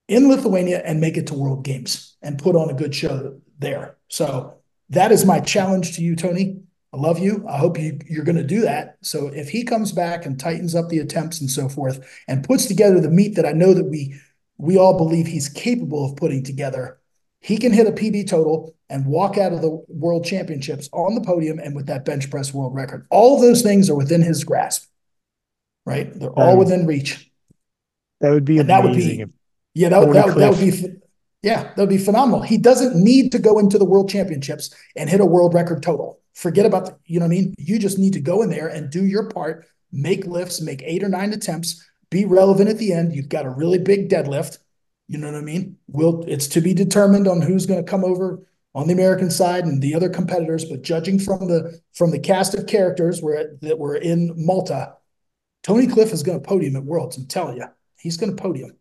in 0.09 0.29
Lithuania 0.29 0.83
and 0.85 1.01
make 1.01 1.17
it 1.17 1.27
to 1.29 1.35
World 1.35 1.65
Games 1.65 2.17
and 2.23 2.39
put 2.39 2.57
on 2.57 2.71
a 2.71 2.75
good 2.75 2.95
show 2.95 3.41
there. 3.59 3.97
So 4.09 4.55
that 4.91 5.13
is 5.13 5.25
my 5.25 5.41
challenge 5.41 5.97
to 5.97 6.03
you, 6.03 6.17
Tony. 6.17 6.61
I 6.93 6.99
love 6.99 7.19
you. 7.19 7.45
I 7.49 7.59
hope 7.59 7.79
you, 7.79 7.99
you're 8.09 8.25
going 8.25 8.37
to 8.37 8.45
do 8.45 8.61
that. 8.63 8.97
So 9.03 9.27
if 9.27 9.51
he 9.51 9.65
comes 9.65 9.93
back 9.93 10.25
and 10.25 10.39
tightens 10.39 10.75
up 10.75 10.89
the 10.89 11.01
attempts 11.01 11.41
and 11.41 11.51
so 11.51 11.69
forth 11.69 12.23
and 12.29 12.45
puts 12.45 12.67
together 12.67 13.01
the 13.01 13.11
meet 13.11 13.35
that 13.35 13.47
I 13.47 13.53
know 13.53 13.75
that 13.75 13.85
we 13.87 14.19
we 14.59 14.79
all 14.79 14.97
believe 14.97 15.27
he's 15.27 15.51
capable 15.51 16.07
of 16.07 16.17
putting 16.17 16.43
together, 16.43 16.99
he 17.41 17.59
can 17.59 17.73
hit 17.73 17.87
a 17.87 17.93
PB 17.93 18.27
total 18.27 18.75
and 18.89 19.05
walk 19.05 19.37
out 19.37 19.53
of 19.53 19.61
the 19.61 19.85
world 19.89 20.25
championships 20.25 20.89
on 20.93 21.15
the 21.15 21.21
podium 21.21 21.59
and 21.59 21.77
with 21.77 21.87
that 21.87 22.07
bench 22.07 22.31
press 22.31 22.55
world 22.55 22.75
record. 22.75 23.07
All 23.11 23.39
those 23.39 23.61
things 23.61 23.91
are 23.91 23.95
within 23.95 24.23
his 24.23 24.45
grasp, 24.45 24.89
right? 25.85 26.11
They're 26.19 26.31
all 26.31 26.53
um, 26.53 26.59
within 26.59 26.87
reach. 26.87 27.31
That 28.21 28.31
would 28.31 28.47
be 28.47 28.59
and 28.59 28.71
amazing. 28.71 29.19
That 29.19 29.27
would 29.27 29.29
be, 29.29 29.36
yeah, 29.77 29.91
that, 29.91 30.13
that, 30.13 30.35
that 30.37 30.51
would 30.51 30.59
be 30.59 30.89
yeah, 31.43 31.65
that 31.65 31.77
would 31.77 31.91
be 31.91 31.99
phenomenal. 31.99 32.41
He 32.41 32.57
doesn't 32.57 32.97
need 32.97 33.31
to 33.33 33.39
go 33.39 33.59
into 33.59 33.77
the 33.77 33.85
world 33.85 34.09
championships 34.09 34.75
and 34.97 35.11
hit 35.11 35.21
a 35.21 35.27
world 35.27 35.53
record 35.53 35.83
total. 35.83 36.19
Forget 36.33 36.65
about 36.65 36.87
the, 36.87 36.97
you 37.05 37.21
know 37.21 37.27
what 37.27 37.33
I 37.33 37.37
mean? 37.37 37.55
You 37.59 37.79
just 37.79 37.99
need 37.99 38.15
to 38.15 38.21
go 38.21 38.41
in 38.41 38.49
there 38.49 38.69
and 38.69 38.91
do 38.91 39.05
your 39.05 39.29
part, 39.29 39.67
make 39.93 40.27
lifts, 40.27 40.63
make 40.63 40.83
eight 40.83 41.05
or 41.05 41.11
nine 41.11 41.35
attempts, 41.35 41.87
be 42.11 42.25
relevant 42.25 42.71
at 42.71 42.79
the 42.79 42.93
end. 42.93 43.15
You've 43.15 43.29
got 43.29 43.45
a 43.45 43.51
really 43.51 43.79
big 43.79 44.09
deadlift. 44.09 44.59
You 45.09 45.19
know 45.19 45.31
what 45.31 45.39
I 45.39 45.43
mean? 45.43 45.77
Will 45.89 46.25
it's 46.27 46.49
to 46.49 46.63
be 46.63 46.73
determined 46.73 47.29
on 47.29 47.43
who's 47.43 47.67
going 47.67 47.85
to 47.85 47.91
come 47.91 48.05
over 48.05 48.41
on 48.75 48.87
the 48.87 48.95
American 48.95 49.31
side 49.31 49.67
and 49.67 49.83
the 49.83 49.95
other 49.95 50.09
competitors, 50.09 50.65
but 50.65 50.83
judging 50.83 51.19
from 51.19 51.49
the 51.49 51.79
from 51.93 52.11
the 52.13 52.19
cast 52.19 52.55
of 52.55 52.67
characters 52.67 53.21
where 53.21 53.57
that 53.61 53.79
were 53.79 53.97
in 53.97 54.33
Malta, 54.37 54.95
Tony 55.63 55.87
Cliff 55.87 56.13
is 56.13 56.23
going 56.23 56.41
to 56.41 56.49
podium 56.49 56.77
at 56.77 56.85
Worlds. 56.85 57.19
I'm 57.19 57.27
telling 57.27 57.59
you, 57.59 57.67
he's 57.99 58.17
going 58.17 58.35
to 58.35 58.43
podium. 58.43 58.73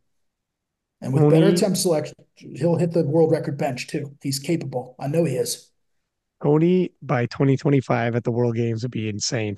And 1.01 1.13
with 1.13 1.23
Tony, 1.23 1.39
better 1.39 1.51
attempt 1.51 1.77
selection, 1.77 2.15
he'll 2.35 2.77
hit 2.77 2.91
the 2.91 3.03
world 3.03 3.31
record 3.31 3.57
bench 3.57 3.87
too. 3.87 4.15
He's 4.21 4.39
capable. 4.39 4.95
I 4.99 5.07
know 5.07 5.23
he 5.23 5.35
is. 5.35 5.69
Tony 6.41 6.93
by 7.01 7.25
2025 7.27 8.15
at 8.15 8.23
the 8.23 8.31
World 8.31 8.55
Games 8.55 8.83
would 8.83 8.91
be 8.91 9.09
insane. 9.09 9.57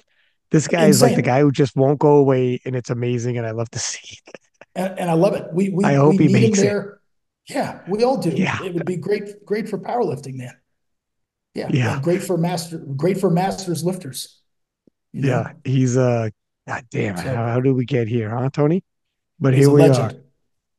This 0.52 0.68
guy 0.68 0.86
insane. 0.86 0.90
is 0.90 1.02
like 1.02 1.16
the 1.16 1.22
guy 1.22 1.42
who 1.42 1.52
just 1.52 1.76
won't 1.76 2.00
go 2.00 2.18
away, 2.18 2.62
and 2.66 2.76
it's 2.76 2.90
amazing, 2.90 3.38
and 3.38 3.46
I 3.46 3.52
love 3.52 3.70
to 3.72 3.80
see 3.80 4.18
it. 4.28 4.36
And, 4.76 5.00
and 5.00 5.10
I 5.10 5.14
love 5.14 5.36
it. 5.36 5.46
We 5.52 5.70
we, 5.70 5.84
I 5.84 5.96
hope 5.96 6.18
we 6.18 6.28
he 6.28 6.34
makes 6.34 6.60
there. 6.60 6.82
It. 6.82 7.54
Yeah, 7.54 7.80
we 7.88 8.04
all 8.04 8.18
do. 8.18 8.30
Yeah. 8.30 8.62
It 8.64 8.74
would 8.74 8.86
be 8.86 8.98
great, 8.98 9.46
great 9.46 9.70
for 9.70 9.78
powerlifting, 9.78 10.36
man. 10.36 10.54
Yeah, 11.54 11.70
yeah, 11.72 12.00
great 12.02 12.22
for 12.22 12.38
master, 12.38 12.78
great 12.78 13.20
for 13.20 13.30
masters 13.30 13.84
lifters. 13.84 14.42
You 15.12 15.22
know? 15.22 15.28
Yeah, 15.28 15.54
he's 15.64 15.98
uh, 15.98 16.30
God 16.68 16.86
damn, 16.92 17.18
so, 17.18 17.24
how, 17.24 17.48
how 17.48 17.60
did 17.62 17.72
we 17.72 17.86
get 17.86 18.08
here, 18.08 18.30
huh, 18.30 18.50
Tony? 18.52 18.84
But 19.40 19.54
here 19.54 19.70
we 19.70 19.82
legend. 19.82 20.12
are. 20.12 20.22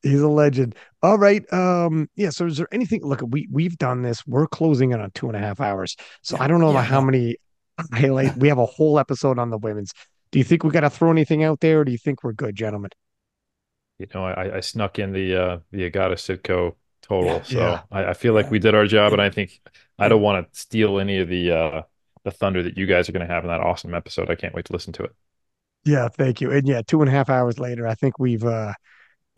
He's 0.02 0.20
a 0.20 0.28
legend. 0.28 0.74
All 1.02 1.18
right. 1.18 1.50
Um, 1.52 2.08
yeah. 2.14 2.30
So 2.30 2.46
is 2.46 2.56
there 2.56 2.68
anything 2.72 3.04
look 3.04 3.20
we 3.26 3.48
we've 3.50 3.76
done 3.78 4.02
this. 4.02 4.26
We're 4.26 4.46
closing 4.46 4.92
in 4.92 5.00
on 5.00 5.10
two 5.12 5.26
and 5.26 5.36
a 5.36 5.40
half 5.40 5.60
hours. 5.60 5.96
So 6.22 6.36
yeah, 6.36 6.44
I 6.44 6.46
don't 6.46 6.60
know 6.60 6.72
yeah, 6.72 6.82
how 6.82 7.00
many 7.00 7.36
highlight 7.92 8.36
we 8.36 8.48
have 8.48 8.58
a 8.58 8.66
whole 8.66 8.98
episode 8.98 9.38
on 9.38 9.50
the 9.50 9.58
women's. 9.58 9.92
Do 10.30 10.38
you 10.38 10.44
think 10.44 10.62
we 10.62 10.70
gotta 10.70 10.90
throw 10.90 11.10
anything 11.10 11.42
out 11.42 11.60
there 11.60 11.80
or 11.80 11.84
do 11.84 11.92
you 11.92 11.98
think 11.98 12.22
we're 12.22 12.32
good, 12.32 12.54
gentlemen? 12.54 12.90
You 13.98 14.06
know, 14.14 14.24
I, 14.24 14.58
I 14.58 14.60
snuck 14.60 14.98
in 14.98 15.12
the 15.12 15.34
uh 15.34 15.58
the 15.72 15.86
Agata 15.86 16.14
Sitko 16.14 16.74
total. 17.02 17.26
Yeah, 17.26 17.42
so 17.42 17.80
I, 17.90 18.06
I, 18.06 18.12
feel 18.12 18.34
like 18.34 18.50
we 18.50 18.58
did 18.58 18.74
our 18.74 18.86
job 18.86 19.12
and 19.12 19.22
I 19.22 19.30
think 19.30 19.60
I 19.98 20.08
don't 20.08 20.22
want 20.22 20.52
to 20.52 20.58
steal 20.58 21.00
any 21.00 21.18
of 21.18 21.28
the 21.28 21.50
uh 21.50 21.82
the 22.24 22.30
thunder 22.30 22.62
that 22.62 22.76
you 22.76 22.86
guys 22.86 23.08
are 23.08 23.12
gonna 23.12 23.26
have 23.26 23.42
in 23.42 23.48
that 23.48 23.60
awesome 23.60 23.94
episode. 23.94 24.30
I 24.30 24.36
can't 24.36 24.54
wait 24.54 24.66
to 24.66 24.72
listen 24.72 24.92
to 24.94 25.04
it. 25.04 25.12
Yeah, 25.84 26.08
thank 26.08 26.40
you. 26.40 26.52
And 26.52 26.68
yeah, 26.68 26.82
two 26.86 27.00
and 27.00 27.08
a 27.08 27.12
half 27.12 27.30
hours 27.30 27.58
later, 27.58 27.86
I 27.86 27.94
think 27.94 28.18
we've 28.18 28.44
uh 28.44 28.74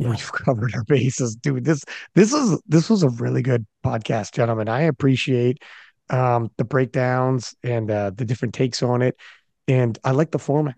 we've 0.09 0.33
covered 0.45 0.75
our 0.75 0.85
bases, 0.85 1.37
dude. 1.37 1.65
This 1.65 1.85
this 2.15 2.33
is 2.33 2.61
this 2.67 2.91
was 2.91 3.03
a 3.03 3.11
really 3.11 3.43
good 3.43 3.67
podcast, 3.85 4.33
gentlemen. 4.33 4.69
I 4.69 4.83
appreciate 4.83 5.63
um, 6.11 6.51
the 6.59 6.65
breakdowns 6.65 7.55
and 7.63 7.91
uh, 7.91 8.11
the 8.15 8.25
different 8.25 8.55
takes 8.55 8.83
on 8.83 9.03
it, 9.03 9.17
and 9.69 9.99
I 10.05 10.13
like 10.13 10.31
the 10.33 10.39
format. 10.39 10.77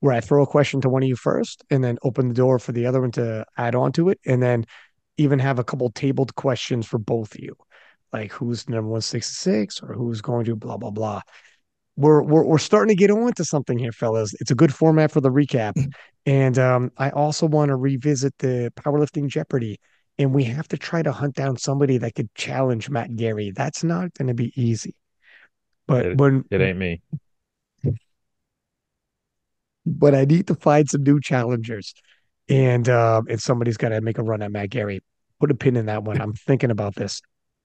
where 0.00 0.14
I 0.14 0.20
throw 0.20 0.42
a 0.42 0.46
question 0.46 0.80
to 0.82 0.88
one 0.88 1.02
of 1.02 1.08
you 1.08 1.16
first 1.16 1.64
and 1.70 1.82
then 1.82 1.98
open 2.02 2.28
the 2.28 2.34
door 2.34 2.58
for 2.58 2.72
the 2.72 2.86
other 2.86 3.00
one 3.00 3.10
to 3.12 3.44
add 3.56 3.74
on 3.74 3.92
to 3.92 4.10
it. 4.10 4.20
And 4.26 4.42
then 4.42 4.64
even 5.16 5.38
have 5.40 5.58
a 5.58 5.64
couple 5.64 5.90
tabled 5.90 6.34
questions 6.36 6.86
for 6.86 6.98
both 6.98 7.34
of 7.34 7.40
you, 7.40 7.56
like 8.12 8.32
who's 8.32 8.68
number 8.68 8.88
166 8.88 9.82
or 9.82 9.94
who's 9.94 10.20
going 10.20 10.44
to 10.46 10.56
blah, 10.56 10.76
blah, 10.76 10.90
blah. 10.90 11.22
We're, 11.98 12.22
we're, 12.22 12.44
we're 12.44 12.58
starting 12.58 12.96
to 12.96 12.98
get 12.98 13.10
on 13.10 13.32
to 13.32 13.44
something 13.44 13.76
here, 13.76 13.90
fellas. 13.90 14.32
It's 14.40 14.52
a 14.52 14.54
good 14.54 14.72
format 14.72 15.10
for 15.10 15.20
the 15.20 15.30
recap. 15.30 15.72
And 16.24 16.56
um, 16.58 16.92
I 16.96 17.10
also 17.10 17.46
want 17.46 17.70
to 17.70 17.76
revisit 17.76 18.34
the 18.38 18.72
powerlifting 18.76 19.26
Jeopardy. 19.26 19.80
And 20.16 20.32
we 20.32 20.44
have 20.44 20.68
to 20.68 20.76
try 20.76 21.02
to 21.02 21.10
hunt 21.10 21.34
down 21.34 21.56
somebody 21.56 21.98
that 21.98 22.14
could 22.14 22.32
challenge 22.34 22.88
Matt 22.88 23.16
Gary. 23.16 23.50
That's 23.50 23.82
not 23.82 24.14
going 24.14 24.28
to 24.28 24.34
be 24.34 24.52
easy. 24.54 24.94
But 25.88 26.06
It, 26.06 26.18
when 26.18 26.44
it 26.50 26.60
ain't 26.60 26.78
me. 26.78 27.00
but 29.84 30.14
I 30.14 30.24
need 30.24 30.46
to 30.48 30.54
find 30.54 30.88
some 30.88 31.02
new 31.02 31.20
challengers. 31.20 31.94
And 32.48 32.88
uh, 32.88 33.22
and 33.28 33.40
somebody's 33.40 33.76
got 33.76 33.90
to 33.90 34.00
make 34.00 34.18
a 34.18 34.22
run 34.22 34.42
at 34.42 34.52
Matt 34.52 34.70
Gary. 34.70 35.00
Put 35.40 35.50
a 35.50 35.54
pin 35.54 35.76
in 35.76 35.86
that 35.86 36.04
one. 36.04 36.20
I'm 36.20 36.32
thinking 36.32 36.70
about 36.70 36.94
this. 36.94 37.20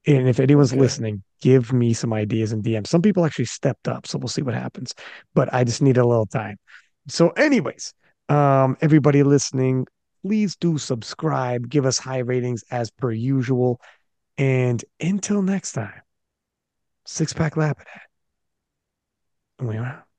And 0.06 0.28
if 0.28 0.40
anyone's 0.40 0.72
Okay. 0.72 0.80
listening, 0.82 1.24
give 1.42 1.72
me 1.72 1.94
some 1.94 2.14
ideas 2.14 2.52
and 2.52 2.64
DM. 2.64 2.86
Some 2.86 3.02
people 3.02 3.26
actually 3.26 3.46
stepped 3.46 3.88
up, 3.88 4.06
so 4.06 4.18
we'll 4.18 4.28
see 4.28 4.42
what 4.42 4.54
happens. 4.54 4.94
But 5.34 5.54
I 5.54 5.64
just 5.64 5.82
need 5.82 5.98
a 5.98 6.06
little 6.06 6.26
time. 6.26 6.58
So, 7.08 7.30
anyways, 7.30 7.94
um, 8.30 8.78
everybody 8.82 9.24
listening, 9.24 9.88
please 10.26 10.56
do 10.56 10.78
subscribe, 10.78 11.70
give 11.70 11.86
us 11.86 11.98
high 11.98 12.20
ratings 12.20 12.64
as 12.72 12.92
per 12.92 13.12
usual. 13.12 13.80
And 14.38 14.84
until 15.00 15.42
next 15.42 15.74
time, 15.74 16.02
six 17.06 17.34
pack 17.34 17.56
Lapadat. 17.56 17.86
And 19.60 19.68
we 19.70 19.78
are 19.78 19.86
out. 19.86 20.13